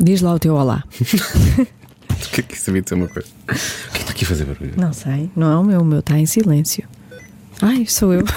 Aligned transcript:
Diz 0.00 0.20
lá 0.20 0.34
o 0.34 0.38
teu 0.38 0.54
olá. 0.54 0.84
O 2.14 2.28
que 2.34 2.40
é 2.40 2.42
que 2.42 2.54
isso 2.54 2.66
devia 2.66 2.82
ser 2.84 2.94
uma 2.94 3.06
coisa? 3.06 3.28
O 3.44 3.46
que 3.46 3.52
é 3.52 3.54
que 3.92 3.98
está 3.98 4.10
aqui 4.10 4.24
a 4.24 4.28
fazer 4.28 4.44
barulho? 4.44 4.72
Não 4.76 4.92
sei, 4.92 5.30
não 5.36 5.52
é 5.52 5.56
o 5.56 5.62
meu, 5.62 5.80
o 5.82 5.84
meu 5.84 6.00
está 6.00 6.18
em 6.18 6.26
silêncio. 6.26 6.82
Ai, 7.62 7.86
sou 7.86 8.12
eu. 8.12 8.24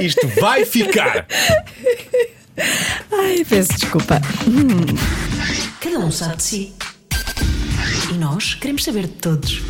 Isto 0.00 0.26
vai 0.40 0.64
ficar! 0.64 1.26
Ai, 3.12 3.44
peço 3.48 3.72
desculpa. 3.74 4.20
Cada 5.80 5.98
um 5.98 6.10
sabe 6.10 6.36
de 6.36 6.42
si. 6.42 6.74
E 8.10 8.14
nós 8.14 8.54
queremos 8.54 8.82
saber 8.84 9.02
de 9.02 9.12
todos. 9.14 9.62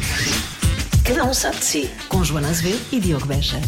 Cada 1.05 1.25
um 1.25 1.35
sabe 1.35 1.59
de 1.59 1.65
si. 1.65 1.91
Com 2.09 2.25
Joana 2.25 2.49
Azevedo 2.49 2.81
e 2.93 3.01
Diogo 3.01 3.27
Beja. 3.27 3.61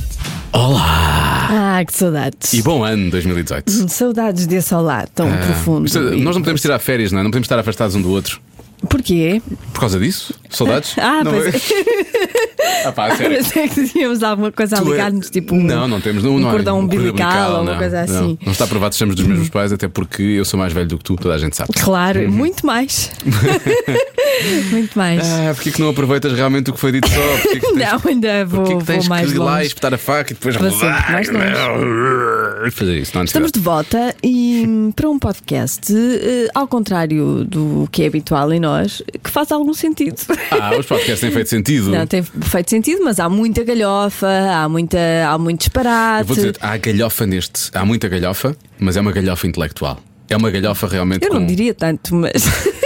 Olá! 0.57 1.48
Ah, 1.79 1.84
que 1.84 1.93
saudades. 1.93 2.54
E 2.54 2.62
bom 2.62 2.82
ano 2.82 3.11
2018. 3.11 3.91
Saudades 3.91 4.46
desse 4.46 4.75
olá 4.75 5.06
tão 5.14 5.30
Ah, 5.30 5.37
profundo. 5.37 5.84
isto- 5.87 6.01
nós 6.01 6.34
não 6.34 6.41
podemos 6.41 6.62
tirar 6.62 6.78
férias, 6.78 7.12
não 7.12 7.19
é? 7.20 7.23
Não 7.23 7.30
podemos 7.30 7.45
estar 7.45 7.59
afastados 7.59 7.95
um 7.95 8.01
do 8.01 8.09
outro. 8.10 8.41
Porquê? 8.88 9.42
Por 9.74 9.80
causa 9.80 9.98
disso? 9.98 10.33
Saudades? 10.48 10.95
Ah, 10.98 11.23
não 11.23 11.33
pois 11.33 11.55
Ah, 12.85 12.93
pá, 12.93 13.07
a 13.07 13.17
sério. 13.17 13.37
Pensei 13.37 13.69
que 13.69 13.89
tínhamos 13.89 14.23
alguma 14.23 14.53
coisa 14.53 14.77
a 14.79 14.81
é- 14.81 14.85
ligar-nos, 14.85 15.31
tipo 15.31 15.55
um, 15.55 15.63
não, 15.63 15.89
não 15.89 16.01
temos 16.01 16.25
não, 16.25 16.37
um 16.37 16.39
não 16.39 16.49
há 16.49 16.53
cordão 16.53 16.79
um 16.79 16.83
umbilical 16.83 17.53
ou 17.57 17.62
uma 17.62 17.73
não, 17.73 17.79
coisa 17.79 18.05
não. 18.07 18.19
assim. 18.19 18.39
Não 18.45 18.53
está 18.53 18.67
provado 18.67 18.93
que 18.93 18.99
somos 18.99 19.15
dos 19.15 19.27
mesmos 19.27 19.49
pais, 19.49 19.73
até 19.73 19.89
porque 19.89 20.23
eu 20.23 20.45
sou 20.45 20.59
mais 20.59 20.73
velho 20.73 20.89
do 20.89 20.99
que 20.99 21.05
tu, 21.05 21.17
toda 21.17 21.35
a 21.35 21.39
gente 21.39 21.57
sabe. 21.57 21.73
Claro, 21.73 22.31
muito 22.31 22.67
mais. 22.67 23.11
muito 24.71 24.97
mais. 24.97 25.23
Ah, 25.27 25.53
porquê 25.55 25.71
que 25.71 25.81
não 25.81 25.91
aproveitas 25.91 26.33
realmente 26.33 26.71
o 26.71 26.75
que 26.75 26.81
foi 26.81 26.93
dito 26.93 27.09
só? 27.09 27.21
Porquê 27.43 27.61
que 27.61 27.73
tens, 27.75 27.93
não, 27.93 28.01
ainda 28.11 28.45
vou, 28.45 28.65
que 28.65 28.75
vou 28.75 28.83
tens 28.83 29.09
mais 29.09 29.29
que 29.31 29.37
ir 29.37 29.39
lá 29.39 29.53
e 29.53 29.55
longe. 29.57 29.67
espetar 29.67 29.95
a 29.95 29.98
faca 29.98 30.33
e 30.33 30.34
depois 30.34 30.57
Para 30.57 30.71
sempre 30.71 31.12
mais 31.12 31.29
fazer 32.75 32.98
isso? 32.98 33.12
Não 33.15 33.25
Estamos 33.25 33.53
de 33.53 33.61
volta 33.61 34.15
e 34.23 34.65
hum, 34.67 34.93
para 34.95 35.09
um 35.09 35.19
podcast, 35.19 35.93
eh, 35.93 36.48
ao 36.55 36.67
contrário 36.67 37.45
do 37.45 37.89
que 37.91 38.03
é 38.03 38.06
habitual 38.06 38.53
em 38.53 38.61
nós, 38.61 39.03
que 39.23 39.31
faz 39.31 39.50
algum 39.53 39.73
sentido. 39.73 40.17
Ah, 40.50 40.77
os 40.78 40.87
podcasts 40.87 41.21
têm 41.21 41.31
feito 41.31 41.48
sentido. 41.48 41.91
Não 41.91 42.06
tem 42.06 42.23
feito 42.42 42.70
sentido, 42.70 43.02
mas 43.05 43.19
há 43.20 43.28
muita 43.28 43.62
galhofa, 43.64 44.28
há, 44.28 44.69
muita, 44.69 44.98
há 45.28 45.38
muito 45.38 45.60
disparate. 45.60 46.20
Eu 46.22 46.27
vou 46.27 46.36
dizer, 46.36 46.56
há 46.60 46.77
galhofa 46.77 47.27
neste. 47.27 47.70
Há 47.74 47.84
muita 47.84 48.08
galhofa, 48.08 48.56
mas 48.78 48.96
é 48.96 49.00
uma 49.00 49.12
galhofa 49.12 49.46
intelectual. 49.46 49.98
É 50.28 50.36
uma 50.36 50.50
galhofa 50.50 50.86
realmente 50.88 51.24
Eu 51.24 51.30
com. 51.30 51.38
não 51.38 51.47
diria 51.47 51.72
tanto, 51.74 52.14
mas, 52.14 52.32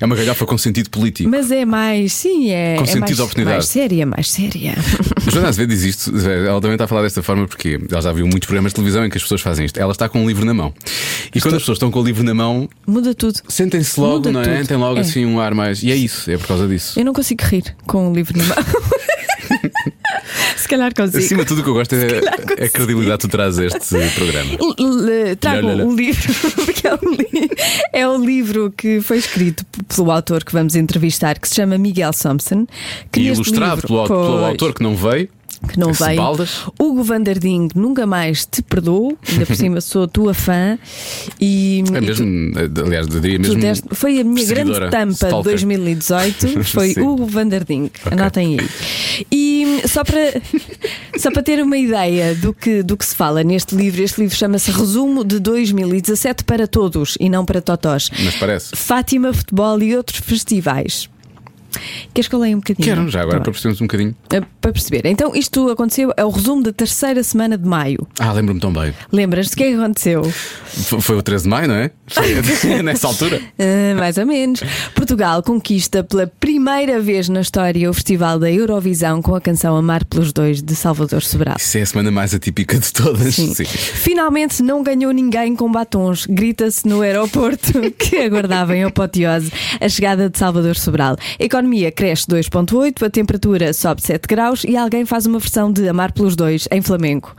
É 0.00 0.04
uma 0.06 0.16
galhofa 0.16 0.46
com 0.46 0.56
sentido 0.56 0.88
político. 0.90 1.28
mas 1.28 1.50
é 1.50 1.64
mais, 1.64 2.12
sim, 2.14 2.50
é, 2.50 2.76
Com 2.76 2.84
é 2.84 2.86
sentido 2.86 3.00
mais, 3.00 3.16
de 3.16 3.22
oportunidade. 3.22 3.56
mais 3.56 3.66
séria, 3.66 4.06
mais 4.06 4.30
séria. 4.30 4.74
Joana 5.30 5.48
Azevedo 5.48 5.68
diz 5.70 5.82
isto, 5.82 6.10
ela 6.26 6.60
também 6.60 6.74
está 6.74 6.84
a 6.84 6.88
falar 6.88 7.02
desta 7.02 7.22
forma 7.22 7.46
porque 7.46 7.78
ela 7.90 8.00
já 8.00 8.12
viu 8.12 8.26
muitos 8.26 8.46
programas 8.46 8.70
de 8.72 8.76
televisão 8.76 9.04
em 9.04 9.10
que 9.10 9.16
as 9.18 9.22
pessoas 9.22 9.40
fazem 9.42 9.66
isto. 9.66 9.78
Ela 9.78 9.92
está 9.92 10.08
com 10.08 10.22
um 10.22 10.26
livro 10.26 10.44
na 10.46 10.54
mão. 10.54 10.72
E 11.34 11.40
quando 11.40 11.54
as 11.56 11.62
pessoas 11.62 11.76
estão 11.76 11.90
com 11.90 12.00
o 12.00 12.04
livro 12.04 12.22
na 12.24 12.32
mão, 12.34 12.68
Muda 12.86 13.14
tudo. 13.14 13.40
sentem-se 13.48 14.00
logo, 14.00 14.14
Muda 14.16 14.32
não 14.32 14.40
é? 14.40 14.56
tudo. 14.58 14.68
Tem 14.68 14.76
logo 14.76 14.96
É. 14.96 15.00
assim 15.00 15.26
um 15.26 15.38
ar 15.38 15.54
mais. 15.54 15.82
E 15.82 15.92
é 15.92 15.96
isso, 15.96 16.30
é 16.30 16.38
por 16.38 16.46
causa 16.48 16.66
disso. 16.66 16.98
Eu 16.98 17.04
não 17.04 17.12
consigo 17.12 17.42
rir 17.44 17.76
com 17.86 18.08
um 18.08 18.12
livro 18.14 18.36
na 18.38 18.44
mão. 18.44 18.56
Se 20.56 20.68
calhar 20.68 20.94
consigo. 20.94 21.18
Acima 21.18 21.42
de 21.42 21.48
tudo, 21.48 21.60
o 21.60 21.64
que 21.64 21.70
eu 21.70 21.74
gosto 21.74 21.94
é, 21.94 22.64
a 22.64 22.68
credibilidade 22.68 23.18
que 23.22 23.28
tu 23.28 23.30
trazes 23.30 23.58
a 23.60 23.64
este 23.78 24.14
programa. 24.14 24.50
L- 24.78 25.36
Trago 25.36 25.68
um 25.68 25.94
livro, 25.94 26.32
porque 26.64 26.86
é 26.86 26.94
um, 26.94 27.10
li- 27.10 27.50
é 27.92 28.08
livro 28.24 28.72
que 28.76 29.00
foi 29.00 29.18
escrito 29.18 29.64
pelo 29.94 30.10
autor 30.10 30.44
que 30.44 30.52
vamos 30.52 30.74
entrevistar, 30.74 31.38
que 31.38 31.48
se 31.48 31.54
chama 31.56 31.76
Miguel 31.78 32.10
Thompson. 32.12 32.66
Que 33.10 33.20
E 33.20 33.26
ilustrado 33.28 33.76
livro- 33.82 33.88
pelo, 33.88 34.06
pelo 34.06 34.44
autor 34.44 34.74
que 34.74 34.82
não 34.82 34.94
veio. 34.96 35.28
Que 35.70 35.78
não 35.78 35.92
veio. 35.92 36.16
Baldas. 36.16 36.62
Hugo 36.78 37.02
Vanderding, 37.02 37.68
nunca 37.74 38.06
mais 38.06 38.44
te 38.46 38.62
perdoo, 38.62 39.16
ainda 39.28 39.46
por 39.46 39.56
cima 39.56 39.80
sou 39.82 40.06
tua 40.08 40.34
fã. 40.34 40.78
E, 41.40 41.82
É 41.94 42.00
mesmo, 42.00 42.52
aliás, 42.84 43.06
eu 43.12 43.20
diria 43.20 43.38
tu- 43.38 43.42
tu 43.50 43.54
mesmo. 43.54 43.60
deste- 43.60 43.88
foi 43.94 44.20
a 44.20 44.24
minha 44.24 44.46
grande 44.46 44.72
tampa 44.90 45.06
de 45.06 45.12
stalker. 45.14 45.42
2018, 45.52 46.64
foi 46.64 46.94
Sim. 46.94 47.00
Hugo 47.02 47.26
Vanderding. 47.26 47.90
Anotem 48.10 48.58
aí. 48.58 48.68
E 49.30 49.82
só 49.86 50.02
para, 50.04 50.40
só 51.18 51.30
para 51.30 51.42
ter 51.42 51.62
uma 51.62 51.76
ideia 51.76 52.34
do 52.34 52.52
que, 52.54 52.82
do 52.82 52.96
que 52.96 53.04
se 53.04 53.14
fala 53.14 53.42
neste 53.44 53.74
livro, 53.74 54.02
este 54.02 54.20
livro 54.20 54.36
chama-se 54.36 54.70
Resumo 54.70 55.24
de 55.24 55.38
2017 55.40 56.44
para 56.44 56.66
todos 56.66 57.16
e 57.20 57.28
não 57.28 57.44
para 57.44 57.60
totós. 57.60 58.10
Mas 58.24 58.36
parece. 58.36 58.74
Fátima, 58.76 59.32
futebol 59.32 59.82
e 59.82 59.96
outros 59.96 60.20
festivais. 60.20 61.09
Queres 62.14 62.28
que 62.28 62.34
eu 62.34 62.38
leia 62.40 62.56
um 62.56 62.60
bocadinho? 62.60 62.84
Quero, 62.88 63.08
já 63.08 63.20
agora 63.22 63.38
Tá 63.38 63.42
para 63.44 63.52
percebermos 63.52 63.80
um 63.80 63.84
bocadinho. 63.84 64.14
Eh, 64.32 64.42
Para 64.60 64.72
perceber. 64.72 65.02
Então, 65.06 65.34
isto 65.34 65.68
aconteceu, 65.70 66.12
é 66.16 66.24
o 66.24 66.30
resumo 66.30 66.62
da 66.62 66.72
terceira 66.72 67.22
semana 67.22 67.56
de 67.56 67.66
maio. 67.66 68.06
Ah, 68.18 68.32
lembro-me 68.32 68.60
tão 68.60 68.72
bem. 68.72 68.92
Lembras-te 69.12 69.54
o 69.54 69.56
que 69.56 69.64
é 69.64 69.68
que 69.70 69.74
aconteceu? 69.76 70.22
F- 70.24 71.00
Foi 71.00 71.16
o 71.16 71.22
13 71.22 71.44
de 71.44 71.48
maio, 71.50 71.68
não 71.68 71.74
é? 71.76 71.90
Foi 72.06 72.34
nessa 72.82 73.06
altura. 73.06 73.40
Ah, 73.58 73.94
mais 73.98 74.18
ou 74.18 74.26
menos. 74.26 74.60
Portugal 74.94 75.42
conquista 75.42 76.02
pela 76.04 76.26
primeira 76.26 77.00
vez 77.00 77.28
na 77.28 77.40
história 77.40 77.88
o 77.88 77.94
Festival 77.94 78.38
da 78.38 78.50
Eurovisão 78.50 79.22
com 79.22 79.34
a 79.34 79.40
canção 79.40 79.76
Amar 79.76 80.04
pelos 80.04 80.32
Dois 80.32 80.62
de 80.62 80.74
Salvador 80.74 81.22
Sobral. 81.22 81.56
Isso 81.58 81.78
é 81.78 81.82
a 81.82 81.86
semana 81.86 82.10
mais 82.10 82.34
atípica 82.34 82.78
de 82.78 82.92
todas. 82.92 83.34
Sim. 83.34 83.54
Sim. 83.54 83.64
Finalmente 83.64 84.62
não 84.62 84.82
ganhou 84.82 85.12
ninguém 85.12 85.54
com 85.54 85.70
batons. 85.70 86.26
Grita-se 86.26 86.86
no 86.88 87.00
aeroporto 87.02 87.72
que 87.98 88.16
aguardava 88.16 88.76
em 88.76 88.84
apoteose 88.84 89.52
a 89.80 89.88
chegada 89.88 90.28
de 90.30 90.38
Salvador 90.38 90.76
Sobral. 90.76 91.16
A 91.38 91.48
economia 91.60 91.92
cresce 91.92 92.26
2,8, 92.26 93.06
a 93.06 93.10
temperatura 93.10 93.72
sobe 93.72 94.02
7 94.02 94.26
graus 94.26 94.64
e 94.64 94.76
alguém 94.76 95.04
faz 95.04 95.26
uma 95.26 95.38
versão 95.38 95.70
de 95.70 95.86
Amar 95.88 96.12
pelos 96.12 96.34
Dois 96.34 96.66
em 96.72 96.80
flamenco. 96.80 97.36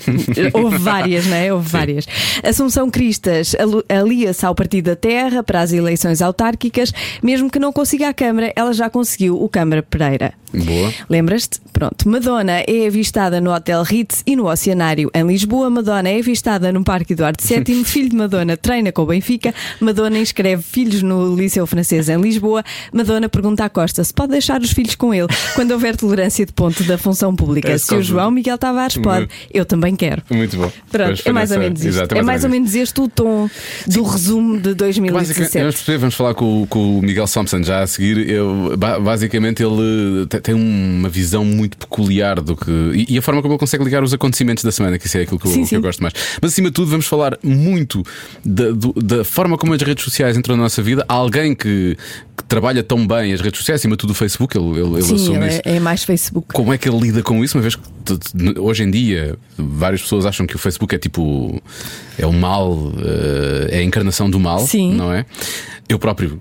Houve 0.52 0.76
várias, 0.78 1.26
não 1.26 1.36
é? 1.36 1.52
Houve 1.52 1.68
várias. 1.68 2.06
Assunção 2.42 2.90
Cristas 2.90 3.56
alia-se 3.88 4.44
ao 4.44 4.54
Partido 4.54 4.86
da 4.86 4.96
Terra 4.96 5.42
para 5.42 5.60
as 5.60 5.72
eleições 5.72 6.20
autárquicas, 6.20 6.92
mesmo 7.22 7.50
que 7.50 7.58
não 7.58 7.72
consiga 7.72 8.08
a 8.08 8.14
Câmara, 8.14 8.52
ela 8.54 8.72
já 8.72 8.90
conseguiu 8.90 9.42
o 9.42 9.48
Câmara 9.48 9.82
Pereira. 9.82 10.34
Boa. 10.52 10.92
Lembras-te? 11.08 11.60
Pronto. 11.72 12.06
Madonna 12.08 12.62
é 12.66 12.86
avistada 12.86 13.40
no 13.40 13.52
Hotel 13.52 13.82
Ritz 13.82 14.22
e 14.26 14.36
no 14.36 14.50
Oceanário 14.50 15.10
em 15.14 15.26
Lisboa. 15.26 15.70
Madonna 15.70 16.10
é 16.10 16.18
avistada 16.18 16.70
no 16.70 16.84
Parque 16.84 17.14
Eduardo 17.14 17.42
VII. 17.42 17.84
Filho 17.84 18.10
de 18.10 18.16
Madonna 18.16 18.56
treina 18.56 18.92
com 18.92 19.02
o 19.02 19.06
Benfica. 19.06 19.54
Madonna 19.80 20.18
inscreve 20.18 20.62
filhos 20.62 21.02
no 21.02 21.34
Liceu 21.34 21.66
Francês 21.66 22.08
em 22.08 22.20
Lisboa. 22.20 22.62
Madonna 22.92 23.28
pergunta 23.28 23.61
à 23.62 23.68
Costa 23.68 24.02
se 24.04 24.12
pode 24.12 24.32
deixar 24.32 24.60
os 24.60 24.70
filhos 24.72 24.94
com 24.94 25.12
ele 25.14 25.28
quando 25.54 25.70
houver 25.72 25.96
tolerância 25.96 26.44
de 26.44 26.52
ponto 26.52 26.82
da 26.84 26.98
função 26.98 27.34
pública. 27.34 27.70
É, 27.70 27.78
se 27.78 27.94
o 27.94 28.02
João 28.02 28.30
Miguel 28.30 28.58
Tavares 28.58 28.96
pode, 28.98 29.28
eu 29.52 29.64
também 29.64 29.94
quero. 29.96 30.22
Muito 30.30 30.56
bom. 30.56 30.70
Pronto, 30.90 31.06
Pois 31.08 31.20
foi 31.20 31.30
é 31.30 31.32
mais 31.32 31.50
ou 31.50 31.58
menos 31.58 31.80
isto. 31.80 31.88
Exato, 31.88 32.14
é 32.14 32.22
mais 32.22 32.44
ou 32.44 32.50
menos 32.50 32.74
este 32.74 33.00
o 33.00 33.08
tom 33.08 33.48
do 33.86 34.02
resumo 34.02 34.58
de 34.60 34.74
Basicamente, 34.74 35.12
vamos 35.12 35.28
2017. 35.28 35.64
perceber, 35.76 35.98
vamos 35.98 36.14
falar 36.14 36.34
com, 36.34 36.62
o- 36.62 36.66
com 36.66 36.98
o 36.98 37.02
Miguel 37.02 37.26
Thompson 37.26 37.62
já 37.62 37.82
a 37.82 37.86
seguir. 37.86 38.28
Eu, 38.28 38.74
ba- 38.76 38.98
basicamente, 38.98 39.62
ele 39.62 40.26
te- 40.28 40.40
tem 40.40 40.54
uma 40.54 41.08
visão 41.08 41.44
muito 41.44 41.76
peculiar 41.76 42.40
do 42.40 42.56
que. 42.56 42.70
E, 43.08 43.18
a 43.18 43.22
forma 43.22 43.40
como 43.42 43.54
ele 43.54 43.58
consegue 43.60 43.84
ligar 43.84 44.02
os 44.02 44.12
acontecimentos 44.12 44.64
da 44.64 44.72
semana, 44.72 44.98
que 44.98 45.06
isso 45.06 45.18
é 45.18 45.22
aquilo 45.22 45.38
que 45.38 45.46
eu, 45.46 45.52
Sim, 45.52 45.64
que 45.66 45.76
eu 45.76 45.80
gosto 45.82 46.02
mais. 46.02 46.14
Mas 46.40 46.52
acima 46.52 46.68
de 46.68 46.74
tudo, 46.74 46.90
vamos 46.90 47.06
falar 47.06 47.38
muito 47.42 48.02
da, 48.44 48.70
do- 48.72 48.92
da 48.94 49.24
forma 49.24 49.56
como 49.56 49.74
as 49.74 49.82
redes 49.82 50.04
sociais 50.04 50.36
entram 50.36 50.56
na 50.56 50.62
nossa 50.64 50.82
vida. 50.82 51.04
Há 51.08 51.14
alguém 51.14 51.54
que, 51.54 51.96
que 52.36 52.44
trabalha 52.44 52.82
tão 52.82 53.06
bem 53.06 53.32
as 53.32 53.40
redes 53.40 53.58
sociais, 53.58 53.80
acima 53.80 53.94
de 53.94 54.00
tudo 54.00 54.10
o 54.10 54.14
Facebook, 54.14 54.56
ele, 54.56 54.80
ele, 54.80 54.94
ele 54.94 55.02
Sim, 55.02 55.14
assume 55.14 55.36
ele 55.38 55.48
isso. 55.48 55.62
é, 55.64 55.76
é 55.76 55.80
mais 55.80 56.04
Facebook. 56.04 56.48
Como 56.52 56.72
é 56.72 56.78
que 56.78 56.88
ele 56.88 56.98
lida 56.98 57.22
com 57.22 57.42
isso? 57.44 57.56
Uma 57.56 57.62
vez 57.62 57.76
que 57.76 57.82
hoje 58.58 58.82
em 58.82 58.90
dia 58.90 59.36
várias 59.56 60.02
pessoas 60.02 60.26
acham 60.26 60.46
que 60.46 60.56
o 60.56 60.58
Facebook 60.58 60.94
é 60.94 60.98
tipo 60.98 61.62
é 62.18 62.26
o 62.26 62.32
mal, 62.32 62.92
eh, 62.98 63.76
é 63.76 63.78
a 63.78 63.82
encarnação 63.82 64.30
do 64.30 64.40
mal, 64.40 64.60
Sim. 64.66 64.94
não 64.94 65.12
é? 65.12 65.26
Eu 65.88 65.98
próprio 65.98 66.40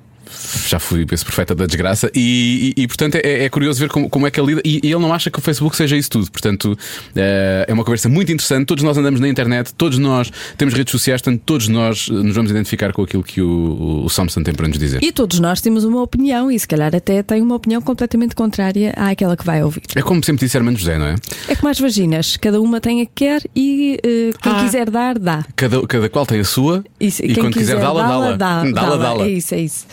já 0.68 0.80
fui 0.80 1.06
esse 1.12 1.24
profeta 1.26 1.54
da 1.56 1.66
desgraça 1.66 2.12
e, 2.16 2.74
e- 2.78 2.84
e, 2.84 2.88
portanto 2.88 3.16
é, 3.16 3.46
é 3.46 3.50
curioso 3.50 3.80
ver 3.80 3.90
como, 3.90 4.10
como 4.10 4.28
é 4.28 4.32
que 4.32 4.40
ele 4.40 4.48
lida. 4.48 4.62
E, 4.66 4.80
e 4.84 4.88
ele 4.92 5.00
não 5.02 5.14
acha 5.14 5.30
que 5.30 5.40
o 5.40 5.42
Facebook 5.42 5.76
seja 5.76 5.96
isso 5.98 6.10
tudo. 6.10 6.32
Portanto, 6.32 6.78
eh, 7.16 7.66
é 7.68 7.74
uma 7.74 7.84
conversa 7.84 8.08
muito 8.10 8.32
interessante. 8.32 8.66
Todos 8.66 8.84
nós 8.84 8.98
andamos 8.98 9.20
na 9.20 9.28
internet, 9.28 9.74
todos 9.74 9.98
nós 9.98 10.32
temos 10.58 10.74
redes 10.74 10.92
sociais, 10.92 11.22
portanto, 11.22 11.42
todos 11.46 11.68
nós 11.68 12.08
nos 12.10 12.36
vamos 12.36 12.52
identificar 12.52 12.92
com 12.94 13.02
aquilo 13.04 13.24
que 13.24 13.42
o, 13.42 14.04
o 14.06 14.10
Samson 14.10 14.44
tem 14.44 14.54
para 14.54 14.68
nos 14.68 14.78
dizer. 14.78 15.04
E 15.04 15.12
todos 15.12 15.40
nós 15.40 15.62
temos 15.62 15.84
uma 15.84 16.02
opinião 16.02 16.52
e 16.52 16.60
se 16.60 16.68
calhar 16.68 16.94
até 16.96 17.22
tem 17.24 17.42
uma 17.42 17.56
opinião 17.56 17.82
completamente 17.82 18.36
contrária 18.36 18.94
àquela 18.96 19.36
que 19.38 19.46
vai 19.46 19.64
ouvir. 19.64 19.82
É 19.96 20.02
como 20.02 20.24
sempre 20.24 20.46
disse 20.46 20.58
Hermano 20.58 20.78
José, 20.78 20.98
não 20.98 21.06
é? 21.08 21.16
É 21.48 21.56
como 21.56 21.70
as 21.70 21.80
vaginas, 21.80 22.38
cada 22.38 22.60
uma 22.62 22.80
tem 22.80 23.02
a 23.02 23.06
que 23.06 23.12
quer 23.16 23.42
e 23.56 24.00
eh, 24.04 24.32
quem 24.42 24.52
Ah. 24.52 24.64
quiser 24.64 24.90
dar, 24.90 25.18
dá. 25.20 25.46
Cada, 25.56 25.86
cada 25.88 26.10
qual 26.10 26.26
tem 26.26 26.40
a 26.40 26.44
sua 26.44 26.84
Isso, 27.00 27.24
e 27.24 27.28
quem 27.34 27.44
quando 27.44 27.54
quiser 27.54 27.80
dá-la, 27.80 28.08
dá-la. 28.08 28.32
dá, 28.36 28.64
Dá-la, 28.64 28.98
dá-la. 28.98 29.26
É 29.26 29.30
isso, 29.30 29.54
é 29.56 29.60
isso. 29.62 29.86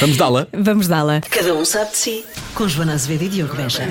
Vamos 0.00 0.16
dá-la. 0.16 0.46
Vamos 0.52 0.88
dá-la. 0.88 1.20
Cada 1.28 1.52
um 1.54 1.64
sabe 1.64 1.90
de 1.90 1.96
si. 1.96 2.24
Com 2.54 2.66
Joana 2.68 2.94
Azevedo 2.94 3.24
e 3.24 3.28
Diogo 3.28 3.54
Beja. 3.54 3.82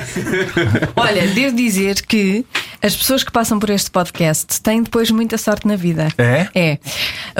Olha, 0.95 1.27
devo 1.27 1.55
dizer 1.55 2.01
que 2.01 2.43
as 2.81 2.95
pessoas 2.95 3.23
que 3.23 3.31
passam 3.31 3.59
por 3.59 3.69
este 3.69 3.91
podcast 3.91 4.59
têm 4.61 4.81
depois 4.81 5.11
muita 5.11 5.37
sorte 5.37 5.67
na 5.67 5.75
vida. 5.75 6.07
É? 6.17 6.47
É. 6.55 6.79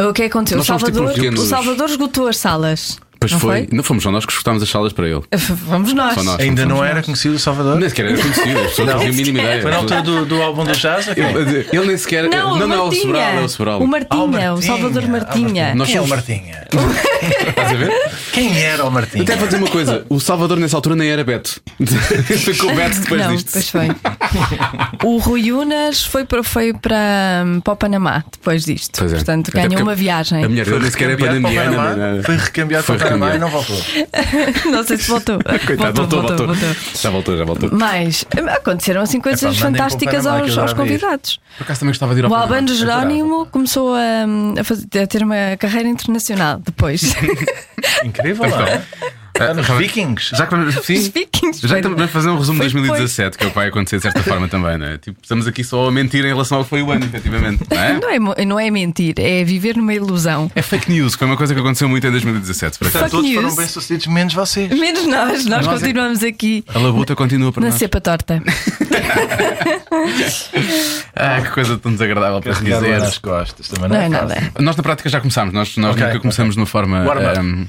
O 0.08 0.14
que 0.14 0.24
é 0.24 0.26
que 0.30 0.32
aconteceu? 0.38 0.60
O 0.60 0.62
tipo 0.64 0.78
Salvador, 0.80 1.14
pequenos- 1.14 1.40
o 1.42 1.46
Salvador 1.48 1.90
esgotou 1.90 2.28
as 2.28 2.38
salas. 2.38 3.00
Pois 3.20 3.34
Não 3.34 3.40
foi. 3.40 3.66
foi? 3.66 3.70
Não 3.76 3.84
fomos 3.84 4.02
só 4.04 4.12
nós 4.12 4.26
que 4.26 4.32
escutámos 4.32 4.64
as 4.64 4.70
salas 4.70 4.94
para 4.94 5.08
ele. 5.08 5.22
Vamos 5.68 5.92
nós. 5.94 6.14
Só 6.14 6.24
nós. 6.24 6.40
Ainda 6.40 6.62
fomos 6.62 6.70
não 6.78 6.82
nós. 6.84 6.90
era 6.92 7.04
conhecido 7.04 7.36
o 7.36 7.40
Salvador? 7.40 7.78
Nem 7.78 7.90
sequer 7.90 8.06
era 8.06 8.18
conhecido, 8.18 8.60
as 8.60 8.68
pessoas 8.70 8.88
não 8.88 8.94
faziam 8.96 9.12
a 9.12 9.16
mínima 9.16 9.40
ideia. 9.40 9.62
Foi 9.62 9.72
na 9.72 9.78
altura 9.78 10.02
do, 10.02 10.26
do 10.26 10.42
álbum 10.42 10.64
do 10.64 10.72
Jazz? 10.72 11.06
quê? 11.08 11.22
Ele 11.76 11.86
nem 11.86 11.98
sequer. 11.98 12.24
Não, 12.30 12.30
não, 12.30 12.54
o 12.56 12.68
não, 12.68 12.76
é 12.76 12.80
o 12.80 12.84
Martinha. 12.86 13.02
Sobral, 13.04 13.30
é 13.34 13.42
o 13.42 13.50
Sobral. 13.50 13.80
O 13.82 13.84
Ah, 13.84 13.88
Martinha, 13.88 14.54
o 14.54 14.62
Salvador 14.62 15.08
Martinha. 15.08 15.76
Nós 15.76 15.88
Quem 15.88 15.98
é 15.98 16.02
o 16.02 16.08
somos- 16.08 16.10
Martinha? 16.28 16.68
Estás 17.50 17.72
a 17.72 17.76
ver? 17.76 17.92
Quem 18.32 18.58
era 18.64 18.86
o 18.86 18.92
Martinha? 18.92 19.24
Até 19.24 19.36
vou 19.36 19.48
dizer 19.48 19.58
uma 19.58 19.70
coisa: 19.70 20.06
o 20.10 20.20
Salvador 20.20 20.58
nessa 20.58 20.78
altura 20.78 20.96
nem 20.96 21.10
era 21.10 21.24
Beto. 21.24 21.60
o 21.80 22.74
Beto 22.76 23.00
depois 23.02 23.22
não, 23.22 23.36
disto. 23.36 23.46
depois 23.48 23.70
foi. 23.70 23.88
o 25.04 25.18
Rui 25.18 25.52
Unas 25.52 26.04
foi 26.06 26.24
para, 26.26 26.42
foi 26.44 26.74
para, 26.74 27.44
para 27.64 27.74
o 27.74 27.76
Panamá 27.76 28.24
depois 28.32 28.64
disto. 28.64 29.00
Pois 29.00 29.12
é. 29.12 29.16
Portanto, 29.16 29.52
ganhou 29.54 29.82
uma 29.82 29.96
viagem. 29.96 30.44
A 30.44 30.48
mulher 30.50 30.66
dele 30.66 30.80
nem 30.80 30.92
sequer 30.92 31.10
é 31.10 31.16
Recambiado 31.16 31.42
para 31.42 31.50
o 31.50 31.76
panamiana. 31.96 32.24
Foi 32.24 32.36
recambiado 32.38 32.84
Foi 32.86 32.98
para 32.98 33.09
e 33.18 33.40
não 33.40 33.50
voltou. 33.50 33.76
Não 34.72 34.84
sei 34.84 34.98
se 34.98 35.08
voltou. 35.10 35.40
Coitado, 35.66 35.94
voltou, 35.94 36.22
voltou. 36.22 36.48
voltou. 36.48 36.70
Já 36.96 37.10
voltou, 37.10 37.38
já 37.38 37.44
voltou. 37.46 37.70
Mas 37.72 38.26
aconteceram 38.56 39.02
assim 39.02 39.20
coisas 39.20 39.40
para 39.42 39.50
o 39.50 39.54
fantásticas 39.56 40.26
aos, 40.26 40.58
aos 40.58 40.74
convidados. 40.74 41.40
Por 41.58 41.64
acaso 41.64 41.80
também 41.82 41.92
gostava 41.92 42.14
de 42.14 42.20
ir 42.22 42.26
ao 42.26 42.32
O. 42.32 42.36
Albano 42.36 42.70
adorava. 42.72 42.76
Jerónimo 43.02 43.46
começou 43.48 43.94
a, 43.96 44.60
a 44.60 44.64
fazer- 44.64 44.88
a 45.04 45.08
ter 45.08 45.24
uma 45.24 45.58
carreira 45.58 45.90
internacional 45.90 46.60
depois. 46.60 47.16
Incrível, 48.04 48.50
não 48.50 48.62
é? 48.62 48.84
Nos 49.56 49.68
Vikings. 49.68 50.36
Já 50.36 50.46
que 50.46 50.56
vamos, 50.56 50.76
sim, 50.86 51.00
Vikings, 51.14 51.62
já 51.68 51.76
que 51.76 51.82
estamos 51.88 52.02
a 52.02 52.08
fazer 52.08 52.30
um 52.30 52.38
resumo 52.38 52.60
de 52.62 52.70
foi 52.70 52.82
2017, 52.82 53.38
que 53.38 53.44
é 53.44 53.48
o 53.48 53.50
que 53.50 53.56
vai 53.56 53.68
acontecer 53.68 53.98
de 53.98 54.04
certa 54.04 54.22
forma 54.24 54.48
também, 54.48 54.78
não 54.78 54.86
é? 54.88 54.98
Tipo, 54.98 55.18
estamos 55.22 55.48
aqui 55.48 55.64
só 55.64 55.88
a 55.88 55.92
mentir 55.92 56.24
em 56.26 56.28
relação 56.30 56.58
ao 56.60 56.64
que 56.64 56.70
foi 56.70 56.82
o 56.82 56.92
ano, 56.92 57.06
efetivamente, 57.06 57.64
não 57.70 57.78
é? 57.80 58.00
Não 58.20 58.34
é, 58.34 58.46
não 58.46 58.60
é 58.60 58.70
mentir, 58.72 59.16
é 59.18 59.44
viver 59.44 59.76
numa 59.78 59.94
ilusão. 59.94 60.52
É 60.56 60.62
fake 60.62 60.92
news, 60.92 61.14
que 61.16 61.20
foi 61.20 61.28
uma 61.28 61.38
coisa 61.38 61.54
que 61.54 61.60
aconteceu 61.60 61.88
muito 61.90 62.06
em 62.06 62.12
2017. 62.12 62.78
Por 62.80 62.88
acaso. 62.88 63.10
Todos 63.10 63.26
news. 63.30 63.42
foram 63.44 63.56
bem 63.56 63.68
sucedidos, 63.68 64.08
menos 64.08 64.34
vocês. 64.34 64.70
Menos 64.78 65.06
nós, 65.08 65.46
nós, 65.46 65.66
Nós 65.66 65.68
é- 65.68 65.86
continuamos 65.86 66.24
aqui 66.24 66.64
A 66.74 66.80
labuta 66.80 67.16
continua 67.16 67.52
por 67.52 67.62
na 67.62 67.70
nós. 67.70 67.76
cepa 67.80 68.00
torta. 68.02 68.42
Ah, 71.16 71.42
que 71.42 71.50
coisa 71.52 71.78
tão 71.78 71.92
desagradável 71.92 72.42
para 72.42 72.54
dizer. 72.54 73.00
nas 73.00 73.18
costas. 73.18 73.68
Também 73.68 73.90
não, 73.90 73.96
Não 73.98 74.04
é 74.04 74.10
fácil. 74.10 74.28
nada. 74.42 74.52
Nós 74.60 74.76
na 74.76 74.84
prática 74.84 75.10
já 75.10 75.20
começámos, 75.20 75.54
nós, 75.54 75.76
nós 75.78 75.92
Ok, 75.96 76.06
nunca 76.06 76.20
começamos 76.20 76.56
de 76.56 76.62
uma 76.62 76.66
forma. 76.66 77.04
Warm-up. 77.04 77.38
ehm, 77.40 77.66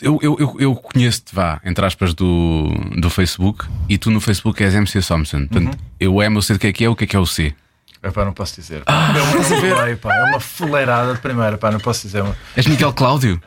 eu, 0.00 0.18
eu, 0.22 0.36
eu, 0.40 0.56
eu 0.58 0.74
conheço-te, 0.74 1.34
vá, 1.34 1.60
entre 1.64 1.84
aspas, 1.84 2.12
do, 2.14 2.68
do 3.00 3.08
Facebook 3.10 3.64
e 3.88 3.96
tu 3.96 4.10
no 4.10 4.20
Facebook 4.20 4.62
és 4.62 4.74
MC 4.74 5.00
Thompson. 5.02 5.46
Portanto, 5.46 5.74
Uhum. 5.74 5.80
eu 6.00 6.22
M, 6.22 6.36
eu 6.36 6.42
sei 6.42 6.56
o 6.56 6.58
que 6.58 6.66
é 6.66 6.72
que 6.72 6.84
é, 6.84 6.88
o 6.88 6.96
que 6.96 7.04
é 7.04 7.06
que 7.06 7.16
é 7.16 7.18
o 7.18 7.26
C. 7.26 7.54
Epá, 8.02 8.24
não 8.24 8.32
posso 8.32 8.54
dizer. 8.60 8.82
é, 8.86 8.92
uma, 8.92 9.96
pá, 9.96 10.14
é 10.14 10.24
uma 10.24 10.40
fuleirada 10.40 11.14
de 11.14 11.20
primeira, 11.20 11.58
pá, 11.58 11.70
não 11.70 11.80
posso 11.80 12.02
dizer. 12.06 12.22
Uma... 12.22 12.36
És 12.56 12.66
Miguel 12.66 12.92
Cláudio? 12.92 13.40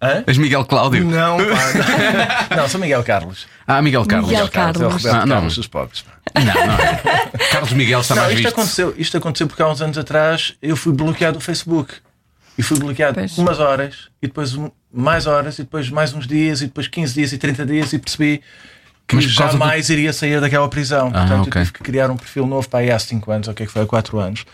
Hã? 0.00 0.22
És 0.26 0.38
Miguel 0.38 0.64
Cláudio? 0.64 1.04
Não, 1.04 1.36
pá. 1.38 2.54
Não, 2.56 2.68
sou 2.68 2.80
Miguel 2.80 3.02
Carlos. 3.02 3.46
Ah, 3.66 3.82
Miguel 3.82 4.06
Carlos. 4.06 4.30
Miguel 4.30 4.48
É 4.54 4.68
o 4.86 4.90
Roberto 4.90 5.06
Ah, 5.08 5.26
não. 5.26 5.34
Carlos 5.36 5.56
dos 5.56 5.66
pobres. 5.66 6.04
Não, 6.34 6.44
não. 6.44 7.48
Carlos 7.50 7.72
Miguel 7.72 8.00
está 8.00 8.14
Não, 8.14 8.22
mais 8.22 8.34
isto 8.34 8.44
visto. 8.44 8.54
aconteceu, 8.54 8.94
isto 8.96 9.16
aconteceu 9.16 9.46
porque 9.48 9.62
há 9.62 9.68
uns 9.68 9.82
anos 9.82 9.98
atrás 9.98 10.54
eu 10.62 10.76
fui 10.76 10.92
bloqueado 10.92 11.38
do 11.38 11.44
Facebook. 11.44 11.94
E 12.56 12.62
fui 12.62 12.78
bloqueado 12.78 13.14
Pois. 13.14 13.36
umas 13.38 13.60
horas, 13.60 14.08
e 14.22 14.26
depois 14.26 14.54
um- 14.56 14.70
mais 14.92 15.26
horas, 15.26 15.58
e 15.58 15.62
depois 15.62 15.90
mais 15.90 16.12
uns 16.14 16.26
dias, 16.26 16.60
e 16.62 16.66
depois 16.66 16.88
15 16.88 17.14
dias 17.14 17.32
e 17.32 17.38
30 17.38 17.66
dias, 17.66 17.92
e 17.92 17.98
percebi 17.98 18.40
que 19.06 19.16
Mas 19.16 19.24
causa 19.36 19.52
do- 19.54 19.58
jamais 19.58 19.88
iria 19.90 20.12
sair 20.12 20.40
daquela 20.40 20.68
prisão. 20.68 21.08
Ah, 21.14 21.20
Portanto, 21.20 21.48
ok. 21.48 21.60
eu 21.62 21.64
tive 21.66 21.72
que 21.78 21.82
criar 21.82 22.10
um 22.10 22.16
perfil 22.16 22.46
novo 22.46 22.68
para 22.68 22.80
aí 22.80 22.90
há 22.90 22.98
5 22.98 23.30
anos, 23.30 23.48
ou 23.48 23.52
o 23.52 23.54
que 23.54 23.62
é 23.62 23.66
que 23.66 23.72
foi, 23.72 23.82
há 23.82 23.86
4 23.86 24.18
anos. 24.18 24.44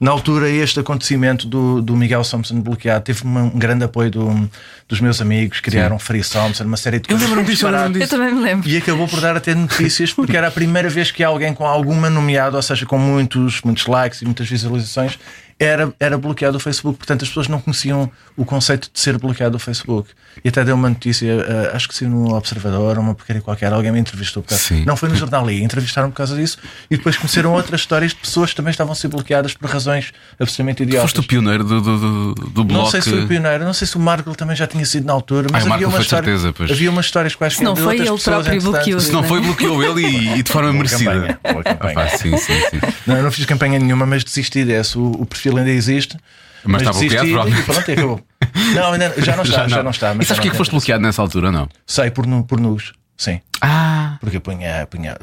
Na 0.00 0.10
altura, 0.12 0.48
este 0.48 0.80
acontecimento 0.80 1.46
do, 1.46 1.82
do 1.82 1.94
Miguel 1.94 2.22
Thompson 2.24 2.58
bloqueado 2.62 3.04
teve 3.04 3.20
um 3.26 3.50
grande 3.50 3.84
apoio 3.84 4.10
do- 4.10 4.50
dos 4.88 4.98
meus 4.98 5.20
amigos, 5.20 5.60
criaram 5.60 5.98
Free 5.98 6.22
Thompson, 6.24 6.64
uma 6.64 6.78
série 6.78 6.98
de 7.00 7.04
Eu 7.10 7.18
coisas. 7.18 7.28
lembro-me 7.28 7.50
disso, 7.50 7.66
eu 7.66 7.70
lembro-me 7.70 7.96
Eu 7.96 8.00
disso. 8.00 8.16
também 8.16 8.34
me 8.34 8.40
lembro. 8.40 8.66
E 8.68 8.76
acabou 8.78 9.06
por 9.06 9.20
dar 9.20 9.36
a 9.36 9.40
ter 9.40 9.54
notícias 9.54 10.10
porque 10.12 10.34
era 10.36 10.48
a 10.48 10.50
primeira 10.50 10.88
vez 10.88 11.10
que 11.10 11.22
alguém 11.22 11.52
com 11.52 11.66
alguma 11.66 12.08
nomeado, 12.08 12.56
ou 12.56 12.62
seja, 12.62 12.86
com 12.86 12.96
muitos, 12.98 13.60
muitos 13.62 13.86
likes 13.86 14.22
e 14.22 14.24
muitas 14.24 14.48
visualizações, 14.48 15.18
era, 15.60 15.92
era 16.00 16.16
bloqueado 16.16 16.54
do 16.56 16.60
Facebook. 16.60 16.96
Portanto, 16.98 17.22
as 17.22 17.28
pessoas 17.28 17.46
não 17.48 17.60
conheciam 17.60 18.10
o 18.36 18.44
conceito 18.44 18.88
de 18.92 18.98
ser 18.98 19.18
bloqueado 19.18 19.52
do 19.52 19.58
Facebook. 19.58 20.08
E 20.42 20.48
até 20.48 20.64
deu 20.64 20.74
uma 20.74 20.88
notícia, 20.88 21.26
eh, 21.26 21.70
acho 21.74 21.86
que 21.88 21.94
sim, 21.94 22.06
no 22.06 22.34
Observador, 22.34 22.98
uma 22.98 23.14
porcaria 23.14 23.42
qualquer, 23.42 23.72
alguém 23.72 23.92
me 23.92 23.98
entrevistou. 23.98 24.42
por 24.42 24.48
causa- 24.50 24.64
Sim. 24.64 24.84
Não 24.86 24.96
foi 24.96 25.08
no 25.10 25.16
jornal 25.16 25.44
ali, 25.44 25.62
entrevistaram 25.62 26.10
por 26.10 26.16
causa 26.16 26.34
disso. 26.34 26.56
E 26.90 26.96
depois 26.96 27.16
conheceram 27.16 27.52
outras 27.52 27.80
histórias 27.80 28.12
de 28.12 28.16
pessoas 28.16 28.50
que 28.50 28.56
também 28.56 28.70
estavam 28.70 28.92
a 28.92 28.96
ser 28.96 29.08
bloqueadas 29.08 29.52
por 29.54 29.68
razões 29.68 30.12
absolutamente 30.38 30.82
idiotas. 30.84 31.10
Foste 31.10 31.20
o 31.20 31.28
pioneiro 31.28 31.62
do, 31.64 31.80
do, 31.80 31.98
do, 31.98 32.34
do 32.48 32.64
blog. 32.64 32.84
Não 32.84 32.90
sei 32.90 33.02
se 33.02 33.10
foi 33.10 33.24
o 33.24 33.28
pioneiro, 33.28 33.64
não 33.64 33.72
sei 33.74 33.86
se 33.86 33.96
o 33.96 34.00
Marco 34.00 34.34
também 34.34 34.56
já 34.56 34.66
tinha 34.66 34.86
sido 34.86 35.04
na 35.06 35.12
altura, 35.12 35.48
mas 35.52 35.66
Ah, 35.66 35.70
o 35.70 35.72
havia, 35.74 35.88
uma 35.88 36.00
história, 36.00 36.24
certeza, 36.24 36.52
pois. 36.52 36.70
havia 36.70 36.90
umas 36.90 37.04
histórias 37.04 37.34
quaisquer 37.34 37.58
Se 37.58 37.64
não 37.64 37.76
foi 37.76 37.96
ele 37.96 38.02
pessoas, 38.04 38.22
próprio 38.22 38.62
bloqueou-se. 38.62 39.06
Se 39.08 39.12
não 39.12 39.22
foi, 39.24 39.40
bloqueou 39.40 39.82
ele 39.82 40.06
e, 40.06 40.38
e 40.38 40.42
de 40.42 40.50
forma 40.50 40.72
merecida. 40.72 41.10
campanha, 41.12 41.40
boa 41.52 41.64
campanha. 41.64 41.92
Ah, 41.92 41.94
pá, 41.94 42.08
sim, 42.16 42.36
sim, 42.38 42.54
sim. 42.70 42.80
Não, 43.06 43.16
eu 43.16 43.22
não 43.24 43.32
fiz 43.32 43.44
campanha 43.44 43.78
nenhuma, 43.78 44.06
mas 44.06 44.24
desisti 44.24 44.64
desse. 44.64 44.96
O, 44.96 45.10
o 45.20 45.26
perfil 45.26 45.49
ainda 45.58 45.70
existe. 45.70 46.16
Mas 46.64 46.82
está 46.82 46.92
bloqueado, 46.92 47.26
desisti 47.26 47.60
e 47.60 47.62
pronto, 47.62 47.88
e 47.88 47.92
acabou. 47.92 48.20
Não, 48.74 48.92
ainda, 48.92 49.14
já 49.18 49.36
não 49.36 49.44
está, 49.44 49.68
já 49.68 49.82
não, 49.82 49.90
está. 49.90 50.14
Mas 50.14 50.26
e 50.26 50.28
sabes 50.28 50.36
já 50.36 50.42
que 50.42 50.48
é 50.48 50.50
não 50.50 50.52
que 50.52 50.58
foste 50.58 50.70
bloqueado 50.72 51.02
nessa 51.02 51.22
altura 51.22 51.52
não? 51.52 51.68
Sei, 51.86 52.10
por, 52.10 52.26
por 52.44 52.60
nus. 52.60 52.92
Sim. 53.16 53.40
Ah, 53.60 54.16
Porque 54.20 54.38
eu 54.38 54.40
punha. 54.40 54.86
punha 54.86 55.16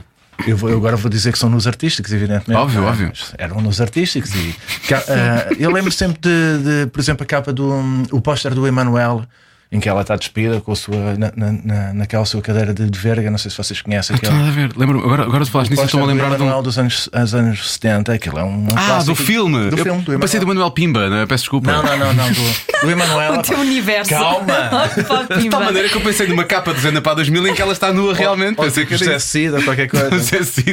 eu, 0.46 0.56
vou, 0.56 0.70
eu 0.70 0.78
agora 0.78 0.96
vou 0.96 1.10
dizer 1.10 1.32
que 1.32 1.40
são 1.40 1.50
nos 1.50 1.66
artísticos, 1.66 2.14
evidentemente. 2.14 2.62
Óbvio, 2.62 2.82
não 2.82 2.88
é? 2.88 2.92
óbvio. 2.92 3.08
Mas 3.10 3.34
Eram 3.38 3.60
nos 3.60 3.82
artísticos. 3.82 4.34
E, 4.36 4.56
ah, 4.94 5.50
eu 5.58 5.72
lembro 5.72 5.92
sempre 5.92 6.20
de, 6.22 6.64
de, 6.64 6.88
por 6.88 7.00
exemplo, 7.00 7.24
a 7.24 7.26
capa 7.26 7.52
do 7.52 7.74
o 8.12 8.22
póster 8.22 8.54
do 8.54 8.68
Emanuel, 8.68 9.26
em 9.72 9.80
que 9.80 9.90
ela 9.90 10.02
está 10.02 10.16
despida 10.16 10.62
com 10.62 10.72
a 10.72 10.76
sua, 10.76 11.16
na, 11.18 11.32
na, 11.36 11.52
na- 11.52 11.94
naquela 11.94 12.24
sua 12.26 12.42
cadeira 12.42 12.74
de, 12.74 12.90
de 12.90 13.00
verga. 13.00 13.30
Não 13.30 13.38
sei 13.38 13.52
se 13.52 13.58
vocês 13.58 13.82
conhecem 13.82 14.16
tem 14.18 14.30
aquele. 14.30 14.42
nada 14.44 14.52
a 14.52 14.56
ver. 14.68 14.72
Lembro, 14.78 15.00
agora, 15.04 15.24
agora 15.24 15.46
tu 15.46 15.52
falaste 15.52 15.70
nisso, 15.72 15.82
eu 15.82 15.86
estou-me 15.86 16.06
a 16.06 16.08
do 16.08 16.14
lembrar 16.14 16.30
de 16.30 16.42
um. 16.42 16.46
Emanuel 16.46 16.62
dos 16.64 16.78
anos, 16.80 17.10
dos 17.14 17.36
anos 17.36 17.72
70. 17.74 18.14
Aquilo 18.14 18.40
é 18.40 18.44
um. 18.44 18.64
um 18.64 18.68
Ah, 18.76 19.04
do 19.04 19.16
filme! 19.16 19.70
Do 19.70 19.78
eu 19.78 19.84
filme, 19.84 20.02
do 20.04 20.20
passei 20.20 20.40
do 20.40 20.44
Emanuel. 20.44 20.58
Manuel 20.58 20.72
Pimba, 20.72 21.10
né? 21.10 21.26
peço 21.26 21.44
desculpa. 21.44 21.72
Não, 21.72 21.84
não, 21.84 21.98
não, 21.98 22.14
não. 22.14 22.32
Do, 22.32 22.42
do 22.86 22.92
Emanuel. 22.92 23.34
O 23.38 23.42
teu 23.42 23.60
universo. 23.60 24.10
Calma! 24.10 24.72
De 25.40 25.50
tal 25.50 25.64
maneira 25.64 25.90
que 25.90 25.96
eu 25.96 26.02
pensei 26.02 26.28
numa 26.28 26.44
capa 26.46 26.74
de 26.74 26.80
Zena 26.80 27.02
para 27.02 27.16
2000 27.16 27.48
em 27.48 27.54
que 27.54 27.62
ela 27.62 27.74
está 27.74 27.92
nua 27.92 28.14
realmente. 28.14 28.56
Pensei 28.56 28.86
que 28.86 28.94
era 28.94 29.18
ou 29.58 29.64
qualquer 29.64 29.88
coisa. 29.88 30.10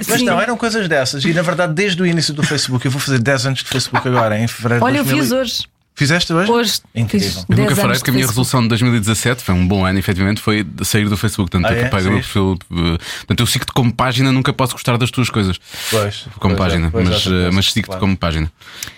Mas 0.08 0.22
não, 0.22 0.40
eram 0.40 0.56
coisas 0.56 0.88
dessas. 0.88 1.24
E 1.24 1.32
na 1.32 1.42
verdade, 1.42 1.74
desde 1.74 2.00
o 2.00 2.06
início 2.06 2.32
do 2.32 2.42
Facebook, 2.42 2.84
eu 2.84 2.90
vou 2.90 3.00
fazer 3.00 3.18
10 3.18 3.46
anos 3.46 3.58
de 3.62 3.68
Facebook 3.68 4.06
agora, 4.06 4.38
em 4.38 4.46
fevereiro 4.46 4.84
Olha, 4.84 4.98
eu 4.98 5.04
de 5.04 5.10
2000. 5.10 5.22
fiz 5.24 5.32
hoje. 5.32 5.73
Fizeste 5.96 6.32
hoje? 6.32 6.50
Hoje. 6.50 6.80
Incrível. 6.92 7.28
Eu 7.28 7.44
10 7.54 7.58
nunca 7.60 7.76
farei 7.76 7.84
anos 7.84 7.98
porque 7.98 8.10
a 8.10 8.12
minha 8.12 8.24
Facebook. 8.26 8.28
resolução 8.30 8.62
de 8.62 8.68
2017 8.68 9.44
foi 9.44 9.54
um 9.54 9.66
bom 9.68 9.86
ano, 9.86 9.96
efetivamente, 9.96 10.40
foi 10.40 10.64
de 10.64 10.84
sair 10.84 11.08
do 11.08 11.16
Facebook. 11.16 11.48
Portanto, 11.52 11.70
Ah, 11.70 11.74
eu 11.76 11.84
é? 11.84 11.86
apaguei 11.86 12.08
o 12.08 12.12
meu 12.14 12.20
perfil. 12.20 12.58
eh, 12.72 12.98
Portanto, 13.18 13.40
eu 13.40 13.46
sigo-te 13.46 13.72
como 13.72 13.92
página, 13.92 14.32
nunca 14.32 14.52
posso 14.52 14.72
gostar 14.72 14.96
das 14.98 15.12
tuas 15.12 15.30
coisas 15.30 15.56
Pois. 15.90 16.26
como 16.40 16.56
pois 16.56 16.72
é, 16.72 16.72
página, 16.72 16.90
pois 16.90 17.06
é, 17.06 17.10
mas, 17.10 17.20
eh, 17.20 17.28
coisa, 17.30 17.52
mas 17.52 17.66
sigo-te 17.72 17.86
claro. 17.86 18.00
como 18.00 18.16
página. 18.16 18.50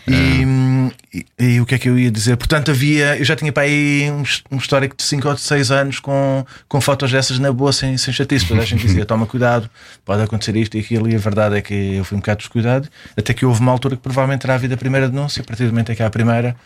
E, 0.08 0.90
e- 1.12 1.26
e 1.56 1.60
o 1.60 1.66
que 1.66 1.74
é 1.74 1.78
que 1.78 1.88
eu 1.88 1.98
ia 1.98 2.10
dizer? 2.10 2.36
Portanto, 2.38 2.70
havia. 2.70 3.18
Eu 3.18 3.24
já 3.26 3.36
tinha 3.36 3.52
para 3.52 3.64
aí 3.64 4.10
um, 4.10 4.22
um 4.52 4.56
histórico 4.56 4.96
de 4.96 5.02
5 5.02 5.28
ou 5.28 5.34
de 5.34 5.40
6 5.42 5.70
anos 5.70 6.00
com, 6.00 6.46
com 6.66 6.80
fotos 6.80 7.12
dessas 7.12 7.38
na 7.38 7.52
boa, 7.52 7.74
sem, 7.74 7.98
sem 7.98 8.14
chatice. 8.14 8.46
Toda 8.46 8.62
a 8.62 8.64
gente 8.64 8.80
dizia: 8.86 9.04
toma 9.04 9.26
cuidado, 9.26 9.68
pode 10.02 10.22
acontecer 10.22 10.56
isto 10.56 10.78
e 10.78 10.80
aquilo. 10.80 11.10
E 11.10 11.14
a 11.14 11.18
verdade 11.18 11.56
é 11.56 11.60
que 11.60 11.96
eu 11.96 12.04
fui 12.06 12.16
um 12.16 12.20
bocado 12.20 12.38
descuidado. 12.38 12.88
Até 13.16 13.34
que 13.34 13.44
houve 13.44 13.60
uma 13.60 13.70
altura 13.72 13.96
que 13.96 14.02
provavelmente 14.02 14.40
terá 14.40 14.54
havido 14.54 14.72
a 14.72 14.76
primeira 14.78 15.08
denúncia. 15.10 15.42
A 15.42 15.44
partir 15.44 15.64
do 15.64 15.70
momento 15.70 15.92
em 15.92 15.94
que 15.94 16.02
há 16.02 16.06
a 16.06 16.10
primeira, 16.10 16.56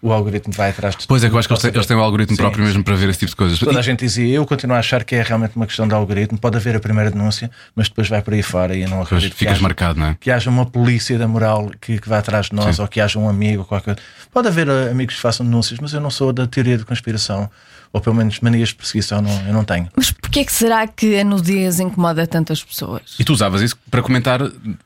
o 0.00 0.12
algoritmo 0.12 0.52
vai 0.54 0.70
atrás 0.70 0.96
de 0.96 1.06
Pois 1.06 1.24
é, 1.24 1.28
que 1.28 1.34
eu 1.34 1.38
acho 1.38 1.48
que 1.48 1.54
eles 1.54 1.62
têm, 1.62 1.70
eles 1.74 1.86
têm 1.86 1.96
um 1.96 2.00
algoritmo 2.00 2.36
Sim, 2.36 2.42
próprio 2.42 2.64
mesmo 2.64 2.84
para 2.84 2.94
ver 2.94 3.08
esse 3.08 3.20
tipo 3.20 3.30
de 3.30 3.36
coisas. 3.36 3.58
Toda 3.58 3.78
a 3.78 3.82
gente 3.82 4.00
dizia, 4.00 4.34
eu 4.34 4.46
continuo 4.46 4.76
a 4.76 4.78
achar 4.78 5.04
que 5.04 5.14
é 5.14 5.22
realmente 5.22 5.56
uma 5.56 5.66
questão 5.66 5.88
de 5.88 5.94
algoritmo. 5.94 6.38
Pode 6.38 6.56
haver 6.56 6.76
a 6.76 6.80
primeira 6.80 7.10
denúncia, 7.10 7.50
mas 7.74 7.88
depois 7.88 8.08
vai 8.08 8.22
por 8.22 8.34
aí 8.34 8.42
fora 8.42 8.76
e 8.76 8.86
não 8.86 9.02
acredito 9.02 9.34
ficas 9.34 9.54
haja, 9.54 9.62
marcado, 9.62 9.98
não 9.98 10.06
é? 10.08 10.16
que 10.18 10.30
haja 10.30 10.48
uma 10.50 10.66
polícia 10.66 11.18
da 11.18 11.26
moral 11.26 11.70
que, 11.80 11.98
que 11.98 12.08
vá 12.08 12.18
atrás 12.18 12.46
de 12.46 12.54
nós 12.54 12.76
Sim. 12.76 12.82
ou 12.82 12.88
que 12.88 13.00
haja 13.00 13.18
um 13.18 13.28
amigo 13.28 13.60
ou 13.60 13.64
qualquer 13.64 13.96
Pode 14.32 14.48
haver 14.48 14.68
uh, 14.68 14.90
amigos 14.90 15.16
que 15.16 15.20
façam 15.20 15.44
denúncias, 15.44 15.78
mas 15.80 15.92
eu 15.92 16.00
não 16.00 16.10
sou 16.10 16.32
da 16.32 16.46
teoria 16.46 16.76
de 16.76 16.84
conspiração 16.84 17.50
ou 17.92 18.00
pelo 18.00 18.14
menos 18.14 18.40
manias 18.40 18.68
de 18.70 18.74
perseguição, 18.74 19.22
não, 19.22 19.46
eu 19.46 19.52
não 19.52 19.64
tenho. 19.64 19.88
Mas 19.96 20.10
porquê 20.10 20.44
que 20.44 20.52
será 20.52 20.86
que 20.86 21.18
a 21.18 21.24
nudez 21.24 21.80
incomoda 21.80 22.26
tantas 22.26 22.62
pessoas? 22.62 23.16
E 23.18 23.24
tu 23.24 23.32
usavas 23.32 23.62
isso 23.62 23.76
para 23.90 24.02
comentar, 24.02 24.40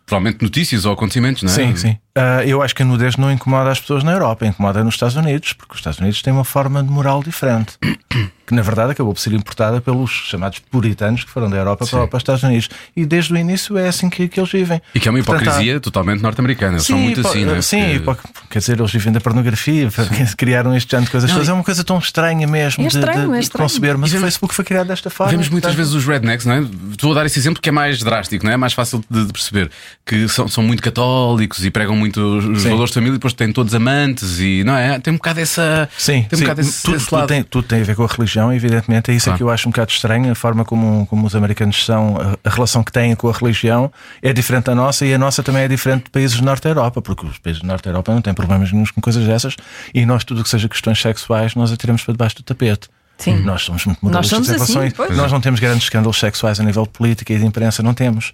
provavelmente, 0.07 0.43
notícias 0.43 0.85
ou 0.85 0.93
acontecimentos, 0.93 1.43
não 1.43 1.51
é? 1.51 1.55
Sim, 1.55 1.77
sim. 1.77 1.99
Ah, 2.15 2.45
eu 2.45 2.61
acho 2.61 2.75
que 2.75 2.83
a 2.83 2.85
nudez 2.85 3.17
não 3.17 3.33
incomoda 3.33 3.71
as 3.71 3.81
pessoas 3.81 4.05
na 4.05 4.13
Europa, 4.13 4.45
incomoda 4.47 4.85
nos 4.85 4.95
Estados 4.95 5.17
Unidos, 5.17 5.55
porque 5.55 5.73
os 5.73 5.79
Estados 5.81 5.99
Unidos 5.99 6.21
têm 6.21 6.31
uma 6.33 6.45
forma 6.45 6.83
de 6.83 6.91
moral 6.91 7.23
diferente, 7.23 7.79
que 8.47 8.55
na 8.55 8.61
verdade 8.61 8.93
acabou 8.93 9.15
por 9.15 9.21
ser 9.21 9.33
importada 9.33 9.81
pelos 9.81 10.11
chamados 10.11 10.59
puritanos 10.59 11.25
que 11.25 11.31
foram 11.31 11.49
da 11.49 11.57
Europa 11.57 11.87
para, 11.87 12.07
para 12.07 12.17
os 12.19 12.21
Estados 12.21 12.43
Unidos. 12.43 12.69
E 12.95 13.07
desde 13.07 13.33
o 13.33 13.37
início 13.39 13.79
é 13.79 13.89
assim 13.89 14.11
que, 14.11 14.29
que 14.29 14.39
eles 14.39 14.53
vivem. 14.53 14.83
E 14.95 15.01
que 15.01 15.09
é 15.09 15.11
uma 15.11 15.23
Portanto, 15.23 15.49
há- 15.49 15.53
hipocrisia 15.53 15.81
totalmente 15.81 16.21
norte-americana. 16.23 16.75
Eles 16.75 16.87
são 16.87 16.99
muito 16.99 17.21
hipo- 17.21 17.29
assim, 17.31 17.45
não 17.47 17.55
é? 17.55 17.63
Sim, 17.63 18.01
Porque- 18.05 18.29
hipo- 18.29 18.43
quer 18.51 18.59
dizer, 18.59 18.79
eles 18.79 18.93
vivem 18.93 19.11
da 19.11 19.21
pornografia, 19.21 19.89
criaram 20.37 20.77
este 20.77 20.91
género 20.91 21.07
de 21.07 21.13
coisas. 21.13 21.31
todas. 21.33 21.49
é 21.49 21.53
uma 21.55 21.65
coisa 21.65 21.83
tão 21.83 21.99
estranha 21.99 22.47
mesmo 22.47 22.85
É 22.85 22.89
de- 22.89 22.95
estranho, 22.99 23.31
de, 23.33 23.39
é 23.39 23.41
de 23.41 23.51
conceber, 23.51 23.97
mas 23.97 24.11
E 24.11 24.13
o 24.13 24.19
vemos- 24.19 24.27
Facebook 24.27 24.55
foi 24.55 24.67
criado 24.67 24.89
desta 24.89 25.09
forma. 25.09 25.31
Vemos 25.31 25.49
muitas 25.49 25.75
vezes 25.75 25.95
os 25.95 26.05
rednecks, 26.07 26.45
não 26.45 26.57
é? 26.57 26.61
Estou 26.91 27.13
a 27.13 27.15
dar 27.15 27.25
esse 27.25 27.39
exemplo 27.39 27.63
que 27.63 27.71
é 27.71 27.73
mais 27.73 28.01
drástico, 28.03 28.45
não 28.45 28.51
é? 28.51 28.55
É 28.55 28.59
mais 28.59 28.75
fácil 28.75 29.03
de, 29.09 29.25
de 29.25 29.33
perceber. 29.33 29.71
Que 30.05 30.29
são, 30.29 30.47
são 30.47 30.63
muito 30.63 30.83
católicos 30.83 31.65
e 31.65 31.71
pregam 31.71 32.02
muito 32.03 32.39
os, 32.39 32.63
Sim. 32.63 32.71
valores 32.71 32.91
de 32.91 32.95
família 32.95 33.15
e 33.15 33.19
depois 33.19 33.33
têm 33.33 33.53
todos 33.53 33.75
amantes 33.75 34.39
e 34.41 34.63
não 34.65 34.77
é? 34.77 34.99
Tem 34.99 35.13
um 35.13 35.17
bocado 35.17 35.41
essa. 35.41 35.89
Sim, 35.97 36.23
tem 36.23 36.29
um 36.33 36.37
sim. 36.37 36.45
bocado 36.45 36.61
esse, 36.61 36.83
tudo, 36.83 36.97
esse 36.97 37.07
tudo 37.07 37.27
tem, 37.27 37.43
tudo 37.43 37.67
tem 37.67 37.81
a 37.81 37.85
ver 37.85 37.97
com 37.97 38.05
a 38.05 38.07
religião, 38.07 38.53
evidentemente. 38.53 39.11
É 39.11 39.15
isso 39.15 39.25
Claro. 39.25 39.37
é 39.37 39.39
que 39.39 39.43
eu 39.43 39.51
acho 39.51 39.69
um 39.69 39.73
bocado 39.73 39.91
estranho. 39.91 40.31
A 40.31 40.35
forma 40.35 40.65
como, 40.65 41.07
como 41.07 41.27
os 41.27 41.35
americanos 41.35 41.85
são, 41.85 42.17
a, 42.17 42.49
a 42.49 42.53
relação 42.53 42.83
que 42.83 42.93
têm 42.93 43.15
com 43.15 43.29
a 43.29 43.33
religião 43.33 43.91
é 44.21 44.33
diferente 44.33 44.65
da 44.65 44.75
nossa 44.75 45.07
e 45.07 45.15
a 45.15 45.19
nossa 45.19 45.43
também 45.43 45.63
é 45.63 45.69
diferente 45.69 46.05
de 46.05 46.11
países 46.11 46.39
do 46.39 46.45
Norte 46.45 46.63
da 46.65 46.71
Europa, 46.71 47.01
porque 47.01 47.27
os 47.27 47.39
países 47.39 47.63
do 47.63 47.67
Norte 47.67 47.85
da 47.85 47.91
Europa 47.91 48.13
não 48.13 48.21
têm 48.21 48.35
problemas 48.35 48.71
nenhum 48.71 48.85
com 48.95 49.01
coisas 49.01 49.25
dessas 49.27 49.57
e 49.95 50.05
nós, 50.05 50.25
tudo 50.25 50.41
o 50.41 50.45
que 50.45 50.51
seja 50.51 50.69
questões 50.69 51.01
sexuais, 51.01 51.55
nós 51.55 51.73
atiramos 51.73 52.03
para 52.03 52.13
debaixo 52.13 52.37
do 52.37 52.43
tapete. 52.43 52.89
Sim. 53.19 53.41
Nós 53.43 53.63
somos 53.63 53.85
muito 53.85 54.01
somos 54.27 54.49
em 54.49 54.53
relação 54.53 54.83
a 54.83 54.85
assim, 54.85 54.95
isso. 55.05 55.13
Nós 55.15 55.31
não 55.31 55.41
temos 55.41 55.61
grandes 55.61 55.85
escândalos 55.85 56.19
sexuais 56.19 56.59
a 56.59 56.65
nível 56.65 56.83
de 56.83 56.89
política 56.89 57.33
e 57.33 57.39
de 57.39 57.47
imprensa, 57.47 57.83
não 57.83 57.95
temos. 57.95 58.33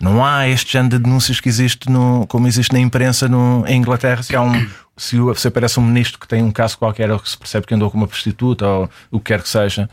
Não 0.00 0.24
há 0.24 0.48
este 0.48 0.72
género 0.72 0.96
de 0.98 1.04
denúncias 1.04 1.38
que 1.40 1.48
existe 1.48 1.88
no, 1.90 2.26
como 2.26 2.46
existe 2.46 2.72
na 2.72 2.78
imprensa 2.80 3.28
no, 3.28 3.64
em 3.66 3.76
Inglaterra. 3.78 4.22
Se, 4.22 4.34
há 4.34 4.42
um, 4.42 4.66
se, 4.96 5.18
o- 5.18 5.34
se 5.34 5.46
aparece 5.48 5.78
um 5.78 5.82
ministro 5.84 6.18
que 6.18 6.26
tem 6.28 6.42
um 6.42 6.50
caso 6.50 6.76
qualquer 6.78 7.10
ou 7.10 7.18
que 7.18 7.28
se 7.30 7.36
percebe 7.38 7.66
que 7.66 7.74
andou 7.74 7.90
com 7.90 7.96
uma 7.98 8.08
prostituta 8.08 8.66
ou 8.66 8.90
o 9.10 9.18
que 9.18 9.26
quer 9.32 9.42
que 9.42 9.48
seja. 9.48 9.88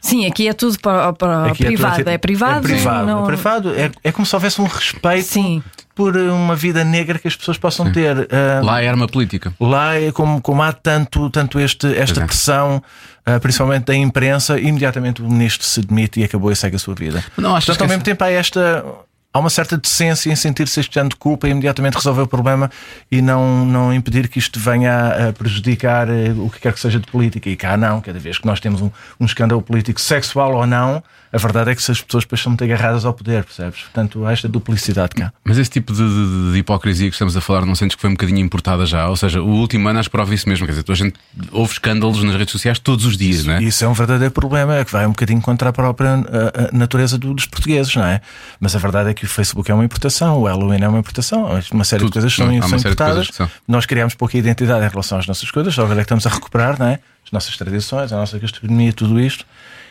Sim, 0.00 0.24
aqui 0.26 0.48
é 0.48 0.54
tudo 0.54 0.78
para, 0.80 1.12
para 1.12 1.46
Aqui 1.46 1.64
é 1.64 1.66
tudo 1.66 1.76
privado. 1.76 2.08
É 2.10 2.16
privado. 2.18 2.58
É 2.58 2.60
privado. 2.62 3.06
não- 3.06 3.22
É, 3.24 3.26
privado. 3.26 3.74
É, 3.74 3.90
é 4.04 4.10
como 4.12 4.24
se 4.24 4.34
houvesse 4.34 4.58
um 4.60 4.64
respeito 4.64 5.26
Sim. 5.26 5.62
por 5.94 6.16
uma 6.16 6.56
vida 6.56 6.82
negra 6.82 7.18
que 7.18 7.28
as 7.28 7.36
pessoas 7.36 7.58
possam 7.58 7.92
ter. 7.92 8.26
Ah, 8.32 8.62
Lá 8.64 8.82
é 8.82 8.88
arma 8.88 9.06
política. 9.06 9.52
Lá 9.60 9.96
é 9.96 10.10
como, 10.10 10.40
como 10.40 10.62
há 10.62 10.72
tanto, 10.72 11.28
tanto 11.28 11.60
este, 11.60 11.86
esta 11.98 12.22
é. 12.22 12.24
pressão, 12.24 12.82
ah, 13.26 13.38
principalmente 13.38 13.84
da 13.84 13.94
imprensa, 13.94 14.58
imediatamente 14.58 15.20
o 15.20 15.28
ministro 15.30 15.66
se 15.66 15.82
demite 15.82 16.18
e 16.20 16.24
acabou 16.24 16.50
e 16.50 16.56
segue 16.56 16.76
a 16.76 16.78
sua 16.78 16.94
vida. 16.94 17.22
Não, 17.36 17.50
achas 17.54 17.66
Portanto, 17.66 17.76
que 17.76 17.82
ao 17.82 17.88
mesmo 17.90 18.02
tempo 18.02 18.24
há 18.24 18.30
esta. 18.30 18.82
Há 19.32 19.38
uma 19.38 19.48
certa 19.50 19.76
decência 19.76 20.30
em 20.32 20.34
sentir-se 20.34 20.80
este 20.80 20.92
género 20.92 21.10
de 21.10 21.16
culpa 21.16 21.46
e 21.46 21.52
imediatamente 21.52 21.94
resolver 21.94 22.22
o 22.22 22.26
problema 22.26 22.68
e 23.12 23.22
não, 23.22 23.64
não 23.64 23.94
impedir 23.94 24.26
que 24.28 24.40
isto 24.40 24.58
venha 24.58 24.92
a, 24.92 25.28
a 25.28 25.32
prejudicar 25.32 26.08
eh, 26.08 26.32
o 26.36 26.50
que 26.50 26.58
quer 26.58 26.72
que 26.72 26.80
seja 26.80 26.98
de 26.98 27.06
política. 27.06 27.48
E 27.48 27.54
cá 27.54 27.76
não, 27.76 28.00
cada 28.00 28.18
vez 28.18 28.38
que 28.38 28.46
nós 28.46 28.58
temos 28.58 28.80
um, 28.80 28.90
um 29.20 29.24
escândalo 29.26 29.62
político, 29.62 30.00
sexual 30.00 30.52
ou 30.56 30.66
não, 30.66 31.00
a 31.32 31.38
verdade 31.38 31.70
é 31.70 31.74
que 31.76 31.80
as 31.92 32.00
pessoas 32.02 32.24
depois 32.24 32.40
são 32.40 32.50
muito 32.50 32.64
agarradas 32.64 33.04
ao 33.04 33.14
poder, 33.14 33.44
percebes? 33.44 33.82
Portanto, 33.82 34.26
há 34.26 34.32
esta 34.32 34.48
duplicidade 34.48 35.14
cá. 35.14 35.32
Mas 35.44 35.58
esse 35.58 35.70
tipo 35.70 35.92
de, 35.92 35.98
de- 36.02 36.52
de 36.54 36.58
hipocrisia 36.58 37.06
que 37.08 37.14
estamos 37.14 37.36
a 37.36 37.40
falar, 37.40 37.64
não 37.64 37.76
sentes 37.76 37.94
que 37.94 38.00
foi 38.00 38.10
um 38.10 38.14
bocadinho 38.14 38.40
importada 38.40 38.84
já? 38.84 39.08
Ou 39.08 39.14
seja, 39.16 39.40
o 39.40 39.46
último 39.48 39.88
ano 39.88 40.00
acho 40.00 40.08
que 40.08 40.12
prova 40.16 40.34
isso 40.34 40.48
mesmo. 40.48 40.66
Quer 40.66 40.72
dizer, 40.72 40.84
a 40.90 40.94
gente 40.94 41.14
houve 41.52 41.72
escândalos 41.74 42.20
nas 42.24 42.34
redes 42.34 42.50
sociais 42.50 42.80
todos 42.80 43.06
os 43.06 43.16
dias, 43.16 43.44
não 43.46 43.54
é? 43.54 43.62
Isso 43.62 43.84
é 43.84 43.86
um 43.88 43.92
verdadeiro 43.92 44.34
problema, 44.34 44.74
é 44.74 44.84
que 44.84 44.90
vai 44.90 45.06
um 45.06 45.10
bocadinho 45.10 45.40
contra 45.40 45.68
a 45.68 45.72
própria 45.72 46.14
ah, 46.14 46.18
ah, 46.24 46.70
natureza 46.72 47.16
do- 47.16 47.32
dos 47.32 47.46
portugueses, 47.46 47.94
não 47.94 48.04
é? 48.06 48.20
Mas 48.58 48.74
a 48.74 48.80
verdade 48.80 49.10
é 49.10 49.14
que 49.14 49.19
o 49.24 49.28
Facebook 49.28 49.70
é 49.70 49.74
uma 49.74 49.84
importação, 49.84 50.38
o 50.38 50.46
Halloween 50.46 50.82
é 50.82 50.88
uma 50.88 50.98
importação, 50.98 51.48
uma 51.72 51.84
série 51.84 52.00
Tudo, 52.00 52.08
de 52.08 52.12
coisas 52.14 52.34
são, 52.34 52.46
não, 52.46 52.68
são 52.68 52.78
importadas. 52.78 53.14
coisas 53.14 53.30
que 53.30 53.36
são. 53.36 53.50
Nós 53.66 53.86
criamos 53.86 54.14
pouca 54.14 54.36
identidade 54.36 54.84
em 54.84 54.88
relação 54.88 55.18
às 55.18 55.26
nossas 55.26 55.50
coisas, 55.50 55.74
só 55.74 55.82
agora 55.82 56.00
é 56.00 56.02
que 56.02 56.06
estamos 56.06 56.26
a 56.26 56.30
recuperar, 56.30 56.78
não 56.78 56.86
é? 56.86 57.00
As 57.24 57.32
nossas 57.32 57.56
tradições, 57.56 58.12
a 58.12 58.16
nossa 58.16 58.38
gastronomia, 58.38 58.92
tudo 58.92 59.20
isto. 59.20 59.44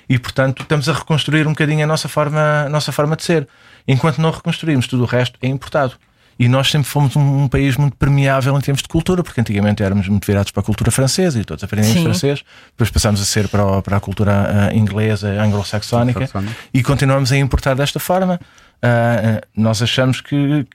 E 0.07 0.17
portanto 0.17 0.63
estamos 0.63 0.89
a 0.89 0.93
reconstruir 0.93 1.45
um 1.45 1.51
bocadinho 1.51 1.83
a 1.83 1.87
nossa 1.87 2.09
forma, 2.09 2.63
a 2.65 2.69
nossa 2.69 2.91
forma 2.91 3.15
de 3.15 3.23
ser. 3.23 3.47
Enquanto 3.87 4.19
não 4.19 4.31
reconstruímos, 4.31 4.87
tudo 4.87 5.03
o 5.03 5.05
resto 5.05 5.37
é 5.41 5.47
importado. 5.47 5.93
E 6.39 6.47
nós 6.47 6.71
sempre 6.71 6.87
fomos 6.87 7.17
um, 7.17 7.43
um 7.43 7.47
país 7.49 7.75
muito 7.75 7.97
permeável 7.97 8.57
em 8.57 8.61
termos 8.61 8.81
de 8.81 8.87
cultura, 8.87 9.21
porque 9.21 9.41
antigamente 9.41 9.83
éramos 9.83 10.07
muito 10.07 10.25
virados 10.25 10.51
para 10.51 10.61
a 10.61 10.63
cultura 10.63 10.89
francesa 10.89 11.37
e 11.37 11.43
todos 11.43 11.61
aprendemos 11.61 11.97
Sim. 11.97 12.03
francês. 12.03 12.43
Depois 12.71 12.89
passamos 12.89 13.21
a 13.21 13.25
ser 13.25 13.49
para, 13.49 13.81
para 13.81 13.97
a 13.97 13.99
cultura 13.99 14.69
ah, 14.69 14.73
inglesa, 14.73 15.27
anglo-saxónica 15.27 16.29
e 16.73 16.81
continuamos 16.81 17.33
a 17.33 17.37
importar 17.37 17.75
desta 17.75 17.99
forma. 17.99 18.39
Ah, 18.81 19.41
nós 19.53 19.81
achamos 19.81 20.21
que, 20.21 20.65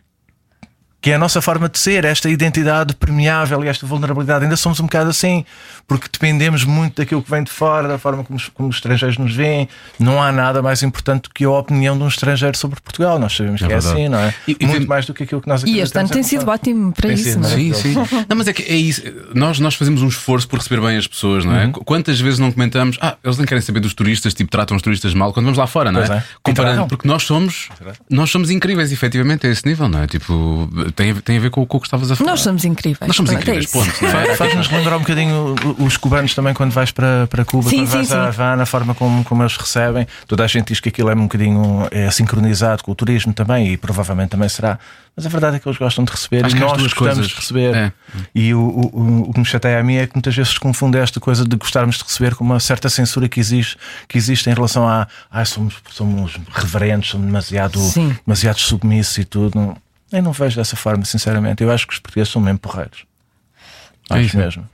que 1.04 1.10
é 1.10 1.16
a 1.16 1.18
nossa 1.18 1.42
forma 1.42 1.68
de 1.68 1.78
ser, 1.78 2.02
esta 2.06 2.30
identidade 2.30 2.94
permeável 2.96 3.62
e 3.62 3.68
esta 3.68 3.84
vulnerabilidade. 3.86 4.44
Ainda 4.44 4.56
somos 4.56 4.80
um 4.80 4.84
bocado 4.84 5.10
assim, 5.10 5.44
porque 5.86 6.08
dependemos 6.10 6.64
muito 6.64 6.96
daquilo 6.96 7.22
que 7.22 7.30
vem 7.30 7.44
de 7.44 7.50
fora, 7.50 7.86
da 7.86 7.98
forma 7.98 8.24
como 8.24 8.38
os, 8.38 8.48
como 8.48 8.70
os 8.70 8.76
estrangeiros 8.76 9.18
nos 9.18 9.34
veem. 9.36 9.68
Não 10.00 10.22
há 10.22 10.32
nada 10.32 10.62
mais 10.62 10.82
importante 10.82 11.24
do 11.24 11.28
que 11.34 11.44
a 11.44 11.50
opinião 11.50 11.94
de 11.98 12.02
um 12.04 12.08
estrangeiro 12.08 12.56
sobre 12.56 12.80
Portugal. 12.80 13.18
Nós 13.18 13.36
sabemos 13.36 13.60
É 13.60 13.66
que 13.66 13.72
é 13.74 13.76
verdade. 13.80 13.94
assim, 14.00 14.08
não 14.08 14.18
é? 14.18 14.34
E- 14.48 14.56
muito 14.62 14.78
tem- 14.78 14.86
mais 14.86 15.04
do 15.04 15.12
que 15.12 15.24
aquilo 15.24 15.42
que 15.42 15.48
nós 15.48 15.62
E 15.64 15.78
este 15.78 15.98
ano 15.98 16.08
tem 16.08 16.20
é 16.20 16.22
sido 16.22 16.48
ótimo 16.50 16.90
para 16.94 17.08
Tem 17.08 17.14
isso. 17.16 17.24
sido, 17.24 17.40
não 17.42 17.50
é? 17.50 17.52
Sim, 17.54 17.72
sim. 17.74 17.94
Não, 18.26 18.36
mas 18.38 18.48
é 18.48 18.54
que 18.54 18.62
é 18.62 18.74
isso. 18.74 19.02
Nós, 19.34 19.58
nós 19.60 19.74
fazemos 19.74 20.00
um 20.00 20.08
esforço 20.08 20.48
por 20.48 20.58
receber 20.58 20.80
bem 20.80 20.96
as 20.96 21.06
pessoas, 21.06 21.44
Uhum. 21.44 21.50
não 21.52 21.58
é? 21.58 21.68
Qu- 21.68 21.84
Quantas 21.84 22.18
vezes 22.18 22.38
não 22.38 22.50
comentamos, 22.50 22.96
ah, 23.02 23.18
eles 23.22 23.36
nem 23.36 23.46
querem 23.46 23.60
saber 23.60 23.80
dos 23.80 23.92
turistas, 23.92 24.32
tipo, 24.32 24.50
tratam 24.50 24.74
os 24.74 24.82
turistas 24.82 25.12
mal 25.12 25.34
quando 25.34 25.44
vamos 25.44 25.58
lá 25.58 25.66
fora, 25.66 25.92
não 25.92 26.00
é? 26.00 26.06
Pois 26.06 26.18
é. 26.18 26.24
Comparando, 26.42 26.86
porque 26.88 27.06
nós 27.06 27.24
somos, 27.24 27.68
nós 28.08 28.30
somos 28.30 28.48
incríveis, 28.50 28.90
efetivamente, 28.90 29.46
a 29.46 29.50
esse 29.50 29.66
nível, 29.66 29.86
não 29.86 30.02
é? 30.02 30.06
Tipo, 30.06 30.66
tem, 30.94 31.10
a- 31.10 31.20
tem 31.22 31.36
a 31.36 31.40
ver 31.40 31.50
com, 31.50 31.64
com 31.66 31.76
o 31.76 31.80
que 31.80 31.86
estavas 31.86 32.10
a 32.10 32.16
falar. 32.16 32.30
Nós 32.30 32.40
somos 32.40 32.64
incríveis. 32.64 33.06
Nós 33.06 33.16
somos 33.16 33.30
Pronto, 33.30 33.48
é 33.48 33.56
incríveis, 33.56 33.64
isso. 33.74 33.78
ponto. 33.78 34.04
é? 34.06 34.26
Fa- 34.26 34.36
Faz-nos 34.36 34.70
lembrar 34.70 34.96
um 34.96 35.00
bocadinho 35.00 35.54
os 35.78 35.96
cubanos 35.96 36.34
também 36.34 36.54
quando 36.54 36.72
vais 36.72 36.90
para, 36.90 37.26
para 37.28 37.44
Cuba, 37.44 37.68
Sim, 37.70 37.78
quando 37.78 37.88
vais 37.88 38.08
sim, 38.08 38.14
a 38.14 38.16
sim. 38.22 38.26
Havana, 38.28 38.62
a 38.62 38.66
forma 38.66 38.94
como, 38.94 39.22
como 39.24 39.42
eles 39.42 39.56
recebem. 39.56 40.06
Toda 40.26 40.44
a 40.44 40.46
gente 40.46 40.68
diz 40.68 40.80
que 40.80 40.88
aquilo 40.88 41.10
é 41.10 41.14
um 41.14 41.22
bocadinho 41.24 41.86
é, 41.90 42.10
sincronizado 42.10 42.82
com 42.82 42.92
o 42.92 42.94
turismo 42.94 43.32
também 43.32 43.72
e 43.72 43.76
provavelmente 43.76 44.30
também 44.30 44.48
será. 44.48 44.78
Mas 45.16 45.26
a 45.26 45.28
verdade 45.28 45.56
é 45.56 45.60
que 45.60 45.68
eles 45.68 45.78
gostam 45.78 46.04
de 46.04 46.10
receber 46.10 46.44
Acho 46.44 46.56
e 46.56 46.58
nós 46.58 46.72
gostamos 46.72 46.94
coisas. 46.94 47.26
de 47.28 47.34
receber. 47.36 47.74
É. 47.76 47.92
E 48.34 48.52
o, 48.52 48.58
o, 48.58 48.80
o- 49.00 49.30
o 49.30 49.32
que 49.32 49.38
me 49.38 49.44
chateia 49.46 49.78
a 49.78 49.82
mim 49.82 49.94
é 49.94 50.06
que 50.08 50.14
muitas 50.16 50.34
vezes 50.34 50.52
se 50.54 50.58
confunde 50.60 50.98
esta 50.98 51.20
coisa 51.20 51.44
de 51.46 51.54
gostarmos 51.56 51.98
de 51.98 52.04
receber 52.04 52.34
com 52.34 52.42
uma 52.42 52.58
certa 52.58 52.88
censura 52.88 53.28
que 53.28 53.38
existe, 53.38 53.76
que 54.08 54.18
existe 54.18 54.50
em 54.50 54.54
relação 54.54 54.88
a 54.88 55.06
ah, 55.30 55.44
somos, 55.44 55.74
somos 55.90 56.36
reverentes, 56.52 57.10
somos 57.10 57.26
demasiado, 57.26 57.78
demasiado 58.26 58.58
submissos 58.58 59.18
e 59.18 59.24
tudo. 59.24 59.76
Não, 60.14 60.18
eu 60.20 60.22
não 60.22 60.32
vejo 60.32 60.56
dessa 60.56 60.76
forma, 60.76 61.04
sinceramente. 61.04 61.62
Eu 61.62 61.70
acho 61.70 61.86
que 61.86 61.92
os 61.94 61.98
portugueses 61.98 62.32
são 62.32 62.40
mesmo 62.40 62.58
porreiros. 62.58 63.04
É 64.10 64.14
Acho 64.14 64.22
isso. 64.26 64.36
mesmo. 64.36 64.68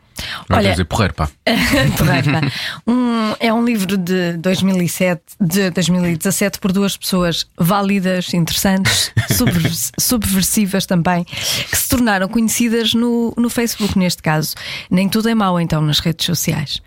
Vai 0.48 0.58
Olha- 0.58 0.70
dizer 0.72 0.84
porreiro, 0.84 1.14
pá. 1.14 1.30
Porreiro, 1.96 2.30
pá. 2.32 2.40
Um- 2.86 3.34
é 3.40 3.50
um 3.54 3.64
livro 3.64 3.96
de 3.96 4.36
2007, 4.36 5.22
de 5.40 5.70
2017 5.70 6.58
por 6.58 6.72
duas 6.72 6.94
pessoas 6.94 7.46
válidas, 7.56 8.34
interessantes, 8.34 9.12
subvers- 9.34 9.92
subversivas 9.98 10.84
também, 10.84 11.24
que 11.24 11.74
se 11.76 11.88
tornaram 11.88 12.28
conhecidas 12.28 12.92
no, 12.92 13.32
no 13.36 13.48
Facebook, 13.48 13.98
neste 13.98 14.22
caso. 14.22 14.54
Nem 14.90 15.08
tudo 15.08 15.28
é 15.30 15.34
mau, 15.34 15.58
então, 15.58 15.80
nas 15.80 16.00
redes 16.00 16.26
sociais. 16.26 16.82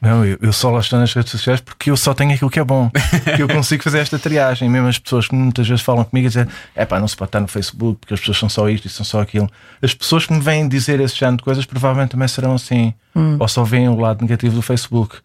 Não, 0.00 0.24
eu, 0.24 0.38
eu 0.42 0.52
só 0.52 0.70
lá 0.70 0.80
estou 0.80 0.98
nas 0.98 1.12
redes 1.12 1.30
sociais 1.30 1.60
porque 1.60 1.90
eu 1.90 1.96
só 1.96 2.12
tenho 2.12 2.32
aquilo 2.32 2.50
que 2.50 2.60
é 2.60 2.64
bom. 2.64 2.90
que 3.34 3.42
eu 3.42 3.48
consigo 3.48 3.82
fazer 3.82 3.98
esta 3.98 4.18
triagem. 4.18 4.68
Mesmo 4.68 4.88
as 4.88 4.98
pessoas 4.98 5.26
que 5.26 5.34
muitas 5.34 5.66
vezes 5.66 5.82
falam 5.82 6.04
comigo 6.04 6.26
e 6.26 6.28
dizem: 6.28 6.46
é 6.74 6.84
pá, 6.84 7.00
não 7.00 7.08
se 7.08 7.16
pode 7.16 7.30
estar 7.30 7.40
no 7.40 7.48
Facebook 7.48 8.00
porque 8.00 8.14
as 8.14 8.20
pessoas 8.20 8.38
são 8.38 8.48
só 8.48 8.68
isto 8.68 8.86
e 8.86 8.90
são 8.90 9.04
só 9.04 9.20
aquilo. 9.20 9.50
As 9.80 9.94
pessoas 9.94 10.26
que 10.26 10.32
me 10.32 10.40
vêm 10.40 10.68
dizer 10.68 11.00
esse 11.00 11.16
género 11.16 11.38
de 11.38 11.42
coisas 11.44 11.64
provavelmente 11.64 12.10
também 12.10 12.28
serão 12.28 12.54
assim. 12.54 12.92
Ou 13.40 13.48
só 13.48 13.64
veem 13.64 13.88
o 13.88 13.98
lado 13.98 14.22
negativo 14.22 14.54
do 14.54 14.62
Facebook. 14.62 15.16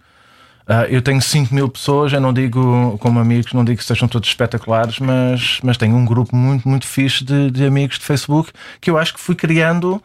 Ah, 0.68 0.86
eu 0.88 1.02
tenho 1.02 1.22
5 1.22 1.54
mil 1.54 1.68
pessoas, 1.68 2.14
eu 2.14 2.22
não 2.22 2.32
digo 2.32 2.98
como 3.00 3.20
amigos, 3.20 3.52
não 3.52 3.66
digo 3.66 3.80
que 3.80 3.84
sejam 3.84 4.08
todos 4.08 4.30
espetaculares, 4.30 5.00
mas, 5.00 5.60
mas 5.64 5.76
tenho 5.76 5.96
um 5.96 6.06
grupo 6.06 6.34
muito, 6.34 6.68
muito 6.70 6.88
fixe 6.88 7.26
de, 7.26 7.52
de 7.52 7.66
amigos 7.66 8.00
de 8.00 8.06
Facebook 8.06 8.52
que 8.80 8.90
eu 8.90 8.98
acho 8.98 9.14
que 9.14 9.20
fui 9.20 9.36
criando 9.36 10.02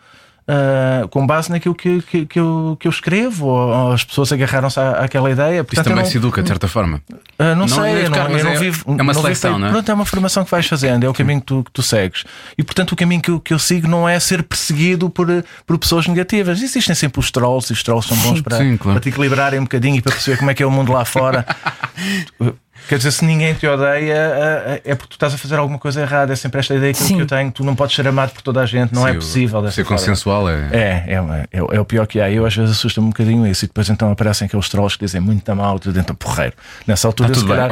ah, 0.48 1.06
com 1.10 1.26
base 1.26 1.50
naquilo 1.50 1.74
que, 1.74 2.00
que, 2.02 2.26
que 2.26 2.38
eu, 2.38 2.76
que 2.78 2.86
eu 2.86 2.90
escrevo, 2.90 3.46
ou, 3.46 3.68
ou 3.68 3.92
as 3.92 4.04
pessoas 4.04 4.32
agarraram-se 4.32 4.78
à, 4.78 4.90
àquela 5.04 5.30
ideia. 5.30 5.56
Isso 5.56 5.64
Portanto, 5.64 5.78
eu 5.86 5.90
também 5.90 6.04
não- 6.04 6.10
se 6.10 6.16
educa, 6.18 6.42
de 6.42 6.48
certa 6.48 6.68
forma. 6.68 7.02
ah, 7.38 7.54
não, 7.54 7.66
Não 7.66 7.68
sei, 7.68 8.02
educar, 8.04 8.28
não, 8.28 8.38
eu 8.38 8.44
não 8.44 8.50
é- 8.52 8.58
vivo. 8.58 8.84
é 8.86 8.90
uma 9.02 9.12
vivo 9.12 9.22
seleção, 9.22 9.50
feito- 9.52 9.60
não 9.60 9.68
é? 9.68 9.70
Pronto, 9.70 9.90
é 9.90 9.94
uma 9.94 10.04
formação 10.06 10.44
que 10.44 10.50
vais 10.50 10.66
fazendo, 10.66 11.04
é 11.04 11.08
o 11.08 11.14
caminho 11.14 11.40
que 11.40 11.46
tu, 11.46 11.64
que 11.64 11.70
tu 11.72 11.82
segues. 11.82 12.24
E 12.56 12.62
portanto, 12.62 12.92
o 12.92 12.96
caminho 12.96 13.20
que 13.20 13.30
eu, 13.30 13.40
que 13.40 13.52
eu 13.52 13.58
sigo 13.58 13.88
não 13.88 14.08
é 14.08 14.18
ser 14.20 14.42
perseguido 14.42 15.10
por, 15.10 15.26
por 15.66 15.78
pessoas 15.78 16.06
negativas. 16.06 16.62
Existem 16.62 16.94
sempre 16.94 17.18
os 17.20 17.30
trolls, 17.30 17.70
e 17.70 17.74
os 17.74 17.82
trolls 17.82 18.08
são 18.08 18.16
bons 18.18 18.40
para, 18.42 18.58
Sim, 18.58 18.76
claro. 18.76 18.98
para 18.98 19.00
te 19.00 19.08
equilibrarem 19.08 19.58
um 19.60 19.64
bocadinho 19.64 19.96
e 19.96 20.02
para 20.02 20.12
perceber 20.12 20.36
como 20.38 20.50
é 20.50 20.54
que 20.54 20.62
é 20.62 20.66
o 20.66 20.70
mundo 20.70 20.92
lá 20.92 21.04
fora. 21.04 21.44
Quer 22.88 22.98
dizer, 22.98 23.10
se 23.10 23.24
ninguém 23.24 23.52
te 23.54 23.66
odeia, 23.66 24.80
é 24.84 24.94
porque 24.94 25.10
tu 25.10 25.14
estás 25.14 25.34
a 25.34 25.38
fazer 25.38 25.56
alguma 25.58 25.78
coisa 25.78 26.00
errada. 26.00 26.32
É 26.32 26.36
sempre 26.36 26.60
esta 26.60 26.74
ideia 26.74 26.92
que, 26.94 27.12
eu 27.18 27.26
tenho. 27.26 27.50
Tu 27.50 27.64
não 27.64 27.74
podes 27.74 27.94
ser 27.96 28.06
amado 28.06 28.30
por 28.32 28.42
toda 28.42 28.60
a 28.60 28.66
gente, 28.66 28.94
não 28.94 29.02
Sim, 29.02 29.08
é 29.10 29.14
possível. 29.14 29.70
Ser 29.70 29.84
forma. 29.84 29.98
consensual 29.98 30.48
é. 30.48 30.68
É, 30.72 30.78
é, 31.14 31.14
é, 31.52 31.76
é 31.76 31.80
o 31.80 31.84
pior 31.84 32.06
que 32.06 32.20
há. 32.20 32.30
Eu 32.30 32.46
às 32.46 32.54
vezes 32.54 32.72
assusta-me 32.76 33.06
um 33.06 33.10
bocadinho 33.10 33.46
isso 33.46 33.64
e 33.64 33.68
depois 33.68 33.88
então 33.90 34.10
aparecem 34.10 34.46
aqueles 34.46 34.68
trolls 34.68 34.96
que 34.96 35.04
dizem 35.04 35.20
muito 35.20 35.54
mal, 35.56 35.78
tudo 35.78 35.94
dentro 35.94 36.14
porreiro. 36.14 36.54
Nessa 36.86 37.06
altura, 37.08 37.34
se 37.34 37.44
calhar, 37.46 37.70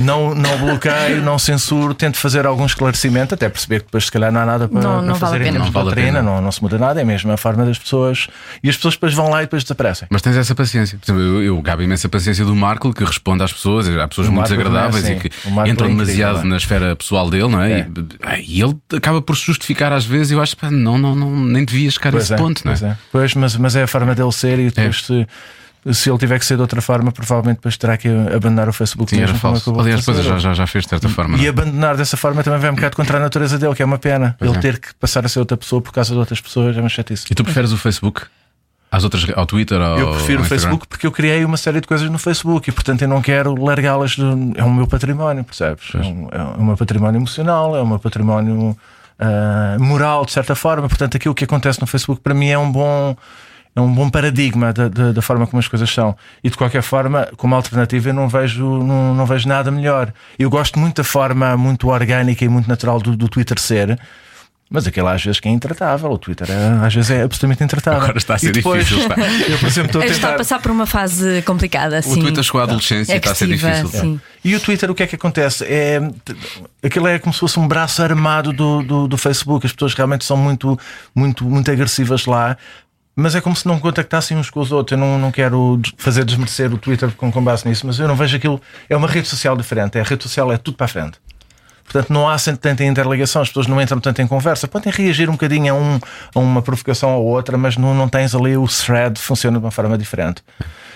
não, 0.00 0.34
não 0.34 0.58
bloqueio, 0.58 1.22
não 1.22 1.38
censuro, 1.38 1.94
tento 1.94 2.16
fazer 2.16 2.46
algum 2.46 2.66
esclarecimento, 2.66 3.34
até 3.34 3.48
perceber 3.48 3.80
que 3.80 3.86
depois 3.86 4.04
se 4.06 4.12
calhar 4.12 4.30
não 4.32 4.40
há 4.40 4.46
nada 4.46 4.68
para, 4.68 4.80
Não- 4.80 4.90
para 4.98 5.02
não 5.02 5.14
vale 5.14 5.16
a 5.16 5.18
fazer 5.18 5.36
em 5.36 5.38
pena. 5.44 5.52
termos 5.52 5.58
Não 5.60 5.66
de 5.66 5.72
vale 5.72 5.84
doutrina, 5.86 6.22
não, 6.22 6.40
não 6.40 6.52
se 6.52 6.62
muda 6.62 6.78
nada, 6.78 7.00
é 7.00 7.04
mesmo 7.04 7.32
a 7.32 7.36
forma 7.36 7.64
das 7.64 7.78
pessoas. 7.78 8.28
E 8.62 8.68
as 8.68 8.76
pessoas 8.76 8.94
depois 8.94 9.14
vão 9.14 9.28
lá 9.30 9.38
e 9.42 9.46
depois 9.46 9.62
desaparecem. 9.64 10.08
Mas 10.10 10.22
tens 10.22 10.36
essa 10.36 10.54
paciência. 10.54 10.98
Por 10.98 11.12
exemplo, 11.12 11.22
eu, 11.22 11.42
eu 11.42 11.62
gabo 11.62 11.82
imensa 11.82 12.08
paciência 12.08 12.44
do 12.44 12.54
Marco 12.54 12.92
que 12.92 13.04
responde 13.04 13.42
às 13.42 13.52
pessoas. 13.52 13.88
Há 13.88 14.06
pessoas 14.10 14.28
O 14.28 14.32
muito 14.32 14.44
desagradáveis 14.44 15.02
também, 15.02 15.18
e 15.18 15.20
que 15.20 15.70
entram 15.70 15.86
é 15.86 15.90
demasiado 15.90 16.40
é. 16.40 16.44
na 16.44 16.56
esfera 16.56 16.94
pessoal 16.94 17.30
dele, 17.30 17.48
não 17.48 17.62
é? 17.62 17.80
É. 18.22 18.40
E, 18.40 18.58
e 18.58 18.62
ele 18.62 18.76
acaba 18.94 19.22
por 19.22 19.36
se 19.36 19.46
justificar 19.46 19.92
às 19.92 20.04
vezes. 20.04 20.32
e 20.32 20.34
Eu 20.34 20.42
acho 20.42 20.56
que 20.56 20.66
não, 20.70 20.98
não, 20.98 21.14
não, 21.14 21.30
nem 21.44 21.64
devia 21.64 21.90
chegar 21.90 22.10
a 22.10 22.12
Pois 22.12 22.24
esse 22.24 22.34
é, 22.34 22.36
ponto, 22.36 22.62
não 22.64 22.72
é? 22.72 22.76
pois 22.76 22.90
é. 22.90 22.96
Pois, 23.10 23.34
mas, 23.34 23.56
mas 23.56 23.76
é 23.76 23.82
a 23.84 23.86
forma 23.86 24.14
dele 24.14 24.32
ser 24.32 24.58
e 24.58 24.70
depois 24.70 25.04
se, 25.04 25.26
se 25.92 26.10
ele 26.10 26.18
tiver 26.18 26.38
que 26.38 26.44
ser 26.44 26.56
de 26.56 26.60
outra 26.60 26.82
forma, 26.82 27.10
provavelmente 27.10 27.56
depois 27.56 27.76
terá 27.76 27.96
que 27.96 28.08
abandonar 28.08 28.68
o 28.68 28.72
Facebook 28.72 29.14
Sim, 29.14 29.22
era 29.22 29.34
falso. 29.34 29.78
Aliás, 29.78 30.04
depois 30.04 30.24
já, 30.24 30.38
já, 30.38 30.52
já 30.52 30.66
fez 30.66 30.84
de 30.84 30.90
certa 30.90 31.08
forma. 31.08 31.38
E 31.38 31.46
é? 31.46 31.48
abandonar 31.48 31.96
dessa 31.96 32.16
forma 32.16 32.42
também 32.42 32.60
vai 32.60 32.70
um 32.70 32.74
bocado 32.74 32.96
contra 32.96 33.16
a 33.16 33.20
natureza 33.20 33.58
dele, 33.58 33.74
que 33.74 33.82
é 33.82 33.84
uma 33.84 33.98
pena. 33.98 34.36
Pois 34.38 34.50
ele 34.50 34.58
é. 34.58 34.60
ter 34.60 34.78
que 34.78 34.94
passar 34.94 35.24
a 35.24 35.28
ser 35.28 35.38
outra 35.38 35.56
pessoa 35.56 35.80
por 35.80 35.92
causa 35.92 36.12
de 36.12 36.18
outras 36.18 36.40
pessoas 36.40 36.76
é 36.76 36.80
uma 36.80 36.88
chatice. 36.88 37.26
E 37.30 37.34
tu 37.34 37.42
preferes 37.44 37.72
o 37.72 37.78
Facebook 37.78 38.22
às 38.90 39.04
outras, 39.04 39.26
ao 39.36 39.46
Twitter? 39.46 39.80
Ao, 39.80 39.98
Eu 39.98 40.10
prefiro 40.12 40.42
o? 40.42 40.44
Facebook 40.44 40.86
porque 40.88 41.06
eu 41.06 41.12
criei 41.12 41.44
uma 41.44 41.56
série 41.56 41.80
de 41.80 41.86
coisas 41.86 42.10
no 42.10 42.18
Facebook 42.18 42.68
e, 42.68 42.72
portanto, 42.72 43.02
eu 43.02 43.08
não 43.08 43.22
quero 43.22 43.54
largá-las. 43.62 44.16
do- 44.16 44.52
É 44.56 44.64
o 44.64 44.70
meu 44.72 44.86
património, 44.86 45.44
percebes? 45.44 45.94
É, 45.94 45.98
um, 45.98 46.28
é 46.32 46.42
o 46.58 46.62
meu 46.64 46.76
património 46.76 47.18
emocional, 47.18 47.76
é 47.76 47.84
meu 47.84 47.98
património 47.98 48.76
ah, 49.18 49.76
moral, 49.78 50.24
de 50.24 50.32
certa 50.32 50.54
forma. 50.54 50.88
Portanto, 50.88 51.16
aquilo 51.16 51.34
que 51.34 51.44
acontece 51.44 51.80
no 51.80 51.86
Facebook 51.86 52.20
para 52.22 52.34
mim 52.34 52.48
é 52.48 52.58
um 52.58 52.70
bom. 52.70 53.16
É 53.76 53.80
um 53.80 53.94
bom 53.94 54.10
paradigma 54.10 54.72
da, 54.72 54.88
da, 54.88 55.12
da 55.12 55.22
forma 55.22 55.46
como 55.46 55.60
as 55.60 55.68
coisas 55.68 55.88
são. 55.88 56.16
E 56.42 56.50
de 56.50 56.56
qualquer 56.56 56.82
forma, 56.82 57.28
como 57.36 57.54
alternativa, 57.54 58.08
eu 58.08 58.12
não 58.14 58.28
vejo, 58.28 58.64
não, 58.82 59.14
não 59.14 59.24
vejo 59.24 59.46
nada 59.48 59.70
melhor. 59.70 60.12
Eu 60.36 60.50
gosto 60.50 60.76
muito 60.76 60.96
da 60.96 61.04
forma 61.04 61.56
muito 61.56 61.88
orgânica 61.88 62.44
e 62.44 62.48
muito 62.48 62.68
natural 62.68 62.98
do, 62.98 63.16
do 63.16 63.28
Twitter 63.28 63.60
ser. 63.60 63.96
Mas 64.72 64.86
aquele 64.86 65.08
às 65.08 65.20
vezes 65.24 65.40
que 65.40 65.48
é 65.48 65.50
intratável, 65.50 66.08
o 66.12 66.16
Twitter 66.16 66.48
é- 66.48 66.86
às 66.86 66.94
vezes 66.94 67.10
é 67.10 67.22
absolutamente 67.22 67.64
intratável. 67.64 68.02
Agora 68.02 68.18
está 68.18 68.34
a 68.34 68.38
ser 68.38 68.52
depois, 68.52 68.86
difícil, 68.86 69.02
está. 69.10 69.20
Eu, 69.50 69.58
por 69.58 69.66
exemplo, 69.66 69.86
estou 69.88 70.00
a 70.00 70.06
Está 70.06 70.14
a 70.14 70.30
tentar. 70.30 70.36
passar 70.38 70.62
por 70.62 70.70
uma 70.70 70.86
fase 70.86 71.42
complicada. 71.42 71.98
O 71.98 72.02
sim. 72.02 72.20
Twitter 72.20 72.44
chegou 72.44 72.60
à 72.60 72.64
adolescência 72.64 73.12
e 73.12 73.16
está 73.16 73.32
a 73.32 73.34
ser 73.34 73.48
difícil. 73.48 73.88
sim. 73.88 74.20
E 74.44 74.54
o 74.54 74.60
Twitter, 74.60 74.88
o 74.88 74.94
que 74.94 75.02
é 75.02 75.06
que 75.08 75.16
acontece? 75.16 75.64
É, 75.64 76.00
aquilo 76.84 77.08
é 77.08 77.18
como 77.18 77.32
se 77.34 77.40
fosse 77.40 77.58
um 77.58 77.66
braço 77.66 78.00
armado 78.00 78.52
do, 78.52 78.82
do, 78.82 79.08
do 79.08 79.18
Facebook. 79.18 79.66
As 79.66 79.72
pessoas 79.72 79.92
realmente 79.94 80.24
são 80.24 80.36
muito, 80.36 80.78
muito, 81.14 81.44
muito 81.44 81.68
agressivas 81.70 82.24
lá. 82.26 82.56
Mas 83.16 83.34
é 83.34 83.40
como 83.40 83.56
se 83.56 83.66
não 83.66 83.78
contactassem 83.80 84.36
uns 84.36 84.48
com 84.50 84.60
os 84.60 84.70
outros. 84.70 84.92
Eu 84.96 85.04
não, 85.04 85.18
não 85.18 85.32
quero 85.32 85.80
fazer 85.98 86.24
desmerecer 86.24 86.72
o 86.72 86.78
Twitter 86.78 87.10
com, 87.16 87.30
com 87.30 87.42
base 87.42 87.68
nisso, 87.68 87.86
mas 87.86 87.98
eu 87.98 88.06
não 88.06 88.14
vejo 88.14 88.36
aquilo. 88.36 88.60
É 88.88 88.96
uma 88.96 89.08
rede 89.08 89.26
social 89.26 89.56
diferente. 89.56 89.98
É, 89.98 90.00
a 90.00 90.04
rede 90.04 90.22
social 90.22 90.50
é 90.52 90.56
tudo 90.56 90.76
para 90.76 90.84
a 90.86 90.88
frente. 90.88 91.18
Portanto, 91.90 92.12
não 92.12 92.28
há 92.28 92.36
tanta 92.38 92.84
interligação, 92.84 93.42
as 93.42 93.48
pessoas 93.48 93.66
não 93.66 93.80
entram 93.82 93.98
tanto 93.98 94.22
em 94.22 94.26
conversa. 94.26 94.68
Podem 94.68 94.92
reagir 94.92 95.28
um 95.28 95.32
bocadinho 95.32 95.74
a, 95.74 95.76
um, 95.76 95.98
a 96.34 96.38
uma 96.38 96.62
provocação 96.62 97.16
ou 97.16 97.24
outra, 97.26 97.58
mas 97.58 97.76
não, 97.76 97.92
não 97.94 98.08
tens 98.08 98.32
ali 98.32 98.56
o 98.56 98.64
thread, 98.68 99.18
funciona 99.18 99.58
de 99.58 99.64
uma 99.64 99.72
forma 99.72 99.98
diferente. 99.98 100.40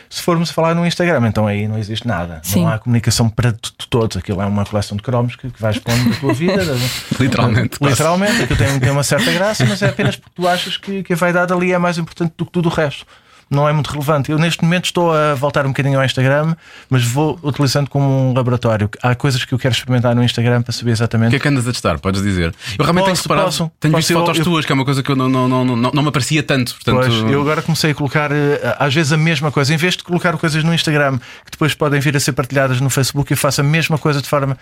Se 0.09 0.23
formos 0.23 0.53
falar 0.53 0.73
no 0.77 0.87
Instagram, 0.87 1.27
então 1.27 1.49
aí 1.49 1.67
não 1.67 1.77
existe 1.77 2.07
nada. 2.07 2.39
Sim. 2.45 2.63
Não 2.63 2.69
há 2.69 2.79
comunicação 2.79 3.29
para 3.29 3.53
todos. 3.91 4.17
Aquilo 4.17 4.41
é 4.41 4.47
uma 4.47 4.65
coleção 4.65 4.97
de 4.97 5.03
cromos 5.03 5.35
que, 5.35 5.51
que 5.51 5.61
vais 5.61 5.77
pondo 5.81 6.11
da 6.11 6.17
tua 6.21 6.33
vida. 6.33 6.63
da- 6.65 6.75
Literalmente. 7.19 7.79
Literalmente. 7.83 8.43
Aquilo 8.45 8.57
tem, 8.59 8.79
tem 8.79 8.91
uma 8.93 9.03
certa 9.03 9.33
graça, 9.33 9.65
mas 9.67 9.83
é 9.83 9.89
apenas 9.89 10.15
porque 10.15 10.31
tu 10.37 10.47
achas 10.47 10.77
que, 10.77 11.03
que 11.03 11.13
a 11.13 11.17
vaidade 11.17 11.53
ali 11.53 11.73
é 11.73 11.79
mais 11.79 11.99
importante 11.99 12.33
do 12.39 12.47
que 12.47 12.53
tudo 12.53 12.69
o 12.69 12.73
resto. 12.73 13.05
Não 13.51 13.69
é 13.69 13.73
muito 13.73 13.89
relevante. 13.91 14.31
Eu 14.33 14.39
neste 14.39 14.63
momento 14.65 14.87
estou 14.87 15.13
a 15.15 15.35
voltar 15.35 15.65
um 15.67 15.69
bocadinho 15.69 15.99
ao 15.99 16.05
Instagram, 16.05 16.57
mas 16.89 17.05
vou 17.05 17.39
utilizando 17.43 17.89
como 17.91 18.31
um 18.31 18.35
laboratório. 18.35 18.89
Há 19.03 19.15
coisas 19.15 19.45
que 19.45 19.53
eu 19.53 19.59
quero 19.59 19.73
experimentar 19.75 20.15
no 20.15 20.25
Instagram 20.25 20.63
para 20.63 20.73
saber 20.73 20.91
O 20.91 20.93
exatamente 20.93 21.31
que 21.31 21.37
é 21.37 21.39
que 21.39 21.49
andas 21.49 21.67
a 21.69 21.73
testar? 21.73 21.99
Podes 21.99 22.23
dizer. 22.23 22.55
Eu 22.79 22.85
realmente 22.85 23.05
tenho 23.05 23.17
Posso, 23.17 23.23
reparado, 23.23 23.47
posso. 23.47 23.71
tenho 23.79 23.93
Posso, 23.93 23.97
visto 24.01 24.11
eu- 24.13 24.21
fotos 24.21 24.39
eu- 24.39 24.45
tuas, 24.45 24.65
que 24.67 24.73
é 24.73 24.75
uma 24.75 24.85
coisa 24.85 25.03
que 25.03 25.11
eu 25.11 25.17
não, 25.17 25.29
não, 25.29 25.47
não, 25.49 25.65
não, 25.65 25.77
não 25.93 26.03
me 26.03 26.09
aparecia 26.09 26.43
tanto. 26.43 26.75
Portanto, 26.75 26.97
Pois, 26.97 27.33
eu 27.33 27.41
agora 27.41 27.63
comecei 27.63 27.91
a 27.91 27.95
colocar 27.95 28.33
eh, 28.33 28.77
às 28.79 28.95
vezes 28.95 29.13
a 29.13 29.17
mesma 29.17 29.53
coisa, 29.53 29.73
em 29.73 29.77
vez 29.77 29.97
de 29.97 30.03
colocar 30.05 30.37
coisas 30.37 30.65
no 30.65 30.73
Instagram 30.75 31.19
que 31.45 31.51
depois 31.53 31.75
podem 31.75 32.01
vir 32.01 32.17
a 32.17 32.21
ser 32.21 32.33
partilhadas 32.33 32.81
no 32.81 32.89
Facebook, 32.91 33.31
eu 33.31 33.37
faço 33.37 33.61
a 33.61 33.65
mesma 33.65 33.99
coisa 33.99 34.21
de 34.23 34.29
forma 34.29 34.57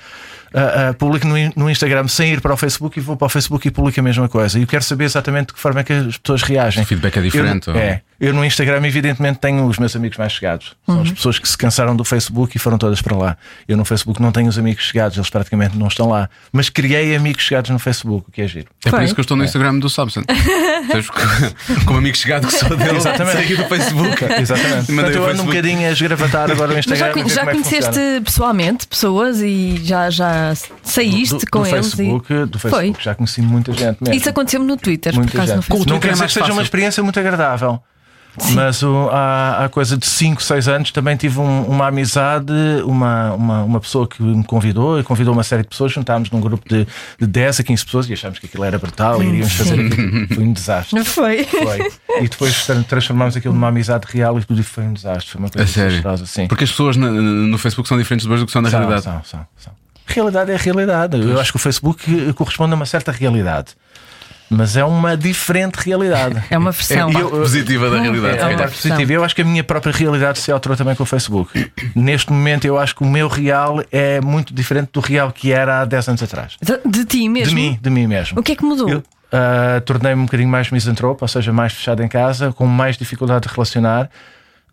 ah, 0.54 0.94
publico 0.94 1.26
no, 1.26 1.34
no 1.56 1.70
Instagram 1.70 2.08
sem 2.08 2.32
ir 2.32 2.40
para 2.40 2.52
o 2.54 2.56
Facebook 2.56 2.98
e 2.98 3.02
vou 3.02 3.16
para 3.16 3.26
o 3.26 3.28
Facebook 3.28 3.66
e 3.66 3.70
publico 3.70 3.98
a 3.98 4.02
mesma 4.02 4.28
coisa. 4.28 4.58
E 4.58 4.62
eu 4.62 4.66
quero 4.68 4.84
saber 4.84 5.04
exatamente 5.04 5.48
de 5.48 5.52
que 5.54 5.60
forma 5.60 5.80
é 5.80 5.84
que 5.84 5.92
as 5.92 6.18
pessoas 6.18 6.42
reagem. 6.42 6.82
O 6.82 6.86
feedback 6.86 7.16
é 7.16 7.22
diferente, 7.22 7.68
Eu, 7.68 7.74
ou- 7.74 7.80
é. 7.80 8.02
Eu 8.20 8.32
no 8.32 8.44
Instagram, 8.44 8.86
evidentemente, 8.86 9.40
tenho 9.40 9.66
os 9.66 9.78
meus 9.78 9.96
amigos 9.96 10.16
mais 10.16 10.30
chegados. 10.32 10.76
São 10.86 10.94
Uhum. 10.96 11.02
as 11.02 11.10
pessoas 11.10 11.38
que 11.40 11.48
se 11.48 11.58
cansaram 11.58 11.96
do 11.96 12.04
Facebook 12.04 12.56
e 12.56 12.60
foram 12.60 12.78
todas 12.78 13.02
para 13.02 13.16
lá. 13.16 13.36
Eu 13.66 13.76
no 13.76 13.84
Facebook 13.84 14.22
não 14.22 14.30
tenho 14.30 14.48
os 14.48 14.56
amigos 14.56 14.84
chegados, 14.84 15.16
eles 15.16 15.28
praticamente 15.28 15.76
não 15.76 15.88
estão 15.88 16.08
lá. 16.08 16.30
Mas 16.52 16.68
criei 16.68 17.16
amigos 17.16 17.42
chegados 17.42 17.70
no 17.70 17.80
Facebook, 17.80 18.28
o 18.28 18.32
que 18.32 18.40
é 18.42 18.46
giro. 18.46 18.68
É 18.84 18.90
por 18.90 18.96
Foi. 18.98 19.04
isso 19.06 19.14
que 19.14 19.20
eu 19.20 19.22
estou 19.22 19.36
no 19.36 19.42
Instagram 19.44 19.76
do 19.80 19.90
Samson. 19.90 20.22
Como- 21.84 21.98
amigo 21.98 22.16
chegado 22.16 22.46
que 22.46 22.52
sou 22.54 22.76
dele, 22.76 22.96
Exatamente. 22.96 23.36
saí 23.36 23.56
do 23.56 23.64
Facebook. 23.64 24.24
Exatamente. 24.40 24.92
Mandei 24.92 25.12
Portanto, 25.12 25.14
eu 25.16 25.26
ando 25.28 25.42
um 25.42 25.46
bocadinho 25.46 25.88
a 25.88 25.92
esgravatar 25.92 26.50
agora 26.50 26.70
o 26.72 26.74
Mas 26.74 26.86
Instagram. 26.86 27.06
já, 27.06 27.12
ver 27.24 27.28
já 27.28 27.40
como 27.40 27.50
é 27.50 27.52
conheceste 27.54 28.00
pessoalmente 28.24 28.86
pessoas 28.86 29.40
e 29.40 29.80
já, 29.84 30.10
já 30.10 30.41
saíste 30.82 31.36
do, 31.38 31.50
com 31.50 31.60
do 31.62 31.66
eles? 31.66 31.86
Facebook, 31.94 32.32
e... 32.32 32.44
do 32.46 32.58
Facebook 32.58 32.94
Foi. 32.94 33.02
já 33.04 33.14
conheci 33.14 33.42
muita 33.42 33.72
gente 33.72 33.98
mesmo. 34.00 34.14
Isso 34.14 34.28
aconteceu-me 34.28 34.66
no 34.66 34.76
Twitter, 34.76 35.14
muita 35.14 35.30
por 35.30 35.36
acaso 35.38 35.46
gente. 35.52 35.56
no 35.56 35.62
Facebook. 35.62 35.90
Não 35.90 36.00
quer 36.00 36.08
é 36.08 36.12
dizer 36.12 36.26
que 36.26 36.32
seja 36.32 36.52
uma 36.52 36.62
experiência 36.62 37.02
muito 37.02 37.18
agradável. 37.18 37.80
Mas 38.54 38.82
o- 38.82 39.10
há, 39.12 39.62
há 39.66 39.68
coisa 39.68 39.94
de 39.94 40.06
5, 40.06 40.42
6 40.42 40.66
anos 40.66 40.90
também 40.90 41.14
tive 41.18 41.38
um- 41.38 41.64
uma 41.66 41.88
amizade, 41.88 42.50
uma, 42.86 43.34
uma, 43.34 43.62
uma 43.62 43.78
pessoa 43.78 44.08
que 44.08 44.22
me 44.22 44.42
convidou 44.42 44.98
e 44.98 45.02
convidou 45.04 45.34
uma 45.34 45.42
série 45.42 45.60
de 45.62 45.68
pessoas. 45.68 45.92
Juntámos 45.92 46.30
num 46.30 46.40
grupo 46.40 46.66
de, 46.66 46.86
de 47.20 47.26
10 47.26 47.60
a 47.60 47.62
15 47.62 47.84
pessoas 47.84 48.08
e 48.08 48.14
achámos 48.14 48.38
que 48.38 48.46
aquilo 48.46 48.64
era 48.64 48.78
brutal 48.78 49.22
e 49.22 49.26
iríamos 49.26 49.52
fazer 49.52 49.74
aquilo. 49.86 50.28
Foi 50.28 50.44
um 50.44 50.52
desastre. 50.54 50.96
Não 50.98 51.04
foi? 51.04 51.44
Foi. 51.44 51.92
E 52.22 52.28
depois 52.28 52.64
tra- 52.64 52.82
transformámos 52.84 53.36
aquilo 53.36 53.52
numa 53.52 53.68
amizade 53.68 54.06
real 54.08 54.38
e 54.38 54.44
tudo 54.44 54.64
foi 54.64 54.84
um 54.84 54.94
desastre. 54.94 55.30
Foi 55.30 55.38
uma 55.38 55.50
coisa 55.50 55.64
A 55.64 55.70
sério. 55.70 55.90
desastrosa, 55.90 56.24
sim. 56.24 56.46
Porque 56.46 56.64
as 56.64 56.70
pessoas 56.70 56.96
na- 56.96 57.10
no 57.10 57.58
Facebook 57.58 57.86
são 57.86 57.98
diferentes 57.98 58.26
do 58.26 58.46
que 58.46 58.50
são 58.50 58.62
na 58.62 58.70
São, 58.70 58.78
realidade. 58.80 59.04
são, 59.04 59.22
são, 59.24 59.46
são. 59.58 59.81
Realidade 60.06 60.50
é 60.50 60.56
realidade. 60.56 61.20
Eu 61.20 61.40
acho 61.40 61.52
que 61.52 61.56
o 61.56 61.60
Facebook 61.60 62.28
eh, 62.28 62.32
corresponde 62.32 62.72
a 62.72 62.76
uma 62.76 62.86
certa 62.86 63.10
realidade. 63.12 63.74
Mas 64.50 64.76
é 64.76 64.84
uma 64.84 65.16
diferente 65.16 65.76
realidade. 65.76 66.42
É 66.50 66.58
uma 66.58 66.68
É 66.68 66.72
a 66.72 66.72
versão. 66.72 67.10
parte 67.10 67.30
positiva 67.30 67.88
da 67.88 68.00
realidade. 68.00 68.34
É 68.34 68.38
se 68.38 68.38
a 68.38 68.42
calhar. 68.42 68.58
parte 68.58 68.82
positiva. 68.82 69.12
Eu 69.14 69.24
acho 69.24 69.34
que 69.34 69.40
a 69.40 69.44
minha 69.44 69.64
própria 69.64 69.92
realidade 69.94 70.38
se 70.38 70.52
alterou 70.52 70.76
também 70.76 70.94
com 70.94 71.04
o 71.04 71.06
Facebook. 71.06 71.72
Neste 71.96 72.30
momento, 72.30 72.66
eu 72.66 72.78
acho 72.78 72.94
que 72.94 73.02
o 73.02 73.06
meu 73.06 73.28
real 73.28 73.82
é 73.90 74.20
muito 74.20 74.52
diferente 74.52 74.90
do 74.92 75.00
real 75.00 75.32
que 75.32 75.52
era 75.52 75.80
há 75.80 75.84
10 75.86 76.08
anos 76.08 76.22
atrás. 76.22 76.56
De, 76.60 76.78
de 76.86 77.04
ti 77.06 77.28
mesmo? 77.30 77.48
De 77.48 77.54
mim, 77.54 77.78
de 77.80 77.88
mim 77.90 78.06
mesmo. 78.06 78.38
O 78.38 78.42
que 78.42 78.52
é 78.52 78.56
que 78.56 78.64
mudou? 78.64 78.90
Eu 78.90 79.02
ah, 79.32 79.80
tornei-me 79.86 80.20
um 80.20 80.26
bocadinho 80.26 80.50
mais 80.50 80.70
misantropo, 80.70 81.24
ou 81.24 81.28
seja, 81.28 81.50
mais 81.50 81.72
fechado 81.72 82.02
em 82.02 82.08
casa, 82.08 82.52
com 82.52 82.66
mais 82.66 82.98
dificuldade 82.98 83.48
de 83.48 83.54
relacionar, 83.54 84.10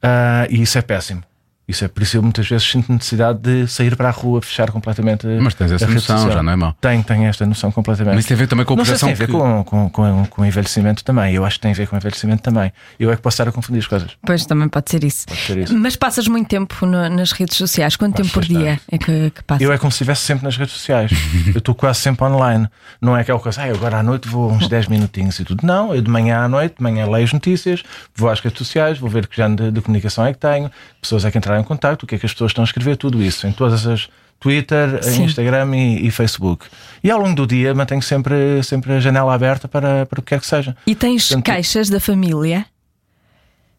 ah, 0.03 0.45
e 0.49 0.61
isso 0.61 0.77
é 0.77 0.81
péssimo. 0.81 1.23
Isso 1.69 1.85
é 1.85 1.87
por 1.87 2.01
isso 2.01 2.17
eu 2.17 2.23
muitas 2.23 2.47
vezes 2.49 2.67
sinto 2.67 2.91
necessidade 2.91 3.37
de 3.39 3.67
sair 3.67 3.95
para 3.95 4.09
a 4.09 4.11
rua, 4.11 4.41
fechar 4.41 4.71
completamente. 4.71 5.27
Mas 5.27 5.53
tens 5.53 5.71
essa 5.71 5.85
noção, 5.85 6.17
social. 6.17 6.37
já 6.37 6.41
não 6.43 6.51
é 6.51 6.55
mau. 6.55 6.75
Tenho, 6.81 7.03
tenho 7.03 7.25
esta 7.25 7.45
noção 7.45 7.71
completamente. 7.71 8.15
Mas 8.15 8.21
isso 8.25 8.27
tem 8.29 8.35
a 8.35 8.37
ver 8.39 8.47
também 8.47 8.65
com 8.65 8.73
a 8.73 8.77
Não 8.77 8.83
sei 8.85 8.95
se 8.95 8.99
projeção 9.05 9.07
tem 9.09 9.13
a 9.13 9.27
ver 9.27 9.63
que- 9.63 9.63
com, 9.63 9.63
com, 9.63 9.89
com, 9.91 10.25
com 10.25 10.45
envelhecimento 10.45 11.03
também. 11.03 11.33
Eu 11.35 11.45
acho 11.45 11.57
que 11.57 11.61
tem 11.61 11.71
a 11.71 11.75
ver 11.75 11.87
com 11.87 11.95
envelhecimento 11.95 12.41
também. 12.41 12.73
Eu 12.99 13.11
é 13.11 13.15
que 13.15 13.21
posso 13.21 13.35
estar 13.35 13.47
a 13.47 13.51
confundir 13.51 13.79
as 13.81 13.87
coisas. 13.87 14.11
Pois 14.25 14.45
também 14.47 14.67
pode 14.67 14.89
ser 14.89 15.03
isso. 15.03 15.27
Pode 15.27 15.39
ser 15.41 15.57
isso. 15.59 15.77
Mas 15.77 15.95
passas 15.95 16.27
muito 16.27 16.47
tempo 16.47 16.85
no- 16.87 17.07
nas 17.07 17.31
redes 17.31 17.55
sociais. 17.55 17.95
Quanto 17.95 18.13
Passo 18.17 18.23
tempo 18.23 18.33
por 18.33 18.45
dia 18.45 18.79
é 18.91 18.97
que, 18.97 19.29
que 19.29 19.43
passas? 19.43 19.61
Eu 19.61 19.71
é 19.71 19.77
como 19.77 19.91
se 19.91 19.97
estivesse 19.97 20.21
sempre 20.23 20.45
nas 20.45 20.57
redes 20.57 20.73
sociais. 20.73 21.11
eu 21.53 21.59
estou 21.59 21.75
quase 21.75 21.99
sempre 21.99 22.25
online. 22.25 22.67
Não 22.99 23.15
é 23.15 23.21
aquela 23.21 23.39
coisa, 23.39 23.61
ah, 23.61 23.65
agora 23.65 23.97
à 23.99 24.03
noite 24.03 24.27
vou 24.27 24.51
uns 24.51 24.67
10 24.67 24.87
minutinhos 24.87 25.39
e 25.39 25.45
tudo. 25.45 25.63
Não, 25.65 25.93
eu 25.93 26.01
de 26.01 26.09
manhã 26.09 26.39
à 26.39 26.49
noite, 26.49 26.77
de 26.77 26.83
manhã 26.83 27.05
leio 27.07 27.25
as 27.25 27.31
notícias, 27.33 27.83
vou 28.15 28.27
às 28.27 28.39
redes 28.39 28.57
sociais, 28.57 28.97
vou 28.97 29.07
ver 29.09 29.27
que 29.27 29.37
género 29.37 29.65
de, 29.65 29.71
de 29.71 29.81
comunicação 29.81 30.25
é 30.25 30.33
que 30.33 30.39
tenho, 30.39 30.71
pessoas 31.01 31.25
é 31.25 31.31
que 31.31 31.37
entraram 31.37 31.61
em 31.61 31.63
contato, 31.63 32.03
o 32.03 32.07
que 32.07 32.15
é 32.15 32.17
que 32.19 32.25
as 32.25 32.33
pessoas 32.33 32.51
estão 32.51 32.63
a 32.63 32.65
escrever, 32.65 32.97
tudo 32.97 33.21
isso, 33.21 33.45
em 33.47 33.51
todas 33.51 33.85
as 33.87 34.09
Twitter, 34.39 35.03
Sim. 35.03 35.23
Instagram 35.25 35.75
e, 35.75 36.07
e 36.07 36.11
Facebook. 36.11 36.65
E 37.03 37.11
ao 37.11 37.19
longo 37.19 37.35
do 37.35 37.45
dia 37.47 37.73
mantenho 37.75 38.01
sempre, 38.01 38.63
sempre 38.63 38.93
a 38.93 38.99
janela 38.99 39.33
aberta 39.33 39.67
para, 39.67 40.05
para 40.05 40.19
o 40.19 40.23
que 40.23 40.29
quer 40.29 40.39
que 40.39 40.47
seja. 40.47 40.75
E 40.87 40.95
tens 40.95 41.27
Portanto, 41.27 41.45
queixas 41.45 41.89
da 41.89 41.99
família? 41.99 42.65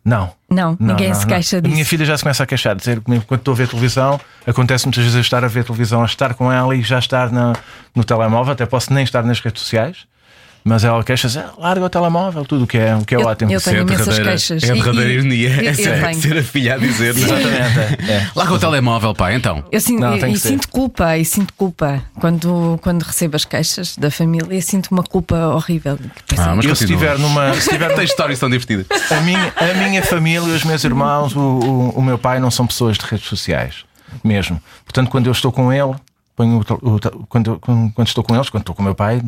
Não. 0.05 0.33
Não, 0.51 0.77
Não, 0.81 0.89
ninguém 0.95 1.09
não, 1.09 1.15
se 1.15 1.21
não. 1.27 1.29
queixa 1.35 1.59
A 1.59 1.61
disso. 1.61 1.73
minha 1.75 1.85
filha 1.85 2.05
já 2.07 2.17
se 2.17 2.23
começa 2.23 2.43
a 2.43 2.47
queixar, 2.47 2.75
dizer 2.75 3.01
que 3.01 3.21
quando 3.21 3.41
estou 3.41 3.53
a 3.53 3.57
ver 3.57 3.69
televisão, 3.69 4.19
acontece 4.47 4.87
muitas 4.87 5.03
vezes 5.03 5.15
eu 5.15 5.21
estar 5.21 5.45
a 5.45 5.49
ver 5.49 5.63
televisão, 5.65 6.03
a 6.03 6.07
estar 6.07 6.33
com 6.35 6.51
ela 6.51 6.75
e 6.75 6.83
já 6.83 6.99
estar 6.99 7.31
na- 7.31 7.53
no 7.95 8.03
telemóvel, 8.03 8.53
até 8.55 8.65
posso 8.65 8.93
nem 8.95 9.05
estar 9.05 9.23
nas 9.23 9.41
redes 9.41 9.61
sociais, 9.63 10.07
mas 10.65 10.85
ela 10.85 11.03
queixa-se, 11.03 11.39
"Ah, 11.39 11.51
larga 11.59 11.85
o 11.85 11.89
telemóvel, 11.89 12.45
tudo 12.45 12.65
o 12.65 12.67
que 12.67 12.77
é, 12.79 12.95
o 12.95 13.05
que 13.05 13.15
é 13.15 13.19
Eu- 13.19 13.27
ótimo. 13.27 13.51
eu 13.51 13.59
é 13.59 13.61
tenho 13.61 13.79
a 13.79 13.81
imensas 13.83 14.07
derradeira, 14.07 14.31
queixas. 14.31 14.63
é 14.63 14.67
a 14.73 14.77
E- 14.77 14.79
derradeira 14.79 15.09
e- 15.11 15.15
ironia. 15.15 15.49
eu- 15.51 15.63
eu 15.63 15.71
é 15.71 16.13
ser 16.15 16.37
a 16.39 16.43
filha 16.43 16.75
a 16.75 16.79
dizer. 16.79 17.15
não 17.15 17.37
é? 17.37 17.41
Exatamente. 17.41 18.11
é. 18.11 18.31
Larga 18.35 18.55
o 18.55 18.59
telemóvel, 18.59 19.15
pá, 19.15 19.33
então. 19.33 19.65
Eu, 19.73 19.81
sinto, 19.81 20.01
Não, 20.01 20.17
e- 20.17 20.21
tem 20.21 20.33
e 20.33 20.39
sinto 20.39 20.69
culpa, 20.69 21.17
e 21.17 21.25
sinto 21.25 21.53
culpa 21.55 22.03
quando, 22.21 22.79
quando 22.83 23.03
recebo 23.03 23.37
as 23.37 23.45
queixas 23.45 23.97
da 23.97 24.11
família, 24.11 24.61
sinto 24.63 24.89
uma 24.91 25.03
culpa 25.03 25.37
horrível. 25.49 25.99
Ah, 26.39 26.55
mas 26.55 26.65
Eu 26.65 26.75
se 26.77 26.85
estiver 26.85 27.19
numa. 27.19 27.53
Se 27.61 27.71
tiver 27.71 27.95
Tem 27.95 28.05
histórias 28.05 28.39
tão 28.39 28.49
divertidas. 28.51 28.87
a, 29.11 29.21
minha, 29.21 29.53
a 29.57 29.75
minha 29.89 30.03
família, 30.03 30.43
os 30.55 30.65
meus 30.65 30.83
irmãos, 30.85 31.35
o, 31.35 31.41
o, 31.41 31.89
o 31.91 32.03
meu 32.03 32.19
pai 32.19 32.39
não 32.41 32.51
são 32.51 32.67
pessoas 32.67 32.97
de 32.99 33.05
redes 33.07 33.27
sociais, 33.29 33.85
mesmo. 34.25 34.61
Portanto, 34.85 35.09
quando 35.11 35.27
eu 35.27 35.33
estou 35.33 35.51
com 35.53 35.73
ele, 35.73 35.95
ponho 36.37 36.59
o 36.59 36.89
o 36.91 36.99
eu- 37.03 37.27
quando, 37.29 37.59
quando 37.61 38.07
estou 38.09 38.25
com 38.25 38.35
eles, 38.35 38.49
quando 38.49 38.63
estou 38.63 38.75
com 38.75 38.83
o 38.83 38.85
meu 38.85 38.95
pai, 38.95 39.21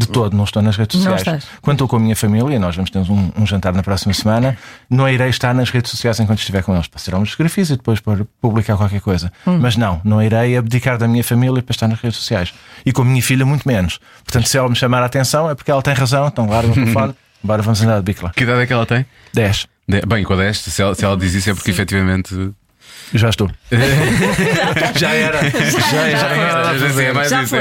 De 0.00 0.08
todo, 0.08 0.36
não 0.36 0.44
estou 0.44 0.62
nas 0.62 0.76
redes 0.76 0.96
Não 1.04 1.12
sociais. 1.12 1.42
estás. 1.42 1.58
Quando 1.60 1.74
estou 1.76 1.88
com 1.88 1.96
a 1.96 2.00
minha 2.00 2.16
família, 2.16 2.58
nós 2.58 2.74
vamos 2.74 2.90
ter 2.90 2.98
um, 2.98 3.30
um 3.36 3.46
jantar 3.46 3.72
na 3.74 3.82
próxima 3.82 4.12
semana, 4.14 4.56
não 4.88 5.08
irei 5.08 5.28
estar 5.28 5.54
nas 5.54 5.68
redes 5.70 5.90
sociais 5.90 6.18
enquanto 6.20 6.38
estiver 6.38 6.62
com 6.62 6.74
eles 6.74 6.86
para 6.86 7.00
tirar 7.00 7.18
umas 7.18 7.30
fotografias 7.30 7.70
e 7.70 7.76
depois 7.76 8.00
para 8.00 8.24
publicar 8.40 8.76
qualquer 8.76 9.00
coisa. 9.00 9.32
Hum. 9.46 9.58
Mas 9.60 9.76
não, 9.76 10.00
não 10.04 10.22
irei 10.22 10.56
abdicar 10.56 10.96
da 10.96 11.06
minha 11.06 11.22
família 11.22 11.62
para 11.62 11.72
estar 11.72 11.86
nas 11.88 12.00
redes 12.00 12.18
sociais. 12.18 12.52
E 12.84 12.92
com 12.92 13.02
a 13.02 13.04
minha 13.04 13.22
filha, 13.22 13.44
muito 13.44 13.68
menos. 13.68 13.98
Portanto, 14.24 14.48
se 14.48 14.56
ela 14.56 14.68
me 14.68 14.76
chamar 14.76 15.02
a 15.02 15.06
atenção, 15.06 15.50
é 15.50 15.54
porque 15.54 15.70
ela 15.70 15.82
tem 15.82 15.92
razão, 15.94 16.26
então 16.28 16.46
larga 16.48 16.70
o 16.70 16.74
telefone, 16.74 17.14
bora, 17.44 17.62
vamos 17.62 17.82
andar 17.82 17.98
de 17.98 18.04
bico 18.04 18.24
lá. 18.24 18.30
Que 18.34 18.44
idade 18.44 18.60
é 18.62 18.66
que 18.66 18.72
ela 18.72 18.86
tem? 18.86 19.04
10. 19.34 19.66
De- 19.88 20.00
Bem, 20.06 20.24
com 20.24 20.32
a 20.32 20.36
10, 20.36 20.58
se 20.58 20.80
ela, 20.82 20.94
se 20.94 21.04
ela 21.04 21.16
diz 21.16 21.34
isso 21.34 21.50
é 21.50 21.54
porque 21.54 21.70
efetivamente. 21.70 22.52
Já 23.14 23.28
estou. 23.28 23.50
já 24.96 25.10
era. 25.14 25.38
Já, 25.50 26.06
era. 26.06 26.18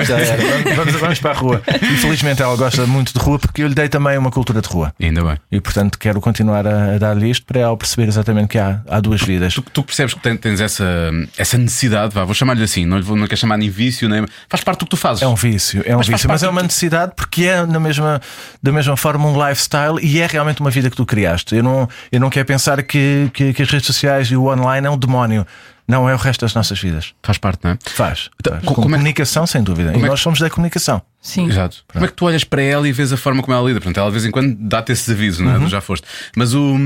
já 0.05 0.17
era. 0.17 0.75
Vamos- 0.99 1.19
para 1.19 1.31
a 1.31 1.33
rua. 1.33 1.61
Infelizmente 1.81 2.41
ela 2.41 2.55
gosta 2.55 2.85
muito 2.85 3.13
de 3.13 3.19
rua 3.19 3.39
porque 3.39 3.63
eu 3.63 3.67
lhe 3.67 3.73
dei 3.73 3.89
também 3.89 4.17
uma 4.17 4.31
cultura 4.31 4.61
de 4.61 4.67
rua. 4.67 4.93
Ainda 5.01 5.23
bem. 5.23 5.37
E 5.51 5.59
portanto 5.59 5.97
quero 5.97 6.21
continuar 6.21 6.65
a, 6.67 6.95
a 6.95 6.97
dar-lhe 6.97 7.29
isto 7.29 7.45
para 7.45 7.59
ela 7.61 7.75
perceber 7.75 8.07
exatamente 8.07 8.49
que 8.49 8.57
há, 8.57 8.81
há 8.87 8.99
duas 8.99 9.21
vidas. 9.21 9.53
Tu, 9.53 9.61
tu 9.61 9.83
percebes 9.83 10.13
que 10.13 10.19
ten- 10.19 10.37
tens 10.37 10.61
essa, 10.61 11.11
essa 11.37 11.57
necessidade, 11.57 12.13
vá, 12.13 12.23
vou 12.23 12.33
chamar-lhe 12.33 12.63
assim, 12.63 12.85
não, 12.85 12.97
lhe 12.97 13.03
vou- 13.03 13.15
não 13.17 13.27
quero 13.27 13.39
chamar 13.39 13.57
nem 13.57 13.69
vício, 13.69 14.07
nem. 14.07 14.25
Faz 14.47 14.63
parte 14.63 14.79
do 14.79 14.85
que 14.85 14.91
tu 14.91 14.97
fazes. 14.97 15.21
É 15.23 15.27
um 15.27 15.35
vício, 15.35 15.81
é 15.85 15.93
um 15.95 15.97
Mas 15.99 16.07
vício, 16.07 16.29
mas 16.29 16.43
é 16.43 16.49
uma 16.49 16.61
necessidade 16.63 17.13
porque 17.15 17.43
é 17.45 17.65
na 17.65 17.79
mesma, 17.79 18.21
da 18.61 18.71
mesma 18.71 18.95
forma 18.95 19.27
um 19.27 19.47
lifestyle 19.49 19.97
e 20.01 20.19
é 20.19 20.27
realmente 20.27 20.61
uma 20.61 20.69
vida 20.69 20.89
que 20.89 20.95
tu 20.95 21.05
criaste. 21.05 21.55
Eu 21.55 21.63
não, 21.63 21.89
eu 22.11 22.19
não 22.19 22.29
quero 22.29 22.45
pensar 22.45 22.81
que, 22.83 23.29
que, 23.33 23.53
que 23.53 23.61
as 23.61 23.69
redes 23.69 23.87
sociais 23.87 24.27
e 24.27 24.35
o 24.35 24.45
online 24.47 24.87
é 24.87 24.89
um 24.89 24.97
demónio. 24.97 25.38
Não, 25.87 26.07
é 26.07 26.13
o 26.13 26.17
resto 26.17 26.41
das 26.41 26.53
nossas 26.53 26.79
vidas. 26.79 27.13
Faz 27.23 27.39
parte, 27.39 27.61
não 27.63 27.71
é? 27.71 27.77
Faz. 27.83 28.29
Então, 28.39 28.53
faz. 28.53 28.63
co- 28.63 28.75
Com 28.75 28.81
como 28.83 28.93
é 28.93 28.97
que- 28.97 29.01
comunicação, 29.01 29.47
sem 29.47 29.63
dúvida. 29.63 29.89
E 29.89 29.93
como 29.93 30.05
é 30.05 30.07
que- 30.07 30.11
nós 30.11 30.19
somos 30.19 30.39
da 30.39 30.47
comunicação. 30.47 31.01
Sim. 31.19 31.47
Exato. 31.49 31.77
Como 31.91 32.05
é 32.05 32.07
que 32.07 32.13
tu 32.13 32.25
olhas 32.25 32.43
para 32.43 32.61
ela 32.61 32.87
e 32.87 32.91
vês 32.91 33.11
a 33.11 33.17
forma 33.17 33.41
como 33.41 33.57
ela 33.57 33.67
lida? 33.67 33.81
Portanto, 33.81 33.97
ela 33.97 34.05
de 34.07 34.13
vez 34.13 34.23
em 34.25 34.29
quando 34.31 34.55
dá-te 34.59 34.91
esses 34.91 35.09
avisos, 35.09 35.39
não 35.43 35.51
é? 35.51 35.57
Uhum. 35.57 35.67
Já 35.67 35.81
foste. 35.81 36.05
Mas 36.35 36.53
o. 36.53 36.77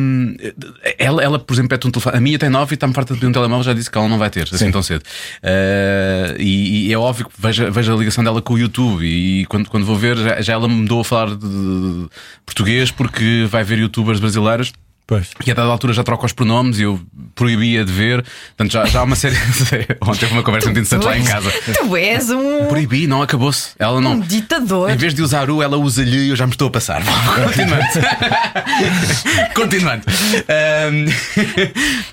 Ela, 0.98 1.22
ela, 1.22 1.38
por 1.38 1.54
exemplo, 1.54 1.70
pede 1.70 1.86
um 1.88 1.92
telefone. 1.92 2.18
A 2.18 2.22
minha 2.22 2.40
tem 2.40 2.50
9 2.50 2.74
e 2.74 2.76
está-me 2.76 2.94
farta 2.94 3.14
de 3.14 3.20
pedir 3.20 3.30
um 3.30 3.34
telemóvel, 3.34 3.64
já 3.64 3.74
disse 3.74 3.92
que 3.92 3.98
ela 3.98 4.08
não 4.08 4.18
vai 4.18 4.30
ter, 4.30 4.44
assim 4.44 4.58
Sim. 4.58 4.72
tão 4.72 4.82
cedo. 4.82 5.04
Ah, 5.44 6.36
e, 6.40 6.88
e 6.88 6.94
é 6.94 6.98
óbvio 6.98 7.26
que 7.26 7.32
veja, 7.38 7.70
veja 7.70 7.94
a 7.94 7.96
ligação 7.98 8.24
dela 8.24 8.42
com 8.42 8.54
o 8.54 8.58
YouTube. 8.58 9.04
E 9.06 9.46
quando, 9.48 9.70
quando 9.70 9.86
vou 9.86 9.98
ver, 9.98 10.18
já, 10.18 10.42
já 10.42 10.54
ela 10.54 10.68
me 10.68 10.76
mudou 10.76 11.02
a 11.02 11.04
falar 11.06 11.28
de, 11.36 11.38
de 11.38 12.08
português 12.46 12.90
porque 12.90 13.46
vai 13.50 13.64
ver 13.64 13.80
youtubers 13.80 14.20
brasileiros. 14.20 14.72
Pois. 15.06 15.32
E 15.46 15.52
a 15.52 15.54
dada 15.54 15.70
altura 15.70 15.92
já 15.94 16.02
troca 16.04 16.26
os 16.26 16.32
pronomes 16.32 16.80
e 16.80 16.84
eu 16.84 17.00
proibia 17.36 17.84
de 17.84 17.92
ver. 17.92 18.24
Portanto, 18.56 18.72
já, 18.72 18.86
já 18.86 19.02
há 19.02 19.04
uma 19.04 19.16
série. 19.18 19.36
Ontem 20.02 20.20
teve 20.22 20.34
uma 20.34 20.44
conversa 20.44 20.68
muito 20.70 20.80
interessante 20.80 21.04
lá 21.06 21.18
em 21.18 21.24
casa. 21.26 21.52
Tu 21.52 21.96
és 21.98 22.30
um, 22.30 22.66
Proibi, 22.68 23.06
não 23.06 23.22
acabou-se. 23.22 23.72
Ela 23.78 23.98
um 23.98 24.02
não. 24.02 24.20
ditador. 24.20 24.90
Em 24.90 24.96
vez 24.96 25.14
de 25.14 25.22
usar 25.22 25.50
o, 25.50 25.62
ela 25.62 25.78
usa-lhe 25.78 26.18
e 26.28 26.30
eu 26.30 26.36
já 26.38 26.46
me 26.48 26.54
estou 26.54 26.70
a 26.70 26.72
passar. 26.72 27.02
Continuando. 27.44 27.84
Continuando. 29.54 30.04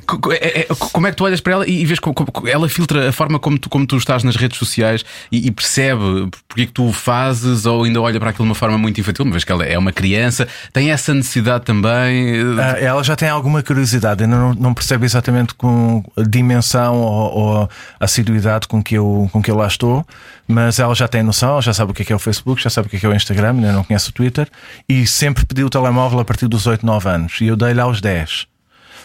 Co- 0.06 0.32
é- 0.32 0.60
é- 0.62 0.66
como 0.92 1.06
é 1.06 1.10
que 1.10 1.16
tu 1.16 1.24
olhas 1.24 1.40
para 1.40 1.52
ela 1.52 1.68
e, 1.68 1.84
vês 1.84 1.98
como, 1.98 2.14
ela 2.46 2.68
filtra 2.68 3.08
a 3.08 3.12
forma 3.12 3.38
como 3.38 3.58
tu, 3.58 3.68
como 3.68 3.86
tu 3.86 3.96
estás 3.96 4.24
nas 4.24 4.36
redes 4.36 4.58
sociais 4.58 5.04
e, 5.30 5.46
e 5.46 5.50
percebe 5.50 6.28
porque 6.48 6.62
é 6.62 6.66
que 6.66 6.72
tu 6.72 6.86
o 6.88 6.92
fazes 6.92 7.66
ou 7.66 7.84
ainda 7.84 8.00
olha 8.00 8.18
para 8.18 8.30
aquilo 8.30 8.44
de 8.44 8.48
uma 8.50 8.54
forma 8.54 8.76
muito 8.78 9.00
infantil, 9.00 9.24
uma 9.24 9.32
vez 9.32 9.44
que 9.44 9.52
ela 9.52 9.64
é 9.64 9.78
uma 9.78 9.92
criança, 9.92 10.48
tem 10.72 10.90
essa 10.90 11.14
necessidade 11.14 11.64
também. 11.64 12.36
eh, 12.40 12.42
Ah, 12.58 12.76
ela 12.80 13.04
já 13.04 13.14
tem 13.14 13.28
alguma 13.28 13.62
curiosidade, 13.62 14.24
ainda 14.24 14.36
não, 14.36 14.54
não 14.54 14.74
percebe 14.74 15.04
exatamente 15.04 15.54
com 15.54 16.02
a 16.16 16.22
dimensão 16.22 16.96
ou, 16.96 17.32
ou 17.38 17.62
a 17.98 18.04
assiduidade 18.04 18.66
com 18.66 18.82
que, 18.82 18.94
eu, 18.96 19.28
com 19.32 19.42
que 19.42 19.50
eu 19.50 19.56
lá 19.56 19.66
estou, 19.66 20.06
mas 20.48 20.78
ela 20.78 20.94
já 20.94 21.06
tem 21.06 21.22
noção, 21.22 21.50
ela 21.50 21.62
já 21.62 21.72
sabe 21.74 21.92
o 21.92 21.94
que 21.94 22.02
é, 22.02 22.04
que 22.04 22.12
é 22.12 22.16
o 22.16 22.18
Facebook, 22.18 22.62
já 22.62 22.70
sabe 22.70 22.86
o 22.88 22.90
que 22.90 22.96
é, 22.96 23.00
que 23.00 23.06
é 23.06 23.08
o 23.08 23.14
Instagram, 23.14 23.50
ainda 23.50 23.72
não 23.72 23.84
conhece 23.84 24.08
o 24.10 24.12
Twitter, 24.12 24.48
e 24.88 25.06
sempre 25.06 25.44
pediu 25.46 25.66
o 25.66 25.70
telemóvel 25.70 26.18
a 26.20 26.24
partir 26.24 26.48
dos 26.48 26.66
8, 26.66 26.84
9 26.84 27.08
anos, 27.08 27.40
e 27.40 27.46
eu 27.46 27.56
dei-lhe 27.56 27.80
aos 27.80 28.00
10. 28.00 28.46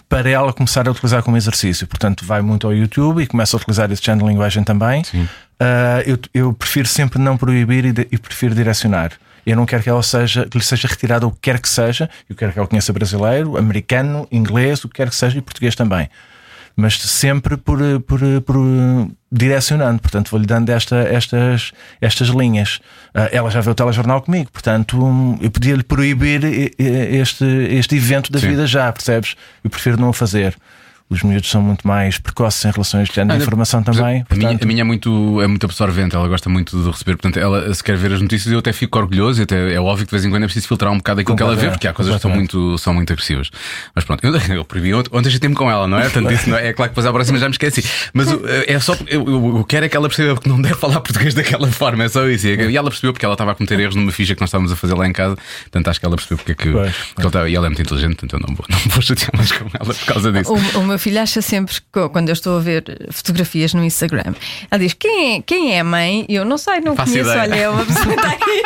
Para 0.08 0.30
ela 0.30 0.54
começar 0.54 0.88
a 0.88 0.92
utilizar 0.92 1.24
como 1.24 1.36
exercício, 1.36 1.88
portanto, 1.88 2.24
vai 2.26 2.42
muito 2.42 2.68
ao 2.68 2.74
YouTube 2.74 3.24
e 3.24 3.28
começa 3.28 3.56
a 3.56 3.60
utilizar 3.60 3.92
esse 3.92 4.04
género 4.04 4.26
de 4.28 4.32
linguagem 4.32 4.64
também. 4.64 5.04
Ah, 5.60 6.04
eu, 6.06 6.20
eu 6.34 6.54
prefiro 6.54 6.88
sempre 6.88 7.18
não 7.18 7.38
proibir 7.38 7.86
e, 7.86 7.92
de- 7.92 8.08
e 8.12 8.18
prefiro 8.18 8.54
direcionar. 8.54 9.12
Eu 9.46 9.56
não 9.56 9.66
quero 9.66 9.84
que 9.84 9.90
ela 9.90 10.02
seja, 10.02 10.46
que 10.46 10.58
lhe 10.58 10.64
seja 10.64 10.88
retirada 10.88 11.28
o 11.28 11.32
que 11.32 11.40
quer 11.42 11.60
que 11.60 11.70
seja. 11.70 12.10
Eu 12.30 12.36
quero 12.36 12.52
que 12.52 12.60
ela 12.60 12.68
conheça 12.68 12.92
brasileiro, 12.92 13.58
americano, 13.58 14.28
inglês, 14.32 14.84
o 14.84 14.90
que 14.90 14.96
quer 14.96 15.10
que 15.10 15.16
seja 15.16 15.38
e 15.38 15.42
português 15.42 15.76
também. 15.76 16.10
Mas 16.76 17.00
sempre 17.00 17.56
por, 17.56 17.80
por, 18.02 18.20
por 18.46 18.58
direcionando. 19.32 20.02
Portanto, 20.02 20.30
vou-lhe 20.30 20.46
dando 20.46 20.70
esta, 20.70 20.98
estas, 20.98 21.72
estas 22.02 22.28
linhas. 22.30 22.80
Ah, 23.14 23.30
ela 23.32 23.50
já 23.50 23.62
vê 23.62 23.70
o 23.70 23.76
telejornal 23.76 24.22
comigo, 24.22 24.52
portanto, 24.52 25.02
hum, 25.04 25.38
eu 25.42 25.52
podia-lhe 25.52 25.84
proibir 25.84 26.44
este, 26.78 27.46
este 27.46 27.96
evento 27.96 28.32
da 28.32 28.40
Sim. 28.40 28.50
vida 28.50 28.68
já, 28.68 28.92
percebes? 28.92 29.36
Eu 29.64 29.70
prefiro 29.70 30.00
não 30.00 30.10
o 30.10 30.14
fazer. 30.14 30.56
Os 31.08 31.22
miúdos 31.22 31.48
são 31.52 31.62
muito 31.62 31.88
mais 31.88 32.18
precoces 32.18 32.66
em 32.66 32.72
relação 32.72 33.00
a 33.00 33.04
este 33.04 33.14
género 33.16 33.38
de 33.38 33.44
informação 33.44 33.84
também. 33.84 34.02
A 34.02 34.06
minha, 34.10 34.26
portanto- 34.26 34.64
a 34.64 34.66
minha 34.66 34.82
é, 34.82 34.84
muito, 34.84 35.40
é 35.40 35.46
muito 35.46 35.64
absorvente, 35.64 36.16
ela 36.16 36.28
gosta 36.28 36.50
muito 36.50 36.76
de 36.82 36.90
receber. 36.90 37.12
Portanto, 37.16 37.38
ela 37.38 37.72
se 37.74 37.84
quer 37.84 37.96
ver 37.96 38.12
as 38.12 38.22
notícias, 38.22 38.52
eu 38.52 38.58
até 38.58 38.74
fico 38.74 38.98
orgulhoso. 38.98 39.40
E 39.40 39.44
até 39.44 39.74
é 39.74 39.80
óbvio 39.80 40.06
que 40.08 40.10
de 40.10 40.12
vez 40.16 40.26
em 40.26 40.32
quando 40.32 40.42
é 40.44 40.46
preciso 40.48 40.68
filtrar 40.68 40.92
um 40.92 40.98
bocado 40.98 41.22
aquilo 41.22 41.38
que 41.38 41.44
ela 41.44 41.56
vê, 41.56 41.70
porque 41.70 41.88
há 41.88 41.94
coisas 41.94 42.16
que 42.16 42.22
são 42.22 42.32
muito, 42.32 42.78
são 42.80 42.92
muito 42.94 43.14
agressivas. 43.14 43.52
Mas 43.94 44.04
pronto, 44.04 44.24
eu, 44.26 44.36
eu 44.58 44.66
proibi 44.66 44.96
ontem, 44.96 45.10
ontem 45.16 45.30
já 45.30 45.38
tempo 45.38 45.56
com 45.56 45.70
ela, 45.70 45.88
não 45.88 46.00
é? 46.00 46.04
Portanto, 46.10 46.32
isso 46.34 46.50
não 46.50 46.58
é, 46.58 46.70
é 46.70 46.74
claro 46.74 46.90
que 46.90 46.94
depois 46.94 47.06
à 47.06 47.14
próxima 47.14 47.38
já 47.38 47.46
me 47.48 47.52
esqueci. 47.52 47.84
Mas 48.12 48.32
o- 48.32 48.42
é 48.48 48.80
só 48.80 48.96
porque 48.96 49.16
eu, 49.16 49.58
eu, 49.58 49.64
quero 49.64 49.86
é 49.86 49.90
que 49.90 49.96
ela 49.96 50.08
perceba 50.10 50.40
que 50.42 50.50
não 50.50 50.60
deve 50.60 50.74
falar 50.76 51.00
português 51.02 51.36
daquela 51.36 51.68
forma, 51.72 52.04
é 52.06 52.10
só 52.10 52.28
isso. 52.28 52.48
E 52.48 52.76
ela 52.76 52.90
percebeu 52.90 53.14
porque 53.14 53.26
ela 53.26 53.36
estava 53.36 53.52
a 53.52 53.56
cometer 53.56 53.80
erros 53.80 53.96
numa 53.96 54.12
ficha 54.12 54.34
que 54.34 54.42
nós 54.42 54.50
estávamos 54.50 54.72
a 54.72 54.76
fazer 54.76 54.96
lá 54.96 55.08
em 55.08 55.14
casa. 55.14 55.38
Portanto, 55.66 55.88
acho 55.88 56.00
que 56.00 56.06
ela 56.08 56.16
percebeu 56.16 56.38
porque 56.40 56.52
é 56.54 56.56
que. 56.56 56.72
Pois, 56.72 56.92
que 56.96 57.22
ela 57.22 57.28
estava- 57.28 57.48
e 57.50 57.56
ela 57.56 57.68
é 57.68 57.70
muito 57.70 57.82
inteligente, 57.84 58.16
portanto, 58.16 58.34
eu 58.42 58.48
não 58.48 58.56
vou, 58.56 58.66
não 58.74 58.80
vou 58.92 59.02
chatear 59.04 59.30
mais 59.36 59.52
com 59.52 59.66
ela 59.72 59.94
por 59.94 60.06
causa 60.08 60.32
disso. 60.32 60.52
O, 60.52 60.80
o 60.80 60.95
meu 60.96 61.00
filho 61.00 61.22
acha 61.22 61.42
sempre, 61.42 61.76
que 61.76 62.10
quando 62.10 62.30
eu 62.30 62.34
estou 62.34 62.58
a 62.58 62.62
ver 62.62 62.84
fotografias 63.12 63.74
no 63.74 63.84
Instagram, 63.84 64.34
ela 64.72 64.80
diz: 64.82 64.94
Quem 64.94 65.36
é, 65.36 65.42
quem 65.46 65.74
é 65.76 65.82
a 65.82 65.84
mãe? 65.84 66.26
E 66.30 66.36
eu 66.36 66.46
não 66.46 66.58
sei, 66.58 66.80
não 66.80 66.96
Faço 66.96 67.12
conheço. 67.12 67.30
ideia. 67.30 67.44
Olha, 67.44 67.56
é 67.56 67.70
uma 67.70 67.86
pessoa 67.86 68.06
que 68.06 68.14
está 68.14 68.30
aqui. 68.30 68.64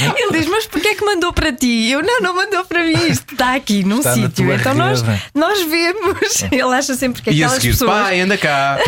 Ele 0.18 0.32
diz: 0.38 0.46
Mas 0.48 0.66
porquê 0.66 0.88
é 0.88 0.94
que 0.96 1.04
mandou 1.04 1.32
para 1.32 1.52
ti? 1.52 1.88
Eu 1.90 2.02
não, 2.02 2.20
não 2.20 2.34
mandou 2.34 2.64
para 2.64 2.82
mim. 2.84 2.92
Isto 3.08 3.32
está 3.32 3.54
aqui 3.54 3.84
num 3.84 3.98
Está 3.98 4.14
sítio. 4.14 4.52
Então 4.52 4.74
nós, 4.74 5.04
nós 5.34 5.62
vemos. 5.62 6.42
Ele 6.50 6.62
acha 6.74 6.94
sempre 6.94 7.22
que 7.22 7.30
E 7.30 7.42
a 7.42 7.46
aquelas 7.46 7.62
seguir, 7.62 7.72
pessoas. 7.74 7.90
pai, 8.02 8.20
anda 8.20 8.36
cá. 8.36 8.78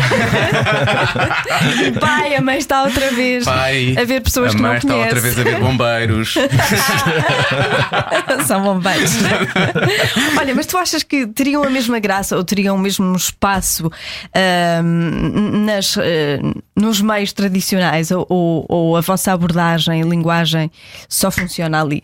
Pai, 1.99 2.35
a 2.35 2.41
mãe 2.41 2.57
está 2.57 2.83
outra 2.83 3.09
vez 3.11 3.45
Pai, 3.45 3.95
a 3.99 4.03
ver 4.03 4.21
pessoas 4.21 4.53
a 4.53 4.55
que 4.55 4.61
mãe 4.61 4.71
não 4.71 4.77
está 4.77 4.95
outra 4.95 5.21
conhece. 5.21 5.35
vez 5.35 5.39
a 5.39 5.43
ver 5.43 5.59
bombeiros. 5.59 6.33
São 8.47 8.61
bombeiros. 8.61 9.11
Olha, 10.37 10.55
mas 10.55 10.65
tu 10.65 10.77
achas 10.77 11.03
que 11.03 11.27
teriam 11.27 11.63
a 11.63 11.69
mesma 11.69 11.99
graça 11.99 12.35
ou 12.35 12.43
teriam 12.43 12.72
o 12.75 12.77
mesmo 12.79 13.15
espaço 13.15 13.89
nas, 15.65 15.97
eh, 15.97 16.39
nos 16.75 17.01
meios 17.01 17.33
tradicionais 17.33 18.11
ou, 18.11 18.25
ou- 18.29 18.65
a 18.97 19.01
vossa 19.01 19.31
abordagem, 19.33 20.01
linguagem 20.03 20.71
só 21.07 21.29
funciona 21.31 21.81
ali? 21.81 22.03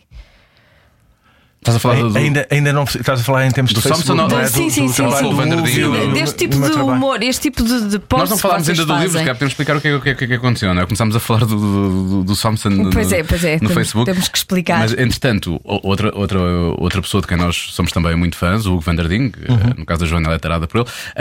Estás 1.60 1.76
a 1.76 1.78
falar 1.78 1.96
do. 2.02 2.16
Ainda, 2.16 2.46
ainda 2.50 2.72
não 2.72 2.84
estás 2.84 3.20
a 3.20 3.22
falar 3.22 3.44
em 3.46 3.50
termos 3.50 3.74
Do 3.74 3.82
de 3.82 3.88
Facebook, 3.88 4.06
Samson, 4.06 4.14
não 4.14 4.38
é? 4.38 4.42
não, 4.42 4.48
sim, 4.48 4.64
Do- 4.64 4.70
sim, 4.70 4.86
do 4.86 4.92
sim, 4.92 4.96
sim. 4.96 5.02
do 5.04 5.90
do- 5.90 6.06
do- 6.06 6.12
Deste 6.14 6.36
tipo 6.38 6.56
do 6.56 6.62
de 6.62 6.72
trabalho. 6.72 6.96
humor, 6.96 7.22
este 7.22 7.42
tipo 7.42 7.62
de, 7.62 7.84
de 7.90 7.98
posts 7.98 8.18
Nós 8.20 8.30
não 8.30 8.38
falámos 8.38 8.64
que 8.64 8.70
ainda 8.70 8.86
do 8.86 8.94
livro, 8.98 9.12
porque 9.18 9.32
podemos 9.34 9.52
explicar 9.52 9.76
o 9.76 9.80
que, 9.82 9.88
é- 9.88 9.94
o 9.94 10.00
que, 10.00 10.08
é- 10.08 10.14
que 10.14 10.24
é 10.24 10.26
que 10.26 10.34
aconteceu, 10.34 10.72
não 10.72 10.80
é? 10.80 10.86
Começámos 10.86 11.14
a 11.14 11.20
falar 11.20 11.40
do, 11.40 11.46
do, 11.56 12.08
do, 12.08 12.24
do 12.24 12.34
Samson 12.34 12.70
no, 12.70 12.90
Pois 12.90 13.12
é, 13.12 13.22
pois 13.22 13.44
é, 13.44 13.52
no 13.54 13.58
temos- 13.60 13.74
Facebook. 13.74 14.10
temos 14.10 14.28
que 14.28 14.38
explicar. 14.38 14.78
Mas, 14.78 14.92
entretanto, 14.94 15.60
outra, 15.62 16.10
outra, 16.16 16.40
outra 16.78 17.02
pessoa 17.02 17.20
de 17.20 17.26
quem 17.26 17.36
nós 17.36 17.68
somos 17.72 17.92
também 17.92 18.16
muito 18.16 18.36
fãs, 18.38 18.64
o 18.64 18.72
Hugo 18.72 18.80
Vanderding, 18.80 19.30
eh, 19.46 19.52
Uhum. 19.52 19.74
no 19.76 19.84
caso 19.84 20.00
da 20.00 20.06
Joana, 20.06 20.28
ela 20.28 20.36
é 20.36 20.38
tarada 20.38 20.66
por 20.66 20.78
ele. 20.80 20.88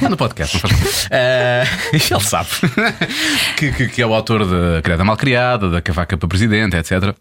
ah, 0.00 0.06
no 0.08 0.16
podcast, 0.16 0.54
não 0.54 0.60
faz 0.60 0.72
mal. 0.80 0.90
Ah, 1.10 1.64
ele 1.92 2.20
sabe 2.20 2.48
que, 3.56 3.72
que, 3.72 3.88
que 3.88 4.00
é 4.00 4.06
o 4.06 4.14
autor 4.14 4.46
da 4.46 4.80
Criada 4.80 5.02
Mal 5.02 5.16
Criada, 5.16 5.68
da 5.68 5.80
Cavaca 5.80 6.16
para 6.16 6.28
Presidente, 6.28 6.76
etc 6.76 7.16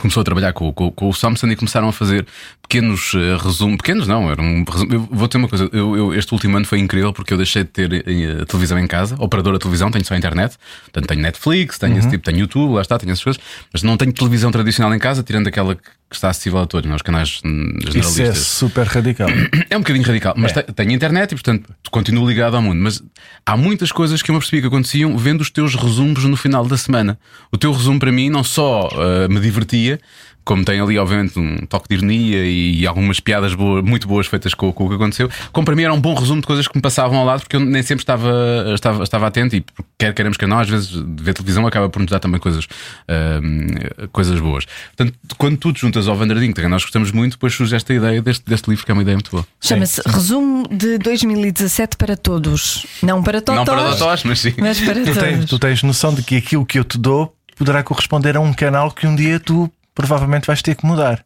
começou 0.00 0.20
a 0.20 0.24
trabalhar 0.24 0.52
com, 0.52 0.72
com, 0.72 0.90
com 0.90 1.08
o 1.08 1.12
Samson 1.14 1.46
e 1.48 1.56
começaram 1.56 1.88
a 1.88 1.92
fazer 1.92 2.26
pequenos 2.62 3.12
eh, 3.14 3.36
resumos. 3.42 3.76
Pequenos 3.76 4.06
não, 4.08 4.30
era 4.30 4.40
um 4.42 4.64
resumo. 4.68 4.92
Eu 4.92 5.08
vou 5.10 5.28
ter 5.28 5.38
uma 5.38 5.48
coisa, 5.48 5.68
eu, 5.72 5.96
eu- 5.96 6.14
este 6.14 6.32
último 6.32 6.56
ano 6.56 6.66
foi 6.66 6.78
incrível 6.78 7.12
porque 7.12 7.32
eu 7.32 7.36
deixei 7.36 7.62
de 7.64 7.70
ter 7.70 8.04
a 8.42 8.46
televisão 8.46 8.78
em 8.78 8.86
casa, 8.86 9.14
operadora 9.18 9.56
de 9.56 9.62
televisão, 9.62 9.90
tenho 9.90 10.04
só 10.04 10.14
a 10.14 10.18
internet, 10.18 10.56
portanto 10.84 11.06
tenho 11.06 11.20
Netflix, 11.22 11.78
tenho 11.78 11.98
esse 11.98 12.08
tipo, 12.10 12.24
tenho 12.24 12.38
YouTube, 12.38 12.74
lá 12.74 12.82
está, 12.82 12.98
tenho 12.98 13.12
essas 13.12 13.24
coisas, 13.24 13.42
mas 13.72 13.82
não 13.82 13.96
tenho 13.96 14.12
televisão 14.12 14.50
tradicional 14.50 14.94
em 14.94 14.98
casa, 14.98 15.22
tirando 15.22 15.46
aquela 15.48 15.74
que 15.74 15.82
está 16.16 16.30
acessível 16.30 16.60
a 16.60 16.66
todos, 16.66 16.86
não 16.86 16.94
é? 16.94 16.96
os 16.96 17.02
canais 17.02 17.40
hum, 17.44 17.72
Isso 17.78 17.88
é 17.88 17.92
generalistas. 18.02 18.38
super 18.38 18.86
radical. 18.86 19.28
É 19.70 19.76
um 19.76 19.80
bocadinho 19.80 20.04
radical, 20.06 20.34
mas 20.36 20.56
É. 20.56 20.62
te- 20.62 20.72
tenho 20.72 20.92
internet 20.92 21.32
e, 21.32 21.34
portanto, 21.34 21.72
continuo 21.90 22.28
ligado 22.28 22.54
ao 22.56 22.62
mundo. 22.62 22.80
Mas 22.80 23.02
há 23.44 23.56
muitas 23.56 23.90
coisas 23.90 24.22
que 24.22 24.30
eu 24.30 24.34
me 24.34 24.40
percebi 24.40 24.60
que 24.62 24.68
aconteciam 24.68 25.16
vendo 25.18 25.40
os 25.40 25.50
teus 25.50 25.74
resumos 25.74 26.24
no 26.24 26.36
final 26.36 26.64
da 26.66 26.76
semana. 26.76 27.18
O 27.52 27.56
teu 27.58 27.72
resumo, 27.72 27.98
para 27.98 28.12
mim, 28.12 28.28
não 28.30 28.44
só 28.44 28.88
ah, 28.92 29.28
me 29.28 29.40
divertia, 29.40 29.98
como 30.44 30.64
tem 30.64 30.80
ali, 30.80 30.98
obviamente, 30.98 31.38
um 31.38 31.64
toque 31.66 31.88
de 31.88 31.94
ironia 31.94 32.44
e 32.44 32.86
algumas 32.86 33.20
piadas 33.20 33.54
boas, 33.54 33.84
muito 33.84 34.06
boas 34.06 34.26
feitas 34.26 34.54
com, 34.54 34.72
com 34.72 34.84
o 34.84 34.88
que 34.88 34.94
aconteceu, 34.94 35.30
como 35.52 35.64
para 35.64 35.74
mim 35.74 35.82
era 35.82 35.92
um 35.94 36.00
bom 36.00 36.14
resumo 36.14 36.40
de 36.40 36.46
coisas 36.46 36.68
que 36.68 36.76
me 36.76 36.82
passavam 36.82 37.18
ao 37.18 37.24
lado, 37.24 37.40
porque 37.40 37.56
eu 37.56 37.60
nem 37.60 37.82
sempre 37.82 38.02
estava, 38.02 38.32
estava, 38.74 39.02
estava 39.02 39.26
atento 39.26 39.56
e 39.56 39.64
quer 39.98 40.12
queremos 40.12 40.36
que 40.36 40.46
não, 40.46 40.58
às 40.58 40.68
vezes 40.68 40.90
ver 40.90 41.34
televisão 41.34 41.66
acaba 41.66 41.88
por 41.88 42.00
nos 42.00 42.10
dar 42.10 42.20
também 42.20 42.40
coisas, 42.40 42.66
ahm, 43.08 44.08
coisas 44.12 44.38
boas. 44.40 44.66
Portanto, 44.96 45.18
quando 45.38 45.56
tu 45.56 45.72
te 45.72 45.80
juntas 45.80 46.08
ao 46.08 46.16
Vanderding, 46.16 46.52
que 46.52 46.68
nós 46.68 46.82
gostamos 46.82 47.10
muito, 47.10 47.32
depois 47.32 47.54
surge 47.54 47.74
esta 47.74 47.92
ideia 47.92 48.20
deste, 48.20 48.44
deste 48.46 48.68
livro, 48.68 48.84
que 48.84 48.90
é 48.90 48.94
uma 48.94 49.02
ideia 49.02 49.16
muito 49.16 49.30
boa. 49.30 49.46
Chama-se 49.60 50.00
Resumo 50.06 50.68
de 50.68 50.98
2017 50.98 51.96
para 51.96 52.16
todos. 52.16 52.86
Não 53.02 53.22
para 53.22 53.40
todos. 53.40 53.58
Não 53.58 53.64
para 53.64 53.90
Totós, 53.90 54.24
mas 54.24 54.40
sim. 54.40 54.54
Mas 54.58 54.80
para 54.80 54.94
Tu 54.94 55.14
tens, 55.14 55.14
todos. 55.14 55.50
tu 55.50 55.58
tens 55.58 55.82
noção 55.82 56.14
de 56.14 56.22
que 56.22 56.36
aquilo 56.36 56.64
que 56.64 56.78
eu 56.78 56.84
te 56.84 56.98
dou 56.98 57.34
poderá 57.56 57.82
corresponder 57.82 58.36
a 58.36 58.40
um 58.40 58.52
canal 58.52 58.90
que 58.90 59.06
um 59.06 59.14
dia 59.14 59.38
tu 59.38 59.70
provavelmente 59.94 60.46
vais 60.46 60.62
ter 60.62 60.74
que 60.74 60.86
mudar. 60.86 61.24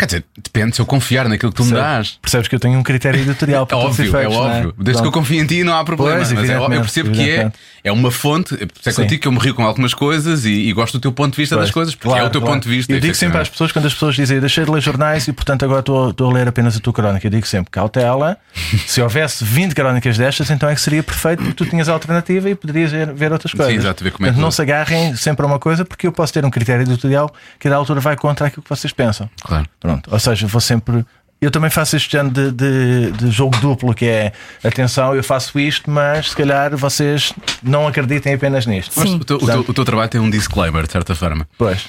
Quer 0.00 0.06
dizer, 0.06 0.24
depende 0.42 0.74
se 0.74 0.80
eu 0.80 0.86
confiar 0.86 1.28
naquilo 1.28 1.52
que 1.52 1.58
tu 1.58 1.64
me 1.66 1.72
dás. 1.72 2.18
Percebes 2.22 2.48
que 2.48 2.54
eu 2.54 2.58
tenho 2.58 2.78
um 2.78 2.82
critério 2.82 3.20
editorial 3.20 3.64
É 3.64 3.66
para 3.68 3.78
todos 3.80 3.98
os 3.98 4.00
óbvio, 4.00 4.16
é 4.16 4.20
efeitos, 4.22 4.34
não 4.38 4.46
óbvio. 4.46 4.74
Desde 4.78 5.02
que 5.02 5.08
eu 5.08 5.12
confio 5.12 5.42
em 5.42 5.46
ti 5.46 5.62
não 5.62 5.76
há 5.76 5.84
problema. 5.84 6.16
Pois, 6.16 6.32
mas 6.32 6.48
é- 6.48 6.56
eu, 6.56 6.80
percebo 6.80 7.10
que 7.10 7.28
é, 7.30 7.52
é 7.84 7.92
uma 7.92 8.10
fonte. 8.10 8.54
É 8.54 8.90
Sim. 8.90 9.02
contigo 9.02 9.20
que 9.20 9.28
eu 9.28 9.32
me 9.32 9.38
rio 9.38 9.54
com 9.54 9.62
algumas 9.62 9.92
coisas 9.92 10.46
e, 10.46 10.52
e 10.68 10.72
gosto 10.72 10.94
do 10.96 11.02
teu 11.02 11.12
ponto 11.12 11.32
de 11.34 11.36
vista 11.36 11.54
das 11.54 11.64
Pois, 11.66 11.72
coisas, 11.74 11.94
porque 11.94 12.08
claro, 12.08 12.24
é 12.24 12.26
o 12.26 12.30
teu 12.30 12.40
claro. 12.40 12.54
ponto 12.54 12.62
de 12.66 12.74
vista. 12.74 12.90
Eu 12.90 12.98
digo 12.98 13.14
sempre 13.14 13.42
às 13.42 13.50
pessoas, 13.50 13.72
quando 13.72 13.84
as 13.84 13.92
pessoas 13.92 14.14
dizem 14.14 14.40
deixei 14.40 14.64
de 14.64 14.70
ler 14.70 14.80
jornais 14.80 15.28
e 15.28 15.34
portanto 15.34 15.66
agora 15.66 15.80
estou, 15.80 16.08
estou 16.08 16.30
a 16.30 16.32
ler 16.32 16.48
apenas 16.48 16.74
a 16.78 16.80
tua 16.80 16.94
crónica, 16.94 17.26
eu 17.26 17.30
digo 17.30 17.46
sempre 17.46 17.70
cautela. 17.70 18.38
Se 18.86 19.02
houvesse 19.02 19.44
20 19.44 19.74
crónicas 19.74 20.16
destas, 20.16 20.48
então 20.50 20.66
é 20.66 20.74
que 20.74 20.80
seria 20.80 21.02
perfeito 21.02 21.40
porque 21.42 21.54
tu 21.62 21.66
tinhas 21.66 21.90
a 21.90 21.92
alternativa 21.92 22.48
e 22.48 22.54
poderias 22.54 22.90
ver, 22.90 23.12
ver 23.12 23.32
outras 23.32 23.52
coisas. 23.52 23.74
exato, 23.74 24.02
ver 24.02 24.12
como 24.12 24.24
é 24.24 24.30
que 24.30 24.34
Portanto, 24.34 24.42
não 24.42 24.50
se 24.50 24.62
agarrem 24.62 25.14
sempre 25.14 25.44
a 25.44 25.46
uma 25.46 25.58
coisa 25.58 25.84
porque 25.84 26.06
eu 26.06 26.12
posso 26.12 26.32
ter 26.32 26.42
um 26.42 26.50
critério 26.50 26.82
editorial 26.84 27.30
que 27.58 27.68
da 27.68 27.76
altura 27.76 28.00
vai 28.00 28.16
contra 28.16 28.46
aquilo 28.46 28.62
que 28.62 28.70
vocês 28.70 28.94
pensam. 28.94 29.28
Claro. 29.42 29.66
Pronto. 29.92 30.12
Ou 30.12 30.18
seja, 30.18 30.46
vou 30.46 30.60
sempre. 30.60 31.04
Eu 31.40 31.50
também 31.50 31.70
faço 31.70 31.96
este 31.96 32.12
género 32.12 32.30
de, 32.34 32.52
de, 32.52 33.12
de 33.12 33.30
jogo 33.30 33.56
duplo, 33.58 33.94
que 33.94 34.04
é 34.04 34.32
atenção, 34.62 35.14
eu 35.14 35.24
faço 35.24 35.58
isto, 35.58 35.90
mas 35.90 36.30
se 36.30 36.36
calhar 36.36 36.76
vocês 36.76 37.32
não 37.62 37.86
acreditem 37.88 38.34
apenas 38.34 38.66
nisto. 38.66 38.92
Mas 38.96 39.08
Sim. 39.08 39.16
o 39.16 39.24
teu, 39.24 39.36
o, 39.36 39.46
teu, 39.46 39.60
o 39.68 39.74
teu 39.74 39.84
trabalho 39.84 40.10
tem 40.10 40.20
um 40.20 40.28
disclaimer, 40.28 40.84
de 40.86 40.92
certa 40.92 41.14
forma. 41.14 41.48
Pois, 41.56 41.86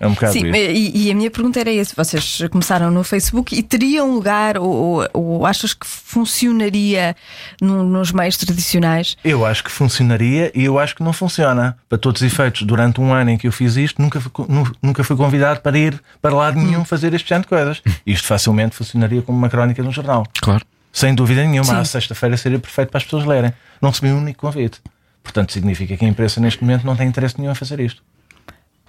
é 0.00 0.06
um 0.06 0.14
bocado 0.14 0.32
Sim, 0.32 0.46
isso. 0.48 0.56
e, 0.56 1.06
e 1.06 1.10
a 1.10 1.14
minha 1.14 1.30
pergunta 1.30 1.60
era 1.60 1.72
essa: 1.72 1.94
vocês 1.96 2.40
começaram 2.50 2.90
no 2.90 3.04
Facebook 3.04 3.54
e 3.54 3.62
teriam 3.62 4.10
lugar, 4.12 4.58
ou, 4.58 4.66
ou- 4.66 5.08
ou 5.12 5.46
achas 5.46 5.72
que 5.72 5.86
funcionaria 5.86 7.14
num- 7.60 7.84
nos 7.84 8.12
meios 8.12 8.36
tradicionais? 8.36 9.16
Eu 9.24 9.44
acho 9.46 9.62
que 9.64 9.70
funcionaria 9.70 10.50
e 10.54 10.64
eu 10.64 10.78
acho 10.78 10.94
que 10.96 11.02
não 11.02 11.12
funciona. 11.12 11.76
Para 11.88 11.98
todos 11.98 12.22
os 12.22 12.26
efeitos, 12.26 12.62
durante 12.62 13.00
um 13.00 13.12
ano 13.12 13.30
em 13.30 13.38
que 13.38 13.46
eu 13.46 13.52
fiz 13.52 13.76
isto, 13.76 14.00
nunca 14.00 14.20
fui, 14.20 14.30
nu- 14.48 14.72
nunca 14.82 15.04
fui 15.04 15.16
convidado 15.16 15.60
para 15.60 15.78
ir 15.78 16.00
para 16.20 16.34
lado 16.34 16.58
nenhum 16.58 16.84
fazer 16.84 17.12
este 17.14 17.28
género 17.28 17.44
de 17.44 17.48
coisas. 17.48 17.82
Isto 18.06 18.26
facilmente 18.26 18.74
funcionaria 18.84 19.22
como 19.22 19.36
uma 19.38 19.48
crónica 19.48 19.82
no 19.82 19.92
jornal. 19.92 20.26
Claro. 20.40 20.64
Sem 20.92 21.14
dúvida 21.14 21.42
nenhuma. 21.44 21.64
Sim. 21.72 21.76
À 21.80 21.84
sexta-feira 21.84 22.36
seria 22.36 22.58
perfeito 22.58 22.88
para 22.90 22.98
as 22.98 23.04
pessoas 23.04 23.24
lerem. 23.24 23.52
Não 23.80 23.90
recebi 23.90 24.10
um 24.12 24.18
único 24.18 24.40
convite. 24.40 24.80
Portanto, 25.22 25.52
significa 25.52 25.96
que 25.96 26.04
a 26.04 26.08
imprensa 26.08 26.40
neste 26.40 26.62
momento 26.62 26.84
não 26.84 26.96
tem 26.96 27.06
interesse 27.06 27.38
nenhum 27.38 27.52
em 27.52 27.54
fazer 27.54 27.78
isto. 27.78 28.02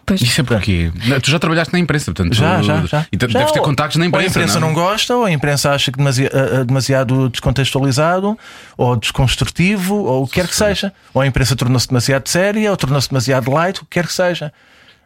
Pois, 0.03 0.19
Isso 0.19 0.41
é 0.41 0.43
porque. 0.43 0.91
Tu 1.21 1.29
já 1.29 1.37
trabalhaste 1.37 1.71
na 1.73 1.79
imprensa, 1.79 2.05
portanto. 2.11 2.33
Já, 2.33 2.57
tu- 2.57 2.63
já, 2.63 2.85
já. 2.85 3.05
E 3.11 3.17
te- 3.17 3.27
Já, 3.29 3.37
deves 3.39 3.53
ter 3.53 3.59
ou- 3.59 3.65
contactos 3.65 3.97
na 3.97 4.05
ou 4.05 4.09
imprensa. 4.09 4.25
a 4.25 4.29
imprensa 4.43 4.59
não, 4.59 4.73
gosta, 4.73 5.15
ou 5.15 5.25
a 5.25 5.31
imprensa 5.31 5.71
acha 5.71 5.91
que 5.91 5.97
demasi- 5.99 6.25
a- 6.25 6.61
a- 6.61 6.63
demasiado 6.63 7.29
descontextualizado, 7.29 8.37
ou 8.75 8.95
desconstrutivo, 8.95 9.95
ou 9.95 10.23
o 10.23 10.27
que 10.27 10.33
quer 10.35 10.47
que 10.47 10.55
seja. 10.55 10.91
Ou 11.13 11.21
a 11.21 11.27
imprensa 11.27 11.55
tornou-se 11.55 11.87
demasiado 11.87 12.27
séria, 12.27 12.71
ou 12.71 12.77
tornou-se 12.77 13.07
demasiado 13.09 13.51
light, 13.51 13.77
o 13.77 13.81
que 13.81 13.91
quer 13.91 14.07
que 14.07 14.13
seja. 14.13 14.51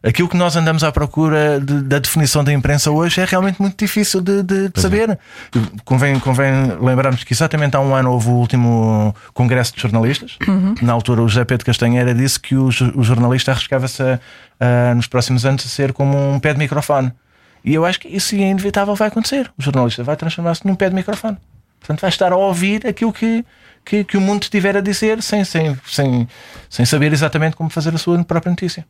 Aquilo 0.06 0.30
que 0.30 0.38
nós 0.38 0.56
andamos 0.56 0.84
à 0.84 0.92
procura 0.92 1.60
de- 1.60 1.82
da 1.82 1.98
definição 1.98 2.44
da 2.44 2.54
imprensa 2.54 2.92
hoje 2.92 3.20
é 3.22 3.26
realmente 3.26 3.60
muito 3.60 3.76
difícil 3.78 4.22
de, 4.22 4.44
de- 4.44 4.70
de 4.70 4.80
saber. 4.80 5.18
Convém, 5.84 6.20
convém 6.20 6.52
lembrarmos 6.80 7.24
que 7.24 7.34
exatamente 7.34 7.76
há 7.76 7.80
um 7.80 7.96
ano 7.96 8.12
houve 8.12 8.30
o 8.30 8.34
último 8.34 9.16
Congresso 9.34 9.74
de 9.76 9.82
Jornalistas. 9.82 10.38
Na 10.82 10.94
altura, 10.94 11.22
o 11.24 11.28
José 11.28 11.44
Pedro 11.44 11.66
Castanheira 11.66 12.14
disse 12.14 12.40
que 12.40 12.56
o, 12.56 12.66
o 12.68 13.04
jornalista 13.04 13.52
arriscava-se 13.52 14.04
a- 14.04 14.20
a, 14.60 14.94
nos 14.96 15.08
próximos 15.08 15.44
anos 15.46 15.66
a 15.66 15.70
ser 15.70 15.92
como 15.92 16.16
um 16.34 16.40
pé 16.40 16.54
de 16.54 16.60
microfone. 16.60 17.12
E 17.64 17.74
eu 17.74 17.84
acho 17.84 18.00
que 18.00 18.08
isso 18.08 18.36
é 18.36 18.40
inevitável, 18.40 18.94
vai 18.94 19.08
acontecer. 19.08 19.52
O 19.58 19.62
jornalista 19.64 20.04
vai 20.04 20.16
transformar-se 20.16 20.68
num 20.68 20.76
pé 20.76 20.88
de 20.88 20.94
microfone. 20.96 21.38
Portanto, 21.80 22.02
vai 22.02 22.10
estar 22.12 22.32
a 22.32 22.36
ouvir 22.36 22.86
aquilo 22.86 23.12
que, 23.12 23.44
que, 23.84 24.04
que 24.04 24.18
o 24.18 24.22
mundo 24.22 24.42
tiver 24.50 24.78
a 24.78 24.82
dizer 24.82 25.24
sem, 25.24 25.44
sem, 25.44 25.76
sem, 25.88 26.28
sem 26.70 26.86
saber 26.86 27.12
exatamente 27.12 27.56
como 27.56 27.72
fazer 27.72 27.94
a 27.96 27.98
sua 27.98 28.24
própria 28.24 28.52
notícia. 28.52 28.86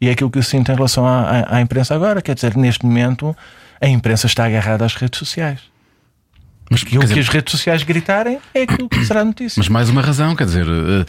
E 0.00 0.08
é 0.08 0.12
aquilo 0.12 0.30
que 0.30 0.38
eu 0.38 0.42
sinto 0.42 0.70
em 0.70 0.74
relação 0.74 1.06
à, 1.06 1.20
à, 1.22 1.56
à 1.56 1.60
imprensa 1.60 1.94
agora. 1.94 2.20
Quer 2.20 2.34
dizer, 2.34 2.56
neste 2.56 2.84
momento, 2.84 3.36
a 3.80 3.86
imprensa 3.88 4.26
está 4.26 4.46
agarrada 4.46 4.84
às 4.84 4.94
redes 4.94 5.18
sociais. 5.18 5.60
Mas, 6.70 6.82
E 6.90 6.96
o 6.96 7.00
dizer, 7.00 7.14
que 7.14 7.20
as 7.20 7.28
redes 7.28 7.50
sociais 7.50 7.82
gritarem 7.82 8.38
é 8.54 8.62
aquilo 8.62 8.88
que 8.88 9.04
será 9.04 9.24
notícia. 9.24 9.58
mas 9.60 9.68
mais 9.68 9.90
uma 9.90 10.00
razão, 10.00 10.34
quer 10.34 10.44
dizer, 10.46 10.66
eh, 10.66 11.04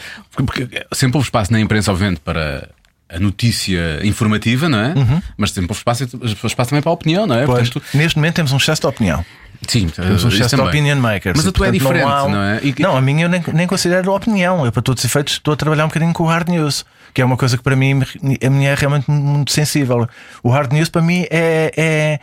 porque, 0.45 0.67
sempre 0.91 1.17
houve 1.17 1.27
espaço 1.27 1.53
na 1.53 1.59
imprensa, 1.59 1.89
obviamente, 1.91 2.19
para 2.19 2.69
a 3.07 3.19
notícia 3.19 4.05
informativa, 4.05 4.67
não 4.67 4.79
é? 4.79 4.93
Mas 5.37 5.51
sempre 5.51 5.71
houve 5.71 5.79
espaço, 5.79 6.03
espaço 6.45 6.69
também 6.71 6.81
para 6.81 6.89
a 6.89 6.93
opinião, 6.93 7.25
não 7.27 7.35
é? 7.35 7.41
Uhum. 7.41 7.45
Pois, 7.45 7.69
Portanto, 7.69 7.95
neste 7.95 8.17
momento 8.17 8.35
temos 8.35 8.51
um 8.51 8.57
excesso 8.57 8.81
de 8.81 8.87
opinião. 8.87 9.23
Sim, 9.67 9.88
Temos 9.88 10.23
um 10.23 10.28
excesso 10.30 10.56
de 10.56 10.62
opinion 10.62 10.95
makers. 10.97 11.36
Mas 11.38 11.47
a 11.47 11.52
tua 11.52 11.67
é 11.67 11.71
diferente, 11.71 12.06
um- 12.06 12.30
não 12.30 12.41
é? 12.41 12.60
E- 12.63 12.76
Não, 12.80 12.95
a 12.97 13.02
minha 13.02 13.26
eu 13.26 13.30
nem, 13.30 13.43
nem 13.54 13.67
considero 13.67 14.13
opinião. 14.13 14.65
Eu, 14.65 14.71
para 14.71 14.82
todos 14.82 15.04
os 15.04 15.10
efeitos, 15.10 15.34
estou 15.34 15.54
a 15.54 15.58
trabalhar 15.58 15.86
um 15.86 15.88
bocadinho 15.88 16.13
com 16.13 16.23
o 16.23 16.28
hard 16.28 16.47
news, 16.49 16.86
que 17.13 17.21
é 17.21 17.26
uma 17.26 17.38
coisa 17.38 17.58
que 17.58 17.63
para 17.63 17.76
mim 17.76 18.02
a 18.45 18.49
minha 18.49 18.69
é 18.71 18.76
realmente 18.76 19.10
muito 19.10 19.52
sensível. 19.52 20.08
O 20.41 20.49
hard 20.49 20.71
news 20.73 20.89
para 20.89 21.02
mim 21.02 21.26
é. 21.30 21.71
é 21.78 22.19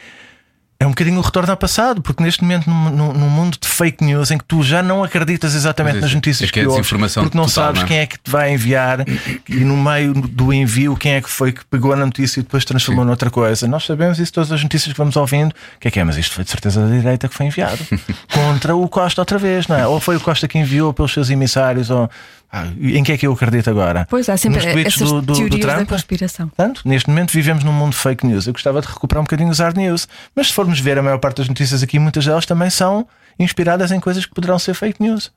é 0.83 0.87
um 0.87 0.91
bocadinho 0.91 1.19
o 1.19 1.21
retorno 1.21 1.51
ao 1.51 1.57
passado, 1.59 2.01
porque 2.01 2.23
neste 2.23 2.43
momento, 2.43 2.69
num, 2.71 3.13
num- 3.13 3.29
mundo 3.29 3.59
de 3.61 3.69
fake 3.69 4.03
news 4.03 4.31
em 4.31 4.39
que 4.39 4.45
tu 4.45 4.63
já 4.63 4.83
não 4.83 5.05
acreditas 5.05 5.55
exatamente 5.55 5.93
Pois 5.97 6.03
é, 6.05 6.07
nas 6.07 6.15
notícias 6.15 6.49
é 6.49 6.53
que 6.53 6.61
é 6.61 6.63
ouves, 6.63 6.77
desinformação 6.79 7.23
porque 7.25 7.37
não 7.37 7.45
total, 7.45 7.65
sabes 7.67 7.81
não 7.81 7.85
é? 7.85 7.89
quem 7.89 7.99
é 7.99 8.07
que 8.07 8.19
te 8.19 8.31
vai 8.31 8.53
enviar 8.55 9.05
e 9.47 9.57
no 9.57 9.77
meio 9.77 10.15
do 10.15 10.53
envio 10.55 10.97
quem 10.97 11.13
é 11.13 11.21
que 11.21 11.29
foi 11.29 11.53
que 11.53 11.63
pegou 11.67 11.95
na 11.95 12.07
notícia 12.07 12.41
e 12.41 12.43
depois 12.43 12.65
transformou 12.65 13.05
noutra 13.05 13.31
coisa. 13.31 13.69
Nós 13.69 13.85
sabemos 13.85 14.19
isso, 14.19 14.33
todas 14.33 14.51
as 14.51 14.63
notícias 14.63 14.91
que 14.93 14.99
vamos 14.99 15.17
ouvindo. 15.17 15.51
O 15.53 15.81
que 15.81 15.89
é 15.89 15.91
que 15.91 16.01
é? 16.01 16.05
Mas 16.05 16.17
isto 16.17 16.35
foi 16.35 16.45
de 16.45 16.51
certeza 16.51 16.81
da 16.81 16.97
direita 16.97 17.29
que 17.29 17.35
foi 17.35 17.45
enviado 17.47 17.79
contra 18.33 18.75
o 18.75 18.89
Costa 18.89 19.21
outra 19.21 19.37
vez, 19.39 19.69
não 19.69 19.77
é? 19.77 19.87
Ou 19.87 20.01
foi 20.01 20.17
o 20.17 20.21
Costa 20.21 20.49
que 20.49 20.59
enviou 20.59 20.95
pelos 20.95 21.13
seus 21.13 21.29
emissários, 21.29 21.91
ou 21.91 22.09
Ah, 22.53 22.67
em 22.81 23.03
que 23.05 23.13
é 23.13 23.17
que 23.17 23.27
eu 23.27 23.33
acredito 23.33 23.71
agora? 23.71 24.07
pois 24.11 24.29
há 24.29 24.37
sempre 24.37 24.61
Nos 24.63 24.73
tweets 24.73 24.95
essas 24.97 25.09
do, 25.09 25.21
do, 25.23 25.33
do 25.35 25.35
teorias 25.35 25.67
da 25.67 25.75
Trump? 25.77 25.89
conspiração. 25.89 26.49
Portanto, 26.49 26.83
neste 26.85 27.09
momento 27.09 27.31
vivemos 27.33 27.63
num 27.63 27.73
mundo 27.73 27.93
de 27.93 27.99
fake 27.99 28.27
news. 28.27 28.47
Eu 28.47 28.53
gostava 28.53 28.81
de 28.81 28.89
recuperar 28.89 29.21
um 29.21 29.25
bocadinho 29.25 29.51
os 29.51 29.61
hard 29.61 29.77
news. 29.77 30.09
Mas 30.35 30.49
se 30.49 30.53
formos 30.55 30.81
ver 30.81 30.99
a 30.99 31.03
maior 31.03 31.19
parte 31.19 31.37
das 31.39 31.49
notícias 31.49 31.83
aqui, 31.83 31.99
muitas 31.99 32.25
delas 32.25 32.45
também 32.47 32.69
são 32.69 33.07
inspiradas 33.39 33.93
em 33.93 34.01
coisas 34.01 34.27
que 34.27 34.35
poderão 34.35 34.59
ser 34.59 34.75
fake 34.75 35.01
news. 35.01 35.31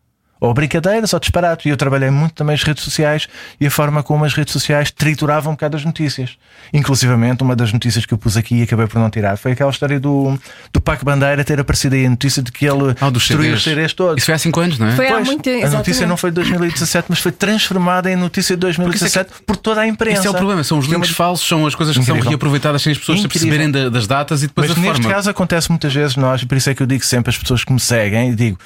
Ou 0.46 0.54
brincadeiras 0.54 1.14
ou 1.14 1.20
disparates. 1.22 1.66
E 1.66 1.70
eu 1.70 1.78
trabalhei 1.78 2.10
muito 2.10 2.34
também 2.34 2.54
as 2.54 2.64
redes 2.64 2.84
sociais 2.84 3.28
e 3.62 3.66
a 3.66 3.72
forma 3.72 4.04
como 4.04 4.26
as 4.26 4.34
redes 4.34 4.52
sociais 4.52 4.92
trituravam 4.92 5.54
um 5.54 5.56
bocado 5.56 5.78
as 5.78 5.86
notícias. 5.86 6.32
Inclusivamente, 6.74 7.42
uma 7.44 7.56
das 7.56 7.72
notícias 7.72 8.06
que 8.06 8.14
eu 8.14 8.18
pus 8.18 8.36
aqui 8.36 8.56
e 8.56 8.64
acabei 8.64 8.86
por 8.88 9.00
não 9.00 9.10
tirar 9.10 9.38
foi 9.38 9.54
aquela 9.54 9.72
história 9.72 10.00
do, 10.02 10.38
do 10.74 10.82
Paco 10.82 11.06
Bandeira 11.06 11.46
ter 11.46 11.60
aparecido 11.62 11.96
aí 11.96 12.06
a 12.06 12.10
notícia 12.10 12.44
de 12.44 12.52
que 12.52 12.66
ele 12.66 12.94
Ah, 13.00 13.10
destruiu 13.10 13.54
os 13.54 13.64
CDs 13.64 13.94
todos. 13.94 14.18
Isso 14.18 14.26
foi 14.26 14.36
há 14.36 14.38
5 14.38 14.60
anos, 14.60 14.80
não 14.80 14.88
é? 14.88 14.92
Foi 14.98 15.08
há 15.08 15.14
Pois, 15.14 15.28
muito 15.28 15.50
a 15.50 15.70
notícia 15.70 16.06
não 16.06 16.18
foi 16.18 16.30
de 16.32 16.36
2017, 16.36 17.06
mas 17.10 17.20
foi 17.20 17.32
transformada 17.32 18.12
em 18.12 18.16
notícia 18.18 18.56
de 18.58 18.60
2017 18.60 19.32
por 19.48 19.56
toda 19.56 19.80
a 19.80 19.88
imprensa. 19.88 20.20
Isso 20.20 20.28
é 20.28 20.32
o 20.32 20.34
problema, 20.34 20.64
são 20.64 20.78
os 20.78 20.86
Que 20.88 20.94
é 20.94 20.98
uma- 20.98 21.06
links 21.06 21.16
falsos, 21.16 21.48
são 21.48 21.66
as 21.66 21.74
coisas 21.74 21.98
que 21.98 22.04
são 22.04 22.16
Incrível. 22.16 22.32
reaproveitadas 22.32 22.82
sem 22.82 22.92
as 22.92 22.98
pessoas 22.98 23.20
se 23.22 23.26
Incrível. 23.26 23.48
perceberem 23.50 23.72
da- 23.72 23.90
das 23.90 24.08
datas 24.08 24.44
e 24.44 24.48
depois 24.48 24.68
Mas 24.68 24.78
a 24.78 24.82
neste 24.82 25.02
forma. 25.04 25.16
caso 25.16 25.30
acontece 25.30 25.70
muitas 25.70 25.94
vezes 25.94 26.18
nós, 26.18 26.42
e 26.42 26.46
por 26.46 26.58
isso 26.58 26.70
é 26.70 26.76
que 26.76 26.84
eu 26.84 26.88
digo 26.88 27.06
sempre 27.06 27.30
às 27.30 27.38
pessoas 27.38 27.64
que 27.64 27.72
me 27.72 27.80
seguem 27.80 28.32
e 28.32 28.36
digo. 28.36 28.58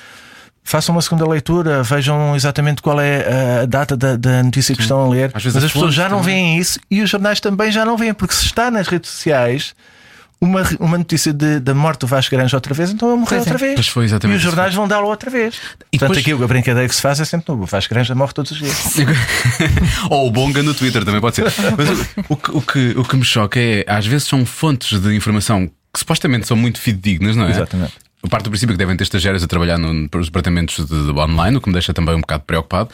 Façam 0.70 0.94
uma 0.94 1.02
segunda 1.02 1.26
leitura, 1.26 1.82
vejam 1.82 2.36
exatamente 2.36 2.82
qual 2.82 3.00
é 3.00 3.62
a 3.62 3.66
data 3.66 3.96
da, 3.96 4.18
da 4.18 4.44
notícia 4.44 4.76
que 4.76 4.82
estão 4.82 5.00
a 5.06 5.08
ler. 5.08 5.32
Mas 5.34 5.48
as 5.48 5.56
as 5.56 5.72
pessoas 5.72 5.94
já 5.94 6.10
não 6.10 6.20
também. 6.20 6.36
veem 6.36 6.58
isso 6.60 6.78
e 6.92 7.02
os 7.02 7.10
jornais 7.10 7.40
também 7.40 7.72
já 7.72 7.86
não 7.86 7.96
veem, 7.96 8.14
porque 8.14 8.34
se 8.34 8.46
está 8.48 8.70
nas 8.70 8.86
redes 8.90 9.10
sociais 9.10 9.74
uma, 10.42 10.62
uma 10.82 10.98
notícia 10.98 11.32
de- 11.32 11.62
da 11.62 11.74
morte 11.74 12.02
do 12.02 12.08
Vasco 12.08 12.36
Granja 12.36 12.58
outra 12.58 12.74
vez, 12.74 12.92
então 12.92 13.10
ele 13.10 13.20
morreu 13.22 13.38
é. 13.38 13.40
outra 13.40 13.58
vez. 13.58 13.76
Pois 13.76 13.88
foi 13.88 14.04
exatamente 14.06 14.36
e 14.36 14.38
os 14.38 14.44
jornais 14.44 14.74
vão 14.76 14.88
dá-lo 14.90 15.08
outra 15.08 15.30
vez. 15.32 15.56
E 15.56 15.60
Portanto, 15.60 16.00
depois- 16.02 16.18
aquilo, 16.20 16.44
a 16.44 16.48
brincadeira 16.48 16.90
que 16.90 16.94
se 16.96 17.02
faz 17.02 17.20
é 17.22 17.24
sempre 17.26 17.46
no 17.56 17.64
o 17.64 17.66
Vasco 17.66 17.94
Granja 17.94 18.14
morre 18.14 18.34
todos 18.34 18.52
os 18.52 18.58
dias. 18.58 18.76
Ou 20.12 20.28
o 20.28 20.32
Bonga 20.32 20.62
no 20.62 20.74
Twitter 20.74 21.06
também 21.06 21.22
pode 21.22 21.38
ser. 21.38 21.46
Mas 21.78 21.90
o, 22.30 22.34
o 22.34 22.36
que, 22.36 22.52
o, 22.52 22.62
que, 22.62 22.94
o 23.00 23.04
que 23.06 23.16
me 23.16 23.24
choca 23.24 23.58
é, 23.58 23.86
às 23.88 24.06
vezes 24.06 24.28
são 24.28 24.46
fontes 24.46 25.00
de 25.00 25.16
informação 25.16 25.68
que 25.94 26.00
supostamente 26.00 26.46
são 26.46 26.58
muito 26.58 26.80
fidedignas, 26.82 27.36
não 27.38 27.46
é? 27.46 27.52
Exatamente. 27.52 27.94
Eu 28.24 28.30
parto 28.30 28.46
do 28.46 28.50
princípio 28.50 28.74
que 28.74 28.78
devem 28.80 28.98
ter 28.98 29.04
estagiários 29.04 29.44
a 29.44 29.48
trabalhar 29.48 29.78
no, 29.78 29.94
nos 29.94 30.26
departamentos 30.28 30.78
de, 30.86 30.86
de 31.06 31.12
online, 31.20 31.58
o 31.58 31.62
que 31.62 31.68
me 31.70 31.74
deixa 31.74 31.94
também 31.94 32.16
um 32.16 32.22
bocado 32.22 32.44
preocupado. 32.46 32.90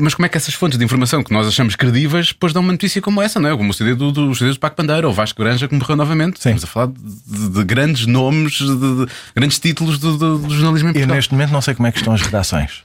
Mas 0.00 0.14
como 0.14 0.24
é 0.24 0.28
que 0.30 0.38
essas 0.38 0.54
fontes 0.54 0.78
de 0.78 0.84
informação 0.86 1.22
que 1.22 1.30
nós 1.30 1.46
achamos 1.46 1.76
credíveis 1.76 2.28
depois 2.28 2.54
dão 2.54 2.62
uma 2.62 2.72
notícia 2.72 3.02
como 3.02 3.20
essa, 3.20 3.38
não 3.38 3.50
é? 3.50 3.54
Como 3.56 3.70
o 3.70 3.74
CD 3.74 3.94
do, 3.94 4.10
do, 4.10 4.32
do 4.32 4.58
Paco 4.58 4.74
Bandeira 4.80 5.06
ou 5.06 5.12
Vasco 5.12 5.38
Granja 5.42 5.68
que 5.68 5.74
morreu 5.74 5.94
novamente. 5.96 6.40
Sim. 6.42 6.54
Estamos 6.54 6.64
a 6.64 6.66
falar 6.66 6.86
de, 6.86 7.48
de 7.50 7.64
grandes 7.64 8.06
nomes, 8.06 8.52
de, 8.54 8.66
de 8.74 9.06
grandes 9.34 9.58
títulos 9.58 9.98
do, 9.98 10.16
do- 10.38 10.48
jornalismo 10.48 10.88
em 10.88 10.92
Eu 10.92 10.94
Portugal. 10.94 11.16
neste 11.16 11.32
momento 11.34 11.50
não 11.50 11.60
sei 11.60 11.74
como 11.74 11.86
é 11.86 11.92
que 11.92 11.98
estão 11.98 12.14
as 12.14 12.22
redações. 12.22 12.82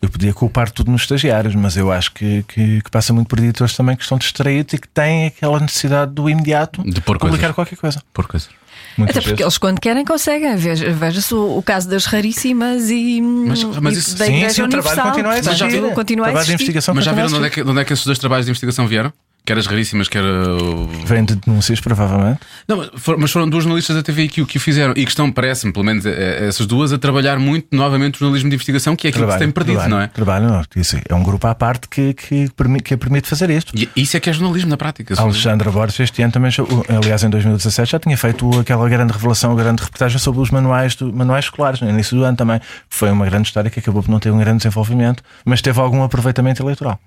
Eu 0.00 0.08
podia 0.08 0.32
culpar 0.32 0.70
tudo 0.70 0.90
nos 0.90 1.02
estagiários, 1.02 1.54
mas 1.54 1.76
eu 1.76 1.92
acho 1.92 2.10
que, 2.12 2.42
que, 2.48 2.80
que 2.80 2.90
passa 2.90 3.12
muito 3.12 3.28
por 3.28 3.38
editores 3.38 3.76
também 3.76 3.94
que 3.94 4.02
estão 4.02 4.16
distraídos 4.16 4.72
e 4.72 4.78
que 4.78 4.88
têm 4.88 5.26
aquela 5.26 5.60
necessidade 5.60 6.12
do 6.14 6.30
imediato 6.30 6.82
De 6.82 7.02
publicar 7.02 7.28
coisas. 7.28 7.52
qualquer 7.54 7.76
coisa. 7.76 8.02
Por 8.12 8.26
coisa. 8.26 8.48
Muitas 8.96 9.16
Até 9.16 9.20
porque 9.22 9.30
vezes. 9.36 9.40
eles, 9.42 9.58
quando 9.58 9.80
querem, 9.80 10.04
conseguem. 10.04 10.54
Veja- 10.56 10.90
Veja-se 10.92 11.34
o, 11.34 11.58
o 11.58 11.62
caso 11.62 11.88
das 11.88 12.04
raríssimas 12.04 12.90
e, 12.90 13.20
Mas- 13.22 13.64
mas 13.80 13.96
e 13.96 13.98
isso- 14.00 14.16
da 14.18 14.26
Sim, 14.26 14.32
sim, 14.50 14.62
o 14.62 14.68
trabalho 14.68 15.00
Universal. 15.00 15.12
continua 15.12 15.32
a 15.32 15.36
Mas 15.36 15.44
já 15.44 15.50
existir. 15.66 15.78
a 16.24 16.26
trabalho 16.32 16.44
de 16.46 16.52
existir. 16.52 16.52
investigação 16.64 16.94
Mas 16.94 17.04
já 17.04 17.12
viram 17.12 17.28
de 17.28 17.34
onde, 17.34 17.46
é 17.46 17.50
que, 17.50 17.64
de 17.64 17.70
onde 17.70 17.80
é 17.80 17.84
que 17.84 17.92
esses 17.92 18.04
dois 18.06 18.18
trabalhos 18.18 18.46
de 18.46 18.50
investigação 18.50 18.86
vieram? 18.86 19.12
Que 19.44 19.50
eras 19.50 19.66
raríssimas, 19.66 20.06
que 20.08 20.16
era. 20.16 20.24
o- 20.28 20.84
existir. 20.88 21.06
Vêm 21.08 21.24
de 21.24 21.34
denúncias, 21.34 21.80
provavelmente. 21.80 22.38
Não, 22.68 22.76
mas 22.76 22.90
for- 22.94 23.18
mas 23.18 23.32
foram 23.32 23.48
duas 23.50 23.64
jornalistas 23.64 23.96
da 23.96 24.00
TVI 24.02 24.28
que, 24.28 24.40
o- 24.40 24.46
que 24.46 24.56
o 24.56 24.60
fizeram 24.60 24.92
e 24.96 25.04
que 25.04 25.10
estão, 25.10 25.32
parece-me, 25.32 25.72
pelo 25.72 25.84
menos 25.84 26.06
eh, 26.06 26.46
essas 26.46 26.64
duas, 26.64 26.92
a 26.92 26.98
trabalhar 26.98 27.40
muito 27.40 27.66
novamente 27.72 28.14
o 28.14 28.18
jornalismo 28.20 28.48
de 28.50 28.54
investigação, 28.54 28.94
que 28.94 29.08
é 29.08 29.10
aquilo 29.10 29.26
que 29.26 29.32
se 29.32 29.38
tem 29.40 29.50
perdido, 29.50 29.74
trabalho, 29.74 29.90
não 29.96 30.00
é? 30.00 30.06
Trabalho, 30.06 30.48
não, 30.48 30.62
isso 30.76 30.96
é 31.08 31.12
um 31.14 31.24
grupo 31.24 31.44
à 31.48 31.56
parte 31.56 31.88
que, 31.88 32.14
que, 32.14 32.48
permi- 32.56 32.80
que 32.80 32.96
permite 32.96 33.28
fazer 33.28 33.50
isto. 33.50 33.72
E 33.76 33.88
isso 33.96 34.16
é 34.16 34.20
que 34.20 34.30
é 34.30 34.32
jornalismo 34.32 34.70
na 34.70 34.76
prática. 34.76 35.20
Alexandra 35.20 35.72
Borges 35.72 35.98
este 35.98 36.22
ano 36.22 36.32
também, 36.32 36.52
aliás, 36.88 37.24
em 37.24 37.28
2017 37.30 37.90
já 37.90 37.98
tinha 37.98 38.16
feito 38.16 38.60
aquela 38.60 38.88
grande 38.88 39.12
revelação, 39.12 39.50
a 39.50 39.56
grande 39.56 39.82
reportagem 39.82 40.20
sobre 40.20 40.40
os 40.40 40.50
manuais, 40.50 40.94
do, 40.94 41.12
manuais 41.12 41.46
escolares, 41.46 41.80
no 41.80 41.90
início 41.90 42.16
do 42.16 42.22
ano 42.22 42.36
também. 42.36 42.60
Foi 42.88 43.10
uma 43.10 43.26
grande 43.26 43.48
história 43.48 43.68
que 43.68 43.80
acabou 43.80 44.04
por 44.04 44.10
não 44.12 44.20
ter 44.20 44.30
um 44.30 44.38
grande 44.38 44.58
desenvolvimento, 44.58 45.20
mas 45.44 45.60
teve 45.60 45.80
algum 45.80 46.00
aproveitamento 46.04 46.62
eleitoral, 46.62 47.00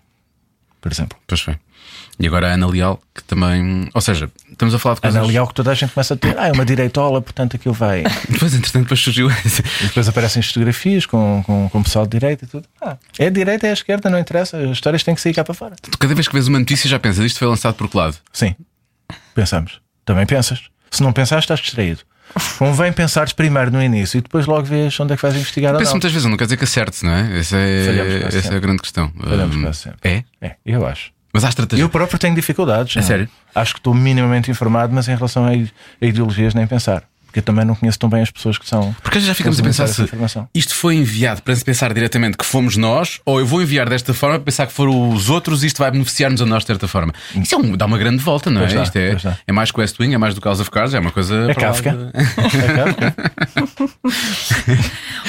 por 0.81 0.91
exemplo. 0.91 1.17
Pois 1.25 1.39
foi. 1.39 1.55
E 2.17 2.27
agora 2.27 2.49
a 2.49 2.53
Ana 2.53 2.67
Leal, 2.67 3.01
que 3.13 3.21
também. 3.23 3.89
Ou 3.93 3.99
seja, 3.99 4.31
estamos 4.49 4.73
a 4.73 4.79
falar 4.79 4.95
de 4.95 5.01
coisas. 5.01 5.17
Ana 5.19 5.27
Leal 5.27 5.45
que 5.47 5.53
toda 5.53 5.71
a 5.71 5.73
gente 5.73 5.91
começa 5.93 6.13
a 6.13 6.17
ter, 6.17 6.37
ah, 6.39 6.47
é 6.47 6.51
uma 6.53 6.63
direitola, 6.65 7.21
portanto 7.21 7.55
aquilo 7.57 7.73
vai. 7.73 8.03
Depois, 8.29 8.53
entretanto, 8.53 8.83
depois 8.83 8.99
surgiu. 9.01 9.29
E 9.29 9.83
depois 9.87 10.07
aparecem 10.07 10.39
as 10.39 10.47
fotografias 10.47 11.05
com, 11.05 11.43
com, 11.45 11.67
com 11.69 11.79
o 11.79 11.83
pessoal 11.83 12.05
de 12.05 12.11
direita 12.17 12.45
e 12.45 12.47
tudo. 12.47 12.65
Ah, 12.81 12.95
é 13.19 13.27
a 13.27 13.29
direita, 13.29 13.67
é 13.67 13.71
a 13.71 13.73
esquerda, 13.73 14.09
não 14.09 14.17
interessa, 14.17 14.57
as 14.57 14.69
histórias 14.71 15.03
têm 15.03 15.13
que 15.13 15.19
sair 15.21 15.33
cá 15.33 15.43
para 15.43 15.53
fora. 15.53 15.75
Tu, 15.81 15.91
Cada 15.97 16.13
vez 16.15 16.27
que 16.27 16.33
vês 16.33 16.47
uma 16.47 16.59
notícia 16.59 16.89
já 16.89 16.97
pensas, 16.99 17.25
isto 17.25 17.37
foi 17.39 17.47
lançado 17.49 17.75
por 17.75 17.89
que 17.89 17.97
lado? 17.97 18.15
Sim, 18.31 18.55
pensamos. 19.33 19.81
Também 20.05 20.25
pensas. 20.25 20.61
Se 20.91 21.03
não 21.03 21.11
pensares, 21.11 21.43
estás 21.43 21.59
distraído. 21.59 21.99
Convém 22.57 22.91
pensares 22.91 23.33
primeiro 23.33 23.71
no 23.71 23.81
início 23.81 24.17
e 24.17 24.21
depois 24.21 24.45
logo 24.45 24.63
vês 24.63 24.97
onde 24.99 25.13
é 25.13 25.15
que 25.15 25.21
vais 25.21 25.35
investigar 25.35 25.73
Penso 25.73 25.85
não. 25.85 25.91
muitas 25.95 26.11
vezes, 26.11 26.27
não 26.29 26.35
quer 26.37 26.45
dizer 26.45 26.57
que 26.57 26.63
acerte, 26.63 27.05
não 27.05 27.11
é? 27.11 27.39
Essa 27.39 27.55
é, 27.57 28.23
essa 28.27 28.53
é 28.53 28.57
a 28.57 28.59
grande 28.59 28.81
questão. 28.81 29.11
Falhamos 29.21 29.55
Hum, 29.55 29.61
quase 29.61 29.77
sempre. 29.79 29.99
é? 30.03 30.23
É, 30.41 30.55
eu 30.65 30.85
acho. 30.85 31.11
Mas 31.35 31.43
há 31.43 31.49
estratégia. 31.49 31.83
Eu 31.83 31.89
próprio 31.89 32.17
tenho 32.17 32.33
dificuldades. 32.33 32.95
A 32.95 33.01
não. 33.01 33.07
sério? 33.07 33.27
Acho 33.53 33.73
que 33.73 33.79
estou 33.81 33.93
minimamente 33.93 34.49
informado, 34.49 34.93
mas 34.95 35.09
em 35.09 35.15
relação 35.15 35.45
a, 35.45 35.51
ideologias, 36.05 36.53
nem 36.53 36.65
pensar. 36.65 37.03
Porque 37.25 37.39
eu 37.39 37.43
também 37.43 37.65
não 37.65 37.75
conheço 37.75 37.99
tão 37.99 38.07
bem 38.07 38.21
as 38.21 38.31
pessoas 38.31 38.57
que 38.57 38.65
são. 38.65 38.95
Porque 39.03 39.19
já 39.19 39.33
ficamos 39.33 39.59
a 39.59 39.63
pensar 39.63 39.89
se 39.89 40.09
isto 40.53 40.73
foi 40.73 40.95
enviado 40.95 41.41
para 41.41 41.53
se 41.53 41.65
pensar 41.65 41.93
diretamente 41.93 42.37
que 42.37 42.45
fomos 42.45 42.77
nós, 42.77 43.19
ou 43.25 43.41
eu 43.41 43.45
vou 43.45 43.61
enviar 43.61 43.89
desta 43.89 44.13
forma 44.13 44.37
para 44.37 44.45
pensar 44.45 44.65
que 44.67 44.71
foram 44.71 45.09
os 45.09 45.29
outros 45.29 45.61
e 45.61 45.67
isto 45.67 45.79
vai 45.79 45.91
beneficiar-nos 45.91 46.41
a 46.41 46.45
nós 46.45 46.63
de 46.63 46.67
certa 46.67 46.87
forma. 46.87 47.11
Isso 47.35 47.53
é 47.53 47.57
um- 47.57 47.75
dá 47.75 47.85
uma 47.87 47.97
grande 47.97 48.23
volta, 48.23 48.49
não 48.49 48.61
é? 48.61 48.67
Dá, 48.73 48.83
isto 48.83 48.95
é, 48.95 49.17
é 49.45 49.51
mais 49.51 49.69
que 49.69 49.77
West 49.81 49.99
Wing, 49.99 50.13
é 50.13 50.17
mais 50.17 50.33
do 50.33 50.39
que 50.39 50.47
House 50.47 50.61
of 50.61 50.71
Cards, 50.71 50.93
é 50.93 50.99
uma 51.01 51.11
coisa. 51.11 51.51
É 51.51 51.53
para 51.53 51.67
lá 51.67 51.73
Kafka. 51.73 51.91
de- 51.91 52.11
É 52.63 52.73
Kafka. 52.73 53.15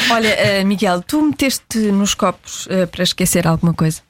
Olha, 0.10 0.28
eh, 0.28 0.62
Miguel, 0.62 1.02
tu 1.02 1.20
meteste 1.22 1.78
nos 1.90 2.14
copos 2.14 2.68
eh, 2.70 2.86
para 2.86 3.02
esquecer 3.02 3.48
alguma 3.48 3.74
coisa? 3.74 4.00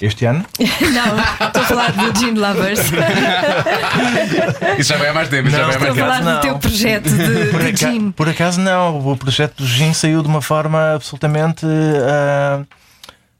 Este 0.00 0.24
ano? 0.26 0.44
Não, 0.58 1.46
estou 1.46 1.62
a 1.62 1.64
falar 1.66 1.92
de 1.92 2.20
Gene 2.20 2.38
Lovers. 2.38 2.80
Isso 4.78 4.88
já 4.92 4.96
vai 4.98 5.08
há 5.08 5.14
mais 5.14 5.28
tempo, 5.28 5.48
isso 5.48 5.56
já 5.56 5.62
Não, 5.66 5.72
vai 5.72 5.88
há 5.88 5.90
Estou 5.90 6.04
a 6.04 6.08
mais 6.08 6.18
falar 6.18 6.32
não. 6.34 6.40
do 6.40 6.40
teu 6.42 6.58
projeto 6.58 7.08
de, 7.10 7.46
Por, 7.50 7.60
de 7.60 7.66
aca- 7.68 7.76
Gene. 7.76 8.12
por 8.12 8.28
acaso 8.28 8.60
não, 8.60 8.98
o 9.08 9.16
projeto 9.16 9.56
do 9.56 9.66
Gin 9.66 9.92
saiu 9.92 10.22
de 10.22 10.28
uma 10.28 10.40
forma 10.42 10.94
absolutamente. 10.94 11.66
ah, 11.66 12.62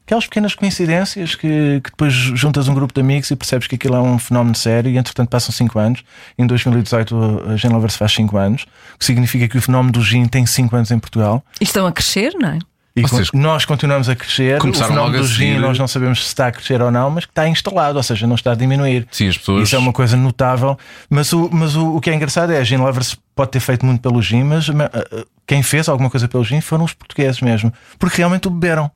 aquelas 0.06 0.24
pequenas 0.24 0.54
coincidências 0.54 1.34
que, 1.34 1.80
que 1.84 1.90
depois 1.90 2.12
juntas 2.14 2.66
um 2.66 2.74
grupo 2.74 2.94
de 2.94 3.00
amigos 3.00 3.30
e 3.30 3.36
percebes 3.36 3.66
que 3.68 3.74
aquilo 3.74 3.94
é 3.94 4.00
um 4.00 4.18
fenómeno 4.18 4.54
sério 4.56 4.90
e 4.90 4.96
entretanto 4.96 5.28
passam 5.28 5.52
5 5.52 5.78
anos. 5.78 6.02
Em 6.38 6.46
2018 6.46 7.42
a 7.52 7.56
Gin 7.56 7.68
Lovers 7.68 7.94
faz 7.96 8.12
5 8.14 8.36
anos, 8.38 8.62
o 8.94 8.98
que 8.98 9.04
significa 9.04 9.46
que 9.46 9.58
o 9.58 9.62
fenómeno 9.62 9.92
do 9.92 10.02
Gin 10.02 10.26
tem 10.26 10.46
5 10.46 10.74
anos 10.74 10.90
em 10.90 10.98
Portugal. 10.98 11.44
E 11.60 11.64
estão 11.64 11.86
a 11.86 11.92
crescer, 11.92 12.32
não 12.40 12.48
é? 12.48 12.58
E 12.98 13.02
Vocês 13.02 13.30
nós 13.32 13.64
continuamos 13.64 14.08
a 14.08 14.14
crescer. 14.16 14.56
O 14.56 14.60
começaram 14.60 14.88
fenómeno 14.90 15.12
logo 15.16 15.26
do 15.26 15.32
gin 15.32 15.58
nós 15.58 15.78
não 15.78 15.86
sabemos 15.88 16.20
se 16.20 16.26
está 16.26 16.48
a 16.48 16.52
crescer 16.52 16.80
ou 16.82 16.90
não, 16.90 17.10
mas 17.10 17.24
que 17.24 17.30
está 17.30 17.48
instalado, 17.48 17.96
ou 17.96 18.02
seja, 18.02 18.26
não 18.26 18.34
está 18.34 18.52
a 18.52 18.54
diminuir. 18.54 19.06
Sim, 19.10 19.28
as 19.28 19.36
pessoas. 19.38 19.64
Isso 19.64 19.76
é 19.76 19.78
uma 19.78 19.92
coisa 19.92 20.16
notável. 20.16 20.76
Mas, 21.08 21.32
o, 21.32 21.48
mas 21.52 21.76
o, 21.76 21.96
o 21.96 22.00
que 22.00 22.10
é 22.10 22.14
engraçado 22.14 22.52
é 22.52 22.58
a 22.58 22.64
Gin 22.64 22.76
Lovers 22.78 23.16
pode 23.34 23.50
ter 23.50 23.60
feito 23.60 23.86
muito 23.86 24.00
pelo 24.00 24.20
gin, 24.20 24.42
mas 24.44 24.68
ma- 24.68 24.90
ah, 24.92 25.04
ah, 25.12 25.24
quem 25.46 25.62
fez 25.62 25.88
alguma 25.88 26.10
coisa 26.10 26.26
pelo 26.28 26.44
gin 26.44 26.60
foram 26.60 26.84
os 26.84 26.92
portugueses 26.92 27.40
mesmo, 27.40 27.72
porque 27.98 28.16
realmente 28.18 28.48
o 28.48 28.50
beberam. 28.50 28.90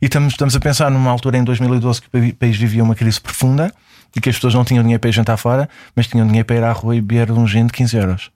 E 0.00 0.06
estamos, 0.06 0.32
estamos 0.32 0.56
a 0.56 0.60
pensar 0.60 0.90
numa 0.90 1.10
altura 1.10 1.36
em 1.36 1.44
2012 1.44 2.00
que 2.00 2.06
o 2.06 2.10
pa- 2.10 2.36
país 2.38 2.56
vivia 2.56 2.82
uma 2.82 2.94
crise 2.94 3.20
profunda 3.20 3.72
e 4.16 4.20
que 4.20 4.28
as 4.30 4.36
pessoas 4.36 4.54
não 4.54 4.64
tinham 4.64 4.82
dinheiro 4.82 5.00
para 5.00 5.10
ir 5.10 5.12
jantar 5.12 5.36
fora, 5.36 5.68
mas 5.94 6.06
tinham 6.06 6.26
dinheiro 6.26 6.46
para 6.46 6.56
ir 6.56 6.64
à 6.64 6.72
rua 6.72 6.96
e 6.96 7.00
beber 7.00 7.30
um 7.32 7.46
gin 7.46 7.66
de 7.66 7.72
15 7.72 7.96
euros. 7.96 8.30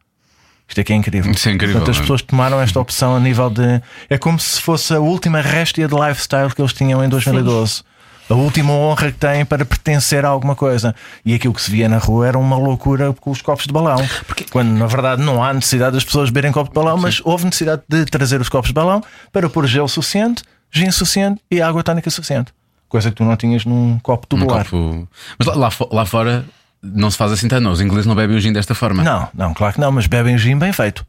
Isto 0.69 0.81
é 0.81 0.85
que 0.85 0.93
é 0.93 0.97
incrível. 0.97 1.31
Isso 1.31 1.49
é 1.49 1.53
incrível, 1.53 1.77
Portanto, 1.77 1.91
as 1.93 1.99
é? 1.99 2.01
pessoas 2.01 2.23
tomaram 2.23 2.61
esta 2.61 2.81
opção 2.81 3.15
a 3.17 3.21
nível 3.21 3.51
de. 3.51 3.81
É 4.09 4.17
como 4.19 4.39
se 4.41 4.61
fosse 4.61 4.95
a 4.95 5.01
última 5.01 5.41
réstia 5.41 5.87
de 5.87 5.95
lifestyle 5.95 6.53
que 6.55 6.61
eles 6.61 6.73
tinham 6.73 7.05
em 7.05 7.09
2012. 7.09 7.83
A 8.31 8.35
última 8.35 8.73
honra 8.73 9.13
que 9.13 9.19
têm 9.19 9.45
para 9.45 9.67
pertencer 9.67 10.25
a 10.25 10.29
alguma 10.29 10.57
coisa. 10.57 10.95
E 11.27 11.35
aquilo 11.35 11.53
que 11.53 11.61
se 11.61 11.71
via 11.71 11.87
na 11.91 11.99
rua 11.99 12.27
era 12.27 12.39
uma 12.39 12.57
loucura 12.57 13.13
com 13.13 13.31
os 13.31 13.43
copos 13.43 13.67
de 13.67 13.73
balão. 13.73 13.99
Quando 14.51 14.71
na 14.71 14.87
verdade 14.87 15.23
não 15.23 15.45
há 15.45 15.53
necessidade 15.53 15.93
das 15.93 16.05
pessoas 16.05 16.31
beberem 16.31 16.51
copo 16.51 16.71
de 16.71 16.75
balão, 16.75 16.97
mas 16.97 17.21
houve 17.23 17.45
necessidade 17.45 17.83
de 17.87 18.07
trazer 18.07 18.41
os 18.41 18.49
copos 18.49 18.69
de 18.69 18.75
balão 18.75 19.03
para 19.31 19.51
pôr 19.51 19.67
gelo 19.67 19.89
suficiente, 19.89 20.43
gin 20.73 20.91
suficiente 20.91 21.43
e 21.51 21.61
água 21.61 21.83
tónica 21.83 22.09
suficiente. 22.11 22.51
Coisa 22.89 23.11
que 23.11 23.17
tu 23.17 23.25
não 23.25 23.37
tinhas 23.37 23.67
num 23.67 23.99
copo 24.03 24.27
tubular. 24.27 24.65
copo- 24.65 25.07
Mas 25.39 25.47
lá, 25.47 25.55
lá 25.57 25.71
lá 25.93 26.07
fora 26.07 26.47
não 26.85 27.11
se 27.11 27.17
faz 27.17 27.33
assim 27.33 27.49
tanto, 27.49 27.63
não. 27.63 27.73
Os 27.73 27.81
ingleses 27.81 28.07
não 28.07 28.15
bebem 28.15 28.37
o 28.37 28.41
gin 28.41 28.53
desta 28.53 28.75
forma. 28.75 29.03
Não, 29.03 29.29
não, 29.35 29.55
claro 29.55 29.75
que 29.75 29.81
não, 29.81 29.91
mas 29.91 30.07
bebem 30.07 30.37
gin 30.39 30.59
bem 30.59 30.73
feito. 30.73 31.05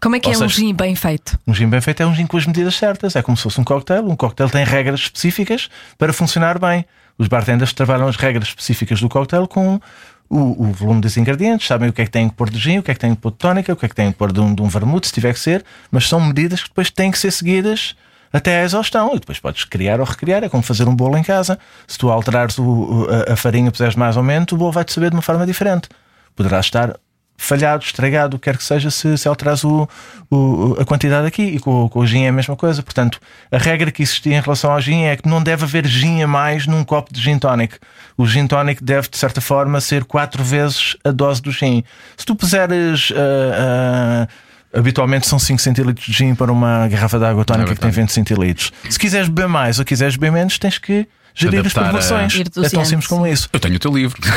Como 0.00 0.16
é 0.16 0.20
que 0.20 0.28
Ou 0.28 0.34
é 0.34 0.36
um 0.36 0.40
seja- 0.48 0.54
gin 0.60 0.74
bem 0.74 0.94
feito? 0.96 1.38
Um 1.46 1.54
gin 1.54 1.68
bem 1.68 1.80
feito 1.80 2.02
é 2.02 2.06
um 2.06 2.14
gin 2.14 2.26
com 2.26 2.36
as 2.36 2.44
medidas 2.46 2.74
certas. 2.74 3.14
É 3.16 3.22
como 3.22 3.36
se 3.36 3.42
fosse 3.44 3.60
um 3.60 3.64
cocktail. 3.64 4.04
Um 4.08 4.16
cocktail 4.16 4.50
tem 4.50 4.64
regras 4.64 5.00
específicas 5.00 5.68
para 5.96 6.12
funcionar 6.12 6.58
bem. 6.58 6.84
Os 7.16 7.28
bartenders 7.28 7.72
trabalham 7.72 8.08
as 8.08 8.16
regras 8.16 8.48
específicas 8.48 9.00
do 9.00 9.08
cocktail 9.08 9.46
com 9.46 9.80
o, 10.28 10.64
o 10.68 10.72
volume 10.72 11.00
dos 11.02 11.16
ingredientes, 11.18 11.66
sabem 11.66 11.90
o 11.90 11.92
que 11.92 12.00
é 12.00 12.04
que 12.06 12.10
têm 12.10 12.28
que 12.28 12.34
pôr 12.34 12.48
de 12.48 12.58
gin, 12.58 12.78
o 12.78 12.82
que 12.82 12.90
é 12.90 12.94
que 12.94 13.00
têm 13.00 13.14
que 13.14 13.20
pôr 13.20 13.30
de 13.30 13.36
tónica, 13.38 13.72
o 13.72 13.76
que 13.76 13.84
é 13.84 13.88
que 13.88 13.94
têm 13.94 14.10
que 14.10 14.16
pôr 14.18 14.32
de 14.32 14.40
um, 14.40 14.54
de 14.54 14.62
um 14.62 14.68
vermute, 14.68 15.06
se 15.06 15.12
tiver 15.12 15.32
que 15.34 15.38
ser, 15.38 15.62
mas 15.90 16.08
são 16.08 16.18
medidas 16.20 16.62
que 16.62 16.68
depois 16.70 16.90
têm 16.90 17.10
que 17.10 17.18
ser 17.18 17.30
seguidas 17.30 17.94
até 18.32 18.60
à 18.60 18.64
exaustão. 18.64 19.10
E 19.14 19.18
depois 19.20 19.38
podes 19.38 19.64
criar 19.64 20.00
ou 20.00 20.06
recriar. 20.06 20.42
É 20.44 20.48
como 20.48 20.62
fazer 20.62 20.88
um 20.88 20.94
bolo 20.96 21.16
em 21.16 21.22
casa. 21.22 21.58
Se 21.86 21.98
tu 21.98 22.10
alterares 22.10 22.58
o- 22.58 23.06
a, 23.28 23.32
a 23.32 23.36
farinha, 23.36 23.70
puseres 23.70 23.94
mais 23.94 24.16
ou 24.16 24.22
menos, 24.22 24.50
o 24.52 24.56
bolo 24.56 24.72
vai-te 24.72 24.92
saber 24.92 25.10
de 25.10 25.16
uma 25.16 25.22
forma 25.22 25.44
diferente. 25.46 25.88
Poderá 26.34 26.58
estar 26.60 26.96
falhado, 27.36 27.82
estragado, 27.82 28.36
o 28.36 28.38
que 28.38 28.44
quer 28.44 28.56
que 28.56 28.62
seja, 28.62 28.88
se, 28.88 29.18
se 29.18 29.26
alterares 29.26 29.64
o, 29.64 29.88
o- 30.30 30.76
a 30.80 30.84
quantidade 30.84 31.26
aqui. 31.26 31.42
E 31.42 31.58
com, 31.58 31.88
com 31.88 31.98
o 32.00 32.06
gin 32.06 32.22
é 32.24 32.28
a 32.28 32.32
mesma 32.32 32.54
coisa. 32.56 32.82
Portanto, 32.82 33.18
a 33.50 33.58
regra 33.58 33.90
que 33.90 34.02
existia 34.02 34.36
em 34.36 34.40
relação 34.40 34.70
ao 34.72 34.80
gin 34.80 35.02
é 35.04 35.16
que 35.16 35.28
não 35.28 35.42
deve 35.42 35.64
haver 35.64 35.84
gin 35.86 36.22
a 36.22 36.26
mais 36.26 36.66
num 36.66 36.84
copo 36.84 37.12
de 37.12 37.20
gin 37.20 37.38
tonic. 37.38 37.76
O 38.16 38.26
gin 38.26 38.46
tonic 38.46 38.82
deve, 38.84 39.08
de 39.08 39.18
certa 39.18 39.40
forma, 39.40 39.80
ser 39.80 40.04
quatro 40.04 40.42
vezes 40.44 40.96
a 41.04 41.10
dose 41.10 41.42
do 41.42 41.50
gin. 41.50 41.82
Se 42.16 42.24
tu 42.24 42.34
puseres. 42.36 43.12
ah, 43.16 44.26
ah, 44.26 44.28
Habitualmente 44.74 45.26
são 45.26 45.38
5 45.38 45.60
centilitros 45.60 46.06
de 46.06 46.12
gin 46.12 46.34
para 46.34 46.50
uma 46.50 46.88
garrafa 46.88 47.18
de 47.18 47.24
água 47.24 47.44
tónica 47.44 47.72
É 47.72 47.74
que 47.74 47.80
tem 47.80 47.90
verdade. 47.90 48.12
20 48.12 48.12
centilitros. 48.12 48.72
Se 48.88 48.98
quiseres 48.98 49.28
beber 49.28 49.48
mais 49.48 49.78
ou 49.78 49.84
quiseres 49.84 50.16
beber 50.16 50.32
menos, 50.32 50.58
tens 50.58 50.78
que 50.78 51.06
gerir 51.34 51.60
as 51.60 51.66
Adaptar 51.66 51.84
proporções. 51.84 52.40
É 52.64 52.68
tão 52.68 52.84
simples 52.84 53.06
como 53.06 53.26
isso. 53.26 53.48
Eu 53.52 53.60
tenho 53.60 53.76
o 53.76 53.78
teu 53.78 53.92
livro. 53.92 54.18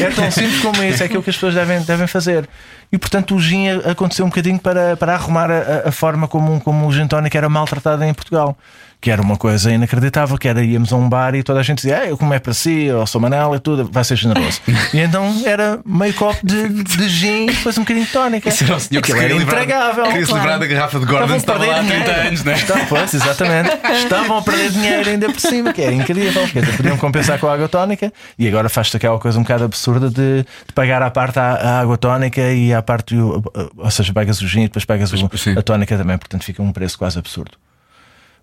É 0.00 0.10
tão 0.10 0.30
simples 0.30 0.60
como 0.60 0.82
isso, 0.82 1.02
é 1.02 1.06
aquilo 1.06 1.22
que 1.22 1.30
as 1.30 1.36
pessoas 1.36 1.54
devem, 1.54 1.80
devem 1.82 2.06
fazer. 2.06 2.48
E 2.92 2.98
portanto 2.98 3.34
o 3.34 3.40
gin 3.40 3.68
aconteceu 3.84 4.24
um 4.24 4.28
bocadinho 4.28 4.58
para, 4.58 4.96
para 4.96 5.14
arrumar 5.14 5.50
a, 5.50 5.88
a 5.88 5.92
forma 5.92 6.28
como, 6.28 6.60
como 6.60 6.86
o 6.86 6.92
gin 6.92 7.06
tónico 7.06 7.36
era 7.36 7.48
maltratado 7.48 8.04
em 8.04 8.14
Portugal. 8.14 8.56
Que 9.00 9.10
era 9.10 9.20
uma 9.22 9.36
coisa 9.36 9.70
inacreditável, 9.70 10.36
que 10.38 10.48
era 10.48 10.64
íamos 10.64 10.92
a 10.92 10.96
um 10.96 11.08
bar 11.08 11.34
e 11.34 11.42
toda 11.42 11.60
a 11.60 11.62
gente 11.62 11.76
dizia, 11.78 11.98
ah, 11.98 12.06
eu 12.06 12.16
como 12.16 12.32
é 12.34 12.38
para 12.38 12.52
si, 12.54 12.90
ou 12.90 13.06
sou 13.06 13.20
Manel 13.20 13.54
e 13.54 13.60
tudo, 13.60 13.88
vai 13.92 14.02
ser 14.02 14.16
generoso. 14.16 14.60
e 14.92 14.98
então 14.98 15.42
era 15.44 15.78
meio 15.84 16.12
copo 16.14 16.44
de, 16.44 16.68
de 16.82 17.08
gin 17.08 17.44
e 17.44 17.52
depois 17.54 17.76
um 17.78 17.82
bocadinho 17.82 18.06
de 18.06 18.12
tónica. 18.12 18.48
Isso 18.48 18.64
era 18.64 18.76
o 18.76 18.80
senhor 18.80 19.02
que 19.02 19.12
era 19.12 19.32
intragável. 19.34 20.04
queria 20.06 20.20
se 20.24 20.26
claro. 20.32 20.42
livrar 20.42 20.58
da 20.58 20.66
garrafa 20.66 20.98
de 20.98 21.04
Gordon, 21.06 21.36
estava 21.36 21.66
lá 21.66 21.80
há 21.80 21.84
30 21.84 22.10
anos, 22.10 22.44
né? 22.44 22.54
Estavam, 22.54 22.86
pois, 22.86 23.14
exatamente. 23.14 23.70
Estavam 24.02 24.38
a 24.38 24.42
perder 24.42 24.70
dinheiro 24.70 25.10
ainda 25.10 25.26
por 25.30 25.40
cima, 25.40 25.72
que 25.72 25.82
era 25.82 25.92
incrível. 25.92 26.48
Quer 26.48 26.60
dizer, 26.64 26.76
podiam 26.76 26.96
compensar 26.96 27.38
com 27.38 27.46
a 27.46 27.52
água 27.54 27.68
tónica 27.68 28.12
e 28.38 28.48
agora 28.48 28.68
faz-se 28.68 28.96
aquela 28.96 29.18
coisa 29.18 29.38
um 29.38 29.42
bocado 29.42 29.64
absurda 29.64 30.08
de, 30.08 30.42
de 30.42 30.72
pagar 30.74 31.02
à 31.02 31.10
parte 31.10 31.38
a, 31.38 31.42
a 31.52 31.80
água 31.80 31.96
tónica 31.98 32.40
e 32.52 32.72
à 32.72 32.82
parte, 32.82 33.14
ou 33.16 33.90
seja, 33.90 34.12
pagas 34.12 34.40
o 34.40 34.48
gin 34.48 34.62
e 34.62 34.68
depois 34.68 34.84
pagas 34.84 35.12
o- 35.12 35.30
a 35.58 35.62
tónica 35.62 35.96
também, 35.96 36.16
portanto 36.18 36.44
fica 36.44 36.62
um 36.62 36.72
preço 36.72 36.98
quase 36.98 37.18
absurdo. 37.18 37.52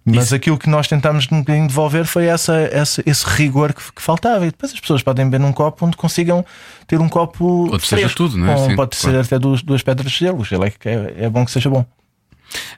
Mas 0.05 0.33
aquilo 0.33 0.57
que 0.57 0.69
nós 0.69 0.87
tentámos 0.87 1.27
um 1.31 1.39
bocadinho 1.39 1.65
devolver 1.67 2.05
foi 2.05 2.25
essa, 2.25 2.55
essa- 2.71 3.01
esse 3.05 3.25
rigor 3.25 3.71
que, 3.73 3.81
que 3.95 4.01
faltava. 4.01 4.45
E 4.45 4.51
depois 4.51 4.73
as 4.73 4.79
pessoas 4.79 5.01
podem 5.01 5.25
beber 5.25 5.39
num 5.39 5.53
copo 5.53 5.85
onde 5.85 5.95
consigam 5.95 6.45
ter 6.87 6.99
um 6.99 7.07
copo. 7.07 7.67
Seja 7.79 7.95
fresco, 8.01 8.17
tudo, 8.17 8.37
não 8.37 8.51
é? 8.51 8.55
com- 8.55 8.69
Sim, 8.69 8.75
pode 8.75 8.97
claro. 8.97 9.15
ser 9.17 9.25
até 9.25 9.39
duas, 9.39 9.61
duas 9.61 9.81
pedras 9.81 10.11
de 10.11 10.17
gelo. 10.19 10.43
Gelo 10.43 10.65
é, 10.65 10.73
é, 10.83 11.13
é 11.25 11.29
bom 11.29 11.45
que 11.45 11.51
seja 11.51 11.69
bom. 11.69 11.85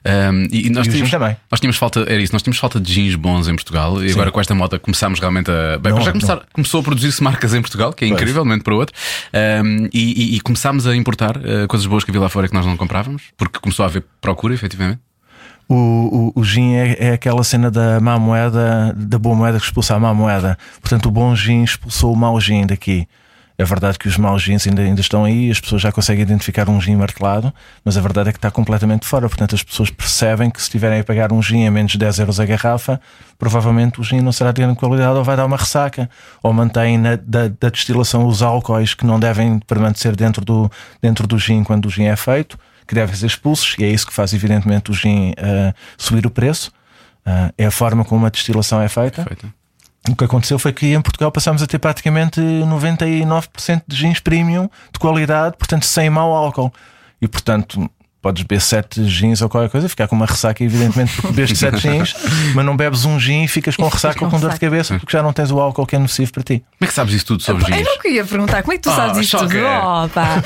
Um, 0.06 0.46
e, 0.52 0.70
nós 0.70 0.86
E 0.86 0.90
tínhamos. 0.90 1.10
Nós 1.50 1.60
tínhamos 1.60 1.76
falta, 1.76 2.00
era 2.08 2.22
isso, 2.22 2.32
nós 2.32 2.42
tínhamos 2.42 2.58
falta 2.58 2.80
de 2.80 2.90
gins 2.92 3.14
bons 3.14 3.46
em 3.48 3.54
Portugal 3.54 4.02
e 4.02 4.10
agora 4.10 4.30
com 4.30 4.40
esta 4.40 4.54
moda 4.54 4.78
começámos 4.78 5.18
realmente 5.20 5.50
a. 5.50 5.76
Bem, 5.78 5.92
Não, 5.92 6.00
já 6.00 6.12
começar, 6.12 6.46
começou 6.52 6.80
a 6.80 6.82
produzir-se 6.82 7.22
marcas 7.22 7.52
em 7.52 7.60
Portugal, 7.60 7.92
que 7.92 8.04
é 8.04 8.08
Pois. 8.08 8.18
incrível, 8.20 8.42
de 8.42 8.46
um 8.46 8.50
momento 8.50 8.62
para 8.64 8.74
o 8.74 8.78
outro, 8.78 8.94
um, 9.64 9.88
e, 9.92 10.32
e- 10.32 10.36
e 10.36 10.40
começámos 10.40 10.86
a 10.86 10.96
importar 10.96 11.36
uh, 11.36 11.66
coisas 11.68 11.86
boas 11.86 12.04
que 12.04 12.10
havia 12.10 12.20
lá 12.22 12.28
fora 12.30 12.48
que 12.48 12.54
nós 12.54 12.64
não 12.64 12.76
comprávamos, 12.76 13.24
porque 13.36 13.58
começou 13.58 13.82
a 13.84 13.88
haver 13.88 14.02
procura, 14.20 14.54
efetivamente. 14.54 15.00
O, 15.68 16.32
o, 16.36 16.40
o 16.40 16.44
gin 16.44 16.74
é, 16.74 17.08
é 17.08 17.12
aquela 17.12 17.42
cena 17.42 17.70
da 17.70 18.00
má 18.00 18.18
moeda, 18.18 18.94
da 18.96 19.18
boa 19.18 19.34
moeda 19.34 19.58
que 19.58 19.64
expulsa 19.64 19.94
a 19.94 19.98
má 19.98 20.14
moeda. 20.14 20.56
Portanto, 20.80 21.06
o 21.06 21.10
bom 21.10 21.34
gin 21.34 21.64
expulsou 21.64 22.12
o 22.12 22.16
mau 22.16 22.40
gin 22.40 22.66
daqui. 22.66 23.08
É 23.58 23.64
verdade 23.64 23.98
que 23.98 24.06
os 24.06 24.18
maus 24.18 24.42
gins 24.42 24.66
ainda, 24.66 24.82
ainda 24.82 25.00
estão 25.00 25.24
aí, 25.24 25.50
as 25.50 25.58
pessoas 25.58 25.80
já 25.80 25.90
conseguem 25.90 26.22
identificar 26.22 26.68
um 26.68 26.78
gin 26.78 26.94
martelado, 26.94 27.52
mas 27.82 27.96
a 27.96 28.02
verdade 28.02 28.28
é 28.28 28.32
que 28.32 28.38
está 28.38 28.50
completamente 28.50 29.06
fora. 29.06 29.26
Portanto, 29.28 29.54
as 29.54 29.62
pessoas 29.62 29.88
percebem 29.88 30.50
que 30.50 30.60
se 30.60 30.64
estiverem 30.64 31.00
a 31.00 31.04
pagar 31.04 31.32
um 31.32 31.42
gin 31.42 31.66
a 31.66 31.70
menos 31.70 31.92
de 31.92 31.98
10 31.98 32.18
euros 32.18 32.38
a 32.38 32.44
garrafa, 32.44 33.00
provavelmente 33.38 33.98
o 33.98 34.04
gin 34.04 34.20
não 34.20 34.30
será 34.30 34.52
de 34.52 34.60
grande 34.60 34.78
qualidade 34.78 35.16
ou 35.16 35.24
vai 35.24 35.36
dar 35.36 35.46
uma 35.46 35.56
ressaca. 35.56 36.10
Ou 36.42 36.52
mantém 36.52 36.98
na, 36.98 37.16
da, 37.16 37.48
da 37.48 37.70
destilação 37.70 38.26
os 38.26 38.42
álcoois 38.42 38.92
que 38.92 39.06
não 39.06 39.18
devem 39.18 39.58
permanecer 39.60 40.14
dentro 40.14 40.44
do, 40.44 40.70
dentro 41.00 41.26
do 41.26 41.38
gin 41.38 41.64
quando 41.64 41.86
o 41.86 41.90
gin 41.90 42.04
é 42.04 42.16
feito, 42.16 42.58
que 42.86 42.94
devem 42.94 43.14
ser 43.14 43.26
expulsos, 43.26 43.74
e 43.78 43.84
é 43.84 43.88
isso 43.88 44.06
que 44.06 44.12
faz, 44.12 44.32
evidentemente, 44.32 44.90
o 44.90 44.94
gin 44.94 45.32
ah, 45.38 45.74
subir 45.96 46.26
o 46.26 46.30
preço. 46.30 46.72
Ah, 47.24 47.52
é 47.58 47.66
a 47.66 47.70
forma 47.70 48.04
como 48.04 48.26
a 48.26 48.28
destilação 48.28 48.80
é 48.80 48.88
feita. 48.88 49.24
Feita. 49.24 49.52
O 50.08 50.14
que 50.14 50.24
aconteceu 50.24 50.58
foi 50.58 50.72
que 50.72 50.94
em 50.94 51.00
Portugal 51.00 51.32
passámos 51.32 51.62
a 51.62 51.66
ter 51.66 51.78
praticamente 51.78 52.40
99% 52.40 53.82
de 53.86 53.96
gins 53.96 54.20
premium 54.20 54.70
de 54.92 54.98
qualidade, 55.00 55.56
portanto 55.56 55.84
sem 55.84 56.08
mau 56.08 56.32
álcool. 56.32 56.72
E 57.20 57.26
portanto 57.26 57.90
podes 58.26 58.42
beber 58.42 58.60
7 58.60 59.04
gins 59.04 59.40
ou 59.40 59.48
qualquer 59.48 59.70
coisa, 59.70 59.88
ficar 59.88 60.08
com 60.08 60.16
uma 60.16 60.26
ressaca, 60.26 60.64
evidentemente, 60.64 61.12
porque 61.14 61.28
bebeste 61.28 61.54
7 61.58 61.78
gins, 61.78 62.14
mas 62.54 62.64
não 62.64 62.76
bebes 62.76 63.04
um 63.04 63.20
gin 63.20 63.44
e 63.44 63.48
ficas 63.48 63.76
com 63.76 63.86
ressaca 63.88 64.24
ou 64.24 64.30
com 64.30 64.40
dor 64.40 64.52
de 64.52 64.58
cabeça 64.60 64.98
porque 64.98 65.12
já 65.16 65.22
não 65.22 65.32
tens 65.32 65.50
o 65.52 65.60
álcool 65.60 65.86
que 65.86 65.94
é 65.94 65.98
nocivo 65.98 66.32
para 66.32 66.42
ti. 66.42 66.58
Como 66.78 66.82
é 66.82 66.86
que 66.86 66.92
sabes 66.94 67.14
isso 67.14 67.26
tudo 67.26 67.42
sobre 67.42 67.62
Eu 67.62 67.76
gins? 67.76 67.86
não 67.86 67.98
queria 67.98 68.24
perguntar 68.24 68.62
como 68.62 68.72
é 68.72 68.76
que 68.76 68.82
tu 68.82 68.90
Ah, 68.90 68.96
sabes 68.96 69.18
isto 69.18 69.38
tudo. 69.38 69.54
Oh, 69.56 70.08
pá. 70.12 70.42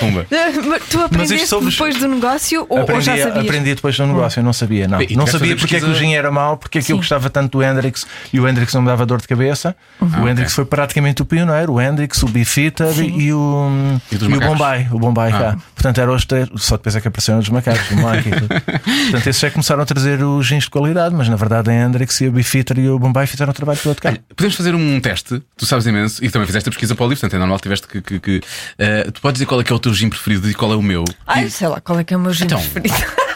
Tu 0.90 1.00
aprendeste 1.00 1.46
somos- 1.46 1.72
depois 1.72 1.96
do 1.98 2.08
negócio 2.08 2.66
ou, 2.68 2.76
ou 2.78 2.82
aprendi, 2.82 3.04
já 3.04 3.16
sabias? 3.16 3.36
aprendi 3.44 3.74
depois 3.74 3.96
do 3.96 4.06
negócio, 4.06 4.40
eu 4.40 4.44
não 4.44 4.52
sabia, 4.52 4.86
não. 4.88 5.00
E 5.00 5.16
Não 5.16 5.26
sabia 5.26 5.56
porque 5.56 5.76
é 5.76 5.78
que 5.78 5.84
o 5.84 5.88
pesquisa- 5.88 6.06
gin 6.06 6.14
era 6.14 6.30
mau, 6.30 6.56
porque 6.56 6.78
é 6.78 6.82
que 6.82 6.92
eu 6.92 6.96
gostava 6.96 7.30
tanto 7.30 7.58
do 7.58 7.64
Hendrix 7.64 8.06
e 8.32 8.40
o 8.40 8.46
Hendrix 8.48 8.74
não 8.74 8.82
me 8.82 8.88
dava 8.88 9.06
dor 9.06 9.20
de 9.20 9.28
cabeça. 9.28 9.74
Uhum. 10.00 10.08
O 10.08 10.26
Ah, 10.26 10.30
Hendrix 10.30 10.52
ok. 10.52 10.56
foi 10.56 10.64
praticamente 10.64 11.22
o 11.22 11.24
pioneiro, 11.24 11.72
o 11.74 11.80
Hendrix, 11.80 12.22
o 12.22 12.26
Bifitter 12.26 12.92
e 13.00 13.32
o, 13.32 13.70
E 14.10 14.14
e 14.16 14.36
o? 14.36 14.40
Bombay. 14.40 14.88
O 14.90 14.98
Bombay 14.98 15.32
Ah. 15.32 15.38
cá. 15.38 15.56
Portanto, 15.74 16.00
eram 16.00 16.14
os 16.14 16.24
três, 16.24 16.48
só 16.56 16.76
depois 16.76 16.96
é 16.96 17.00
que 17.00 17.08
apareceram 17.08 17.38
os 17.38 17.48
macacos, 17.48 17.69
o 17.72 18.14
e 18.14 18.22
tudo. 18.30 18.48
Portanto, 18.48 19.26
esses 19.26 19.42
é 19.44 19.48
que 19.48 19.52
começaram 19.54 19.82
a 19.82 19.86
trazer 19.86 20.22
os 20.22 20.46
gins 20.46 20.64
de 20.64 20.70
qualidade, 20.70 21.14
mas 21.14 21.28
na 21.28 21.36
verdade 21.36 21.70
a 21.70 21.74
Hendrix 21.74 22.20
e 22.20 22.28
o 22.28 22.32
Bifitter 22.32 22.78
e 22.78 22.88
o 22.88 22.98
Bombay 22.98 23.26
fizeram 23.26 23.50
o 23.50 23.54
trabalho 23.54 23.78
todo 23.82 24.00
cá. 24.00 24.10
Olha, 24.10 24.20
podemos 24.36 24.56
fazer 24.56 24.74
um 24.74 25.00
teste, 25.00 25.42
tu 25.56 25.66
sabes 25.66 25.86
imenso, 25.86 26.24
e 26.24 26.30
também 26.30 26.46
fizeste 26.46 26.68
a 26.68 26.72
pesquisa 26.72 26.94
para 26.94 27.04
o 27.04 27.08
livro, 27.08 27.20
portanto 27.20 27.36
é 27.36 27.38
normal 27.38 27.58
que 27.58 27.62
tiveste 27.62 27.86
que. 27.88 28.00
que, 28.00 28.18
que, 28.20 28.40
eh, 28.78 29.10
tu 29.12 29.20
podes 29.20 29.34
dizer 29.38 29.46
qual 29.46 29.60
é 29.60 29.64
que 29.64 29.72
é 29.72 29.76
o 29.76 29.78
teu 29.78 29.92
gin 29.94 30.08
preferido 30.08 30.48
e 30.50 30.54
qual 30.54 30.72
é 30.72 30.76
o 30.76 30.82
meu? 30.82 31.04
Ai, 31.26 31.48
sei 31.50 31.68
lá, 31.68 31.80
qual 31.80 31.98
é 31.98 32.04
que 32.04 32.14
é 32.14 32.16
o 32.16 32.20
meu 32.20 32.32
gin 32.32 32.44
Então. 32.44 32.58
preferido? 32.60 32.94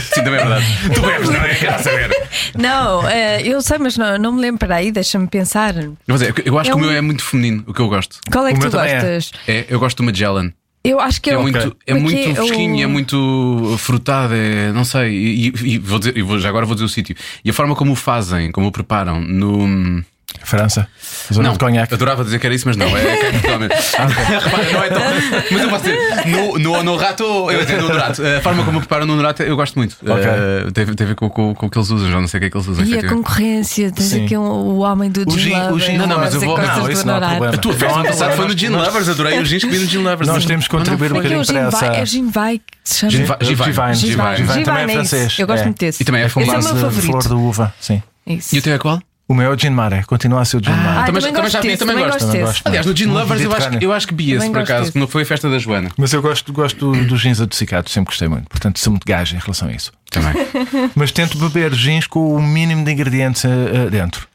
Sim, 0.00 0.24
também 0.24 0.34
é 0.40 0.44
verdade. 0.44 0.64
tu 0.94 1.00
bebes, 1.02 1.28
não 1.28 1.36
é? 1.44 1.54
Quero 1.54 1.82
saber. 1.82 2.10
Não, 2.58 3.08
eh, 3.08 3.42
eu 3.42 3.60
sei, 3.62 3.78
mas 3.78 3.96
não, 3.96 4.18
não 4.18 4.32
me 4.32 4.40
lembro. 4.40 4.58
Para 4.58 4.76
aí, 4.76 4.90
deixa-me 4.90 5.26
pensar. 5.28 5.74
Mas 6.06 6.22
é, 6.22 6.32
eu 6.44 6.58
acho 6.58 6.70
É 6.70 6.72
que 6.72 6.78
o 6.78 6.82
um- 6.82 6.86
meu 6.86 6.90
é 6.96 7.00
muito 7.00 7.22
feminino, 7.22 7.62
o 7.66 7.74
que 7.74 7.80
eu 7.80 7.88
gosto. 7.88 8.18
Qual 8.32 8.46
é 8.46 8.52
O 8.52 8.54
que 8.54 8.68
tu 8.68 8.78
é. 8.78 8.92
gostas? 8.94 9.30
É, 9.46 9.66
eu 9.68 9.78
gosto 9.78 9.98
do 9.98 10.02
Magellan. 10.04 10.50
Eu 10.86 11.00
acho 11.00 11.20
que 11.20 11.30
é, 11.30 11.32
É 11.32 11.38
muito, 11.38 11.76
é 11.86 11.94
muito 11.94 12.14
é? 12.18 12.34
fresquinho, 12.34 12.82
é 12.84 12.86
muito 12.86 13.74
frutado, 13.78 14.34
é, 14.34 14.70
não 14.70 14.84
sei. 14.84 15.10
E, 15.14 15.48
e- 15.48 15.52
e 15.74 15.78
vou 15.78 15.98
dizer, 15.98 16.16
e 16.16 16.20
vou- 16.22 16.38
já 16.38 16.50
agora 16.50 16.66
vou 16.66 16.74
dizer 16.74 16.84
o 16.84 16.88
sítio. 16.90 17.16
E 17.42 17.48
a 17.48 17.52
forma 17.54 17.74
como 17.74 17.92
o 17.92 17.96
fazem, 17.96 18.52
como 18.52 18.66
o 18.66 18.72
preparam 18.72 19.18
no. 19.20 20.04
França, 20.42 20.86
zona 21.32 21.48
Não, 21.48 21.52
de 21.54 21.58
conhaque. 21.58 21.94
adorava 21.94 22.22
dizer 22.24 22.38
que 22.38 22.46
era 22.46 22.54
isso, 22.54 22.66
mas 22.68 22.76
não, 22.76 22.86
é 22.94 23.30
Portugal 23.30 23.58
mesmo. 23.60 23.74
Repara, 24.44 24.72
não 24.72 24.82
é 24.84 24.88
tão. 24.90 25.00
Mas 25.50 25.62
eu 25.62 25.68
posso 25.70 25.84
dizer, 25.84 26.26
no, 26.26 26.58
no, 26.58 26.82
no 26.82 26.96
rato, 26.96 27.22
eu 27.50 27.62
entendo 27.62 27.80
no 27.82 27.86
Honorato. 27.86 28.22
A 28.22 28.40
forma 28.42 28.62
como 28.64 28.78
preparam 28.80 29.06
no 29.06 29.14
Honorato 29.14 29.42
eu 29.42 29.56
gosto 29.56 29.76
muito. 29.76 29.96
Ok. 30.02 30.22
Eh, 30.22 30.70
tem, 30.74 30.86
tem 30.86 31.04
a 31.04 31.08
ver 31.08 31.14
com, 31.14 31.30
com, 31.30 31.54
com 31.54 31.66
o 31.66 31.70
que 31.70 31.78
eles 31.78 31.88
usam, 31.88 32.10
já 32.10 32.20
não 32.20 32.28
sei 32.28 32.38
o 32.38 32.40
que 32.42 32.46
é 32.46 32.50
que 32.50 32.56
eles 32.58 32.66
usam. 32.68 32.84
E 32.84 32.98
a 32.98 33.08
concorrência, 33.08 33.90
tens 33.90 34.06
Sim. 34.08 34.24
aqui 34.26 34.36
um- 34.36 34.42
o 34.42 34.78
homem 34.80 35.10
do 35.10 35.22
O 35.26 35.30
Gin 35.32 35.38
gin- 35.38 35.54
o 35.72 35.78
gin- 35.78 35.96
Não, 35.96 36.06
não, 36.06 36.18
mas 36.18 36.34
eu 36.34 36.40
vou- 36.40 36.58
não, 36.58 36.90
isso 36.90 37.06
não 37.06 37.14
há 37.14 37.16
Honorato. 37.16 37.36
problema. 37.38 37.54
A 37.54 37.58
tua 37.58 37.72
Não 37.72 37.78
festa 37.78 38.02
passado 38.04 38.36
foi 38.36 38.48
no. 38.48 38.58
Gin 38.58 38.68
Lovers, 38.68 39.08
adorei 39.08 39.38
os 39.40 39.48
gins 39.48 39.64
que 39.64 39.70
vi 39.70 39.78
no 39.78 39.86
Gin 39.86 39.98
Lovers. 39.98 40.28
Nós 40.28 40.42
Não- 40.42 40.48
temos 40.48 40.64
que 40.66 40.70
contribuir 40.70 41.12
um 41.12 41.16
é 41.16 41.18
é 41.18 41.20
o 41.20 41.22
bocadinho 41.22 41.44
Gin 41.44 41.52
para 41.52 41.70
Vai? 41.70 41.88
essa. 41.90 42.00
É 42.00 42.06
Gin 42.06 42.28
Vai 42.28 42.58
que 42.58 42.64
se 42.84 42.98
chama? 42.98 43.10
Gin 43.12 43.24
Vai- 43.24 43.38
Givine. 43.94 43.94
Givine. 44.36 44.64
Também 44.64 44.80
é 44.80 44.82
é 44.82 44.84
isso. 44.86 44.92
francês. 44.94 45.38
Eu 45.38 45.46
gosto 45.46 45.60
É. 45.62 45.64
muito 45.64 45.78
desse. 45.78 46.02
E 46.02 46.04
também 46.04 46.22
é 46.22 46.26
É 46.26 46.28
com 46.28 46.40
é 46.40 46.44
o 46.44 46.46
base 46.46 46.74
meu 46.74 46.90
de 46.90 47.00
flor 47.00 47.22
de 47.26 47.32
uva, 47.34 47.74
sim. 47.80 48.02
E 48.26 48.58
o 48.58 48.62
teu 48.62 48.74
é 48.74 48.78
qual? 48.78 49.00
O 49.26 49.32
meu 49.32 49.50
é 49.50 49.54
o 49.54 49.58
Gin 49.58 49.70
Mare, 49.70 50.04
continua 50.04 50.42
a 50.42 50.44
ser 50.44 50.58
o 50.58 50.60
Gin 50.62 50.70
Mare. 50.70 50.82
Ah, 50.98 51.04
também- 51.04 51.22
também, 51.22 51.32
também 51.32 51.42
gosto 51.42 51.52
já 51.52 51.60
vi, 51.62 51.68
desse, 51.68 51.78
também 51.78 51.96
gosto. 52.04 52.10
gosto 52.26 52.26
Também. 52.32 52.54
Aliás, 52.66 52.86
no 52.86 52.94
Gin 52.96 53.06
Lovers 53.06 53.40
eu 53.40 53.52
acho, 53.54 53.68
eu 53.80 53.92
acho 53.92 54.06
que 54.08 54.14
vi 54.14 54.30
esse 54.32 54.36
Também 54.46 54.52
por 54.52 54.60
acaso, 54.60 54.92
quando 54.92 55.08
foi 55.08 55.22
a 55.22 55.26
festa 55.26 55.48
da 55.48 55.58
Joana. 55.58 55.90
Mas 55.96 56.12
eu 56.12 56.20
gosto, 56.20 56.52
gosto 56.52 56.92
do- 56.92 57.04
dos 57.06 57.20
gins 57.22 57.40
adocicados, 57.40 57.90
sempre 57.90 58.10
gostei 58.10 58.28
muito. 58.28 58.48
Portanto, 58.50 58.78
sou 58.78 58.90
muito 58.92 59.04
gajo 59.06 59.34
em 59.34 59.38
relação 59.38 59.68
a 59.68 59.72
isso. 59.72 59.92
Também. 60.10 60.32
Mas 60.94 61.10
tento 61.10 61.38
beber 61.38 61.72
gins 61.72 62.06
com 62.06 62.34
o 62.34 62.42
mínimo 62.42 62.84
de 62.84 62.92
ingredientes 62.92 63.44
eh, 63.46 63.88
dentro. 63.90 64.28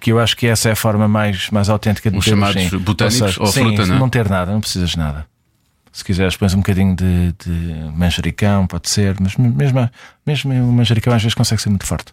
Que 0.00 0.10
eu 0.10 0.18
acho 0.18 0.36
que 0.36 0.46
essa 0.48 0.68
é 0.68 0.72
a 0.72 0.76
forma 0.76 1.06
mais, 1.06 1.48
mais 1.50 1.68
autêntica 1.68 2.10
de 2.10 2.18
Os 2.18 2.24
chamados 2.24 2.60
gin. 2.60 2.76
botânicos 2.78 3.38
ou 3.38 3.46
sim, 3.46 3.60
fruta, 3.62 3.86
não 3.86 3.94
é? 3.94 3.98
não 4.00 4.08
ter 4.08 4.28
nada, 4.28 4.50
não 4.52 4.60
precisas 4.60 4.90
de 4.90 4.98
nada. 4.98 5.24
Se 5.92 6.04
quiseres, 6.04 6.36
pões 6.36 6.52
um 6.54 6.58
bocadinho 6.58 6.94
de, 6.96 7.32
de 7.46 7.90
manjericão, 7.94 8.66
pode 8.66 8.90
ser, 8.90 9.14
mas 9.20 9.36
mesmo, 9.36 9.88
mesmo 10.26 10.52
o 10.52 10.72
manjericão 10.72 11.14
às 11.14 11.22
vezes 11.22 11.34
consegue 11.34 11.62
ser 11.62 11.68
muito 11.70 11.86
forte. 11.86 12.12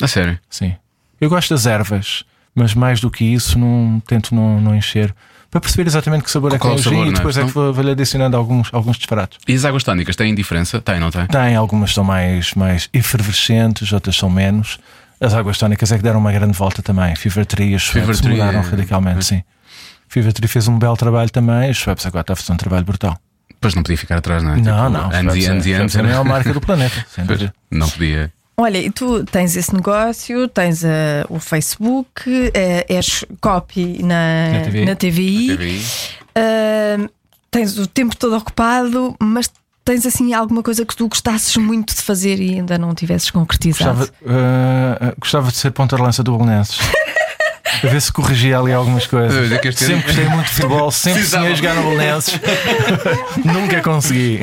A 0.00 0.08
sério. 0.08 0.38
Sim. 0.48 0.74
Eu 1.20 1.28
gosto 1.28 1.50
das 1.54 1.66
ervas, 1.66 2.24
mas 2.54 2.74
mais 2.74 3.00
do 3.00 3.10
que 3.10 3.24
isso, 3.24 3.58
não, 3.58 4.00
tento 4.06 4.34
não, 4.34 4.60
não 4.60 4.74
encher. 4.74 5.14
Para 5.50 5.60
perceber 5.62 5.86
exatamente 5.88 6.24
que 6.24 6.30
sabor 6.30 6.50
é 6.52 6.54
que 6.56 6.60
Qual 6.60 6.76
tem 6.76 6.84
é 6.84 6.86
o 6.88 6.90
gin 6.90 7.04
e 7.06 7.08
é? 7.08 7.12
depois 7.12 7.36
é 7.36 7.40
que 7.42 7.48
Então- 7.48 7.62
vou, 7.64 7.72
vou-lhe 7.72 7.90
adicionando 7.92 8.36
alguns, 8.36 8.68
alguns 8.72 8.96
disparates. 8.98 9.38
E 9.48 9.54
as 9.54 9.64
águas 9.64 9.82
tónicas 9.82 10.14
têm 10.14 10.34
diferença? 10.34 10.80
Tem, 10.80 11.00
não 11.00 11.10
tem? 11.10 11.26
Tem, 11.26 11.56
algumas 11.56 11.92
são 11.94 12.04
mais, 12.04 12.52
mais 12.54 12.88
efervescentes, 12.92 13.90
outras 13.92 14.16
são 14.16 14.28
menos. 14.28 14.78
As 15.20 15.32
águas 15.34 15.56
tónicas 15.58 15.90
é 15.90 15.96
que 15.96 16.02
deram 16.02 16.20
uma 16.20 16.30
grande 16.32 16.52
volta 16.56 16.82
também. 16.82 17.16
Fever 17.16 17.46
Tree 17.46 17.74
e 17.74 17.78
Fever 17.78 18.14
Schweppes 18.14 18.20
mudaram 18.20 18.60
é- 18.60 18.62
radicalmente, 18.62 19.24
sim. 19.24 19.42
Fever 20.08 20.32
Tree 20.32 20.48
fez 20.48 20.68
um 20.68 20.78
belo 20.78 20.96
trabalho 20.96 21.30
também, 21.30 21.70
os 21.70 21.78
Schweppes 21.78 22.04
agora 22.06 22.20
está 22.22 22.34
a 22.34 22.36
fazer 22.36 22.52
um 22.52 22.56
trabalho 22.56 22.84
brutal. 22.84 23.18
Pois 23.60 23.74
não 23.74 23.82
podia 23.82 23.98
ficar 23.98 24.18
atrás, 24.18 24.42
não 24.42 24.52
é? 24.52 24.56
não, 24.56 24.62
Tipo, 24.62 24.90
não. 24.90 25.10
Anos 25.12 25.34
e 25.36 25.46
anos 25.46 25.66
e 25.66 25.72
é- 25.72 25.76
anos. 25.76 25.96
É 25.96 26.00
a 26.00 26.02
maior 26.04 26.24
marca 26.24 26.52
do 26.52 26.60
planeta, 26.60 27.04
sem 27.10 27.24
Pois, 27.26 27.38
dúvida. 27.38 27.54
não 27.70 27.88
podia. 27.88 28.30
Olha, 28.60 28.78
e 28.78 28.90
tu 28.90 29.24
tens 29.24 29.54
esse 29.56 29.72
negócio, 29.72 30.48
tens 30.48 30.82
eh, 30.82 31.24
o 31.28 31.38
Facebook, 31.38 32.10
eh, 32.52 32.84
és 32.88 33.24
copy 33.40 34.02
na, 34.02 34.50
Na 34.52 34.60
TVI. 34.62 34.84
na 34.84 34.96
TVI, 34.96 35.56
TVI. 35.56 35.82
eh, 36.34 36.96
tens 37.52 37.78
o 37.78 37.86
tempo 37.86 38.16
todo 38.16 38.36
ocupado, 38.36 39.14
mas 39.20 39.48
tens 39.84 40.04
assim 40.04 40.34
alguma 40.34 40.62
coisa 40.62 40.84
que 40.84 40.96
tu 40.96 41.06
gostasses 41.08 41.56
muito 41.56 41.94
de 41.94 42.02
fazer 42.02 42.40
e 42.40 42.54
ainda 42.54 42.76
não 42.76 42.94
tivesses 42.94 43.30
concretizado? 43.30 44.00
Gostava, 44.00 44.12
eh, 44.26 45.14
gostava 45.20 45.50
de 45.52 45.56
ser 45.56 45.70
ponta-lança 45.70 46.22
do 46.24 46.36
Belenenses. 46.36 46.78
A 47.82 47.86
ver 47.86 48.00
se 48.00 48.12
corrigia 48.12 48.58
ali 48.58 48.72
algumas 48.72 49.06
coisas. 49.06 49.48
Sempre 49.76 50.02
gostei 50.02 50.28
muito 50.28 50.46
de 50.46 50.52
futebol, 50.52 50.90
sempre 50.90 51.24
sonhei 51.24 51.54
jogar 51.54 51.74
no 51.74 51.82
Belenenses. 51.82 52.40
Nunca 53.44 53.80
consegui. 53.82 54.40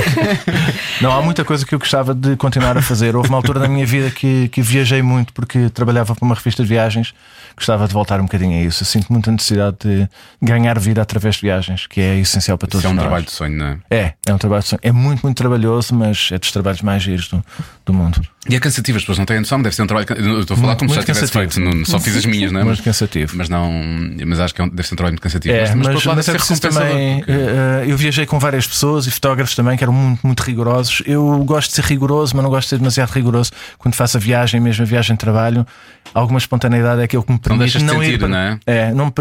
Não, 1.02 1.12
há 1.12 1.22
muita 1.22 1.44
coisa 1.44 1.66
que 1.66 1.76
eu 1.76 1.80
gostava 1.80 2.14
de 2.14 2.36
continuar 2.38 2.78
a 2.78 2.82
fazer. 2.82 3.16
Houve 3.16 3.30
uma 3.30 3.38
altura 3.38 3.60
da 3.60 3.68
minha 3.68 3.86
vida 3.86 4.10
que, 4.10 4.48
que 4.50 4.62
viajei 4.62 5.02
muito 5.02 5.34
porque 5.34 5.70
trabalhava 5.70 6.16
para 6.16 6.26
uma 6.26 6.36
revista 6.36 6.64
de 6.64 6.70
viagens. 6.70 7.14
Gostava 7.56 7.88
de 7.88 7.94
voltar 7.94 8.20
um 8.20 8.24
bocadinho 8.24 8.60
a 8.60 8.64
isso. 8.64 8.84
Eu 8.84 8.88
sinto 8.88 9.12
muita 9.12 9.32
necessidade 9.32 9.78
de 9.84 10.10
ganhar 10.42 10.78
vida 10.80 11.02
através 11.02 11.36
de 11.36 11.42
viagens, 11.42 11.88
que 11.88 12.02
é 12.02 12.18
essencial 12.20 12.58
para 12.58 12.68
todos 12.68 12.84
Isso 12.84 12.88
é 12.88 12.92
um 12.92 12.96
nós. 12.96 13.04
trabalho 13.04 13.26
de 13.26 13.32
sonho, 13.32 13.58
não 13.58 13.66
é? 13.68 13.78
É, 13.90 14.14
é 14.28 14.34
um 14.34 14.38
trabalho 14.38 14.62
de 14.64 14.70
sonho. 14.70 14.80
É 14.84 14.92
muito, 14.92 15.22
muito 15.24 15.38
trabalhoso, 15.38 15.94
mas 15.96 16.30
é 16.32 16.38
dos 16.38 16.52
trabalhos 16.52 16.82
mais 16.82 17.04
giros 17.04 17.28
do, 17.30 17.44
do 17.86 17.94
mundo. 17.94 18.22
E 18.48 18.56
é 18.56 18.60
cansativo, 18.60 18.98
as 18.98 19.04
pessoas 19.04 19.18
não 19.18 19.26
têm 19.26 19.40
noção, 19.40 19.60
deve 19.62 19.76
ser 19.76 19.82
um 19.82 19.88
trabalho. 19.88 20.06
Estou 20.40 20.54
a 20.54 20.58
falar 20.58 20.68
Muito- 20.68 20.78
como 20.80 20.90
se 20.92 20.96
já 20.98 21.04
tivesse 21.04 21.32
feito, 21.32 21.60
não- 21.60 21.84
só 21.84 22.00
fiz 22.00 22.16
as 22.16 22.26
minhas, 22.26 22.52
não 22.52 22.60
é? 22.60 22.64
Muito 22.64 22.84
cansativo. 22.84 23.34
Mas 23.36 23.50
não. 23.50 23.72
Mas 24.26 24.40
acho 24.40 24.54
que 24.54 24.62
é 24.62 24.64
um- 24.64 24.70
deve 24.70 24.88
ser 24.88 24.94
um 24.94 24.98
trabalho 24.98 25.14
muito 25.14 25.22
cansativo. 25.24 25.56
É, 25.56 25.62
mas, 25.62 25.76
mas, 25.76 25.88
outro 25.96 26.10
lado, 26.10 26.20
é 26.22 26.34
preciso 26.34 26.62
também. 26.62 27.18
porque- 27.18 27.32
eh, 27.32 27.86
eu 27.88 27.98
viajei 27.98 28.26
com 28.28 28.38
várias 28.38 28.68
pessoas 28.68 29.08
e 29.08 29.12
fotógrafos 29.12 29.56
também 29.56 29.76
que 29.76 29.84
eram 29.84 29.94
muito, 29.94 30.20
muito 30.26 30.42
rigorosos. 30.44 31.02
Eu 31.08 31.44
gosto 31.44 31.70
de 31.70 31.76
ser 31.76 31.86
rigoroso, 31.86 32.36
mas 32.36 32.44
não 32.44 32.50
gosto 32.52 32.66
de 32.68 32.70
ser 32.70 32.78
demasiado 32.78 33.10
rigoroso 33.10 33.52
quando 33.80 33.96
faço 33.96 34.18
a 34.18 34.20
viagem, 34.20 34.60
mesmo 34.62 34.84
a 34.84 34.86
viagem 34.86 35.16
de 35.16 35.20
trabalho. 35.20 35.66
Alguma 36.14 36.38
espontaneidade 36.38 37.02
é 37.02 37.04
aquilo 37.06 37.24
que 37.24 37.32
me 37.32 37.40
permite 37.40 37.78
de 37.80 37.84
não 37.84 37.96
sentir, 37.96 38.14
ir 38.14 38.20
para, 38.20 38.28
não 38.28 38.38
é? 38.38 38.60
É, 38.68 38.94
não 38.94 39.12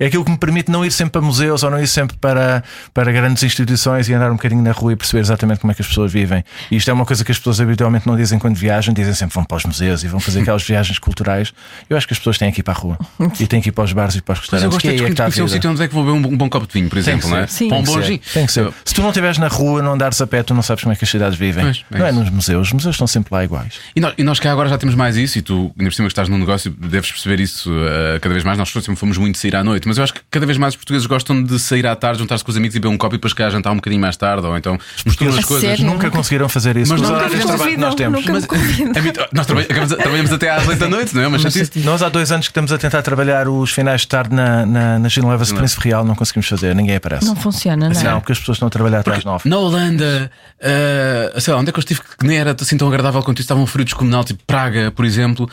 é 0.00 0.06
aquilo 0.06 0.24
que 0.24 0.30
me 0.30 0.38
permite 0.38 0.70
não 0.70 0.84
ir 0.84 0.90
sempre 0.90 1.12
para 1.12 1.20
museus 1.20 1.62
ou 1.62 1.70
não 1.70 1.78
ir 1.78 1.86
sempre 1.86 2.16
para, 2.16 2.64
para 2.94 3.12
grandes 3.12 3.42
instituições 3.42 4.08
e 4.08 4.14
andar 4.14 4.30
um 4.30 4.36
bocadinho 4.36 4.62
na 4.62 4.72
rua 4.72 4.94
e 4.94 4.96
perceber 4.96 5.20
exatamente 5.20 5.60
como 5.60 5.70
é 5.70 5.74
que 5.74 5.82
as 5.82 5.88
pessoas 5.88 6.10
vivem. 6.10 6.42
E 6.70 6.76
isto 6.76 6.90
é 6.90 6.94
uma 6.94 7.04
coisa 7.04 7.24
que 7.24 7.30
as 7.30 7.38
pessoas 7.38 7.60
habitualmente 7.60 8.06
não 8.06 8.16
dizem 8.16 8.38
quando 8.38 8.56
viajam, 8.56 8.69
dizem 8.94 9.14
sempre 9.14 9.34
vão 9.34 9.44
para 9.44 9.56
os 9.56 9.64
museus 9.64 10.02
e 10.04 10.08
vão 10.08 10.20
fazer 10.20 10.40
aquelas 10.40 10.62
viagens 10.62 10.98
culturais. 10.98 11.52
Eu 11.88 11.96
acho 11.96 12.06
que 12.06 12.12
as 12.14 12.18
pessoas 12.18 12.38
têm 12.38 12.50
que 12.52 12.60
ir 12.60 12.62
para 12.62 12.74
a 12.74 12.76
rua 12.76 12.98
e 13.38 13.46
tem 13.46 13.60
que 13.60 13.68
ir 13.68 13.72
para 13.72 13.84
os 13.84 13.92
bares 13.92 14.14
e 14.16 14.22
para 14.22 14.32
os 14.34 14.38
Mas 14.40 14.62
eu 14.62 14.70
restaurantes. 14.70 14.74
gosto 14.74 14.80
que 14.82 14.88
é 14.88 14.92
de 14.92 15.02
é 15.02 15.06
que 15.06 15.10
está 15.12 15.24
a 15.24 15.26
conhecer 15.26 15.42
um 15.42 15.48
sítio 15.48 15.70
onde 15.70 15.82
é 15.82 15.88
que 15.88 15.94
vou 15.94 16.04
beber 16.04 16.16
um, 16.28 16.32
um 16.32 16.36
bom 16.36 16.48
copo 16.48 16.66
de 16.66 16.72
vinho, 16.72 16.88
por 16.88 16.96
Tem 16.96 17.04
que 17.04 17.10
exemplo, 17.10 17.30
não 17.30 17.38
é? 17.38 17.46
Sim. 17.46 17.66
Um 17.66 17.70
Tem 17.70 17.80
que 17.82 17.86
bom 17.86 17.94
ser. 17.94 18.02
gin. 18.04 18.20
Tem 18.32 18.46
que 18.46 18.52
ser. 18.52 18.72
Se 18.84 18.94
tu 18.94 19.02
não 19.02 19.08
estiveres 19.10 19.38
na 19.38 19.48
rua, 19.48 19.82
não 19.82 19.92
andares 19.94 20.20
a 20.20 20.26
pé, 20.26 20.42
tu 20.42 20.54
não 20.54 20.62
sabes 20.62 20.82
como 20.84 20.92
é 20.92 20.96
que 20.96 21.04
as 21.04 21.10
cidades 21.10 21.38
vivem. 21.38 21.64
Pois, 21.64 21.84
é 21.90 21.98
não 21.98 22.06
é 22.06 22.12
nos 22.12 22.30
museus. 22.30 22.66
Os 22.68 22.72
museus 22.72 22.94
estão 22.94 23.06
sempre 23.06 23.34
lá 23.34 23.44
iguais. 23.44 23.74
E 23.94 24.00
nós, 24.00 24.14
e 24.18 24.22
nós 24.22 24.38
cá 24.40 24.52
agora 24.52 24.68
já 24.68 24.78
temos 24.78 24.94
mais 24.94 25.16
isso, 25.16 25.38
e 25.38 25.42
tu, 25.42 25.72
ainda 25.78 25.90
por 25.90 25.94
cima 25.94 26.08
que 26.08 26.12
estás 26.12 26.28
num 26.28 26.38
negócio, 26.38 26.70
deves 26.70 27.10
perceber 27.10 27.40
isso 27.40 27.70
eh, 27.72 28.18
cada 28.20 28.32
vez 28.34 28.44
mais. 28.44 28.58
Nós 28.58 28.68
sempre 28.70 28.96
fomos 28.96 29.18
muito 29.18 29.38
sair 29.38 29.56
à 29.56 29.64
noite, 29.64 29.86
mas 29.88 29.98
eu 29.98 30.04
acho 30.04 30.14
que 30.14 30.20
cada 30.30 30.46
vez 30.46 30.58
mais 30.58 30.74
os 30.74 30.76
portugueses 30.76 31.06
gostam 31.06 31.42
de 31.42 31.58
sair 31.58 31.86
à 31.86 31.96
tarde, 31.96 32.18
juntar-se 32.20 32.44
com 32.44 32.50
os 32.50 32.56
amigos 32.56 32.76
e 32.76 32.80
beber 32.80 32.92
um 32.94 32.98
copo 32.98 33.14
e 33.14 33.18
depois 33.18 33.32
cá 33.32 33.48
jantar 33.50 33.72
um 33.72 33.76
bocadinho 33.76 34.00
mais 34.00 34.16
tarde, 34.16 34.46
ou 34.46 34.56
então 34.56 34.78
misturam 35.04 35.36
as 35.36 35.44
coisas. 35.44 35.68
sério? 35.68 35.84
Nunca 35.86 36.10
conseguiram 36.10 36.48
fazer 36.48 36.76
isso 36.76 36.92
Mas 36.92 37.00
nunca 37.00 37.28
que 37.30 37.76
nós 37.76 37.94
temos. 37.94 38.20
nunca 38.20 38.32
Mas 38.32 38.46
mim- 38.60 38.92
nós 39.32 39.46
trabalha- 39.46 39.66
acabamos- 39.70 39.96
trabalhamos 39.96 40.32
até 40.32 40.50
às 40.50 40.66
8 40.68 40.78
da 40.78 40.88
noite, 40.88 41.14
não 41.14 41.22
é? 41.22 41.28
Mas 41.28 41.42
chatice. 41.42 41.78
Nós 41.80 42.02
há 42.02 42.08
dois 42.08 42.30
anos 42.32 42.46
que 42.46 42.50
estamos 42.50 42.72
a 42.72 42.78
tentar 42.78 43.02
trabalhar 43.02 43.48
os 43.48 43.70
finais 43.72 44.02
de 44.02 44.08
tarde 44.08 44.34
na, 44.34 44.64
na, 44.66 44.98
na 44.98 45.08
Príncipe 45.08 45.84
Real, 45.88 46.04
não 46.04 46.14
conseguimos 46.14 46.48
fazer, 46.48 46.74
ninguém 46.74 46.96
aparece. 46.96 47.26
Não 47.26 47.36
funciona, 47.36 47.88
não 47.88 48.00
é? 48.00 48.04
Não, 48.04 48.20
porque 48.20 48.32
as 48.32 48.38
pessoas 48.38 48.56
estão 48.56 48.68
a 48.68 48.70
trabalhar 48.70 49.00
até 49.00 49.14
às 49.14 49.24
nove. 49.24 49.48
Na 49.48 49.56
Holanda, 49.58 50.30
eh, 50.60 51.32
sei 51.38 51.52
lá, 51.54 51.60
onde 51.60 51.70
é 51.70 51.72
que 51.72 51.78
eu 51.78 51.82
estive 51.82 52.00
que 52.00 52.26
nem 52.26 52.38
era 52.38 52.56
assim 52.58 52.76
tão 52.76 52.88
agradável 52.88 53.22
quanto 53.22 53.38
isso? 53.38 53.44
Estava 53.46 53.60
um 53.60 53.66
frio 53.66 53.84
descomunal, 53.84 54.24
tipo 54.24 54.42
Praga, 54.46 54.90
por 54.90 55.04
exemplo. 55.04 55.48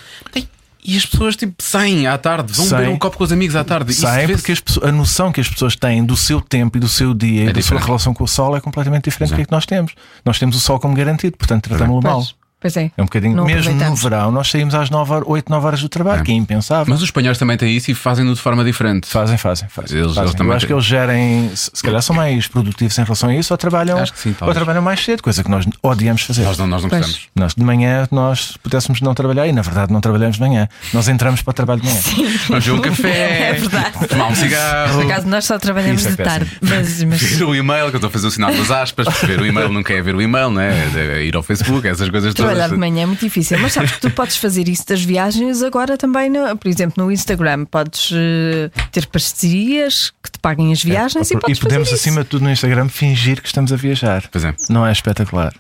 E 0.83 0.95
as 0.95 1.05
pessoas 1.05 1.35
tipo 1.35 1.55
saem 1.61 2.07
à 2.07 2.17
tarde, 2.17 2.53
vão 2.53 2.65
Saem. 2.65 2.83
beber 2.83 2.95
um 2.95 2.97
copo 2.99 3.17
com 3.17 3.23
os 3.25 3.31
amigos 3.31 3.55
à 3.57 3.63
tarde. 3.63 3.93
Saem 3.93 4.27
porque 4.29 4.53
as 4.53 4.59
pessoas- 4.61 4.87
a 4.87 4.91
noção 4.91 5.31
que 5.33 5.41
as 5.41 5.47
pessoas 5.49 5.75
têm 5.75 6.05
do 6.05 6.15
seu 6.15 6.39
tempo 6.39 6.77
e 6.77 6.79
do 6.79 6.87
seu 6.87 7.13
dia 7.13 7.49
e 7.49 7.53
da 7.53 7.61
sua 7.61 7.79
relação 7.79 8.13
com 8.13 8.23
o 8.23 8.27
sol 8.27 8.55
é 8.55 8.61
completamente 8.61 9.03
diferente 9.05 9.31
do 9.31 9.35
que, 9.35 9.41
é 9.41 9.45
que 9.45 9.51
nós 9.51 9.65
temos. 9.65 9.91
Nós 10.23 10.39
temos 10.39 10.55
o 10.55 10.59
sol 10.61 10.79
como 10.79 10.93
garantido, 10.95 11.35
portanto 11.35 11.63
tratamos-lo 11.67 12.01
mal. 12.01 12.25
Pois, 12.59 12.75
é. 12.75 12.89
É 12.97 13.01
um 13.01 13.05
bocadinho. 13.05 13.45
Mesmo 13.45 13.73
no 13.75 13.95
verão, 13.95 14.31
nós 14.31 14.49
saímos 14.49 14.73
às 14.73 14.89
9, 14.89 15.13
horas- 15.13 15.27
8, 15.29 15.47
9 15.49 15.65
horas 15.67 15.79
do 15.81 15.87
trabalho, 15.87 16.21
É. 16.21 16.23
que 16.23 16.31
é 16.31 16.35
impensável. 16.35 16.85
Mas 16.89 16.97
os 16.99 17.05
espanhóis 17.05 17.37
também 17.37 17.55
têm 17.55 17.75
isso 17.77 17.91
e 17.91 17.93
fazem-no 17.93 18.33
de 18.33 18.41
forma 18.41 18.63
diferente. 18.65 19.07
Fazem, 19.07 19.37
fazem, 19.37 19.69
fazem. 19.69 19.95
Eles- 19.99 20.07
fazem. 20.09 20.23
eles 20.23 20.33
também 20.35 20.51
Eu 20.51 20.55
acho 20.57 20.65
têm. 20.65 20.67
que 20.67 20.73
eles 20.73 20.85
gerem, 20.85 21.51
se 21.53 21.83
calhar 21.83 22.01
são 22.01 22.15
mais 22.15 22.47
produtivos 22.47 22.97
em 22.97 23.03
relação 23.03 23.29
a 23.29 23.35
isso, 23.35 23.53
ou 23.53 23.57
trabalham, 23.59 23.99
Acho 23.99 24.11
que 24.13 24.19
sim, 24.19 24.35
ou 24.41 24.53
trabalham 24.55 24.81
mais 24.81 25.03
cedo, 25.03 25.21
coisa 25.21 25.43
que 25.43 25.51
nós 25.51 25.65
odiamos 25.83 26.23
fazer. 26.23 26.43
Nós 26.45 26.57
não, 26.57 26.65
nós 26.65 26.81
não 26.81 26.89
Pois. 26.89 27.01
gostamos. 27.05 27.27
Nós 27.35 27.53
de 27.53 27.63
manhã, 27.63 28.07
nós 28.11 28.39
se 28.53 28.59
pudéssemos 28.59 29.01
não 29.01 29.13
trabalhar, 29.13 29.47
e 29.47 29.51
na 29.51 29.61
verdade 29.61 29.93
não 29.93 30.01
trabalhamos 30.01 30.37
de 30.37 30.41
manhã. 30.41 30.67
Nós 30.93 31.07
entramos 31.07 31.43
para 31.43 31.51
o 31.51 31.53
trabalho 31.53 31.81
de 31.81 31.87
manhã. 31.87 32.01
Vamos 32.49 32.65
ver 32.65 32.71
um 32.71 32.81
café, 32.81 33.09
É 33.49 33.53
verdade. 33.53 34.07
tomar 34.07 34.25
um 34.25 34.27
Por 34.29 34.35
cigarro. 34.37 35.01
acaso 35.01 35.27
nós 35.27 35.45
só 35.45 35.59
trabalhamos 35.59 35.99
Isso 36.01 36.07
é 36.07 36.11
de 36.11 36.17
tarde. 36.23 36.51
Mas, 36.61 37.03
mas 37.03 37.21
Ver 37.21 37.43
o 37.43 37.53
e-mail, 37.55 37.89
que 37.89 37.95
eu 37.95 37.97
estou 37.97 38.07
a 38.07 38.11
fazer 38.11 38.25
o 38.27 38.31
sinal 38.31 38.51
das 38.51 38.71
aspas, 38.71 39.07
ver 39.21 39.39
o 39.39 39.45
e-mail 39.45 39.69
nunca 39.69 39.93
é 39.93 40.01
ver 40.01 40.15
o 40.15 40.21
e-mail, 40.21 40.49
não 40.49 40.59
é? 40.61 40.73
É 40.95 41.23
ir 41.23 41.35
ao 41.35 41.43
Facebook, 41.43 41.87
essas 41.87 42.09
coisas 42.09 42.33
todas. 42.33 42.46
Trabalhar 42.47 42.69
de 42.69 42.77
manhã 42.77 43.03
é 43.03 43.05
muito 43.05 43.19
difícil. 43.19 43.57
Mas 43.59 43.73
sabes 43.73 43.91
que 43.91 44.01
tu 44.01 44.09
podes 44.11 44.37
fazer 44.37 44.67
isso 44.67 44.85
das 44.87 45.01
viagens 45.03 45.61
agora 45.61 45.97
também, 45.97 46.29
no- 46.29 46.55
por 46.57 46.67
exemplo, 46.67 47.03
no 47.03 47.11
Instagram. 47.11 47.65
Podes 47.65 48.11
eh, 48.13 48.69
ter 48.91 49.05
parcerias 49.07 50.11
que 50.23 50.31
te 50.31 50.39
paguem 50.39 50.71
as 50.71 50.83
viagens 50.83 51.29
e, 51.31 51.33
e 51.35 51.39
podes 51.39 51.59
podemos, 51.59 51.89
fazer 51.89 51.99
acima 52.01 52.23
de 52.23 52.29
tudo, 52.29 52.43
no 52.43 52.51
Instagram, 52.51 52.87
fingir 52.89 53.41
que 53.41 53.47
estamos 53.47 53.71
a 53.71 53.75
viajar. 53.75 54.23
Pois 54.31 54.43
é. 54.43 54.53
Não 54.69 54.85
é 54.85 54.91
espetacular. 54.91 55.53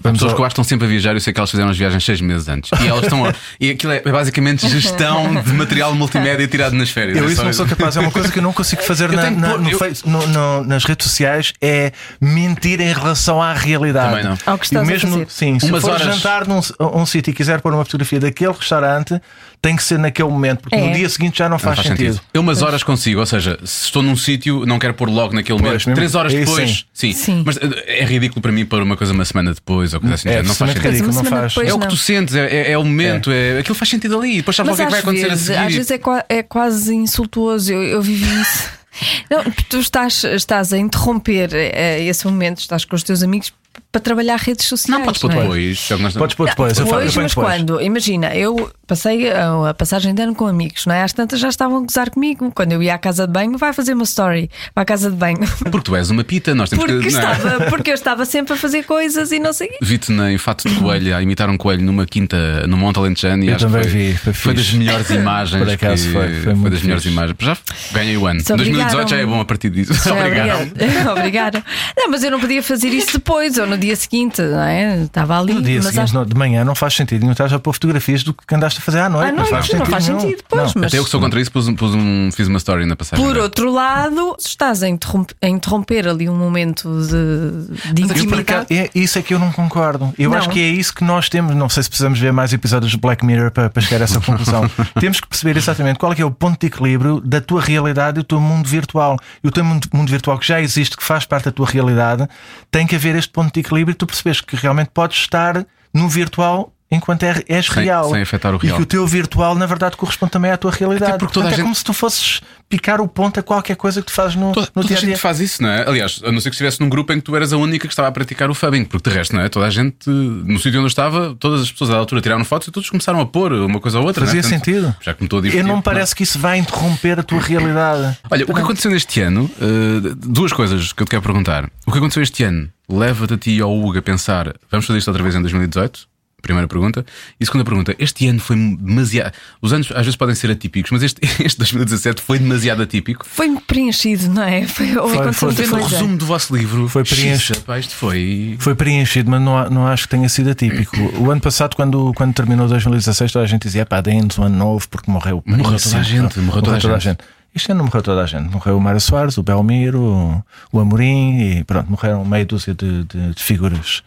Vamos 0.00 0.18
pessoas 0.18 0.32
ao- 0.32 0.36
que 0.36 0.40
eu 0.42 0.44
acho 0.46 0.54
que 0.54 0.60
estão 0.60 0.64
sempre 0.64 0.86
a 0.86 0.90
viajar, 0.90 1.14
eu 1.14 1.20
sei 1.20 1.32
que 1.32 1.40
elas 1.40 1.50
fizeram 1.50 1.70
as 1.70 1.76
viagens 1.78 2.04
seis 2.04 2.20
meses 2.20 2.48
antes. 2.48 2.70
E 2.80 2.86
elas 2.86 3.02
estão. 3.04 3.24
a- 3.24 3.34
E 3.60 3.70
aquilo 3.70 3.92
é 3.92 4.00
basicamente 4.00 4.66
gestão 4.68 5.42
de 5.42 5.52
material 5.52 5.94
multimédia 5.94 6.46
tirado 6.46 6.74
nas 6.74 6.90
férias. 6.90 7.16
Eu 7.18 7.28
É 7.28 7.32
isso 7.32 7.44
não 7.44 7.52
sou 7.52 7.66
capaz, 7.66 7.96
é 7.96 8.00
uma 8.00 8.10
coisa 8.10 8.30
que 8.30 8.38
eu 8.38 8.42
não 8.42 8.52
consigo 8.52 8.82
fazer 8.82 9.10
na- 9.10 9.30
na- 9.30 9.58
no 9.58 9.70
eu- 9.70 9.78
Face- 9.78 10.08
no- 10.08 10.26
no- 10.26 10.64
nas 10.64 10.84
redes 10.84 11.06
sociais 11.06 11.52
é 11.60 11.92
mentir 12.20 12.80
em 12.80 12.92
relação 12.92 13.42
à 13.42 13.52
realidade. 13.52 14.08
Também 14.10 14.24
não. 14.24 14.38
Ao 14.46 14.58
que 14.58 14.66
estás 14.66 14.86
e 14.86 14.90
a 14.90 14.92
mesmo, 14.92 15.10
fazer. 15.12 15.26
Sim, 15.30 15.58
se 15.58 15.66
Umas 15.66 15.82
for 15.82 15.90
horas- 15.92 16.02
jantar 16.14 16.46
num 16.46 16.60
um 16.80 17.06
sítio 17.06 17.30
e 17.30 17.34
quiser 17.34 17.60
pôr 17.60 17.72
uma 17.74 17.84
fotografia 17.84 18.20
daquele 18.20 18.52
restaurante, 18.52 19.20
tem 19.60 19.74
que 19.74 19.82
ser 19.82 19.98
naquele 19.98 20.28
momento, 20.28 20.60
porque 20.60 20.76
É. 20.76 20.86
no 20.86 20.94
dia 20.94 21.08
seguinte 21.08 21.38
já 21.38 21.46
não 21.46 21.52
Não 21.52 21.58
faz, 21.58 21.76
faz 21.76 21.88
sentido. 21.88 22.12
sentido. 22.14 22.24
Eu 22.32 22.40
umas 22.42 22.62
horas 22.62 22.82
consigo, 22.84 23.18
ou 23.20 23.26
seja, 23.26 23.58
se 23.64 23.86
estou 23.86 24.02
num 24.02 24.16
sítio, 24.16 24.64
não 24.64 24.78
quero 24.78 24.94
pôr 24.94 25.08
logo 25.10 25.34
naquele 25.34 25.58
Pois, 25.58 25.64
momento. 25.64 25.78
mesmo- 25.86 25.94
Três 25.96 26.14
horas 26.14 26.32
depois, 26.32 26.86
sim. 26.92 27.12
Sim. 27.12 27.42
Mas 27.44 27.56
eh, 27.56 28.00
é 28.02 28.04
ridículo 28.04 28.40
para 28.40 28.52
mim 28.52 28.64
pôr 28.64 28.82
uma 28.82 28.96
coisa 28.96 29.12
uma 29.12 29.24
semana 29.24 29.52
depois 29.52 29.87
ou 29.94 30.00
coisa 30.00 30.14
assim. 30.14 30.28
É 30.28 30.42
não 30.42 30.54
faz 30.54 30.72
sentido. 30.72 31.06
não 31.12 31.24
faz. 31.24 31.52
depois- 31.52 31.68
É 31.68 31.74
o 31.74 31.78
que 31.78 31.88
tu 31.88 31.96
sentes, 31.96 32.34
é, 32.34 32.46
é- 32.46 32.72
é 32.72 32.78
o 32.78 32.84
momento, 32.84 33.30
é. 33.30 33.58
aquilo 33.58 33.74
faz 33.74 33.88
sentido 33.90 34.18
ali. 34.18 34.36
Depois 34.38 34.56
sabes 34.56 34.72
o 34.72 34.76
que 34.76 34.82
é 34.82 34.84
que 34.86 34.90
vai 34.90 35.00
acontecer 35.00 35.28
vezes, 35.28 35.50
a 35.50 35.54
seguir. 35.54 35.66
às 35.66 35.74
vezes 35.74 35.90
é, 35.90 35.98
qua- 35.98 36.24
é 36.28 36.42
quase 36.42 36.94
insultuoso. 36.94 37.72
Eu, 37.72 37.82
eu 37.82 38.02
vivi 38.02 38.24
isso. 38.40 38.78
Não, 39.30 39.44
tu 39.68 39.78
estás, 39.78 40.24
estás 40.24 40.72
a 40.72 40.78
interromper 40.78 41.50
eh, 41.54 42.02
esse 42.04 42.26
momento, 42.26 42.58
estás 42.58 42.84
com 42.84 42.96
os 42.96 43.02
teus 43.04 43.22
amigos 43.22 43.52
para 43.90 44.00
trabalhar 44.02 44.36
redes 44.38 44.66
sociais. 44.66 44.98
Não, 44.98 45.04
podes 45.06 45.20
pôr 45.20 45.30
não 45.32 45.38
é? 45.38 45.42
depois. 45.42 45.88
é 45.90 45.96
Podes 46.18 46.34
pôr 46.34 46.48
depois, 46.48 46.78
eu, 46.78 46.86
eu 46.86 46.92
Hoje, 46.94 47.12
ponho 47.14 47.22
mas 47.22 47.32
depois. 47.32 47.34
quando? 47.34 47.80
Imagina, 47.80 48.34
eu 48.36 48.70
passei 48.86 49.30
a, 49.30 49.70
a 49.70 49.74
passagem 49.74 50.14
de 50.14 50.22
ano 50.22 50.34
com 50.34 50.46
amigos, 50.46 50.84
não 50.84 50.94
é? 50.94 51.02
Às 51.02 51.12
tantas 51.12 51.38
já 51.40 51.48
estavam 51.48 51.78
a 51.78 51.80
gozar 51.80 52.10
comigo. 52.10 52.50
Quando 52.54 52.72
eu 52.72 52.82
ia 52.82 52.94
à 52.94 52.98
casa 52.98 53.26
de 53.26 53.32
banho, 53.32 53.56
vai 53.56 53.72
fazer 53.72 53.94
uma 53.94 54.02
story, 54.04 54.50
vai 54.74 54.82
à 54.82 54.84
casa 54.84 55.10
de 55.10 55.16
banho. 55.16 55.38
Porque 55.70 55.80
tu 55.82 55.96
és 55.96 56.10
uma 56.10 56.22
pita, 56.24 56.54
nós 56.54 56.68
temos 56.70 56.84
Porque, 56.84 57.08
que. 57.08 57.12
não 57.14 57.20
é? 57.20 57.32
estava, 57.32 57.64
porque 57.70 57.90
eu 57.90 57.94
estava 57.94 58.24
sempre 58.26 58.52
a 58.54 58.56
fazer 58.56 58.84
coisas 58.84 59.32
e 59.32 59.38
não 59.38 59.52
sei. 59.52 59.70
Vi-te 59.80 60.12
na- 60.12 60.32
em 60.32 60.38
fato 60.38 60.68
de 60.68 60.74
coelho 60.74 61.16
a 61.16 61.22
imitar 61.22 61.48
um 61.48 61.56
coelho 61.56 61.82
numa 61.82 62.04
quinta 62.04 62.66
no 62.66 62.76
Monte 62.76 62.98
Alentejano 62.98 63.44
e 63.44 63.48
Eu 63.48 63.56
também 63.56 63.82
foi, 63.84 63.90
vi, 63.90 64.14
foi 64.16 64.32
foi 64.34 64.54
das 64.54 64.70
melhores 64.72 65.08
imagens. 65.10 65.62
Por 65.64 65.72
acaso 65.72 66.06
que- 66.06 66.12
foi, 66.12 66.40
foi 66.42 66.54
muito 66.54 66.72
das 66.74 66.82
melhores 66.82 67.04
imagens. 67.06 67.36
Já 67.40 67.56
ganhei 67.92 68.16
o 68.18 68.26
ano. 68.26 68.40
Só 68.44 68.54
2018 68.56 69.08
já 69.10 69.16
é 69.16 69.24
bom 69.24 69.40
a 69.40 69.44
partir 69.46 69.70
disso. 69.70 69.92
Obrigado. 70.12 70.72
obrigada. 71.16 71.64
Não, 71.96 72.10
mas 72.10 72.22
eu 72.22 72.30
não 72.30 72.40
podia 72.40 72.62
fazer 72.62 72.88
isso 72.88 73.12
depois 73.14 73.56
ou 73.56 73.66
no 73.68 73.78
dia 73.78 73.94
seguinte, 73.96 74.40
não 74.42 74.60
é? 74.62 75.02
Estava 75.04 75.38
ali. 75.38 75.54
No 75.54 75.62
dia 75.62 75.76
mas 75.82 75.86
seguinte, 75.94 76.16
acho- 76.16 76.26
de 76.26 76.34
manhã, 76.34 76.64
não 76.64 76.74
faz 76.74 76.94
sentido 76.94 77.20
nenhum. 77.20 77.32
Estás 77.32 77.52
a 77.52 77.58
pôr 77.58 77.72
fotografias 77.72 78.22
do 78.22 78.32
que 78.34 78.54
andaste 78.54 78.80
a 78.80 78.82
fazer 78.82 79.00
à 79.00 79.08
noite. 79.08 79.28
À 79.28 79.32
não 79.32 79.36
noite, 79.38 79.50
faz 79.50 79.68
não 79.68 79.78
sentido. 79.78 79.90
faz 79.90 80.08
nenhum. 80.08 80.20
sentido, 80.20 80.42
pois, 80.48 80.62
Não. 80.62 80.72
mas- 80.76 80.84
Até 80.92 80.98
eu 80.98 81.04
que 81.04 81.10
sou 81.10 81.20
contra 81.20 81.40
isso, 81.40 81.52
pus, 81.52 81.70
pus 81.72 81.94
um, 81.94 82.30
fiz 82.32 82.48
uma 82.48 82.58
story 82.58 82.86
na 82.86 82.96
passagem. 82.96 83.24
Por 83.24 83.34
né? 83.34 83.40
outro 83.42 83.70
lado, 83.72 84.36
estás 84.38 84.82
a 84.82 84.88
interromper, 84.88 85.36
a 85.42 85.48
interromper 85.48 86.08
ali 86.08 86.28
um 86.28 86.36
momento 86.36 86.88
de, 87.06 87.92
de 87.94 88.02
intimidade. 88.02 88.66
é, 88.76 88.90
isso 88.94 89.18
é 89.18 89.22
que 89.22 89.34
eu 89.34 89.38
não 89.38 89.52
concordo. 89.52 90.12
Eu 90.18 90.30
Não. 90.30 90.38
acho 90.38 90.48
que 90.50 90.60
é 90.60 90.68
isso 90.68 90.94
que 90.94 91.04
nós 91.04 91.28
temos. 91.28 91.54
Não 91.54 91.68
sei 91.68 91.82
se 91.82 91.88
precisamos 91.88 92.18
ver 92.18 92.32
mais 92.32 92.52
episódios 92.52 92.90
de 92.92 92.98
Black 92.98 93.24
Mirror 93.24 93.50
para, 93.50 93.68
para 93.70 93.82
chegar 93.82 94.00
a 94.00 94.04
essa 94.04 94.20
conclusão. 94.20 94.68
temos 95.00 95.20
que 95.20 95.26
perceber 95.28 95.56
exatamente 95.56 95.98
qual 95.98 96.12
é, 96.12 96.14
que 96.14 96.22
é 96.22 96.24
o 96.24 96.30
ponto 96.30 96.58
de 96.60 96.66
equilíbrio 96.66 97.20
da 97.20 97.40
tua 97.40 97.60
realidade 97.60 98.18
e 98.18 98.22
do 98.22 98.24
teu 98.24 98.40
mundo 98.40 98.66
virtual. 98.68 99.16
E 99.42 99.48
o 99.48 99.50
teu 99.50 99.64
mundo, 99.64 99.88
mundo 99.92 100.10
virtual 100.10 100.38
que 100.38 100.46
já 100.46 100.60
existe, 100.60 100.96
que 100.96 101.02
faz 101.04 101.24
parte 101.24 101.44
da 101.46 101.52
tua 101.52 101.66
realidade, 101.66 102.28
tem 102.70 102.86
que 102.86 102.94
haver 102.96 103.14
este 103.16 103.30
ponto 103.30 103.47
de 103.52 103.60
equilíbrio 103.60 103.96
tu 103.96 104.06
percebes 104.06 104.40
que 104.40 104.56
realmente 104.56 104.90
podes 104.92 105.18
estar 105.18 105.66
no 105.92 106.08
virtual. 106.08 106.72
Enquanto 106.90 107.22
é- 107.24 107.44
és 107.48 107.66
Sem- 107.66 107.84
real. 107.84 108.10
sem 108.10 108.22
afetar 108.22 108.54
o 108.54 108.58
E 108.62 108.66
real. 108.66 108.76
que 108.76 108.82
o 108.82 108.86
teu 108.86 109.06
virtual, 109.06 109.54
na 109.54 109.66
verdade, 109.66 109.94
corresponde 109.96 110.32
também 110.32 110.50
à 110.50 110.56
tua 110.56 110.70
realidade. 110.70 111.10
Até 111.12 111.18
porque 111.18 111.34
toda 111.34 111.48
a 111.48 111.50
Portanto, 111.50 111.52
é 111.52 111.56
gente- 111.56 111.62
como 111.64 111.74
se 111.74 111.84
tu 111.84 111.92
fosses 111.92 112.40
picar 112.66 112.98
o 113.00 113.06
ponto 113.06 113.38
a 113.38 113.42
qualquer 113.42 113.76
coisa 113.76 114.00
que 114.00 114.06
tu 114.06 114.12
fazes 114.12 114.36
no, 114.36 114.52
Toda, 114.52 114.66
no 114.68 114.72
toda 114.82 114.86
dia 114.88 114.96
a 114.96 114.98
a 114.98 115.00
dia. 115.00 115.10
gente 115.10 115.20
faz 115.20 115.38
isso, 115.38 115.62
não 115.62 115.68
é? 115.68 115.86
Aliás, 115.86 116.20
a 116.24 116.32
não 116.32 116.40
ser 116.40 116.48
que 116.48 116.54
estivesse 116.54 116.80
num 116.80 116.88
grupo 116.88 117.12
em 117.12 117.16
que 117.16 117.22
tu 117.24 117.36
eras 117.36 117.52
a 117.52 117.58
única 117.58 117.86
que 117.86 117.92
estava 117.92 118.08
a 118.08 118.12
praticar 118.12 118.50
o 118.50 118.54
fubbing, 118.54 118.84
porque 118.84 119.08
de 119.10 119.14
resto, 119.16 119.36
não 119.36 119.42
é? 119.42 119.50
Toda 119.50 119.66
a 119.66 119.70
gente, 119.70 120.08
no 120.08 120.56
sítio 120.58 120.78
onde 120.80 120.84
eu 120.84 120.86
estava, 120.86 121.34
todas 121.38 121.60
as 121.62 121.70
pessoas 121.70 121.90
à 121.90 121.96
altura 121.96 122.22
tiraram 122.22 122.44
fotos 122.44 122.68
e 122.68 122.70
todos 122.70 122.88
começaram 122.88 123.20
a 123.20 123.26
pôr 123.26 123.52
uma 123.52 123.80
coisa 123.80 123.98
ou 123.98 124.06
outra. 124.06 124.24
Fazia 124.24 124.40
não 124.40 124.48
é? 124.48 124.52
Portanto, 124.52 124.64
sentido. 124.64 124.96
Já 125.02 125.12
que 125.12 125.20
me 125.22 125.26
estou 125.26 125.38
a 125.40 125.42
divertir. 125.42 125.60
Eu 125.64 125.68
não 125.68 125.76
me 125.76 125.82
parece 125.82 126.14
que 126.14 126.22
isso 126.22 126.38
vai 126.38 126.56
interromper 126.58 127.20
a 127.20 127.22
tua 127.22 127.40
realidade. 127.40 128.16
Olha, 128.30 128.44
o 128.48 128.54
que 128.54 128.60
aconteceu 128.60 128.90
neste 128.90 129.20
ano, 129.20 129.50
eh, 129.60 130.14
duas 130.16 130.52
coisas 130.54 130.92
que 130.94 131.02
eu 131.02 131.06
te 131.06 131.10
quero 131.10 131.22
perguntar. 131.22 131.68
O 131.86 131.92
que 131.92 131.98
aconteceu 131.98 132.22
este 132.22 132.44
ano 132.44 132.70
leva-te 132.88 133.34
a 133.34 133.38
ti 133.38 133.50
e 133.56 133.60
ao 133.60 133.74
Hugo 133.74 133.98
a 133.98 134.02
pensar, 134.02 134.54
vamos 134.70 134.86
fazer 134.86 134.98
isto 134.98 135.08
outra 135.08 135.22
vez 135.22 135.34
em 135.34 135.40
2018? 135.42 136.06
Primeira 136.40 136.68
pergunta. 136.68 137.04
E 137.40 137.44
segunda 137.44 137.64
pergunta, 137.64 137.94
este 137.98 138.28
ano 138.28 138.38
foi 138.38 138.56
demasiado. 138.56 139.32
Os 139.60 139.72
anos 139.72 139.88
às 139.90 139.98
vezes 140.06 140.14
podem 140.16 140.34
ser 140.34 140.50
atípicos, 140.50 140.90
mas 140.92 141.02
este, 141.02 141.20
este 141.44 141.58
2017 141.58 142.22
foi 142.22 142.38
demasiado 142.38 142.82
atípico. 142.82 143.26
Foi 143.28 143.58
preenchido, 143.66 144.28
não 144.28 144.42
é? 144.44 144.66
Foi, 144.66 144.86
Foi- 144.86 145.32
foi- 145.32 145.52
Foi 145.66 145.80
o 145.80 145.84
resumo 145.84 146.16
do 146.16 146.24
vosso 146.26 146.54
livro. 146.56 146.88
Foi 146.88 147.04
Xiça, 147.04 147.60
pá, 147.62 147.78
Isto 147.78 147.94
foi. 147.94 148.56
Foi 148.60 148.74
preenchido, 148.74 149.30
mas 149.30 149.42
não, 149.42 149.68
não 149.68 149.86
acho 149.86 150.04
que 150.04 150.10
tenha 150.10 150.28
sido 150.28 150.50
atípico. 150.50 150.96
O 151.18 151.30
ano 151.30 151.40
passado, 151.40 151.74
quando, 151.74 152.12
quando 152.14 152.32
terminou 152.34 152.68
2016, 152.68 153.32
toda 153.32 153.44
a 153.44 153.48
gente 153.48 153.62
dizia: 153.62 153.84
pá, 153.84 154.00
deem-nos 154.00 154.38
um 154.38 154.44
ano 154.44 154.56
novo 154.56 154.88
porque 154.88 155.10
morreu. 155.10 155.42
Morreu 155.44 155.78
toda 155.78 155.98
a 155.98 156.02
gente, 156.02 156.38
morreu 156.40 156.62
toda 156.62 156.76
a 156.94 156.98
gente. 156.98 157.18
Este 157.54 157.72
ano 157.72 157.82
morreu 157.84 158.02
toda 158.02 158.22
a 158.22 158.26
gente. 158.26 158.48
Morreu 158.50 158.76
o 158.76 158.80
Mário 158.80 159.00
Soares, 159.00 159.36
o 159.38 159.42
Belmiro, 159.42 160.00
o, 160.00 160.44
o 160.70 160.78
Amorim 160.80 161.40
e 161.58 161.64
pronto, 161.64 161.90
morreram 161.90 162.24
meia 162.24 162.44
dúzia 162.46 162.72
de, 162.74 163.04
de- 163.04 163.34
de 163.34 163.42
figuras, 163.42 164.02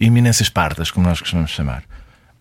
eminências 0.00 0.48
pardas, 0.48 0.90
como 0.90 1.06
nós 1.06 1.20
costumamos 1.20 1.50
chamar. 1.50 1.84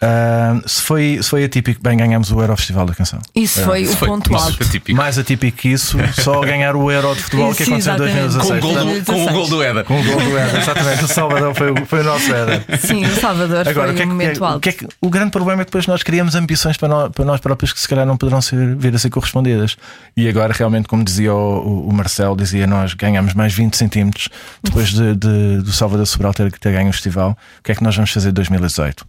Ah, 0.06 0.60
se, 0.66 0.82
foi, 0.82 1.20
se 1.22 1.30
foi 1.30 1.44
atípico, 1.46 1.82
bem, 1.82 1.96
ganhamos 1.98 2.30
o 2.32 2.42
Euro 2.42 2.56
Festival 2.58 2.86
da 2.86 2.94
Canção. 2.94 3.20
Isso 3.34 3.62
foi 3.62 3.84
o 3.86 3.88
foi 3.96 4.08
ponto 4.10 4.30
muito 4.30 4.44
alto. 4.44 4.62
atípico. 4.64 4.98
Mais 4.98 5.18
atípico 5.18 5.58
que 5.58 5.70
isso, 5.70 5.98
só 6.22 6.42
ganhar 6.42 6.76
o 6.76 6.92
Euro 6.92 7.16
de 7.16 7.22
futebol 7.24 7.54
que 7.56 7.64
Isso, 7.64 7.72
aconteceu 7.72 7.94
em 7.94 7.96
exatamente. 7.96 8.34
2016. 8.34 8.62
Com 8.62 8.68
o 8.68 8.74
gol 8.74 8.94
do, 9.02 9.06
com 9.06 9.26
o 9.26 9.34
gol 9.34 9.48
do 9.50 9.64
Eda. 9.64 9.84
Com 9.86 10.00
o 10.00 10.04
gol 10.04 10.16
do 10.22 10.38
Éder, 10.38 10.56
exatamente. 10.62 11.04
O 11.06 11.08
Salvador 11.08 11.56
foi, 11.56 11.72
o- 11.72 11.86
foi 11.86 12.00
o 12.02 12.04
nosso 12.04 12.34
Éder. 12.34 12.66
Sim, 12.80 13.06
o 13.06 13.16
Salvador 13.16 13.66
Agora, 13.68 13.88
foi 13.88 13.94
o, 13.94 13.96
que 13.96 14.02
é 14.02 14.06
um 14.06 14.08
que- 14.10 14.14
momento 14.14 14.38
o 14.42 14.46
alto. 14.46 14.60
que 14.60 14.70
é 14.70 14.72
que- 14.74 14.88
o 15.02 15.10
grande 15.10 15.32
problema 15.32 15.62
é 15.62 15.66
que 15.66 15.70
depois 15.72 15.88
nós 15.88 16.04
criamos 16.04 16.36
ambições 16.36 16.76
para 16.76 16.88
nós, 16.90 17.12
para 17.12 17.24
nós 17.26 17.40
próprios 17.40 17.72
que 17.72 17.80
se 17.80 17.88
calhar 17.88 18.06
não 18.06 18.18
poderão 18.18 18.42
ser, 18.42 18.76
vir 18.76 18.94
a 18.94 18.98
ser 19.00 19.10
correspondidas. 19.10 19.78
E 20.18 20.28
agora, 20.28 20.54
realmente, 20.54 20.88
como 20.88 21.04
dizia 21.04 21.34
o, 21.34 21.38
o- 21.38 21.90
o 21.90 21.94
Marcelo, 21.94 22.36
dizia 22.36 22.68
nós 22.68 22.94
ganhamos 22.94 23.34
mais 23.34 23.54
20 23.54 23.78
centímetros 23.78 24.28
depois 24.64 24.90
de, 24.90 25.16
de- 25.16 25.58
do 25.62 25.72
Salvador 25.72 26.06
Sobral 26.08 26.34
ter, 26.34 26.52
ter 26.52 26.72
ganho 26.74 26.90
o 26.90 26.94
festival. 26.94 27.38
O 27.60 27.64
que 27.64 27.72
é 27.72 27.76
que 27.76 27.84
nós 27.84 27.96
vamos 27.96 28.12
fazer 28.12 28.30
em 28.30 28.34
2018? 28.34 29.06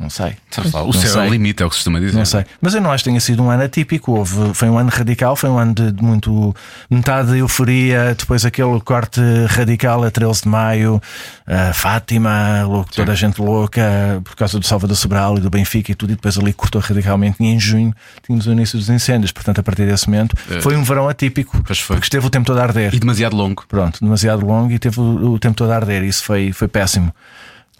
Não 0.00 0.08
sei. 0.08 0.34
Lá, 0.72 0.82
o 0.82 0.86
Não 0.86 0.92
céu 0.94 1.02
é 1.02 1.12
sei. 1.12 1.28
o 1.28 1.30
limite, 1.30 1.62
é 1.62 1.66
o 1.66 1.68
que 1.68 1.74
se 1.74 1.80
costuma 1.80 2.00
dizer. 2.00 2.16
Não 2.16 2.24
sei. 2.24 2.46
Mas 2.58 2.72
eu 2.74 2.80
não 2.80 2.90
acho 2.90 3.04
que 3.04 3.10
tenha 3.10 3.20
sido 3.20 3.42
um 3.42 3.50
ano 3.50 3.64
atípico. 3.64 4.12
Houve, 4.12 4.54
foi 4.54 4.70
um 4.70 4.78
ano 4.78 4.88
radical, 4.88 5.36
foi 5.36 5.50
um 5.50 5.58
ano 5.58 5.74
de, 5.74 5.92
de 5.92 6.02
muito. 6.02 6.56
metade 6.90 7.32
de 7.32 7.38
euforia, 7.40 8.14
depois 8.18 8.46
aquele 8.46 8.80
corte 8.80 9.20
radical 9.48 10.02
a 10.02 10.10
13 10.10 10.44
de 10.44 10.48
maio, 10.48 11.02
a 11.46 11.74
Fátima, 11.74 12.64
louco, 12.64 12.90
toda 12.90 13.12
a 13.12 13.14
gente 13.14 13.38
louca 13.42 14.22
por 14.24 14.34
causa 14.36 14.58
do 14.58 14.66
Salvador 14.66 14.96
Sobral 14.96 15.36
e 15.36 15.40
do 15.40 15.50
Benfica 15.50 15.92
e 15.92 15.94
tudo, 15.94 16.14
e 16.14 16.16
depois 16.16 16.38
ali 16.38 16.54
cortou 16.54 16.80
radicalmente. 16.80 17.36
E 17.38 17.46
em 17.46 17.60
junho 17.60 17.94
tínhamos 18.24 18.46
o 18.46 18.52
início 18.52 18.78
dos 18.78 18.88
incêndios. 18.88 19.32
Portanto, 19.32 19.58
a 19.58 19.62
partir 19.62 19.84
desse 19.84 20.08
momento 20.08 20.34
foi 20.62 20.76
um 20.76 20.82
verão 20.82 21.10
atípico, 21.10 21.62
porque 21.62 22.04
esteve 22.04 22.26
o 22.26 22.30
tempo 22.30 22.46
todo 22.46 22.58
a 22.58 22.62
arder. 22.62 22.94
E 22.94 22.98
demasiado 22.98 23.36
longo. 23.36 23.64
Pronto, 23.68 24.00
demasiado 24.00 24.46
longo 24.46 24.72
e 24.72 24.78
teve 24.78 24.98
o, 24.98 25.32
o 25.32 25.38
tempo 25.38 25.56
todo 25.56 25.70
a 25.70 25.76
arder. 25.76 26.02
Isso 26.04 26.24
foi, 26.24 26.52
foi 26.54 26.68
péssimo. 26.68 27.12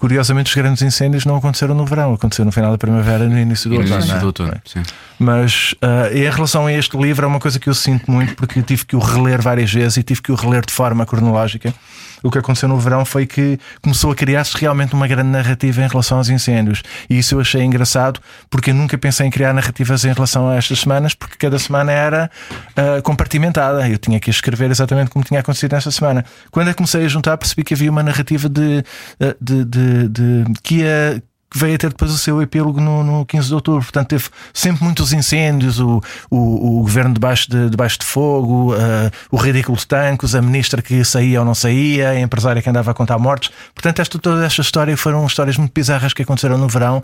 Curiosamente, 0.01 0.49
os 0.49 0.55
grandes 0.55 0.81
incêndios 0.81 1.27
não 1.27 1.37
aconteceram 1.37 1.75
no 1.75 1.85
verão, 1.85 2.15
aconteceram 2.15 2.47
no 2.47 2.53
final 2.53 2.73
da 2.73 2.79
primavera 2.79 3.25
e 3.25 3.29
no 3.29 3.39
início 3.39 3.69
do 3.69 3.75
no 3.75 3.83
outono. 3.83 3.97
início 3.97 4.13
não 4.13 4.17
é? 4.17 4.21
do 4.21 4.27
outono. 4.27 4.63
Sim. 4.65 4.83
Mas 5.19 5.75
ah, 5.83 6.09
em 6.11 6.31
relação 6.31 6.67
a 6.67 6.73
este 6.73 6.97
livro, 6.97 7.27
é 7.27 7.29
uma 7.29 7.39
coisa 7.39 7.61
que 7.61 7.69
eu 7.69 7.75
sinto 7.75 8.11
muito 8.11 8.35
porque 8.35 8.63
tive 8.63 8.87
que 8.87 8.97
o 8.97 8.99
reler 8.99 9.43
várias 9.43 9.71
vezes 9.71 9.99
e 9.99 10.03
tive 10.03 10.23
que 10.23 10.33
o 10.33 10.35
reler 10.35 10.65
de 10.65 10.73
forma 10.73 11.05
cronológica. 11.05 11.75
O 12.23 12.31
que 12.31 12.39
aconteceu 12.39 12.69
no 12.69 12.79
verão 12.79 13.05
foi 13.05 13.27
que 13.27 13.59
começou 13.83 14.11
a 14.13 14.15
criar-se 14.15 14.57
realmente 14.59 14.95
uma 14.95 15.07
grande 15.07 15.29
narrativa 15.31 15.83
em 15.83 15.89
relação 15.89 16.19
aos 16.19 16.29
incêndios. 16.29 16.83
E 17.09 17.19
isso 17.19 17.35
eu 17.35 17.41
achei 17.41 17.63
engraçado 17.63 18.21
porque 18.49 18.71
eu 18.71 18.75
nunca 18.75 18.97
pensei 18.99 19.27
em 19.27 19.31
criar 19.31 19.53
narrativas 19.53 20.05
em 20.05 20.13
relação 20.13 20.49
a 20.49 20.57
estas 20.57 20.81
semanas, 20.81 21.15
porque 21.15 21.37
cada 21.37 21.59
semana 21.59 21.93
era 21.93 22.31
ah, 22.77 23.01
compartimentada. 23.03 23.89
Eu 23.89 23.99
tinha 23.99 24.21
que 24.21 24.31
escrever 24.31 24.71
exatamente 24.71 25.11
como 25.11 25.25
tinha 25.25 25.41
acontecido 25.41 25.73
nesta 25.73 25.91
semana. 25.91 26.25
Quando 26.51 26.69
eu 26.69 26.75
comecei 26.75 27.05
a 27.05 27.09
juntar, 27.09 27.37
percebi 27.39 27.65
que 27.65 27.75
havia 27.75 27.91
uma 27.91 28.03
narrativa 28.03 28.49
de, 28.49 28.85
ah, 29.21 29.35
de, 29.41 29.65
de- 29.65 30.09
de- 30.09 30.45
que 30.63 30.77
ia 30.77 31.23
que 31.51 31.59
veio 31.59 31.75
a 31.75 31.79
ter 31.79 31.89
depois 31.89 32.13
o 32.13 32.19
seu 32.19 32.41
epílogo 32.41 32.81
no, 32.81 33.03
no 33.03 33.27
15 33.27 33.49
de 33.49 33.55
outubro. 33.55 33.83
Portanto, 33.83 34.09
teve 34.09 34.25
sempre 34.55 34.85
muitos 34.85 35.13
incêndios, 35.13 35.81
o, 35.81 36.01
o, 36.31 36.79
o 36.79 36.83
governo 36.83 37.15
debaixo 37.15 37.51
de, 37.51 37.69
debaixo 37.69 37.99
de 37.99 38.05
fogo, 38.05 38.75
eh, 38.77 39.11
o 39.31 39.37
ridículo 39.37 39.77
de 39.77 39.87
tanques, 39.87 40.35
a 40.35 40.41
ministra 40.41 40.81
que 40.81 41.05
saía 41.05 41.41
ou 41.41 41.45
não 41.45 41.55
saía, 41.55 42.11
a 42.11 42.21
empresária 42.21 42.63
que 42.63 42.71
andava 42.71 42.93
a 42.93 42.95
contar 42.95 43.19
mortes. 43.19 43.51
Portanto, 43.75 44.01
esta, 44.01 44.19
toda 44.19 44.47
esta 44.47 44.61
história 44.61 44.97
foram 44.97 45.27
histórias 45.27 45.57
muito 45.57 45.73
bizarras 45.73 46.15
que 46.15 46.23
aconteceram 46.23 46.57
no 46.57 46.69
verão 46.69 47.03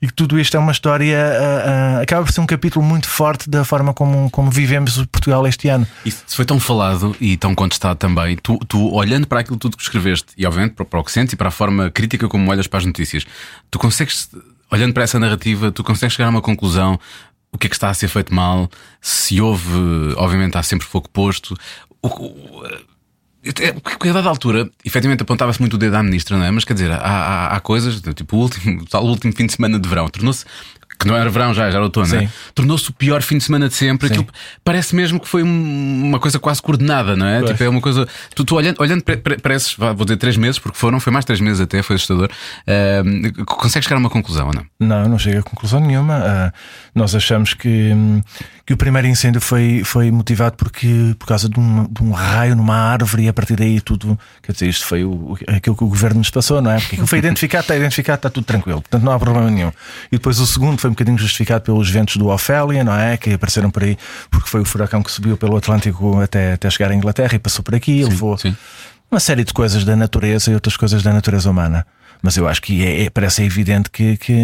e 0.00 0.06
que 0.06 0.12
tudo 0.12 0.38
isto 0.38 0.56
é 0.56 0.60
uma 0.60 0.72
história, 0.72 1.16
eh, 1.16 1.64
eh, 1.98 2.02
acaba 2.02 2.24
por 2.24 2.32
ser 2.32 2.40
um 2.40 2.46
capítulo 2.46 2.84
muito 2.84 3.08
forte 3.08 3.50
da 3.50 3.64
forma 3.64 3.92
como, 3.92 4.30
como 4.30 4.48
vivemos 4.48 4.96
o 4.98 5.08
Portugal 5.08 5.44
este 5.46 5.68
ano. 5.68 5.86
Isso 6.04 6.22
foi 6.28 6.44
tão 6.44 6.60
falado 6.60 7.16
e 7.20 7.36
tão 7.36 7.52
contestado 7.54 7.96
também. 7.96 8.36
Tu, 8.36 8.56
tu 8.68 8.94
olhando 8.94 9.26
para 9.26 9.40
aquilo 9.40 9.56
tudo 9.56 9.76
que 9.76 9.82
escreveste 9.82 10.28
e, 10.36 10.46
obviamente, 10.46 10.74
para, 10.74 10.84
para 10.84 11.00
o 11.00 11.04
que 11.04 11.10
sentes 11.10 11.32
e 11.32 11.36
para 11.36 11.48
a 11.48 11.50
forma 11.50 11.90
crítica 11.90 12.28
como 12.28 12.48
olhas 12.50 12.68
para 12.68 12.78
as 12.78 12.86
notícias, 12.86 13.26
tu 13.70 13.78
consegues, 13.88 14.28
olhando 14.70 14.92
para 14.92 15.02
essa 15.02 15.18
narrativa, 15.18 15.72
tu 15.72 15.82
consegues 15.82 16.14
chegar 16.14 16.28
a 16.28 16.30
uma 16.30 16.42
conclusão. 16.42 16.98
O 17.50 17.56
que 17.56 17.66
é 17.66 17.70
que 17.70 17.76
está 17.76 17.88
a 17.88 17.94
ser 17.94 18.08
feito 18.08 18.34
mal? 18.34 18.70
Se 19.00 19.40
houve, 19.40 19.72
obviamente, 20.16 20.56
há 20.58 20.62
sempre 20.62 20.86
fogo 20.86 21.08
posto. 21.08 21.56
O, 22.02 22.08
o, 22.08 22.62
é, 23.44 24.08
a 24.08 24.12
dada 24.12 24.28
altura, 24.28 24.70
efetivamente 24.84 25.22
apontava-se 25.22 25.60
muito 25.60 25.74
o 25.74 25.78
dedo 25.78 25.94
à 25.94 26.02
ministra, 26.02 26.36
não 26.36 26.44
é? 26.44 26.50
Mas 26.50 26.64
quer 26.64 26.74
dizer, 26.74 26.90
há, 26.90 26.98
há, 26.98 27.56
há 27.56 27.60
coisas, 27.60 28.00
tipo 28.14 28.36
o 28.36 28.40
último, 28.40 28.84
o 28.92 28.98
último 28.98 29.32
fim 29.32 29.46
de 29.46 29.54
semana 29.54 29.78
de 29.78 29.88
verão, 29.88 30.08
tornou-se. 30.08 30.44
Que 30.98 31.06
não 31.06 31.16
era 31.16 31.30
verão 31.30 31.54
já, 31.54 31.70
já 31.70 31.76
era 31.76 31.84
outono, 31.84 32.12
é? 32.16 32.28
Tornou-se 32.54 32.90
o 32.90 32.92
pior 32.92 33.22
fim 33.22 33.38
de 33.38 33.44
semana 33.44 33.68
de 33.68 33.74
sempre. 33.74 34.08
Aquilo 34.08 34.26
parece 34.64 34.96
mesmo 34.96 35.20
que 35.20 35.28
foi 35.28 35.44
um- 35.44 36.02
uma 36.06 36.18
coisa 36.18 36.38
quase 36.40 36.60
coordenada, 36.60 37.14
não 37.14 37.24
é? 37.26 37.38
Pois. 37.38 37.50
Tipo, 37.52 37.62
é 37.64 37.68
uma 37.68 37.80
coisa. 37.80 38.08
Tu, 38.34 38.44
tu 38.44 38.56
olhando, 38.56 38.76
olhando 38.80 39.02
para, 39.04 39.54
esses, 39.54 39.74
vou 39.76 39.94
dizer 40.04 40.16
três 40.16 40.36
meses, 40.36 40.58
porque 40.58 40.76
foram, 40.76 40.98
foi 40.98 41.12
mais 41.12 41.24
três 41.24 41.40
meses 41.40 41.60
até, 41.60 41.82
foi 41.84 41.94
assustador. 41.96 42.28
ahm, 42.66 43.30
consegues 43.46 43.84
chegar 43.86 43.96
a 43.96 44.00
uma 44.00 44.10
conclusão 44.10 44.48
ou 44.48 44.52
não? 44.54 44.64
Não, 44.80 45.08
não 45.08 45.18
chega 45.18 45.38
a 45.38 45.42
conclusão 45.42 45.78
nenhuma. 45.80 46.14
Ah, 46.16 46.52
nós 46.94 47.14
achamos 47.14 47.54
que, 47.54 47.92
que 48.66 48.74
o 48.74 48.76
primeiro 48.76 49.06
incêndio 49.06 49.40
foi, 49.40 49.82
foi 49.84 50.10
motivado 50.10 50.56
porque, 50.56 51.14
por 51.18 51.26
causa 51.28 51.48
de 51.48 51.58
um, 51.60 51.84
de 51.88 52.02
um 52.02 52.10
raio 52.10 52.56
numa 52.56 52.74
árvore 52.76 53.24
e 53.24 53.28
a 53.28 53.32
partir 53.32 53.54
daí 53.56 53.80
tudo. 53.80 54.18
Quer 54.42 54.52
dizer, 54.52 54.68
isto 54.68 54.84
foi 54.84 55.04
o, 55.04 55.38
aquilo 55.46 55.76
que 55.76 55.84
o 55.84 55.88
governo 55.88 56.18
nos 56.18 56.30
passou, 56.30 56.60
não 56.60 56.72
é? 56.72 56.80
Porque 56.80 57.06
foi 57.06 57.18
identificado, 57.20 57.62
está 57.62 57.76
identificado, 57.76 58.16
está 58.16 58.30
tudo 58.30 58.44
tranquilo. 58.44 58.80
Portanto, 58.82 59.02
não 59.04 59.12
há 59.12 59.18
problema 59.18 59.48
nenhum. 59.50 59.70
E 60.10 60.16
depois 60.16 60.38
o 60.40 60.46
segundo 60.46 60.78
foi 60.78 60.87
um 60.88 60.92
bocadinho 60.92 61.18
justificado 61.18 61.62
pelos 61.64 61.88
ventos 61.90 62.16
do 62.16 62.28
Ofélia, 62.28 62.82
não 62.82 62.94
é? 62.94 63.16
Que 63.16 63.34
apareceram 63.34 63.70
por 63.70 63.82
aí, 63.84 63.96
porque 64.30 64.48
foi 64.48 64.60
o 64.60 64.64
furacão 64.64 65.02
que 65.02 65.10
subiu 65.10 65.36
pelo 65.36 65.56
Atlântico 65.56 66.20
até, 66.20 66.52
até 66.54 66.70
chegar 66.70 66.90
à 66.90 66.94
Inglaterra 66.94 67.34
e 67.34 67.38
passou 67.38 67.62
por 67.62 67.74
aqui, 67.74 68.04
levou 68.04 68.36
sim. 68.38 68.56
uma 69.10 69.20
série 69.20 69.44
de 69.44 69.52
coisas 69.52 69.84
da 69.84 69.94
natureza 69.96 70.50
e 70.50 70.54
outras 70.54 70.76
coisas 70.76 71.02
da 71.02 71.12
natureza 71.12 71.50
humana. 71.50 71.86
Mas 72.22 72.36
eu 72.36 72.48
acho 72.48 72.60
que 72.62 72.84
é, 72.84 73.04
é- 73.04 73.10
parece 73.10 73.42
evidente 73.42 73.90
que, 73.90 74.16
que, 74.16 74.34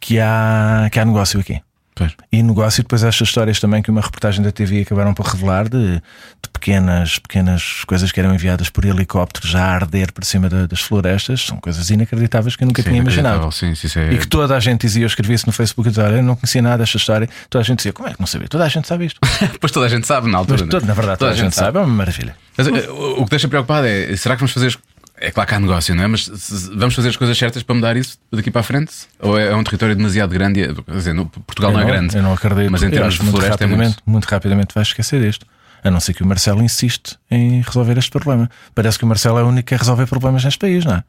que, 0.00 0.20
há, 0.20 0.88
que 0.90 1.00
há 1.00 1.04
negócio 1.04 1.40
aqui. 1.40 1.60
Pois. 2.00 2.12
E 2.32 2.42
negócio, 2.42 2.80
e 2.80 2.82
depois 2.82 3.04
estas 3.04 3.28
histórias 3.28 3.60
também 3.60 3.82
que 3.82 3.90
uma 3.90 4.00
reportagem 4.00 4.42
da 4.42 4.50
TV 4.50 4.80
acabaram 4.80 5.12
por 5.12 5.26
revelar 5.26 5.68
de, 5.68 5.96
de 5.96 6.48
pequenas, 6.52 7.18
pequenas 7.18 7.84
coisas 7.86 8.10
que 8.10 8.18
eram 8.18 8.34
enviadas 8.34 8.70
por 8.70 8.86
helicópteros 8.86 9.54
a 9.54 9.62
arder 9.62 10.10
por 10.12 10.24
cima 10.24 10.48
da- 10.48 10.66
das 10.66 10.80
florestas, 10.80 11.42
são 11.42 11.58
coisas 11.58 11.90
inacreditáveis 11.90 12.56
que 12.56 12.64
eu 12.64 12.68
nunca 12.68 12.80
Sim, 12.82 12.88
tinha 12.88 13.02
imaginado. 13.02 13.52
Sim, 13.52 13.74
sim, 13.74 13.86
é- 14.00 14.14
E 14.14 14.18
que 14.18 14.26
toda 14.26 14.56
a 14.56 14.60
gente 14.60 14.80
dizia, 14.80 15.02
eu 15.02 15.06
escrevi 15.06 15.34
isso 15.34 15.46
no 15.46 15.52
Facebook 15.52 15.90
e 15.94 16.00
olha, 16.00 16.16
eu 16.16 16.22
não 16.22 16.36
conhecia 16.36 16.62
nada 16.62 16.78
desta 16.78 16.96
história. 16.96 17.28
Toda 17.50 17.62
a 17.62 17.66
gente 17.66 17.76
dizia, 17.78 17.92
como 17.92 18.08
é 18.08 18.14
que 18.14 18.20
não 18.20 18.26
sabia? 18.26 18.48
Toda 18.48 18.64
a 18.64 18.68
gente 18.68 18.88
sabe 18.88 19.04
isto. 19.04 19.20
Depois 19.52 19.70
toda 19.70 19.84
a 19.84 19.88
gente 19.90 20.06
sabe 20.06 20.30
na 20.30 20.38
altura. 20.38 20.58
Mas 20.60 20.68
é? 20.68 20.70
todo, 20.70 20.86
na 20.86 20.94
verdade, 20.94 21.18
toda, 21.18 21.32
a 21.32 21.34
gente 21.34 21.54
sabe, 21.54 21.76
é 21.76 21.80
uma 21.82 21.86
maravilha. 21.86 22.34
Mas, 22.56 22.66
eh, 22.66 22.70
o 22.90 23.20
o 23.20 23.24
que 23.24 23.30
deixa 23.30 23.46
preocupado 23.48 23.86
é: 23.86 24.16
será 24.16 24.34
que 24.36 24.40
vamos 24.40 24.52
fazer. 24.52 24.76
É 25.22 25.30
claro 25.30 25.46
que 25.48 25.54
há 25.54 25.60
negócio, 25.60 25.94
não 25.94 26.02
é? 26.02 26.06
Mas 26.06 26.28
vamos 26.74 26.94
fazer 26.94 27.10
as 27.10 27.16
coisas 27.16 27.36
certas 27.36 27.62
para 27.62 27.74
mudar 27.74 27.94
isso 27.96 28.18
daqui 28.32 28.50
para 28.50 28.62
a 28.62 28.64
frente? 28.64 28.92
Ou 29.20 29.38
é, 29.38 29.48
é 29.48 29.54
um 29.54 29.62
território 29.62 29.94
demasiado 29.94 30.30
grande? 30.30 30.60
e- 30.60 30.74
Quer 30.74 30.92
dizer, 30.92 31.14
Portugal 31.46 31.72
Eu 31.72 31.76
não, 31.78 31.82
é 31.82 31.86
grande. 31.86 32.16
Eu 32.16 32.22
não 32.22 32.32
acredito. 32.32 32.70
Mas 32.70 32.82
em 32.82 32.90
termos 32.90 33.12
de 33.14 33.20
que 33.20 33.24
muito 33.26 33.36
floresta 33.36 33.62
é 33.62 33.66
rapidamente, 33.66 33.96
muito. 33.96 34.02
muito 34.10 34.24
rapidamente 34.24 34.74
vais 34.74 34.88
esquecer 34.88 35.20
disto. 35.20 35.46
A 35.84 35.90
não 35.90 36.00
ser 36.00 36.14
que 36.14 36.22
o 36.22 36.26
Marcelo 36.26 36.62
insiste 36.62 37.16
em 37.30 37.60
resolver 37.60 37.98
este 37.98 38.10
problema. 38.10 38.50
Parece 38.74 38.98
que 38.98 39.04
o 39.04 39.06
Marcelo 39.06 39.38
é 39.38 39.42
o 39.42 39.48
único 39.48 39.68
que 39.68 39.74
resolver 39.76 40.06
problemas 40.06 40.42
neste 40.42 40.58
país, 40.58 40.84
não 40.84 40.94
é? 40.94 41.04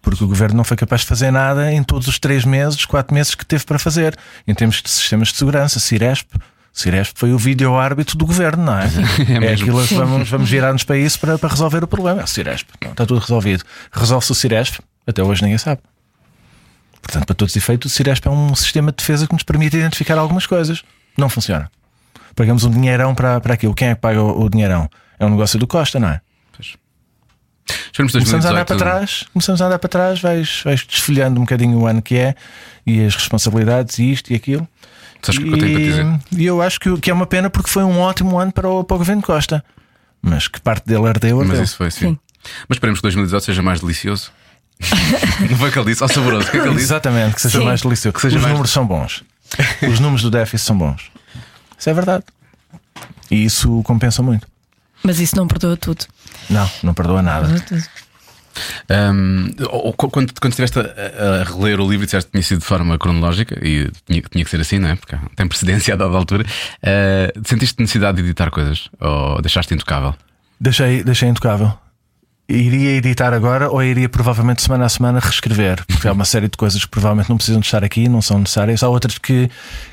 Porque 0.00 0.22
o 0.24 0.26
governo 0.28 0.56
não 0.56 0.64
foi 0.64 0.76
capaz 0.76 1.02
de 1.02 1.06
fazer 1.08 1.30
nada 1.30 1.72
em 1.72 1.82
todos 1.82 2.06
os 2.08 2.18
três 2.18 2.44
meses, 2.44 2.84
quatro 2.84 3.14
meses 3.14 3.34
que 3.34 3.44
teve 3.44 3.64
para 3.64 3.78
fazer. 3.78 4.16
Em 4.46 4.54
termos 4.54 4.80
de 4.80 4.88
sistemas 4.88 5.28
de 5.28 5.36
segurança, 5.36 5.78
Ciresp. 5.80 6.28
Ciresp 6.72 7.16
foi 7.18 7.32
o 7.32 7.38
vídeo 7.38 7.76
árbitro 7.76 8.16
do 8.16 8.24
governo, 8.24 8.64
não 8.64 8.78
é? 8.78 8.84
é 9.28 9.40
mesmo. 9.40 9.64
aquilo 9.64 9.86
que 9.86 9.94
vamos, 9.94 10.28
vamos 10.28 10.48
virar-nos 10.48 10.84
para 10.84 10.96
isso 10.96 11.18
para, 11.18 11.38
para 11.38 11.48
resolver 11.48 11.82
o 11.82 11.86
problema. 11.86 12.20
É 12.20 12.24
o 12.24 12.26
Ciresp. 12.26 12.68
Não, 12.82 12.92
está 12.92 13.04
tudo 13.04 13.20
resolvido. 13.20 13.64
Resolve-se 13.92 14.32
o 14.32 14.34
Ciresp, 14.34 14.78
até 15.06 15.22
hoje 15.22 15.42
ninguém 15.42 15.58
sabe. 15.58 15.80
Portanto, 17.02 17.26
para 17.26 17.34
todos 17.34 17.52
os 17.52 17.56
efeitos, 17.56 17.92
o 17.92 17.94
Ciresp 17.94 18.26
é 18.26 18.30
um 18.30 18.54
sistema 18.54 18.90
de 18.90 18.96
defesa 18.96 19.26
que 19.26 19.32
nos 19.32 19.42
permite 19.42 19.76
identificar 19.76 20.18
algumas 20.18 20.46
coisas. 20.46 20.82
Não 21.16 21.28
funciona. 21.28 21.70
Pagamos 22.36 22.64
um 22.64 22.70
dinheirão 22.70 23.14
para, 23.14 23.40
para 23.40 23.54
aquilo. 23.54 23.74
Quem 23.74 23.88
é 23.88 23.94
que 23.94 24.00
paga 24.00 24.22
o, 24.22 24.44
o 24.44 24.48
dinheirão? 24.48 24.88
É 25.18 25.26
um 25.26 25.30
negócio 25.30 25.58
do 25.58 25.66
Costa, 25.66 25.98
não 25.98 26.08
é? 26.08 26.20
Começamos 27.96 28.32
a 28.32 28.50
andar 28.50 28.64
2018. 28.64 28.66
para 28.66 28.76
trás, 28.76 29.24
começamos 29.32 29.60
a 29.60 29.66
andar 29.66 29.78
para 29.78 29.88
trás, 29.88 30.20
vais, 30.20 30.62
vais 30.64 30.84
desfolhando 30.84 31.40
um 31.40 31.44
bocadinho 31.44 31.78
o 31.78 31.86
ano 31.86 32.00
que 32.00 32.16
é 32.16 32.34
e 32.86 33.04
as 33.04 33.14
responsabilidades 33.14 33.98
e 33.98 34.12
isto 34.12 34.32
e 34.32 34.36
aquilo. 34.36 34.66
Sabes 35.22 35.40
o 35.40 35.44
que 35.44 35.48
eu 35.50 35.58
tenho 35.58 35.72
para 35.72 35.84
dizer? 35.84 36.20
E 36.40 36.46
eu 36.46 36.62
acho 36.62 36.78
que, 36.80 36.96
que 36.98 37.10
é 37.10 37.14
uma 37.14 37.26
pena 37.26 37.50
porque 37.50 37.68
foi 37.70 37.82
um 37.84 37.98
ótimo 38.00 38.38
ano 38.38 38.52
para 38.52 38.68
o, 38.68 38.84
para 38.84 38.94
o 38.94 38.98
governo 38.98 39.22
Costa. 39.22 39.64
Mas 40.22 40.48
que 40.48 40.60
parte 40.60 40.86
dele 40.86 41.06
ardeu, 41.06 41.38
Mas 41.38 41.50
ardeu. 41.50 41.64
isso 41.64 41.76
foi 41.76 41.90
sim. 41.90 41.98
Sim. 42.10 42.18
Mas 42.68 42.76
esperemos 42.76 42.98
que 43.00 43.02
2018 43.02 43.44
seja 43.44 43.62
mais 43.62 43.80
delicioso. 43.80 44.30
não 45.50 45.56
foi 45.58 45.68
o 45.70 45.72
que 45.72 45.78
ele 45.78 45.86
disse? 45.90 46.04
Ó 46.04 46.08
saboroso, 46.08 46.46
o 46.48 46.50
que 46.50 46.56
é 46.56 46.60
que 46.60 46.66
ele 46.66 46.74
disse? 46.74 46.86
Exatamente, 46.86 47.34
que 47.34 47.42
seja 47.42 47.58
Sim. 47.58 47.64
mais 47.64 47.80
delicioso. 47.82 48.14
Que 48.14 48.20
seja 48.20 48.36
Os 48.36 48.42
mais- 48.42 48.52
números 48.52 48.70
são 48.70 48.86
bons. 48.86 49.24
Os 49.90 49.98
números 49.98 50.22
do 50.22 50.30
déficit 50.30 50.66
são 50.66 50.78
bons. 50.78 51.10
Isso 51.76 51.90
é 51.90 51.94
verdade. 51.94 52.24
E 53.30 53.44
isso 53.44 53.82
compensa 53.82 54.22
muito. 54.22 54.46
Mas 55.02 55.18
isso 55.20 55.36
não 55.36 55.46
perdoa 55.48 55.76
tudo. 55.76 56.04
Não, 56.50 56.68
não 56.82 56.94
perdoa 56.94 57.22
nada. 57.22 57.46
Perdoa 57.48 57.66
tudo. 57.66 57.82
Um, 58.90 59.50
ou- 59.70 59.92
quando, 59.92 60.32
quando 60.40 60.52
estiveste 60.52 60.78
a, 60.78 60.82
a 60.82 61.44
reler 61.44 61.80
o 61.80 61.88
livro 61.88 62.04
e 62.04 62.06
disseste 62.06 62.26
que 62.28 62.32
tinha 62.32 62.42
sido 62.42 62.60
de 62.60 62.64
forma 62.64 62.98
cronológica 62.98 63.54
e 63.66 63.90
tinha, 64.06 64.22
tinha 64.22 64.44
que 64.44 64.50
ser 64.50 64.60
assim, 64.60 64.78
não 64.78 64.88
é? 64.88 64.96
Porque 64.96 65.16
tem 65.36 65.46
precedência 65.46 65.94
a 65.94 65.96
dada 65.96 66.16
altura. 66.16 66.44
uh, 66.44 67.48
sentiste 67.48 67.80
necessidade 67.80 68.16
de 68.18 68.24
editar 68.24 68.50
coisas? 68.50 68.88
Ou 69.00 69.40
deixaste 69.42 69.74
intocável? 69.74 70.14
Deixei, 70.60 71.02
deixei 71.04 71.28
intocável. 71.28 71.72
Iria 72.50 72.92
editar 72.92 73.34
agora 73.34 73.68
ou 73.68 73.82
iria 73.82 74.08
provavelmente 74.08 74.62
semana 74.62 74.86
a 74.86 74.88
semana 74.88 75.20
reescrever, 75.20 75.84
porque 75.86 76.08
há 76.08 76.12
uma 76.12 76.24
série 76.26 76.48
de 76.48 76.56
coisas 76.56 76.82
que 76.82 76.90
provavelmente 76.90 77.28
não 77.28 77.36
precisam 77.36 77.60
de 77.60 77.66
estar 77.66 77.84
aqui, 77.84 78.08
não 78.08 78.22
são 78.22 78.38
necessárias. 78.38 78.82
Há 78.82 78.88
outras 78.88 79.18
que, 79.18 79.50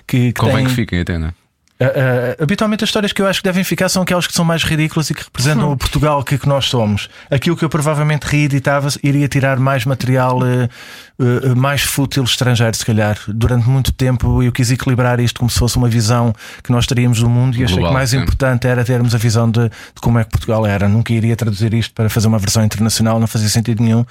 que, 0.08 0.32
que 0.32 0.34
Convém 0.34 0.58
têm- 0.58 0.66
que 0.68 0.72
fiquem 0.74 1.00
até, 1.02 1.18
não 1.18 1.28
é? 1.28 1.34
Uh, 1.78 1.84
uh, 1.84 2.44
habitualmente 2.44 2.86
as 2.86 2.90
histórias 2.90 3.12
que 3.12 3.22
eu 3.22 3.28
acho 3.28 3.42
que 3.42 3.44
devem 3.44 3.64
ficar 3.64 3.90
são 3.90 4.02
aquelas 4.02 4.26
que 4.26 4.34
são 4.34 4.46
mais 4.46 4.64
ridículas 4.64 5.10
e 5.10 5.14
que 5.14 5.24
representam 5.24 5.74
o 5.74 5.78
Portugal 5.78 6.24
que, 6.24 6.38
que 6.38 6.48
nós 6.48 6.66
somos. 6.66 7.10
Aquilo 7.30 7.58
que 7.58 7.66
eu 7.66 7.70
provavelmente 7.70 8.24
reeditava 8.24 8.88
iria 9.04 9.28
tirar 9.28 9.60
mais 9.60 9.84
material 9.84 10.40
uh, 10.40 10.70
mais 11.56 11.82
fútil 11.82 12.24
estrangeiro, 12.24 12.76
se 12.76 12.86
calhar. 12.86 13.18
Durante 13.28 13.68
muito 13.70 13.92
tempo 13.92 14.44
eu 14.44 14.52
quis 14.52 14.72
equilibrar 14.72 15.20
isto 15.20 15.40
como 15.40 15.50
se 15.50 15.58
fosse 15.58 15.78
uma 15.78 15.88
visão 15.88 16.34
que 16.64 16.72
nós 16.72 16.86
teríamos 16.86 17.20
do 17.20 17.30
mundo 17.30 17.58
e 17.58 17.64
achei 17.64 17.78
Global, 17.78 17.92
que 17.92 17.94
mais 17.94 18.10
sim. 18.10 18.18
importante 18.18 18.68
era 18.68 18.84
termos 18.84 19.16
a 19.16 19.18
visão 19.18 19.50
de, 19.50 19.70
de 19.70 20.02
como 20.02 20.20
é 20.20 20.24
que 20.24 20.32
Portugal 20.32 20.66
era. 20.66 20.88
Nunca 20.90 21.14
iria 21.14 21.36
traduzir 21.36 21.74
isto 21.74 21.94
para 21.94 22.10
fazer 22.10 22.28
uma 22.28 22.40
versão 22.40 22.64
internacional, 22.64 23.20
não 23.20 23.28
fazia 23.28 23.50
sentido 23.50 23.82
nenhum, 23.82 24.06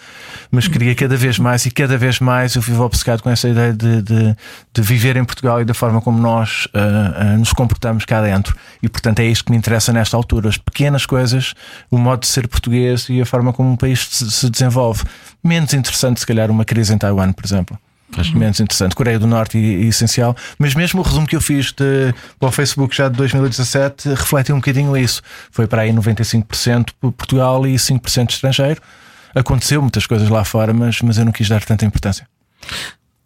mas 0.50 0.66
queria 0.66 0.94
cada 0.94 1.16
vez 1.16 1.38
mais 1.38 1.66
e 1.66 1.70
cada 1.70 1.96
vez 1.98 2.20
mais 2.20 2.54
eu 2.54 2.62
vivo 2.62 2.82
obcecado 2.84 3.22
com 3.22 3.30
essa 3.30 3.48
ideia 3.48 3.72
de, 3.72 4.02
de, 4.02 4.36
de 4.72 4.82
viver 4.82 5.16
em 5.16 5.24
Portugal 5.24 5.60
e 5.60 5.64
da 5.64 5.74
forma 5.74 6.00
como 6.00 6.18
nós 6.18 6.66
uh, 6.66 7.34
uh, 7.34 7.38
nos 7.38 7.52
comportamos 7.52 8.04
cá 8.04 8.22
dentro. 8.22 8.56
E 8.82 8.88
portanto 8.88 9.20
é 9.20 9.26
isto 9.26 9.44
que 9.44 9.50
me 9.50 9.58
interessa 9.58 9.92
nesta 9.92 10.16
altura: 10.16 10.48
as 10.48 10.58
pequenas 10.58 11.06
coisas, 11.06 11.54
o 11.90 11.98
modo 11.98 12.20
de 12.20 12.26
ser 12.26 12.48
português 12.48 13.08
e 13.08 13.20
a 13.20 13.26
forma 13.26 13.52
como 13.52 13.74
o 13.74 13.76
país 13.76 14.06
se, 14.10 14.30
se 14.30 14.50
desenvolve. 14.50 15.02
Menos 15.44 15.74
interessante, 15.74 16.20
se 16.20 16.26
calhar, 16.26 16.50
uma 16.50 16.64
crise 16.64 16.94
em 16.94 16.98
Taiwan, 16.98 17.32
por 17.32 17.44
exemplo. 17.44 17.78
Acho 18.16 18.36
menos 18.36 18.60
interessante. 18.60 18.94
Coreia 18.94 19.18
do 19.18 19.26
Norte 19.26 19.58
e, 19.58 19.84
e 19.84 19.88
essencial. 19.88 20.36
Mas 20.58 20.74
mesmo 20.74 21.00
o 21.00 21.02
resumo 21.02 21.26
que 21.26 21.36
eu 21.36 21.40
fiz 21.40 21.72
de, 21.72 22.14
para 22.38 22.48
o 22.48 22.52
Facebook 22.52 22.94
já 22.94 23.08
de 23.08 23.16
2017 23.16 24.10
reflete 24.10 24.52
um 24.52 24.56
bocadinho 24.56 24.96
isso. 24.96 25.22
Foi 25.50 25.66
para 25.66 25.82
aí 25.82 25.92
95% 25.92 26.90
Portugal 27.00 27.66
e 27.66 27.74
5% 27.74 28.30
estrangeiro. 28.30 28.80
Aconteceu 29.34 29.80
muitas 29.82 30.06
coisas 30.06 30.28
lá 30.28 30.44
fora, 30.44 30.72
mas, 30.72 31.00
mas 31.02 31.18
eu 31.18 31.24
não 31.24 31.32
quis 31.32 31.48
dar 31.48 31.64
tanta 31.64 31.84
importância. 31.84 32.26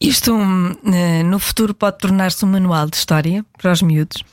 Isto 0.01 0.35
hum, 0.35 0.75
eh, 0.87 1.23
no 1.23 1.39
futuro 1.39 1.75
pode 1.75 1.99
tornar-se 1.99 2.45
um 2.45 2.49
manual 2.49 2.87
de 2.89 2.97
história 2.97 3.45
para 3.61 3.73
os 3.73 3.83
miúdos. 3.83 4.25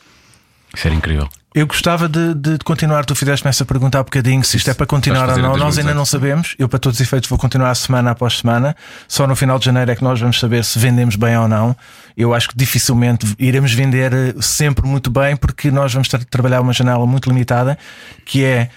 Isso 0.76 0.88
era 0.88 0.96
incrível. 0.96 1.28
Eu 1.54 1.66
gostava 1.68 2.10
de, 2.10 2.34
de 2.34 2.58
continuar. 2.66 3.06
Tu 3.06 3.16
fizeste-me 3.16 3.50
essa 3.50 3.64
pergunta 3.64 3.98
há 3.98 4.04
bocadinho 4.04 4.44
se 4.44 4.58
isto 4.58 4.70
é 4.70 4.74
para 4.74 4.86
continuar 4.86 5.30
ou 5.30 5.38
não. 5.38 5.50
Nós 5.52 5.76
2018. 5.76 5.88
ainda 5.88 5.98
não 5.98 6.06
sabemos. 6.06 6.56
Eu, 6.60 6.68
para 6.68 6.80
todos 6.80 7.00
os 7.00 7.06
efeitos, 7.08 7.30
vou 7.30 7.40
continuar 7.40 7.74
semana 7.76 8.12
após 8.12 8.40
semana. 8.40 8.76
Só 9.08 9.26
no 9.26 9.38
final 9.38 9.58
de 9.58 9.64
janeiro 9.66 9.90
é 9.90 9.96
que 9.96 10.04
nós 10.04 10.20
vamos 10.20 10.38
saber 10.38 10.66
se 10.66 10.78
vendemos 10.78 11.16
bem 11.16 11.38
ou 11.38 11.48
não. 11.48 11.74
Eu 12.18 12.34
acho 12.34 12.50
que 12.50 12.58
dificilmente 12.58 13.26
iremos 13.40 13.72
vender 13.74 14.12
eh, 14.14 14.34
sempre 14.42 14.86
muito 14.86 15.10
bem, 15.10 15.38
porque 15.38 15.72
nós 15.72 15.94
vamos 15.94 16.10
tra- 16.10 16.20
trabalhar 16.30 16.60
uma 16.60 16.74
janela 16.74 17.06
muito 17.08 17.30
limitada, 17.30 17.78
que 18.26 18.44
é. 18.44 18.70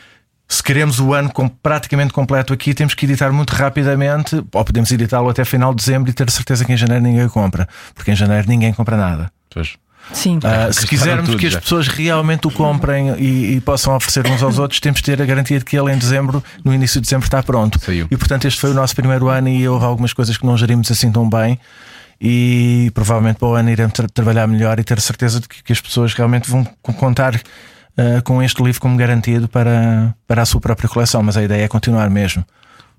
Se 0.51 0.63
queremos 0.63 0.99
o 0.99 1.13
ano 1.13 1.31
com, 1.31 1.47
praticamente 1.47 2.11
completo 2.15 2.55
aqui, 2.55 2.73
temos 2.73 2.95
que 2.95 3.05
editar 3.05 3.31
muito 3.33 3.51
rapidamente, 3.55 4.37
ou 4.55 4.65
podemos 4.65 4.91
editá-lo 4.91 5.29
até 5.29 5.45
final 5.45 5.75
de 5.75 5.85
dezembro 5.85 6.09
e 6.09 6.13
ter 6.15 6.31
certeza 6.31 6.65
que 6.65 6.73
em 6.73 6.77
janeiro 6.77 7.03
ninguém 7.05 7.29
compra, 7.29 7.69
porque 7.95 8.13
em 8.13 8.17
janeiro 8.17 8.49
ninguém 8.49 8.73
compra 8.73 8.97
nada. 8.97 9.31
Pois. 9.53 9.75
Sim. 10.13 10.39
Ah, 10.43 10.73
se 10.73 10.87
quisermos 10.87 11.27
tudo 11.27 11.39
que 11.39 11.47
as 11.47 11.53
já. 11.53 11.61
pessoas 11.61 11.87
realmente 11.89 12.47
o 12.47 12.51
comprem 12.51 13.15
e, 13.19 13.57
e 13.57 13.61
possam 13.61 13.95
oferecer 13.95 14.27
uns 14.27 14.43
aos 14.43 14.59
outros, 14.59 14.81
temos 14.81 15.01
de 15.01 15.05
ter 15.05 15.21
a 15.23 15.25
garantia 15.27 15.59
de 15.59 15.65
que 15.65 15.77
ele 15.79 15.93
em 15.93 15.99
dezembro, 15.99 16.43
no 16.65 16.73
início 16.75 17.01
de 17.01 17.05
dezembro, 17.07 17.27
está 17.27 17.43
pronto. 17.43 17.79
Saiu. 17.79 18.07
E 18.11 18.17
portanto, 18.17 18.47
este 18.47 18.59
foi 18.61 18.71
o 18.71 18.75
nosso 18.75 18.95
primeiro 18.97 19.29
ano 19.29 19.49
e 19.49 19.69
houve 19.69 19.85
algumas 19.85 20.13
coisas 20.13 20.37
que 20.37 20.47
não 20.47 20.57
gerimos 20.57 20.91
assim 20.91 21.13
tão 21.13 21.29
bem. 21.29 21.59
E 22.21 22.91
provavelmente 22.95 23.37
para 23.39 23.49
o 23.49 23.55
ano 23.55 23.71
iremos 23.71 23.93
tra- 23.93 24.09
trabalhar 24.09 24.47
melhor 24.49 24.79
e 24.81 24.85
ter 24.85 25.01
certeza 25.01 25.41
de 25.41 25.47
que, 25.49 25.63
que 25.63 25.73
as 25.73 25.81
pessoas 25.81 26.13
realmente 26.15 26.51
vão 26.51 26.65
co- 26.83 26.93
contar 26.95 27.41
ah, 27.97 28.21
com 28.25 28.43
este 28.43 28.61
livro 28.63 28.81
como 28.81 28.97
garantido 28.97 29.47
para, 29.49 30.15
para 30.27 30.43
a 30.43 30.47
sua 30.47 30.61
própria 30.61 30.89
coleção. 30.89 31.23
Mas 31.23 31.37
a 31.37 31.43
ideia 31.45 31.65
é 31.65 31.69
continuar 31.69 32.11
mesmo. 32.11 32.45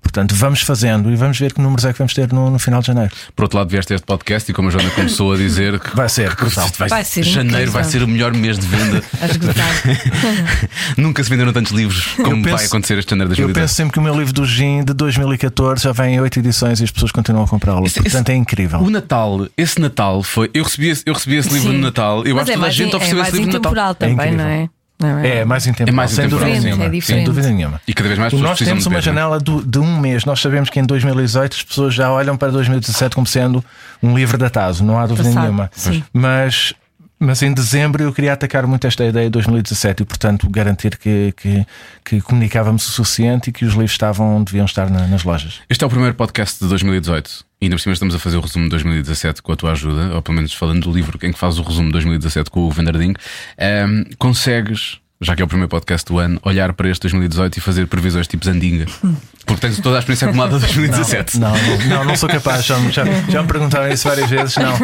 Portanto, 0.02 0.34
vamos 0.34 0.62
fazendo 0.62 1.10
e 1.12 1.16
vamos 1.16 1.38
ver 1.38 1.52
que 1.52 1.60
números 1.60 1.84
é 1.84 1.92
que 1.92 1.98
vamos 1.98 2.12
ter 2.14 2.32
no, 2.32 2.50
no 2.50 2.58
final 2.58 2.80
de 2.80 2.88
janeiro. 2.88 3.10
Por 3.36 3.44
outro 3.44 3.58
lado, 3.58 3.68
vieste 3.70 3.94
este 3.94 4.04
podcast 4.04 4.50
e 4.50 4.54
como 4.54 4.68
a 4.68 4.70
Joana 4.72 4.90
começou 4.90 5.32
a 5.32 5.36
dizer 5.36 5.78
que 5.78 5.94
Vai 5.94 6.08
ser, 6.08 6.34
brutal. 6.34 6.68
Vai 6.88 7.04
ser 7.04 7.22
janeiro 7.22 7.48
incrível. 7.56 7.72
vai 7.72 7.84
ser 7.84 8.02
o 8.02 8.08
melhor 8.08 8.32
mês 8.34 8.58
de 8.58 8.66
venda. 8.66 9.02
Nunca 10.96 11.22
se 11.22 11.30
venderam 11.30 11.52
tantos 11.52 11.72
livros 11.72 12.06
como 12.16 12.42
penso- 12.42 12.56
vai 12.56 12.66
acontecer 12.66 12.98
este 12.98 13.10
janeiro 13.10 13.34
de 13.34 13.40
Eu 13.40 13.46
2010. 13.48 13.62
penso 13.64 13.74
sempre 13.74 13.92
que 13.92 13.98
o 13.98 14.02
meu 14.02 14.16
livro 14.18 14.32
do 14.32 14.44
Gin 14.44 14.84
de 14.84 14.92
2014 14.94 15.84
já 15.84 15.92
vem 15.92 16.14
em 16.16 16.20
8 16.20 16.38
edições 16.38 16.80
e 16.80 16.84
as 16.84 16.90
pessoas 16.90 17.12
continuam 17.12 17.44
a 17.44 17.48
comprá-lo. 17.48 17.84
Esse- 17.86 18.00
Portanto, 18.02 18.28
esse- 18.28 18.32
é 18.32 18.36
incrível. 18.36 18.80
O 18.80 18.90
Natal, 18.90 19.46
esse 19.56 19.80
Natal 19.80 20.22
foi. 20.22 20.50
Eu 20.52 20.64
recebi 20.64 20.88
esse, 20.88 21.02
eu 21.06 21.14
recebi 21.14 21.36
esse 21.36 21.48
livro 21.52 21.70
Sim. 21.70 21.76
no 21.76 21.82
Natal. 21.82 22.24
Eu 22.24 22.34
Mas 22.36 22.42
acho 22.42 22.46
que 22.46 22.50
é 22.52 22.54
toda 22.56 22.66
a 22.66 22.70
gente 22.70 22.92
é 22.92 22.96
ofereceu 22.96 23.18
esse 23.18 23.22
mais 23.22 23.34
livro 23.34 23.46
no 23.46 23.52
Natal. 23.52 23.70
intemporal 23.72 23.94
também, 23.94 24.14
incrível. 24.14 24.38
não 24.38 24.44
é? 24.50 24.68
Não 25.00 25.18
É, 25.20 25.44
mais 25.44 25.66
intemporal. 25.66 25.92
É 25.92 25.96
mais 25.96 26.10
sem 26.10 26.28
dúvida 26.28 26.50
nenhuma. 26.60 26.84
É. 26.84 27.00
Sem 27.00 27.24
dúvida 27.24 27.48
nenhuma. 27.50 27.80
E 27.88 27.94
cada 27.94 28.08
vez 28.08 28.18
mais 28.18 28.32
pessoas 28.32 28.50
Nós 28.50 28.58
temos 28.58 28.86
uma 28.86 28.98
é? 28.98 29.00
janela 29.00 29.38
do- 29.40 29.62
de 29.64 29.78
um 29.78 29.98
mês. 29.98 30.24
Nós 30.24 30.40
sabemos 30.40 30.68
que 30.70 30.78
em 30.78 30.84
2018 30.84 31.56
as 31.56 31.62
pessoas 31.62 31.94
já 31.94 32.10
olham 32.12 32.36
para 32.36 32.52
2017 32.52 33.14
como 33.14 33.26
sendo 33.26 33.64
um 34.02 34.14
livro 34.14 34.36
datado, 34.38 34.82
não 34.84 34.98
há 34.98 35.06
dúvida 35.06 35.28
Passado, 35.28 35.42
nenhuma. 35.44 35.70
sim. 35.72 36.02
Mas, 36.12 36.74
mas 37.20 37.42
em 37.42 37.52
dezembro 37.52 38.02
eu 38.02 38.12
queria 38.12 38.32
atacar 38.32 38.66
muito 38.66 38.86
esta 38.86 39.04
ideia 39.04 39.26
de 39.26 39.30
2017 39.32 40.02
e, 40.02 40.06
portanto, 40.06 40.48
garantir 40.48 40.96
que, 40.96 41.32
que, 41.36 41.66
que 42.04 42.20
comunicávamos 42.22 42.88
o 42.88 42.90
suficiente 42.90 43.50
e 43.50 43.52
que 43.52 43.64
os 43.66 43.72
livros 43.74 43.92
estavam 43.92 44.36
onde 44.36 44.46
deviam 44.46 44.64
estar 44.64 44.88
na- 44.90 45.06
nas 45.06 45.22
lojas. 45.22 45.60
Este 45.68 45.84
é 45.84 45.86
o 45.86 45.90
primeiro 45.90 46.14
podcast 46.14 46.58
de 46.58 46.68
2018 46.68 47.44
e 47.60 47.66
ainda 47.66 47.76
por 47.76 47.82
cima 47.82 47.92
estamos 47.92 48.14
a 48.14 48.18
fazer 48.18 48.38
o 48.38 48.40
resumo 48.40 48.64
de 48.64 48.70
2017 48.70 49.42
com 49.42 49.52
a 49.52 49.56
tua 49.56 49.72
ajuda, 49.72 50.14
ou 50.14 50.22
pelo 50.22 50.34
menos 50.36 50.54
falando 50.54 50.80
do 50.84 50.90
livro 50.92 51.18
em 51.22 51.30
que 51.30 51.38
fazes 51.38 51.58
o 51.58 51.62
resumo 51.62 51.88
de 51.88 51.92
2017 51.92 52.50
com 52.50 52.60
o 52.60 52.70
Vanderding. 52.70 53.12
Ahm, 53.58 54.04
consegues, 54.18 54.98
já 55.20 55.36
que 55.36 55.42
é 55.42 55.44
o 55.44 55.48
primeiro 55.48 55.68
podcast 55.68 56.10
do 56.10 56.18
ano, 56.18 56.40
olhar 56.42 56.72
para 56.72 56.88
este 56.88 57.02
2018 57.02 57.58
e 57.58 57.60
fazer 57.60 57.86
previsões 57.86 58.26
tipo 58.26 58.42
Zandinga? 58.46 58.86
Porque 59.50 59.66
tens 59.66 59.80
toda 59.80 59.96
a 59.96 59.98
experiência 59.98 60.26
acumulada 60.28 60.54
de 60.58 60.64
2017. 60.66 61.38
Não, 61.40 61.50
não, 61.52 61.86
não, 61.88 62.04
não 62.04 62.16
sou 62.16 62.28
capaz. 62.28 62.64
Já, 62.64 62.78
me- 62.78 62.92
já, 62.92 63.04
já 63.28 63.42
me 63.42 63.48
perguntaram 63.48 63.88
isso 63.92 64.08
várias 64.08 64.30
vezes. 64.30 64.56
Não. 64.56 64.78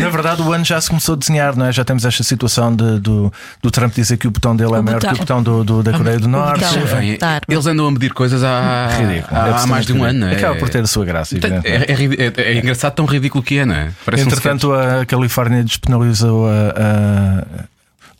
Na 0.00 0.08
verdade, 0.10 0.42
o 0.42 0.52
ano 0.52 0.64
já 0.64 0.80
se 0.80 0.88
começou 0.88 1.14
a 1.14 1.18
desenhar, 1.18 1.56
não 1.56 1.66
é? 1.66 1.72
Já 1.72 1.84
temos 1.84 2.04
esta 2.04 2.22
situação 2.22 2.74
de- 2.74 3.00
do, 3.00 3.32
do 3.60 3.70
Trump 3.70 3.92
dizer 3.94 4.16
que 4.16 4.28
o 4.28 4.30
botão 4.30 4.54
dele 4.54 4.74
é 4.74 4.78
O 4.78 4.82
maior 4.82 4.98
botão. 5.00 5.10
que 5.10 5.16
o 5.16 5.18
botão 5.18 5.42
do, 5.42 5.64
do- 5.64 5.82
da 5.82 5.92
Coreia 5.92 6.18
do 6.20 6.28
Norte. 6.28 6.64
vem. 6.94 7.16
Tá. 7.16 7.40
Eles 7.48 7.66
andam 7.66 7.86
a 7.86 7.90
medir 7.90 8.12
coisas 8.12 8.44
há, 8.44 8.88
Ridículo. 8.96 9.40
há, 9.40 9.48
É 9.48 9.52
há 9.52 9.66
mais 9.66 9.86
de 9.86 9.92
um 9.92 10.04
ano. 10.04 10.26
ridículo. 10.26 10.36
Acaba 10.38 10.54
é, 10.56 10.58
por 10.58 10.68
ter 10.68 10.82
a 10.82 10.86
sua 10.86 11.04
graça, 11.04 11.36
é, 11.36 11.38
é 11.64 11.92
é- 11.92 12.52
é 12.54 12.58
engraçado 12.58 12.94
tão 12.94 13.04
ridículo 13.06 13.42
que 13.42 13.58
é, 13.58 13.66
não 13.66 13.74
é? 13.74 13.90
Parece 14.04 14.22
um 14.24 14.26
Entretanto, 14.28 14.72
a 14.72 15.04
Califórnia 15.04 15.64
despenalizou 15.64 16.46
a- 16.48 16.52
a- 16.52 17.64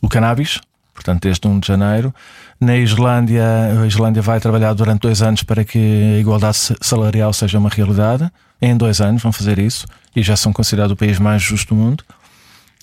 o 0.00 0.08
cannabis, 0.08 0.58
portanto, 0.94 1.22
desde 1.22 1.46
1 1.46 1.60
de 1.60 1.68
janeiro. 1.68 2.14
Na 2.62 2.76
Islândia, 2.76 3.44
a 3.82 3.86
Islândia 3.88 4.22
vai 4.22 4.38
trabalhar 4.38 4.72
durante 4.72 5.00
dois 5.00 5.20
anos 5.20 5.42
para 5.42 5.64
que 5.64 5.78
a 6.16 6.18
igualdade 6.20 6.56
sa- 6.56 6.76
salarial 6.80 7.32
seja 7.32 7.58
uma 7.58 7.68
realidade. 7.68 8.30
Em 8.60 8.76
dois 8.76 9.00
anos 9.00 9.20
vão 9.20 9.32
fazer 9.32 9.58
isso 9.58 9.84
e 10.14 10.22
já 10.22 10.36
são 10.36 10.52
considerados 10.52 10.92
o 10.92 10.96
país 10.96 11.18
mais 11.18 11.42
justo 11.42 11.74
do 11.74 11.80
mundo. 11.80 12.04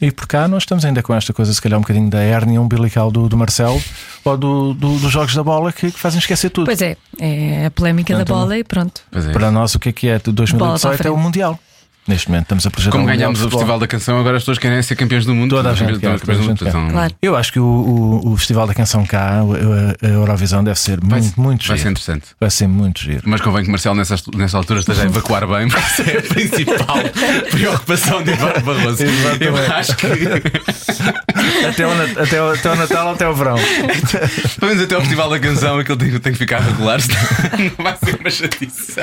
E 0.02 0.12
por 0.12 0.28
cá 0.28 0.50
nós 0.50 0.64
estamos 0.64 0.84
ainda 0.84 1.02
com 1.02 1.14
esta 1.14 1.32
coisa, 1.32 1.54
se 1.54 1.62
calhar 1.62 1.78
um 1.80 1.82
bocadinho 1.82 2.10
da 2.10 2.20
hérnia 2.20 2.60
umbilical 2.62 3.10
do, 3.10 3.30
do 3.30 3.38
Marcelo 3.38 3.82
ou 4.26 4.38
do, 4.38 4.74
do- 4.74 5.00
dos 5.00 5.12
jogos 5.12 5.34
da 5.34 5.44
bola 5.44 5.72
que, 5.72 5.92
que 5.92 6.00
fazem 6.00 6.20
esquecer 6.20 6.50
tudo. 6.50 6.66
Pois 6.66 6.82
é, 6.82 6.98
é 7.18 7.66
a 7.68 7.72
polémica 7.72 8.18
da 8.18 8.26
bola 8.26 8.58
e 8.58 8.64
pronto. 8.66 9.02
É. 9.14 9.32
Para 9.32 9.50
nós, 9.50 9.76
o 9.76 9.80
que 9.80 9.90
é 9.90 9.92
que 9.94 10.08
é 10.10 10.18
de 10.20 10.30
Bola 10.32 10.36
para 10.36 10.66
a 10.66 10.68
2018 10.98 11.08
é 11.08 11.12
o. 11.12 11.18
Mundial. 11.18 11.60
Neste 12.10 12.28
momento 12.28 12.46
estamos 12.46 12.66
a 12.66 12.72
projetar 12.72 12.92
Como 12.98 13.08
um 13.08 13.34
de 13.34 13.46
o. 13.46 13.50
Festival 13.52 13.78
da 13.78 13.86
Canção, 13.88 14.20
agora 14.20 14.38
as 14.38 14.42
pessoas 14.42 14.58
querem 14.58 14.82
ser 14.82 14.96
campeões 14.96 15.26
do 15.28 15.36
mundo. 15.36 15.56
Toda 15.56 15.70
a 15.70 15.74
gente 15.76 16.00
quer, 16.00 16.18
campeões 16.18 16.20
do 16.22 16.26
toda 16.26 16.32
a 16.40 16.42
gente 16.42 16.48
mundo, 16.64 16.88
quer. 16.88 16.92
Claro. 16.92 17.14
Eu 17.22 17.36
acho 17.36 17.54
que 17.54 17.60
o, 17.60 17.64
o- 17.64 18.32
o 18.32 18.38
Festival 18.38 18.66
da 18.66 18.74
Canção 18.74 19.06
cá, 19.06 19.44
o- 19.44 19.54
a, 19.54 20.08
a 20.08 20.10
Eurovisão, 20.10 20.64
deve 20.64 20.80
ser 20.80 21.00
Vai, 21.04 21.22
muito, 21.22 21.40
muito 21.40 21.68
vai 21.68 21.78
giro. 21.78 21.88
ser 21.88 21.92
interessante. 21.92 22.26
Vai 22.40 22.50
ser 22.50 22.68
muito 22.68 23.00
giro. 23.00 23.22
Mas 23.26 23.42
convém 23.42 23.64
que 23.64 23.70
Marcelo 23.70 23.94
nessa, 23.96 24.16
nessa 24.36 24.58
altura 24.58 24.80
esteja 24.80 25.04
a 25.04 25.06
evacuar 25.06 25.46
bem, 25.48 25.68
porque 25.68 25.84
essa 25.86 26.02
é 26.02 26.18
a 26.18 26.22
principal 26.24 26.98
preocupação 27.52 28.24
de 28.24 28.32
Eduardo 28.32 28.62
Barroso. 28.62 29.04
Exatamente. 29.04 29.46
Eu 29.46 29.56
acho 29.76 29.96
que, 29.96 30.08
até, 31.68 31.88
o, 31.88 31.92
até, 32.24 32.42
o, 32.42 32.52
até 32.52 32.72
o 32.72 32.76
Natal, 32.76 33.12
até 33.14 33.28
o 33.30 33.34
verão. 33.36 33.56
pelo 34.60 34.70
menos 34.72 34.84
até 34.84 34.96
ao 34.96 35.02
Festival 35.02 35.30
da 35.30 35.40
Canção, 35.40 35.78
aquilo 35.80 35.98
tem, 35.98 36.10
tem 36.20 36.32
que 36.34 36.38
ficar 36.40 36.60
regular, 36.60 37.00
senão 37.02 37.20
não 37.78 37.84
vai 37.86 37.96
ser 38.04 38.20
uma 38.20 38.30
chatice. 38.30 38.94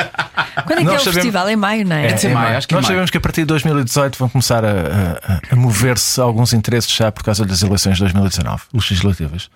Quando 0.67 0.73
é 0.73 0.77
que 0.79 0.85
Nós 0.85 0.95
é 0.95 0.97
o 0.97 0.99
sabemos- 0.99 1.15
festival? 1.15 1.49
É 1.49 1.53
em 1.53 1.57
maio, 1.57 1.87
não 1.87 1.97
é? 1.97 2.07
É 2.09 2.13
de 2.13 2.21
ser 2.21 2.35
maio, 2.35 2.57
acho 2.57 2.67
que 2.69 2.75
é 2.75 2.81
maio. 2.81 2.96
Sabemos 2.97 3.11
que 3.11 3.19
a 3.19 3.21
partir 3.21 3.43
de 3.43 3.47
2018 3.47 4.19
vão 4.19 4.29
começar 4.29 4.65
a, 4.65 4.71
a- 4.71 5.41
a 5.53 5.57
mover-se 5.57 6.21
alguns 6.21 6.53
interesses 6.53 6.91
já 6.91 7.13
por 7.13 7.23
causa 7.23 7.45
das 7.45 7.63
eleições 7.63 7.95
de 7.97 8.01
2019, 8.05 8.63
legislativas. 8.73 9.49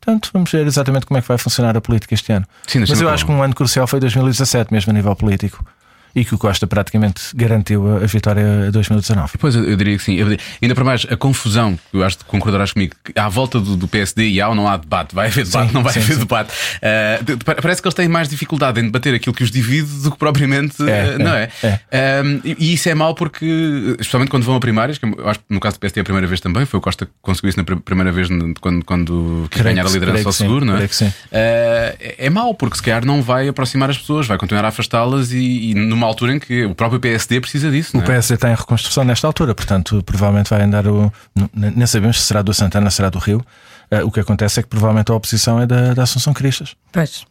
Portanto, 0.00 0.30
vamos 0.32 0.50
ver 0.50 0.66
exatamente 0.66 1.06
como 1.06 1.18
é 1.18 1.22
que 1.22 1.28
vai 1.28 1.38
funcionar 1.38 1.76
a 1.76 1.80
política 1.80 2.14
este 2.14 2.32
ano. 2.32 2.46
Sim, 2.66 2.80
Mas 2.80 3.00
eu 3.00 3.08
acho 3.08 3.26
que 3.26 3.32
um 3.32 3.42
ano 3.42 3.54
crucial 3.54 3.86
foi 3.86 3.98
2017, 4.00 4.72
mesmo 4.72 4.90
a 4.90 4.94
nível 4.94 5.14
político. 5.16 5.64
E 6.18 6.24
que 6.24 6.34
o 6.34 6.38
Costa 6.38 6.66
praticamente 6.66 7.22
garantiu 7.34 7.96
a, 7.96 8.06
vitória 8.06 8.68
a 8.68 8.70
2019. 8.70 9.32
Pois 9.38 9.54
eu, 9.54 9.76
diria 9.76 9.96
que 9.96 10.02
sim. 10.02 10.16
Diria- 10.16 10.38
ainda 10.60 10.74
para 10.74 10.84
mais, 10.84 11.06
a 11.10 11.16
confusão, 11.16 11.78
que 11.90 11.96
eu 11.96 12.02
acho 12.04 12.18
que 12.18 12.24
concordarás 12.24 12.72
comigo, 12.72 12.94
que 13.04 13.18
à 13.18 13.28
volta 13.28 13.60
do, 13.60 13.76
do 13.76 13.86
PSD 13.86 14.28
e 14.28 14.40
há 14.40 14.48
ou 14.48 14.54
não 14.54 14.66
há 14.68 14.76
debate, 14.76 15.14
vai 15.14 15.28
haver 15.28 15.44
debate, 15.44 15.68
Sim, 15.68 15.74
não 15.74 15.82
vai 15.82 15.92
sim, 15.92 16.00
haver 16.00 16.14
sim. 16.14 16.18
debate. 16.20 16.52
De- 17.24 17.36
pa- 17.44 17.54
parece 17.56 17.80
que 17.82 17.86
eles 17.88 17.94
têm 17.94 18.08
mais 18.08 18.28
dificuldade 18.28 18.80
em 18.80 18.84
debater 18.84 19.14
aquilo 19.14 19.34
que 19.34 19.42
os 19.44 19.50
divide 19.50 19.88
do 20.02 20.10
que 20.10 20.18
propriamente, 20.18 20.76
É, 20.88 21.14
ah, 21.14 21.18
não 21.18 21.34
é? 21.34 21.48
é, 21.90 22.22
e, 22.44 22.56
e 22.58 22.72
isso 22.74 22.88
é 22.88 22.94
mau 22.94 23.14
porque, 23.14 23.44
especialmente 23.98 24.30
quando 24.30 24.42
vão 24.44 24.56
a 24.56 24.60
primárias, 24.60 24.98
que 24.98 25.06
eu 25.06 25.28
acho 25.28 25.38
que 25.40 25.46
no 25.50 25.60
caso 25.60 25.76
do 25.76 25.80
PSD 25.80 26.00
é 26.00 26.02
a 26.02 26.04
primeira 26.04 26.26
vez 26.26 26.40
também, 26.40 26.64
foi 26.66 26.78
o 26.78 26.80
Costa 26.80 27.06
que 27.06 27.12
conseguiu 27.22 27.50
isso 27.50 27.58
na 27.58 27.64
pr- 27.64 27.76
primeira 27.76 28.10
vez 28.12 28.28
quando, 28.60 28.84
quando 28.84 29.46
quis 29.50 29.62
ganhar 29.62 29.86
a 29.86 29.88
liderança 29.90 30.28
ao 30.28 30.32
seguro, 30.32 30.64
não 30.64 30.76
é? 30.76 30.88
é, 31.30 32.14
é 32.18 32.30
mau 32.30 32.54
porque 32.54 32.76
se 32.76 32.82
calhar 32.82 33.04
não 33.04 33.22
vai 33.22 33.48
aproximar 33.48 33.90
as 33.90 33.98
pessoas, 33.98 34.26
vai 34.26 34.38
continuar 34.38 34.64
a 34.64 34.68
afastá-las 34.68 35.32
e, 35.32 35.70
e 35.70 35.74
numa 35.74 36.06
altura 36.08 36.34
em 36.34 36.38
que 36.38 36.64
o 36.64 36.74
próprio 36.74 36.98
PSD 37.00 37.40
precisa 37.40 37.70
disso. 37.70 37.90
O 37.94 37.98
não 37.98 38.04
é? 38.04 38.06
PSD 38.06 38.34
está 38.34 38.50
em 38.50 38.54
reconstrução 38.54 39.04
nesta 39.04 39.26
altura, 39.26 39.54
portanto, 39.54 40.02
provavelmente 40.04 40.50
vai 40.50 40.62
andar 40.62 40.86
o. 40.86 41.12
Nem 41.52 41.86
sabemos 41.86 42.20
se 42.20 42.26
será 42.26 42.42
do 42.42 42.52
Santana, 42.52 42.90
será 42.90 43.08
do 43.10 43.18
Rio. 43.18 43.44
Eh, 43.90 44.02
o 44.02 44.10
que 44.10 44.20
acontece 44.20 44.60
é 44.60 44.62
que 44.62 44.68
provavelmente 44.68 45.10
a 45.10 45.14
oposição 45.14 45.60
é 45.60 45.66
da, 45.66 45.94
da 45.94 46.02
Assunção 46.02 46.32
Cristas. 46.34 46.74
Pois. 46.92 47.24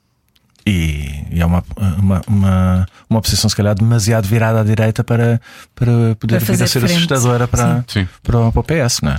E, 0.65 1.23
e 1.31 1.39
é 1.41 1.45
uma, 1.45 1.63
uma, 1.97 2.21
uma, 2.27 2.85
uma 3.09 3.19
oposição, 3.19 3.49
se 3.49 3.55
calhar, 3.55 3.73
demasiado 3.73 4.25
virada 4.27 4.59
à 4.59 4.63
direita 4.63 5.01
para, 5.03 5.39
para 5.73 6.15
poder 6.19 6.37
Para 6.37 6.39
vir 6.39 6.43
a 6.43 6.45
fazer 6.45 6.67
ser 6.67 6.79
frente. 6.81 6.95
assustadora 6.97 7.47
para, 7.47 7.77
Sim. 7.87 8.01
Sim. 8.01 8.07
para, 8.21 8.39
o- 8.39 8.51
para 8.51 8.59
o 8.59 8.63
PS, 8.63 9.01
não 9.01 9.11
é? 9.13 9.17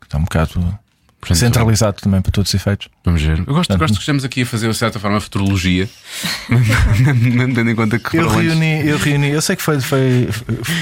Que 0.00 0.06
Está 0.06 0.18
um 0.18 0.22
bocado 0.22 0.78
Portanto, 1.20 1.38
centralizado 1.38 2.00
também 2.00 2.22
para 2.22 2.30
todos 2.30 2.48
os 2.50 2.54
efeitos. 2.54 2.88
Vamos 3.04 3.20
ver. 3.20 3.38
Eu 3.40 3.44
gosto, 3.46 3.76
gosto 3.76 3.94
que 3.94 4.00
estamos 4.00 4.24
aqui 4.24 4.42
a 4.42 4.46
fazer, 4.46 4.68
de 4.70 4.76
certa 4.76 5.00
forma, 5.00 5.20
futurologia, 5.20 5.88
não 6.48 7.52
tendo 7.54 7.70
em 7.70 7.74
conta 7.74 7.98
que 7.98 8.16
Eu 8.16 8.30
antes- 8.30 8.42
reuni, 8.52 8.88
eu 8.88 8.98
reuni, 8.98 9.28
eu 9.30 9.42
sei 9.42 9.56
que 9.56 9.62
foi, 9.62 9.80
foi 9.80 10.28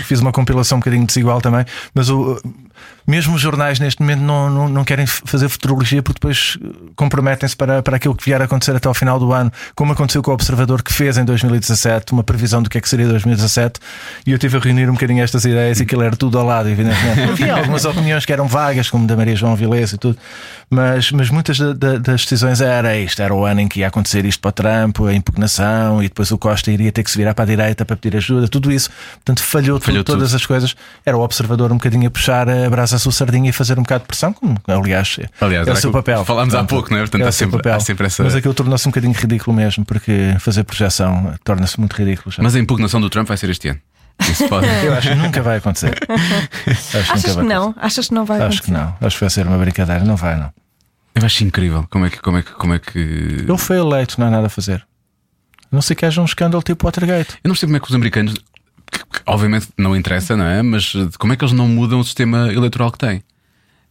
fiz 0.04 0.20
uma 0.20 0.32
compilação 0.32 0.76
um 0.76 0.80
bocadinho 0.80 1.06
desigual 1.06 1.40
também, 1.40 1.64
mas 1.94 2.10
o, 2.10 2.40
mesmo 3.06 3.34
os 3.34 3.40
jornais 3.40 3.78
neste 3.78 4.00
momento 4.00 4.20
não, 4.20 4.50
não, 4.50 4.68
não 4.68 4.84
querem 4.84 5.06
fazer 5.06 5.48
futurologia 5.48 6.02
porque 6.02 6.18
depois 6.18 6.58
eh, 6.62 6.66
comprometem-se 6.96 7.56
para, 7.56 7.82
para 7.82 7.96
aquilo 7.96 8.14
que 8.16 8.24
vier 8.24 8.40
a 8.40 8.44
acontecer 8.44 8.74
até 8.74 8.88
ao 8.88 8.94
final 8.94 9.18
do 9.18 9.32
ano, 9.32 9.52
como 9.74 9.92
aconteceu 9.92 10.22
com 10.22 10.30
o 10.30 10.34
Observador 10.34 10.82
que 10.82 10.92
fez 10.92 11.16
em 11.18 11.24
2017, 11.24 12.12
uma 12.12 12.24
previsão 12.24 12.62
do 12.62 12.68
que 12.70 12.78
é 12.78 12.80
que 12.80 12.88
seria 12.88 13.06
2017, 13.08 13.80
e 14.26 14.32
eu 14.32 14.38
tive 14.38 14.56
a 14.56 14.60
reunir 14.60 14.88
um 14.88 14.94
bocadinho 14.94 15.22
estas 15.22 15.44
ideias 15.44 15.78
e 15.80 15.84
aquilo 15.84 16.02
era 16.02 16.16
tudo 16.16 16.38
ao 16.38 16.44
lado, 16.44 16.68
evidentemente. 16.68 17.20
Havia 17.30 17.54
algumas 17.56 17.84
opiniões 17.84 18.24
que 18.24 18.32
eram 18.32 18.46
vagas, 18.48 18.90
como 18.90 19.06
da 19.06 19.16
Maria 19.16 19.36
João 19.36 19.54
Vilés 19.56 19.92
e 19.92 19.98
tudo, 19.98 20.18
mas, 20.68 21.12
mas 21.12 21.30
muitas 21.30 21.58
da- 21.58 21.72
da- 21.72 21.98
das 21.98 22.22
decisões 22.22 22.60
era 22.60 22.96
isto, 22.96 23.20
era 23.22 23.32
o 23.34 23.44
ano 23.44 23.60
em 23.60 23.68
que 23.68 23.80
ia 23.80 23.86
acontecer 23.88 24.24
isto 24.24 24.40
para 24.40 24.48
o 24.48 24.52
Trump, 24.52 25.00
a 25.00 25.12
impugnação, 25.14 26.02
e 26.02 26.08
depois 26.08 26.30
o 26.32 26.38
Costa 26.38 26.70
iria 26.70 26.90
ter 26.90 27.02
que 27.04 27.10
se 27.10 27.16
virar 27.18 27.34
para 27.34 27.44
a 27.44 27.46
direita 27.46 27.84
para 27.84 27.96
pedir 27.96 28.16
ajuda, 28.16 28.48
tudo 28.48 28.72
isso. 28.72 28.90
Portanto, 29.16 29.42
falhou, 29.42 29.80
Falhou 29.80 30.02
tudo, 30.02 30.16
todas 30.16 30.30
tudo. 30.30 30.36
as 30.36 30.46
coisas. 30.46 30.74
Era 31.04 31.16
o 31.16 31.20
observador 31.20 31.70
um 31.70 31.76
bocadinho 31.76 32.08
a 32.08 32.10
puxar 32.10 32.48
a 32.48 32.65
à 32.94 32.98
sua 32.98 33.12
sardinha 33.12 33.50
e 33.50 33.52
fazer 33.52 33.78
um 33.78 33.82
bocado 33.82 34.02
de 34.02 34.08
pressão, 34.08 34.32
como 34.32 34.56
aliás, 34.66 35.16
Aliás, 35.40 35.66
é 35.68 35.72
o 35.72 35.76
seu 35.76 35.90
papel. 35.92 36.24
falámos 36.24 36.54
há 36.54 36.64
pouco, 36.64 36.90
não 36.90 36.98
é? 36.98 37.00
Portanto, 37.02 37.22
o 37.22 37.28
há 37.28 37.32
sempre- 37.32 37.70
há 37.70 37.80
sempre 37.80 38.06
essa- 38.06 38.22
Mas 38.24 38.34
aquilo 38.34 38.54
tornou-se 38.54 38.86
um 38.86 38.90
bocadinho 38.90 39.12
ridículo 39.12 39.56
mesmo, 39.56 39.84
porque 39.84 40.36
fazer 40.40 40.64
projeção 40.64 41.34
torna-se 41.44 41.78
muito 41.78 41.92
ridículo. 41.94 42.30
já. 42.34 42.42
Mas 42.42 42.54
a 42.54 42.58
impugnação 42.58 43.00
do 43.00 43.08
Trump 43.10 43.28
vai 43.28 43.36
ser 43.36 43.50
este 43.50 43.68
ano. 43.68 43.80
Isso 44.20 44.48
pode. 44.48 44.66
Eu 44.84 44.94
acho 44.94 45.08
que 45.10 45.14
nunca 45.14 45.42
vai 45.42 45.58
acontecer. 45.58 45.94
Acho 46.66 46.90
que 46.90 46.96
Achas 47.12 47.36
que 47.36 47.42
não? 47.42 47.74
Achas 47.78 48.08
que 48.08 48.14
não 48.14 48.24
vai 48.24 48.38
acontecer. 48.38 48.58
Acho 48.60 48.62
que 48.62 48.70
acontecer? 48.72 48.94
não. 49.00 49.06
Acho 49.06 49.16
que 49.16 49.20
vai 49.20 49.30
ser 49.30 49.46
uma 49.46 49.58
brincadeira. 49.58 50.04
Não 50.04 50.16
vai, 50.16 50.36
não. 50.36 50.50
Eu 51.14 51.24
acho 51.24 51.44
incrível. 51.44 51.86
Como 51.90 52.06
é 52.06 52.10
que. 52.10 52.20
Como 52.20 52.36
é 52.38 52.42
que, 52.42 52.52
como 52.52 52.74
é 52.74 52.78
que... 52.78 52.98
Ele 52.98 53.58
foi 53.58 53.78
eleito, 53.78 54.18
não 54.18 54.26
há 54.26 54.30
nada 54.30 54.46
a 54.46 54.50
fazer. 54.50 54.86
A 55.70 55.74
Não 55.74 55.82
sei 55.82 55.94
que 55.96 56.04
haja 56.06 56.20
um 56.20 56.24
escândalo 56.24 56.62
tipo 56.62 56.86
Watergate. 56.86 57.36
Eu 57.44 57.48
não 57.48 57.54
sei 57.54 57.66
como 57.66 57.76
é 57.76 57.80
que 57.80 57.88
os 57.88 57.94
americanos. 57.94 58.34
Obviamente 59.26 59.68
não 59.76 59.94
interessa, 59.96 60.36
não 60.36 60.44
é? 60.44 60.62
Mas 60.62 60.92
eh, 60.94 61.08
como 61.18 61.32
é 61.32 61.36
que 61.36 61.44
eles 61.44 61.52
não 61.54 61.66
mudam 61.68 62.00
o 62.00 62.04
sistema 62.04 62.52
eleitoral 62.52 62.90
que 62.92 62.98
têm? 62.98 63.22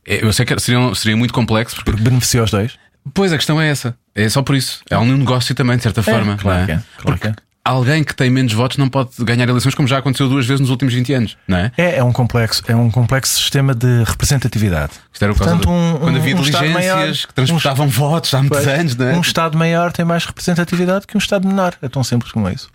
É, 0.08 0.24
Eu 0.24 0.32
sei 0.34 0.46
que 0.46 0.58
seria, 0.60 0.94
seria 0.96 1.18
muito 1.18 1.34
complexo, 1.34 1.76
porque. 1.76 1.92
Porque 1.92 2.04
beneficia 2.04 2.44
os 2.44 2.52
dois. 2.52 2.74
Pois 3.14 3.32
a 3.32 3.38
questão 3.38 3.60
é 3.62 3.68
essa. 3.70 3.96
É 4.16 4.28
só 4.30 4.42
por 4.42 4.56
isso. 4.56 4.82
É 4.90 4.98
um 4.98 5.06
negócio 5.18 5.54
também, 5.54 5.78
de 5.78 5.84
certa 5.84 6.02
forma. 6.02 6.38
claro 6.38 6.58
não 6.60 6.64
é? 6.64 6.66
que 6.68 6.72
é, 6.72 6.82
claro 7.02 7.20
que 7.20 7.28
é. 7.28 7.36
Alguém 7.64 8.04
que 8.04 8.16
tem 8.16 8.30
menos 8.30 8.54
votos 8.54 8.78
não 8.78 8.88
pode 8.88 9.10
ganhar 9.22 9.50
eleições, 9.50 9.74
como 9.74 9.88
já 9.88 9.98
aconteceu 9.98 10.30
duas 10.30 10.46
vezes 10.46 10.62
nos 10.62 10.70
últimos 10.70 10.94
20 10.94 11.14
anos, 11.14 11.38
não 11.48 11.58
é? 11.58 11.72
É, 11.76 11.96
é 11.98 12.04
um 12.04 12.14
complexo, 12.14 12.62
é 12.68 12.76
um 12.76 12.92
complexo 12.92 13.36
sistema 13.42 13.74
de 13.74 14.04
representatividade. 14.04 14.94
Isto 15.12 15.24
era 15.26 15.34
causa 15.34 15.56
Portanto, 15.56 15.66
do- 15.66 15.72
um- 15.72 15.98
quando 16.00 16.16
um- 16.16 16.20
havia 16.20 16.36
um 16.36 16.42
diligências 16.42 16.74
maior, 16.74 17.12
que 17.12 17.34
transportavam 17.34 17.88
votos 17.88 18.32
há 18.36 18.40
muitos 18.40 18.60
Pois, 18.64 18.80
anos, 18.80 18.96
não 18.96 19.08
é? 19.08 19.14
Um 19.18 19.22
Estado 19.22 19.58
maior 19.58 19.92
tem 19.92 20.06
mais 20.06 20.26
representatividade 20.26 21.08
que 21.08 21.18
um 21.18 21.20
Estado 21.20 21.48
menor. 21.48 21.74
É 21.82 21.90
tão 21.90 22.04
simples 22.04 22.32
como 22.32 22.48
isso. 22.50 22.70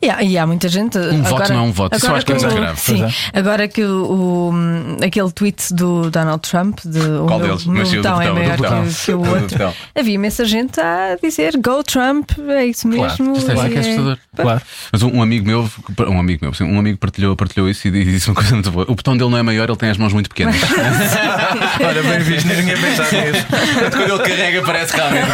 E 0.00 0.08
há, 0.10 0.22
e 0.22 0.36
há 0.38 0.46
muita 0.46 0.68
gente. 0.68 0.98
Um 0.98 1.22
voto 1.22 1.52
não 1.52 1.58
é 1.60 1.62
um 1.62 1.72
voto. 1.72 1.96
Isso 1.96 2.06
agora 2.06 2.18
acho 2.18 2.26
que 2.26 2.32
é 2.32 2.38
muito 2.38 2.54
grave. 2.54 2.80
Sim, 2.80 2.98
Pois 3.00 3.30
agora 3.32 3.68
que 3.68 3.82
o, 3.84 4.50
o- 4.50 5.04
aquele 5.04 5.30
tweet 5.32 5.72
do 5.74 6.10
Donald 6.10 6.40
Trump 6.48 6.78
de 6.84 6.98
o 7.00 7.26
Qual 7.26 7.38
meu, 7.38 7.48
deles? 7.48 7.66
meu 7.66 7.84
botão 7.86 8.20
é 8.22 8.26
botão, 8.28 8.34
do 8.34 8.40
maior 8.40 8.56
botão. 8.58 8.84
que, 8.86 8.94
que 9.04 9.12
o 9.12 9.20
outro. 9.42 9.74
Havia 9.98 10.14
imensa 10.14 10.44
gente 10.44 10.80
a 10.80 11.16
dizer 11.22 11.56
Go 11.56 11.82
Trump, 11.82 12.30
é 12.48 12.66
isso 12.66 12.86
mesmo. 12.88 13.32
Isto 13.36 13.50
é, 13.50 13.54
e 13.66 13.68
que 13.70 13.76
é 13.76 13.80
assustador. 13.80 14.18
Claro. 14.36 14.62
Mas 14.92 15.02
um, 15.02 15.22
amigo 15.22 15.46
meu, 15.46 15.70
um 16.08 16.18
amigo 16.20 16.44
meu, 16.44 16.68
um 16.68 16.78
amigo 16.78 16.98
partilhou, 16.98 17.34
partilhou 17.36 17.68
isso 17.68 17.88
e 17.88 17.90
disse 18.04 18.28
uma 18.28 18.34
coisa 18.34 18.54
muito 18.54 18.70
boa. 18.70 18.84
O 18.88 18.94
botão 18.94 19.16
dele 19.16 19.30
não 19.30 19.38
é 19.38 19.42
maior, 19.42 19.68
ele 19.68 19.76
tem 19.78 19.90
as 19.90 19.96
mãos 19.98 20.12
muito 20.12 20.28
pequenas. 20.28 20.56
Olha, 21.84 22.02
bem 22.02 22.18
visto, 22.20 22.46
ninguém 22.46 22.76
pensava 22.76 23.10
nisso. 23.10 23.46
Quando 23.90 24.12
ele 24.14 24.18
carrega, 24.22 24.62
parece 24.62 24.96
realmente 24.96 25.28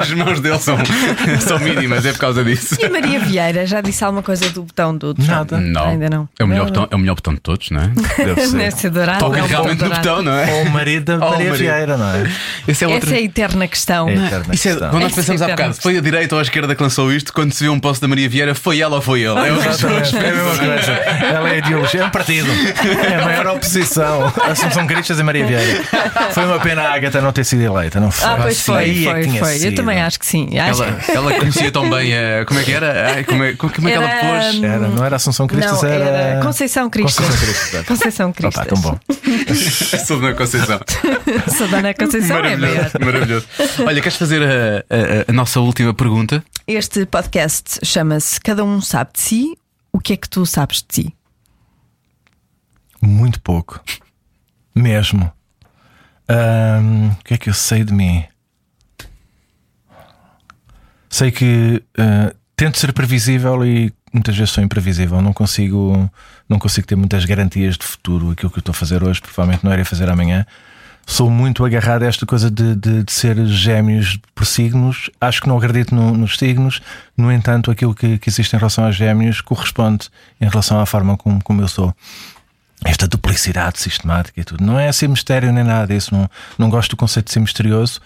as 0.00 0.10
mãos 0.12 0.40
dele 0.40 0.58
são, 0.58 0.76
são 1.40 1.58
mínimas, 1.58 2.04
é 2.06 2.12
por 2.12 2.18
causa 2.20 2.44
disso. 2.44 2.76
E 2.80 2.88
Maria 2.88 3.20
Vieira 3.20 3.66
já 3.66 3.80
disse 3.86 4.04
alguma 4.04 4.22
coisa 4.22 4.48
do 4.50 4.62
botão 4.62 4.96
do 4.96 5.14
Trump? 5.14 5.28
Nada. 5.28 5.58
Não. 5.60 5.84
Ainda 5.88 6.10
não. 6.10 6.28
É 6.38 6.44
o 6.44 6.46
melhor, 6.46 6.64
Não. 6.64 6.72
botão, 6.72 6.88
é 6.90 6.94
o 6.94 6.98
melhor 6.98 7.14
botão 7.14 7.34
de 7.34 7.40
todos, 7.40 7.70
não 7.70 7.80
é? 7.82 7.86
Deve 8.24 8.46
ser. 8.46 8.56
Deve 8.56 8.76
ser 8.76 8.90
dourado. 8.90 9.18
Toca 9.20 9.38
é 9.38 9.42
realmente 9.46 9.82
no 9.82 9.90
botão, 9.90 10.22
não 10.22 10.32
é? 10.32 10.52
Ou 10.52 10.62
o 10.64 10.70
marido 10.70 11.18
da 11.18 11.18
Maria. 11.30 11.52
Vieira, 11.54 11.96
não 11.96 12.14
é? 12.14 12.30
Esse 12.68 12.84
é 12.84 12.88
outro. 12.88 13.08
Essa 13.08 13.16
é 13.16 13.18
a 13.18 13.22
eterna 13.22 13.68
questão. 13.68 14.08
É 14.08 14.14
eterna 14.14 14.54
Isso 14.54 14.68
é, 14.68 14.70
questão. 14.72 14.90
quando 14.90 15.02
nós 15.02 15.12
Essa 15.12 15.20
pensamos 15.20 15.42
é 15.42 15.44
há 15.44 15.48
bocado, 15.48 15.74
foi 15.74 15.98
a 15.98 16.00
direita 16.00 16.34
ou 16.34 16.38
a 16.38 16.42
esquerda 16.42 16.74
que 16.74 16.82
lançou 16.82 17.12
isto, 17.12 17.32
quando 17.32 17.52
se 17.52 17.64
vê 17.64 17.70
um 17.70 17.78
post 17.80 18.00
da 18.00 18.08
Maria 18.08 18.28
Vieira, 18.28 18.54
foi 18.54 18.80
ela 18.80 18.96
ou 18.96 19.02
foi 19.02 19.22
ele? 19.22 19.38
É 19.38 19.42
que 19.44 19.68
Exatamente, 19.68 20.16
é 20.16 20.18
a 20.18 20.32
mesma 20.34 20.56
coisa. 20.56 20.92
Ela 20.92 21.50
é 21.50 21.58
ideologia, 21.58 22.00
é 22.00 22.04
um 22.04 22.10
partido. 22.10 22.48
É 22.50 23.20
a 23.20 23.24
maior 23.24 23.46
oposição. 23.48 24.32
Assunção 24.50 24.86
Cristas 24.86 25.18
e 25.18 25.22
Maria 25.22 25.46
Vieira. 25.46 25.82
Foi 26.32 26.44
uma 26.44 26.58
pena 26.60 26.82
a 26.82 26.94
Agatha 26.94 27.20
não 27.20 27.32
ter 27.32 27.44
sido 27.44 27.62
eleita, 27.62 28.00
não 28.00 28.10
foi? 28.10 28.28
Ah, 28.28 28.38
pois 28.42 28.60
foi, 28.60 28.76
Aí 28.76 28.90
é 28.90 28.94
que 28.94 29.04
foi, 29.04 29.22
tinha 29.22 29.44
foi. 29.44 29.66
Eu 29.66 29.74
também 29.74 30.00
acho 30.00 30.18
que 30.18 30.26
sim. 30.26 30.58
Acho 30.58 30.82
Ela, 30.82 30.98
ela 31.08 31.34
conhecia 31.34 31.70
tão 31.70 31.88
bem 31.88 32.12
a. 32.16 32.44
Como 32.44 32.60
é 32.60 32.62
que 32.62 32.72
era? 32.72 33.12
Ai, 33.14 33.24
como, 33.24 33.44
é, 33.44 33.52
como 33.70 33.88
é 33.88 33.92
que 33.92 33.96
ela 33.96 34.08
Era, 34.10 34.44
pôs? 34.52 34.62
Era, 34.62 34.88
não 34.88 35.04
era 35.04 35.16
Assunção 35.16 35.46
Cristas, 35.46 35.82
Não, 35.82 35.88
era. 35.88 36.04
era 36.04 36.42
Conceição 36.44 36.88
Cristas. 36.90 37.24
Conceição 37.26 37.46
Cristas. 37.46 37.86
Conceição 37.86 38.30
Opa, 38.30 38.36
Cristas. 38.36 38.66
tão 38.66 38.80
bom. 38.80 38.98
Sou 40.06 40.20
da 40.20 40.34
Conceição. 40.34 40.80
Sou 41.56 41.68
Dona 41.68 41.94
Conceição 41.94 42.36
é. 42.38 42.56
Maravilhoso, 42.56 42.90
maravilhoso. 43.00 43.46
Olha, 43.86 44.00
queres 44.00 44.16
fazer 44.16 44.42
a, 44.42 44.46
a- 44.48 45.30
a 45.30 45.32
nossa 45.32 45.60
última 45.60 45.92
pergunta? 45.94 46.44
Este 46.66 47.06
podcast 47.06 47.80
chama-se 47.84 48.40
Cada 48.40 48.64
um 48.64 48.80
sabe 48.80 49.10
de 49.14 49.20
si. 49.20 49.58
O 49.92 49.98
que 50.00 50.12
é 50.12 50.16
que 50.16 50.28
tu 50.28 50.44
sabes 50.44 50.78
de 50.78 51.02
ti? 51.04 51.16
Muito 53.00 53.40
pouco. 53.40 53.80
Mesmo. 54.74 55.32
Ahm, 56.28 57.10
o 57.20 57.24
que 57.24 57.34
é 57.34 57.38
que 57.38 57.48
eu 57.48 57.54
sei 57.54 57.82
de 57.84 57.92
mim? 57.94 58.24
Sei 61.08 61.30
que 61.30 61.82
ah, 61.98 62.34
tento 62.56 62.78
ser 62.78 62.92
previsível 62.92 63.64
e 63.64 63.92
muitas 64.12 64.36
vezes 64.36 64.50
sou 64.50 64.64
imprevisível. 64.64 65.20
Não 65.20 65.32
consigo, 65.32 66.10
não 66.48 66.58
consigo 66.58 66.86
ter 66.86 66.96
muitas 66.96 67.24
garantias 67.24 67.76
de 67.76 67.84
futuro. 67.84 68.30
Aquilo 68.30 68.50
que 68.50 68.58
eu 68.58 68.60
estou 68.60 68.72
a 68.72 68.74
fazer 68.74 69.04
hoje, 69.04 69.20
provavelmente 69.20 69.64
não 69.64 69.72
irei 69.72 69.84
fazer 69.84 70.08
amanhã. 70.08 70.46
Sou 71.08 71.30
muito 71.30 71.64
agarrado 71.64 72.02
a 72.02 72.06
esta 72.06 72.26
coisa 72.26 72.50
de, 72.50 72.74
de, 72.74 73.04
de 73.04 73.12
ser 73.12 73.46
gêmeos 73.46 74.18
por 74.34 74.44
signos. 74.44 75.08
Acho 75.20 75.40
que 75.42 75.48
não 75.48 75.56
acredito 75.56 75.94
no- 75.94 76.12
nos 76.16 76.36
signos. 76.36 76.80
No 77.16 77.30
entanto, 77.30 77.70
aquilo 77.70 77.94
que, 77.94 78.18
que 78.18 78.28
existe 78.28 78.56
em 78.56 78.58
relação 78.58 78.84
aos 78.84 78.96
gêmeos 78.96 79.40
corresponde 79.40 80.08
em 80.40 80.48
relação 80.48 80.80
à 80.80 80.86
forma 80.86 81.16
como, 81.16 81.42
como 81.44 81.60
eu 81.62 81.68
sou 81.68 81.94
esta 82.84 83.06
duplicidade 83.06 83.78
sistemática 83.78 84.40
e 84.40 84.44
tudo. 84.44 84.64
Não 84.64 84.78
é 84.80 84.88
assim 84.88 85.06
mistério 85.06 85.52
nem 85.52 85.62
nada 85.62 85.86
disso. 85.94 86.12
Não, 86.12 86.28
não 86.58 86.68
gosto 86.70 86.90
do 86.90 86.96
conceito 86.96 87.26
de 87.26 87.32
ser 87.32 87.40
misterioso, 87.40 88.00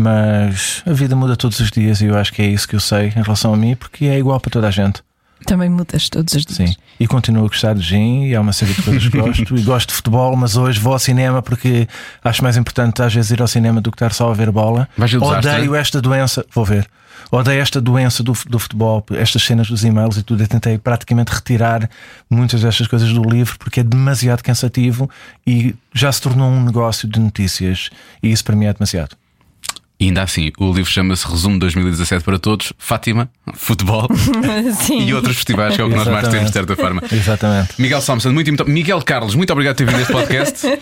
mas 0.00 0.80
a 0.86 0.92
vida 0.92 1.16
muda 1.16 1.36
todos 1.36 1.58
os 1.58 1.72
dias 1.72 2.00
e 2.00 2.04
eu 2.04 2.16
acho 2.16 2.32
que 2.32 2.40
é 2.40 2.46
isso 2.46 2.68
que 2.68 2.76
eu 2.76 2.80
sei 2.80 3.08
em 3.08 3.20
relação 3.20 3.52
a 3.52 3.56
mim, 3.56 3.74
porque 3.74 4.04
é 4.04 4.16
igual 4.16 4.38
para 4.38 4.48
toda 4.48 4.68
a 4.68 4.70
gente. 4.70 5.02
Também 5.44 5.68
mudas 5.68 6.08
todos 6.08 6.32
os 6.34 6.46
dias. 6.46 6.70
Sim. 6.70 6.76
E 7.00 7.06
continuo 7.08 7.44
a 7.44 7.48
gostar 7.48 7.74
de 7.74 7.80
gin 7.80 8.26
e 8.26 8.34
há 8.36 8.40
uma 8.40 8.52
série 8.52 8.74
de 8.74 8.82
coisas 8.82 9.08
que 9.08 9.18
gosto. 9.18 9.56
e 9.56 9.62
gosto 9.62 9.88
de 9.88 9.94
futebol, 9.94 10.36
mas 10.36 10.56
hoje 10.56 10.78
vou 10.78 10.92
ao 10.92 11.00
cinema 11.00 11.42
porque 11.42 11.88
acho 12.22 12.44
mais 12.44 12.56
importante 12.56 13.02
às 13.02 13.12
vezes 13.12 13.32
ir 13.32 13.42
ao 13.42 13.48
cinema 13.48 13.80
do 13.80 13.90
que 13.90 13.96
estar 13.96 14.12
só 14.12 14.30
a 14.30 14.34
ver 14.34 14.52
bola. 14.52 14.88
Vais 14.96 15.10
ver 15.10 15.18
desastre? 15.18 15.50
Odeio 15.50 15.74
esta 15.74 16.00
doença, 16.00 16.46
vou 16.54 16.64
ver. 16.64 16.88
Odeio 17.32 17.60
esta 17.60 17.80
doença 17.80 18.22
do, 18.22 18.32
do 18.48 18.58
futebol, 18.60 19.04
estas 19.16 19.42
cenas 19.42 19.68
dos 19.68 19.84
e-mails 19.84 20.16
e 20.16 20.22
tudo. 20.22 20.44
Eu 20.44 20.48
tentei 20.48 20.78
praticamente 20.78 21.32
retirar 21.32 21.90
muitas 22.30 22.62
destas 22.62 22.86
coisas 22.86 23.12
do 23.12 23.22
livro 23.22 23.58
porque 23.58 23.80
é 23.80 23.82
demasiado 23.82 24.44
cansativo 24.44 25.10
e 25.44 25.74
já 25.92 26.12
se 26.12 26.22
tornou 26.22 26.48
um 26.48 26.62
negócio 26.62 27.08
de 27.08 27.18
notícias. 27.18 27.90
E 28.22 28.30
isso 28.30 28.44
para 28.44 28.54
mim 28.54 28.66
é 28.66 28.72
demasiado. 28.72 29.17
E 30.00 30.04
ainda 30.06 30.22
assim, 30.22 30.52
o 30.58 30.72
livro 30.72 30.88
chama-se 30.90 31.26
Resumo 31.26 31.58
2017 31.58 32.24
para 32.24 32.38
Todos, 32.38 32.72
Fátima, 32.78 33.28
Futebol 33.54 34.06
e 34.96 35.12
outros 35.12 35.34
festivais, 35.34 35.74
que 35.74 35.80
é 35.80 35.84
o 35.84 35.88
que 35.90 35.96
nós 35.96 36.06
mais 36.06 36.28
temos, 36.28 36.46
de 36.46 36.52
certa 36.52 36.76
forma. 36.76 37.02
Exatamente. 37.10 37.70
Miguel 37.78 38.00
Thompson, 38.00 38.30
muito, 38.30 38.46
muito 38.48 38.64
Miguel 38.70 39.02
Carlos, 39.02 39.34
muito 39.34 39.52
obrigado 39.52 39.74
por 39.76 39.84
ter 39.84 39.90
vindo 39.90 40.00
este 40.00 40.12
podcast. 40.12 40.66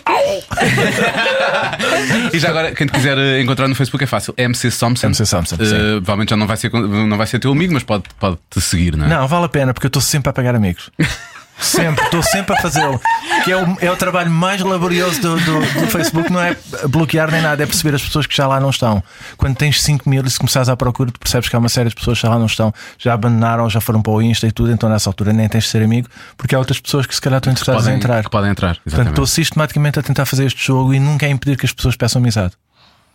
e 2.33 2.39
já 2.39 2.49
agora, 2.49 2.71
quem 2.73 2.85
te 2.85 2.93
quiser 2.93 3.17
eh, 3.17 3.41
encontrar 3.41 3.67
no 3.67 3.73
Facebook 3.75 4.03
é 4.03 4.07
fácil. 4.07 4.35
MC 4.37 4.69
Thompson. 4.71 5.07
MC 5.07 5.25
Thompson, 5.25 5.55
Eh, 5.59 5.65
sim. 5.65 5.75
provavelmente 6.03 6.29
já 6.29 6.37
não 6.37 6.45
vai, 6.47 6.57
ser, 6.57 6.71
não 6.71 7.17
vai 7.17 7.25
ser 7.27 7.39
teu 7.39 7.51
amigo, 7.51 7.73
mas 7.73 7.81
pode, 7.83 8.03
pode 8.19 8.37
te 8.49 8.61
seguir, 8.61 8.95
não 8.95 9.05
é? 9.05 9.09
Não, 9.09 9.27
vale 9.27 9.45
a 9.45 9.49
pena 9.49 9.73
porque 9.73 9.87
eu 9.87 9.89
estou 9.89 10.01
sempre 10.01 10.29
a 10.29 10.33
pagar 10.33 10.53
amigos. 10.55 10.91
Sempre, 11.59 12.05
estou 12.05 12.21
sempre 12.21 12.55
a 12.55 12.61
fazê-lo. 12.61 12.99
Que 13.43 13.51
é 13.51 13.57
o, 13.57 13.77
é 13.81 13.91
o 13.91 13.95
trabalho 13.95 14.29
mais 14.29 14.61
laborioso 14.61 15.19
do, 15.21 15.39
do, 15.39 15.59
do 15.59 15.87
Facebook, 15.87 16.31
não 16.31 16.41
é 16.41 16.55
bloquear 16.87 17.31
nem 17.31 17.41
nada, 17.41 17.63
é 17.63 17.65
perceber 17.65 17.95
as 17.95 18.01
pessoas 18.01 18.27
que 18.27 18.35
já 18.35 18.47
lá 18.47 18.59
não 18.59 18.69
estão. 18.69 19.03
Quando 19.37 19.55
tens 19.55 19.81
5 19.81 20.07
mil 20.09 20.23
e 20.23 20.29
se 20.29 20.37
começares 20.37 20.69
à 20.69 20.77
procura, 20.77 21.11
tu 21.11 21.19
percebes 21.19 21.49
que 21.49 21.55
há 21.55 21.59
uma 21.59 21.69
série 21.69 21.89
de 21.89 21.95
pessoas 21.95 22.19
que 22.19 22.23
já 22.23 22.29
lá 22.29 22.39
não 22.39 22.45
estão, 22.45 22.73
já 22.97 23.13
abandonaram, 23.13 23.69
já 23.69 23.81
foram 23.81 24.01
para 24.01 24.13
o 24.13 24.21
Insta 24.21 24.47
e 24.47 24.51
tudo, 24.51 24.71
então 24.71 24.89
nessa 24.89 25.09
altura 25.09 25.33
nem 25.33 25.47
tens 25.47 25.63
de 25.63 25.69
ser 25.69 25.83
amigo, 25.83 26.07
porque 26.35 26.55
há 26.55 26.59
outras 26.59 26.79
pessoas 26.79 27.05
que 27.05 27.15
se 27.15 27.21
calhar 27.21 27.37
estão 27.37 27.51
interessadas 27.51 27.81
podem, 27.81 27.95
em 27.95 27.97
entrar. 27.97 28.23
que 28.23 28.29
podem 28.29 28.51
entrar. 28.51 28.75
Portanto, 28.75 28.87
Exatamente. 28.87 29.09
estou 29.11 29.27
sistematicamente 29.27 29.99
a 29.99 30.03
tentar 30.03 30.25
fazer 30.25 30.45
este 30.45 30.65
jogo 30.65 30.93
e 30.93 30.99
nunca 30.99 31.25
é 31.25 31.29
impedir 31.29 31.57
que 31.57 31.65
as 31.65 31.73
pessoas 31.73 31.95
peçam 31.95 32.19
amizade. 32.21 32.53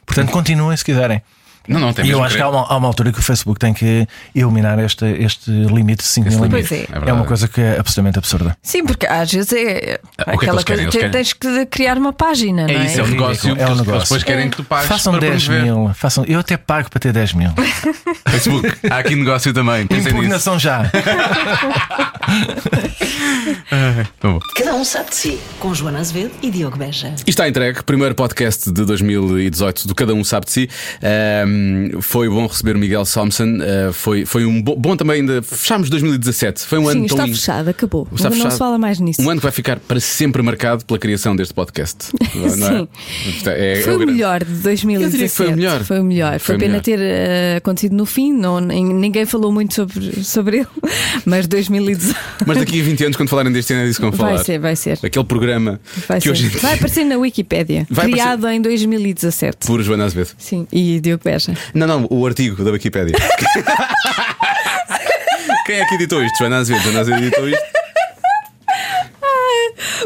Portanto, 0.05 0.31
continuem 0.31 0.77
se 0.77 0.85
quiserem. 0.85 1.23
Não, 1.69 1.79
não, 1.81 1.93
tem 1.93 2.05
E 2.07 2.11
eu 2.11 2.23
acho 2.23 2.37
que 2.37 2.43
há 2.43 2.49
uma, 2.49 2.67
há 2.67 2.77
uma 2.77 2.89
altura 2.89 3.13
que 3.13 3.19
o 3.19 3.23
Facebook 3.23 3.59
tem 3.59 3.73
que 3.73 4.07
eliminar 4.35 4.79
este, 4.81 5.05
este 5.05 5.51
limite 5.51 6.03
de 6.03 6.09
5 6.09 6.29
Esse 6.29 6.37
mil 6.37 6.47
limite, 6.49 6.69
Pois 6.69 6.81
é. 6.81 7.07
é 7.07 7.11
É, 7.11 7.13
uma 7.13 7.25
coisa 7.25 7.47
que 7.49 7.61
é 7.61 7.79
absolutamente 7.79 8.19
absurda. 8.19 8.57
Sim, 8.63 8.85
porque 8.85 9.07
às 9.07 9.31
vezes 9.33 9.53
é 9.53 10.01
Ah, 10.19 10.23
o 10.23 10.25
que 10.25 10.31
é 10.31 10.37
que 10.39 10.45
aquela 10.47 10.63
querem? 10.65 10.85
coisa 10.87 10.99
Eles 10.99 11.13
tens 11.13 11.33
que 11.33 11.67
criar 11.67 11.97
uma 11.99 12.13
página, 12.13 12.63
É 12.63 12.75
não 12.75 12.81
é? 12.81 12.87
isso, 12.87 13.01
é 13.01 13.03
um 13.03 13.07
ridículo, 13.07 13.29
negócio. 13.29 13.49
é 13.49 13.53
um 13.53 13.55
que 13.57 13.63
negócio. 13.63 13.93
Eles 13.93 14.03
depois 14.05 14.23
querem 14.25 14.51
que 14.51 14.57
tu 14.57 14.65
pagues 14.65 14.89
Façam 14.89 15.13
para 15.13 15.21
10 15.31 15.45
promover. 15.45 15.73
mil. 15.73 15.95
Façam, 15.95 16.25
eu 16.27 16.41
até 16.41 16.57
pago 16.57 16.91
para 16.91 17.01
ter 17.01 17.13
10 17.13 17.35
mil. 17.35 17.51
Facebook, 18.29 18.73
há 18.91 18.99
aqui 18.99 19.15
negócio 19.15 19.53
também. 19.53 19.87
Nisso. 19.91 20.09
Impugnação 20.09 20.59
já. 20.59 20.91
Cada 24.57 24.75
um 24.75 24.85
sabe 24.85 25.11
de 25.11 25.17
si. 25.17 25.41
Com 25.59 25.75
Joana 25.75 25.99
Azevedo 26.01 26.31
e 26.43 26.51
Diogo 26.51 26.77
Beja. 26.77 27.15
E 27.27 27.31
está 27.31 27.49
entregue, 27.49 27.83
primeiro 27.83 28.15
podcast 28.15 28.71
de 28.71 28.85
2018 28.85 29.87
do 29.89 29.95
Cada 29.95 30.15
Um 30.15 30.25
Sabe 30.25 30.47
de 30.47 30.53
Si. 30.53 30.71
Foi 32.01 32.29
bom 32.29 32.47
receber 32.47 32.77
o 32.77 32.79
Miguel 32.79 33.05
Thompson. 33.05 33.59
ah, 33.61 33.93
foi, 33.93 34.25
foi 34.27 34.45
um 34.45 34.61
bo- 34.63 34.77
bom 34.77 34.97
também. 34.97 35.21
ainda 35.21 35.43
Fechámos 35.43 35.89
2017. 35.91 36.63
Foi 36.67 36.79
um 36.79 36.85
Sim, 36.87 36.91
ano 36.91 37.05
está 37.07 37.17
tão 37.17 37.27
fechado, 37.29 37.69
acabou. 37.69 38.09
Está 38.15 38.29
não 38.31 38.37
fechado. 38.37 38.53
se 38.53 38.59
fala 38.59 38.79
mais 38.79 38.99
nisso. 39.01 39.21
Um 39.23 39.29
ano 39.31 39.41
que 39.41 39.45
vai 39.45 39.53
ficar 39.53 39.79
para 39.81 40.01
sempre 40.01 40.43
marcado 40.43 40.85
pela 40.85 40.99
criação 40.99 41.35
deste 41.37 41.55
podcast. 41.55 41.99
Não 42.35 42.69
é? 42.69 42.89
É- 43.47 43.79
é 43.79 43.83
Foi 43.83 43.95
o 43.95 43.99
grande- 43.99 44.13
melhor 44.13 44.45
de 44.45 44.53
2017. 44.53 45.03
Eu 45.05 45.11
diria 45.11 45.29
que 45.29 45.35
foi 45.35 45.49
o 45.49 45.57
melhor. 45.57 45.85
Foi 45.85 46.01
o 46.01 46.05
melhor. 46.05 46.31
Foi, 46.33 46.39
Foi 46.41 46.57
o 46.57 46.59
pena 46.59 46.71
melhor. 46.73 46.83
ter 46.83 46.99
eh, 47.01 47.57
acontecido 47.57 47.95
no 47.95 48.07
fim. 48.07 48.33
Não, 48.33 48.61
nin- 48.61 48.93
ninguém 48.95 49.25
falou 49.27 49.53
muito 49.53 49.75
sobre, 49.75 50.25
sobre 50.25 50.59
ele. 50.59 50.67
Mas 51.25 51.47
2018. 51.47 52.17
Mas 52.47 52.59
daqui 52.59 52.81
a 52.81 52.85
20 52.85 53.05
anos, 53.05 53.17
quando 53.17 53.29
falarem 53.29 53.53
deste 53.53 53.73
ano, 53.73 53.83
é 53.83 53.87
disso 53.87 53.99
que 54.01 54.05
vão 54.07 54.13
falar. 54.13 54.35
Vai 54.37 54.45
ser, 54.45 54.59
vai 54.59 54.77
ser. 54.77 54.99
Aquele 55.03 55.25
programa 55.25 55.81
Vai, 56.09 56.19
que 56.19 56.25
ser. 56.25 56.31
hoje 56.31 56.49
vai 56.49 56.75
aparecer 56.75 57.05
na 57.05 57.17
Wikipédia. 57.17 57.87
Vai 57.91 58.11
criado 58.11 58.49
em 58.49 58.61
2017. 58.61 59.67
por 59.67 59.83
Joana 59.83 60.05
Azevedo. 60.05 60.31
Sim, 60.39 60.67
e 60.73 61.01
Diogo 61.01 61.23
Beja. 61.51 61.61
Não, 61.75 61.87
não, 61.87 62.07
o 62.11 62.27
artigo 62.27 62.65
da 62.65 62.71
Wikipédia. 62.71 63.17
Quem 65.67 65.81
é 65.81 65.85
que 65.87 65.95
editou 65.95 66.23
isto? 66.25 66.39
Joana 66.39 66.59
Azevedo. 66.59 66.85
Joana 66.85 67.01
Azevedo 67.01 67.27
editou 67.27 67.49
isto. 67.49 67.72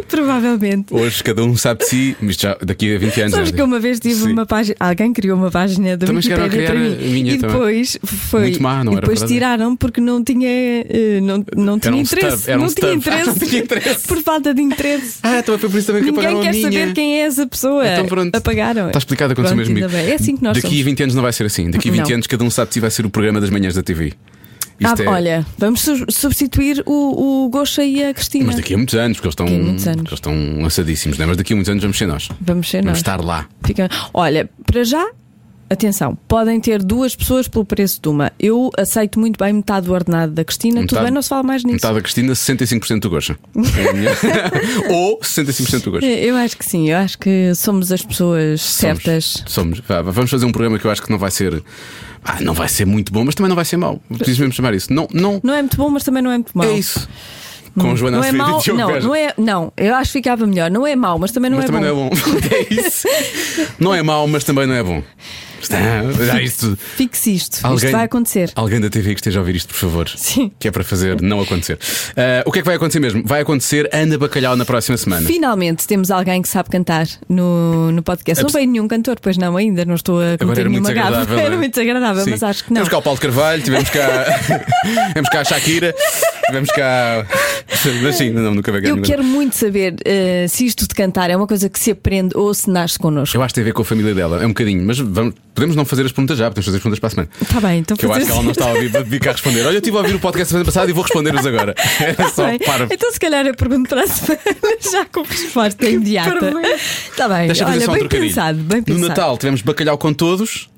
Provavelmente. 0.08 0.92
Hoje 0.94 1.22
cada 1.22 1.42
um 1.44 1.56
sabe 1.56 1.80
de 1.80 1.86
si, 1.86 2.16
mas 2.20 2.36
já 2.36 2.56
daqui 2.62 2.94
a 2.94 2.98
20 2.98 3.20
anos. 3.22 3.32
Sabes 3.34 3.50
que 3.50 3.62
uma 3.62 3.78
vez 3.80 3.98
tive 4.00 4.14
Sim. 4.14 4.32
uma 4.32 4.46
página. 4.46 4.76
Alguém 4.80 5.12
criou 5.12 5.36
uma 5.38 5.50
página 5.50 5.96
da 5.96 6.06
Também 6.06 6.22
chegaram 6.22 6.44
a 6.44 6.46
Wikipédia 6.46 6.70
para 6.70 6.80
mim. 6.80 6.96
minha 7.12 7.34
e 7.34 7.38
também. 7.38 7.54
depois 7.56 7.98
foi. 8.04 8.40
Muito 8.42 8.62
má, 8.62 8.84
não 8.84 8.92
e 8.92 8.94
era 8.96 9.00
depois 9.02 9.18
verdade. 9.20 9.34
tiraram 9.34 9.76
porque 9.76 10.00
não 10.00 10.22
tinha, 10.24 10.48
eh, 10.48 11.20
não, 11.22 11.44
não 11.56 11.78
tinha 11.78 11.94
um 11.94 12.00
interesse. 12.00 12.36
stub, 12.38 12.48
era 12.50 12.58
um 12.60 12.62
não, 12.64 12.72
tinha 12.74 12.92
interesse 12.94 13.26
Não 13.26 13.34
tinha 13.34 13.60
interesse. 13.62 14.06
Por 14.06 14.22
falta 14.22 14.54
de 14.54 14.62
interesse. 14.62 15.18
Ah, 15.22 15.38
então 15.38 15.58
foi 15.58 15.68
por 15.68 15.78
isso 15.78 15.86
também 15.86 16.04
que 16.04 16.10
Ninguém 16.10 16.40
quer 16.40 16.54
saber 16.54 16.92
quem 16.92 17.20
é 17.20 17.26
essa 17.26 17.46
pessoa. 17.46 17.86
Então 17.86 18.06
pronto. 18.06 18.34
Apagaram. 18.36 18.86
Está 18.88 18.98
explicado, 18.98 19.32
aconteceu 19.32 19.56
mesmo. 19.56 19.78
É 19.78 20.14
assim 20.14 20.36
que 20.36 20.42
nós 20.42 20.54
Daqui 20.54 20.66
a 20.66 20.70
somos. 20.70 20.84
20 20.84 21.02
anos 21.04 21.14
não 21.14 21.22
vai 21.22 21.32
ser 21.32 21.44
assim. 21.46 21.70
Daqui 21.70 21.88
a 21.88 21.92
20 21.92 22.06
Não. 22.08 22.14
anos 22.14 22.26
cada 22.26 22.44
um 22.44 22.50
sabe 22.50 22.68
de 22.68 22.74
si 22.74 22.80
vai 22.80 22.90
ser 22.90 23.04
o 23.06 23.10
programa 23.10 23.40
das 23.40 23.50
manhãs 23.50 23.74
da 23.74 23.82
TV. 23.82 24.12
Ah, 24.84 24.94
é- 24.98 25.08
Olha, 25.08 25.46
vamos 25.58 25.80
su- 25.80 26.04
substituir 26.10 26.82
o, 26.86 27.44
o 27.44 27.48
Gosha 27.48 27.84
e 27.84 28.04
a 28.04 28.12
Cristina. 28.14 28.46
Mas 28.46 28.56
daqui 28.56 28.74
a 28.74 28.76
muitos 28.76 28.94
anos, 28.94 29.16
porque 29.18 29.26
eles 29.28 29.32
estão, 29.78 29.92
eles 29.94 30.12
estão 30.12 30.62
lançadíssimos, 30.62 31.18
não 31.18 31.24
é? 31.24 31.26
mas 31.28 31.36
daqui 31.36 31.52
a 31.52 31.56
muitos 31.56 31.70
anos 31.70 31.82
vamos 31.82 31.96
ser 31.98 32.06
nós. 32.06 32.28
Vamos 32.40 32.68
ser 32.68 32.78
Vamos 32.78 32.88
nós. 32.90 32.96
estar 32.98 33.20
lá. 33.24 33.46
Fica- 33.64 33.88
Olha, 34.12 34.48
para 34.66 34.84
já, 34.84 35.06
atenção, 35.68 36.16
podem 36.28 36.60
ter 36.60 36.82
duas 36.82 37.16
pessoas 37.16 37.48
pelo 37.48 37.64
preço 37.64 38.00
de 38.00 38.08
uma. 38.08 38.30
Eu 38.38 38.70
aceito 38.78 39.18
muito 39.18 39.36
bem 39.42 39.52
metade 39.52 39.86
do 39.86 39.92
ordenado 39.94 40.32
da 40.32 40.44
Cristina, 40.44 40.80
tudo 40.82 40.90
Metade- 40.92 41.04
bem, 41.06 41.12
não 41.14 41.22
se 41.22 41.28
fala 41.28 41.42
mais 41.42 41.64
nisso. 41.64 41.74
Metade 41.74 41.94
da 41.94 42.00
Cristina, 42.02 42.32
65% 42.34 43.00
do 43.00 43.10
Goxa. 43.10 43.36
É 43.78 43.92
minha- 43.92 44.10
Ou 44.94 45.18
65% 45.20 45.82
do 45.84 45.90
Goxa. 45.92 46.06
Eu 46.06 46.36
acho 46.36 46.56
que 46.56 46.64
sim, 46.64 46.90
eu 46.90 46.98
acho 46.98 47.18
que 47.18 47.52
somos 47.54 47.90
as 47.90 48.02
pessoas 48.02 48.60
certas. 48.60 49.42
Somos. 49.46 49.80
Vá, 49.80 50.02
vamos 50.02 50.30
fazer 50.30 50.44
um 50.44 50.52
programa 50.52 50.78
que 50.78 50.84
eu 50.86 50.90
acho 50.90 51.02
que 51.02 51.10
não 51.10 51.18
vai 51.18 51.30
ser. 51.30 51.62
Ah, 52.28 52.38
não 52.40 52.52
vai 52.52 52.68
ser 52.68 52.84
muito 52.84 53.12
bom, 53.12 53.24
mas 53.24 53.36
também 53.36 53.48
não 53.48 53.54
vai 53.54 53.64
ser 53.64 53.76
mau. 53.76 54.02
Preciso 54.18 54.40
mesmo 54.40 54.52
chamar 54.52 54.74
isso. 54.74 54.92
Não, 54.92 55.06
não. 55.12 55.40
Não 55.44 55.54
é 55.54 55.62
muito 55.62 55.76
bom, 55.76 55.88
mas 55.88 56.02
também 56.02 56.22
não 56.22 56.32
é 56.32 56.34
muito 56.34 56.50
mau. 56.58 56.66
É 56.66 56.72
isso. 56.72 57.08
Com 57.78 57.94
Joana 57.94 58.16
Não 58.16 58.24
é 58.24 58.32
mau, 58.32 58.62
não, 58.68 59.00
não 59.00 59.14
é, 59.14 59.34
não, 59.36 59.72
eu 59.76 59.94
acho 59.94 60.10
que 60.10 60.18
ficava 60.18 60.46
melhor. 60.46 60.70
Não 60.70 60.86
é 60.86 60.96
mau, 60.96 61.18
mas 61.18 61.30
também 61.30 61.50
não 61.50 61.58
mas 61.58 61.66
é 61.66 61.72
também 61.72 61.92
bom. 61.92 61.94
não 61.94 62.06
é 62.06 62.10
bom. 62.10 62.38
é 62.50 62.74
isso. 62.74 63.08
Não 63.78 63.94
é 63.94 64.02
mau, 64.02 64.26
mas 64.26 64.44
também 64.44 64.66
não 64.66 64.74
é 64.74 64.82
bom. 64.82 65.02
Está, 65.74 66.24
já 66.24 66.40
isto. 66.42 66.78
Fixe 66.96 67.34
isto, 67.34 67.60
Alguém- 67.62 67.76
isto 67.86 67.92
vai 67.92 68.04
acontecer. 68.04 68.50
Alguém 68.54 68.80
da 68.80 68.88
TV 68.90 69.14
que 69.14 69.20
esteja 69.20 69.38
a 69.38 69.42
ouvir 69.42 69.56
isto, 69.56 69.68
por 69.68 69.76
favor. 69.76 70.08
Sim. 70.08 70.50
Que 70.58 70.68
é 70.68 70.70
para 70.70 70.84
fazer 70.84 71.20
não 71.20 71.40
acontecer. 71.40 71.78
Ah, 72.16 72.42
o 72.46 72.52
que 72.52 72.58
é 72.60 72.62
que 72.62 72.66
vai 72.66 72.76
acontecer 72.76 73.00
mesmo? 73.00 73.22
Vai 73.24 73.40
acontecer 73.40 73.88
Ana 73.92 74.16
Bacalhau 74.18 74.56
na 74.56 74.64
próxima 74.64 74.96
semana. 74.96 75.26
Finalmente 75.26 75.86
temos 75.86 76.10
alguém 76.10 76.40
que 76.42 76.48
sabe 76.48 76.68
cantar 76.70 77.06
no, 77.28 77.90
no 77.92 78.02
podcast. 78.02 78.42
Não 78.42 78.50
veio 78.50 78.66
nenhum 78.70 78.88
cantor, 78.88 79.18
pois 79.20 79.36
não, 79.36 79.56
ainda 79.56 79.84
não 79.84 79.94
estou 79.94 80.20
a 80.20 80.38
cometer 80.38 80.60
era 80.62 80.70
nenhuma 80.70 80.90
é? 80.96 81.44
Era 81.44 81.56
muito 81.56 81.74
desagradável, 81.74 82.24
Sim. 82.24 82.30
mas 82.30 82.42
acho 82.42 82.64
que 82.64 82.70
não. 82.70 82.76
Tivemos 82.82 82.88
cá 82.90 82.98
o 82.98 83.02
Paulo 83.02 83.18
Carvalho, 83.20 83.62
tivemos 83.62 83.90
cá, 83.90 84.24
tivemos 85.08 85.30
cá 85.30 85.40
a 85.40 85.44
Shakira, 85.44 85.94
tivemos 86.46 86.70
cá. 86.70 87.26
Mas 88.02 88.16
sim, 88.16 88.30
não, 88.30 88.54
nunca 88.54 88.72
cá 88.72 88.78
Eu 88.88 89.00
quero 89.02 89.22
muito 89.22 89.54
saber 89.56 89.96
eh, 90.04 90.46
se 90.48 90.64
isto 90.66 90.86
de 90.88 90.94
cantar 90.94 91.30
é 91.30 91.36
uma 91.36 91.46
coisa 91.46 91.68
que 91.68 91.78
se 91.78 91.90
aprende 91.90 92.36
ou 92.36 92.52
se 92.54 92.68
nasce 92.70 92.98
connosco. 92.98 93.36
Eu 93.36 93.42
acho 93.42 93.52
que 93.52 93.56
tem 93.56 93.62
a 93.62 93.64
ver 93.66 93.72
com 93.72 93.82
a 93.82 93.84
família 93.84 94.14
dela, 94.14 94.42
é 94.42 94.46
um 94.46 94.50
bocadinho, 94.50 94.84
mas 94.84 94.98
vamos- 94.98 95.34
podemos 95.56 95.74
não 95.74 95.84
fazer 95.84 96.06
as 96.06 96.12
perguntas 96.12 96.38
já, 96.38 96.48
podemos 96.48 96.64
fazer 96.66 96.76
as 96.76 96.82
perguntas 96.82 97.00
para 97.00 97.06
a 97.08 97.10
semana. 97.10 97.28
Está 97.42 97.60
bem, 97.60 97.78
então 97.80 97.96
Que 97.96 98.06
eu 98.06 98.12
acho 98.12 98.26
que 98.26 98.32
ela 98.32 98.42
não 98.42 98.50
está 98.52 98.66
a 98.66 98.72
ouvir 98.72 99.04
vir 99.04 99.20
cá 99.20 99.32
responder. 99.32 99.62
Olha, 99.62 99.74
eu 99.74 99.78
estive 99.78 99.96
a 99.96 100.00
ouvir 100.00 100.14
o 100.14 100.20
podcast 100.20 100.48
semana 100.50 100.64
passada 100.64 100.88
e 100.90 100.94
vou 100.94 101.02
responder-vos 101.02 101.44
agora. 101.46 101.74
É 101.98 102.28
só 102.30 102.46
Bem, 102.46 102.58
para. 102.60 102.84
Então, 102.92 103.10
se 103.10 103.18
calhar, 103.18 103.44
eu 103.46 103.54
pergunto 103.54 103.88
para 103.88 104.04
a 104.04 104.06
semana 104.06 104.40
já 104.92 105.04
com 105.06 105.22
resposta 105.22 105.88
imediata. 105.88 106.52
Está 107.10 107.28
bem, 107.28 107.46
Deixa 107.48 107.64
olha, 107.66 107.74
um 107.74 107.78
bem 107.78 107.86
trocadilho. 108.00 108.28
pensado, 108.28 108.58
bem 108.58 108.78
No 108.78 108.84
pensado. 108.84 109.08
Natal 109.08 109.38
tivemos 109.38 109.62
bacalhau 109.62 109.98
com 109.98 110.12
todos, 110.12 110.68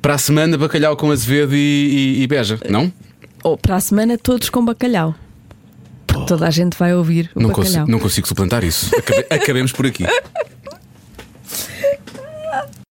para 0.00 0.14
a 0.14 0.18
semana 0.18 0.56
bacalhau 0.56 0.96
com 0.96 1.10
Azevedo 1.10 1.54
e, 1.56 2.18
e, 2.18 2.22
e 2.22 2.26
Beja, 2.26 2.58
não? 2.68 2.92
Ou 3.42 3.56
para 3.56 3.76
a 3.76 3.80
semana, 3.80 4.16
todos 4.18 4.48
com 4.50 4.64
bacalhau. 4.64 5.14
Porque 6.06 6.26
toda 6.26 6.46
a 6.46 6.50
gente 6.50 6.76
vai 6.78 6.94
ouvir 6.94 7.30
o 7.34 7.40
Não 7.40 7.48
bacalhau. 7.48 7.72
consigo, 7.72 7.90
não 7.90 7.98
consigo 7.98 8.28
suplantar 8.28 8.62
isso. 8.64 8.94
Acabe- 8.96 9.26
acabemos 9.30 9.72
por 9.72 9.86
aqui. 9.86 10.04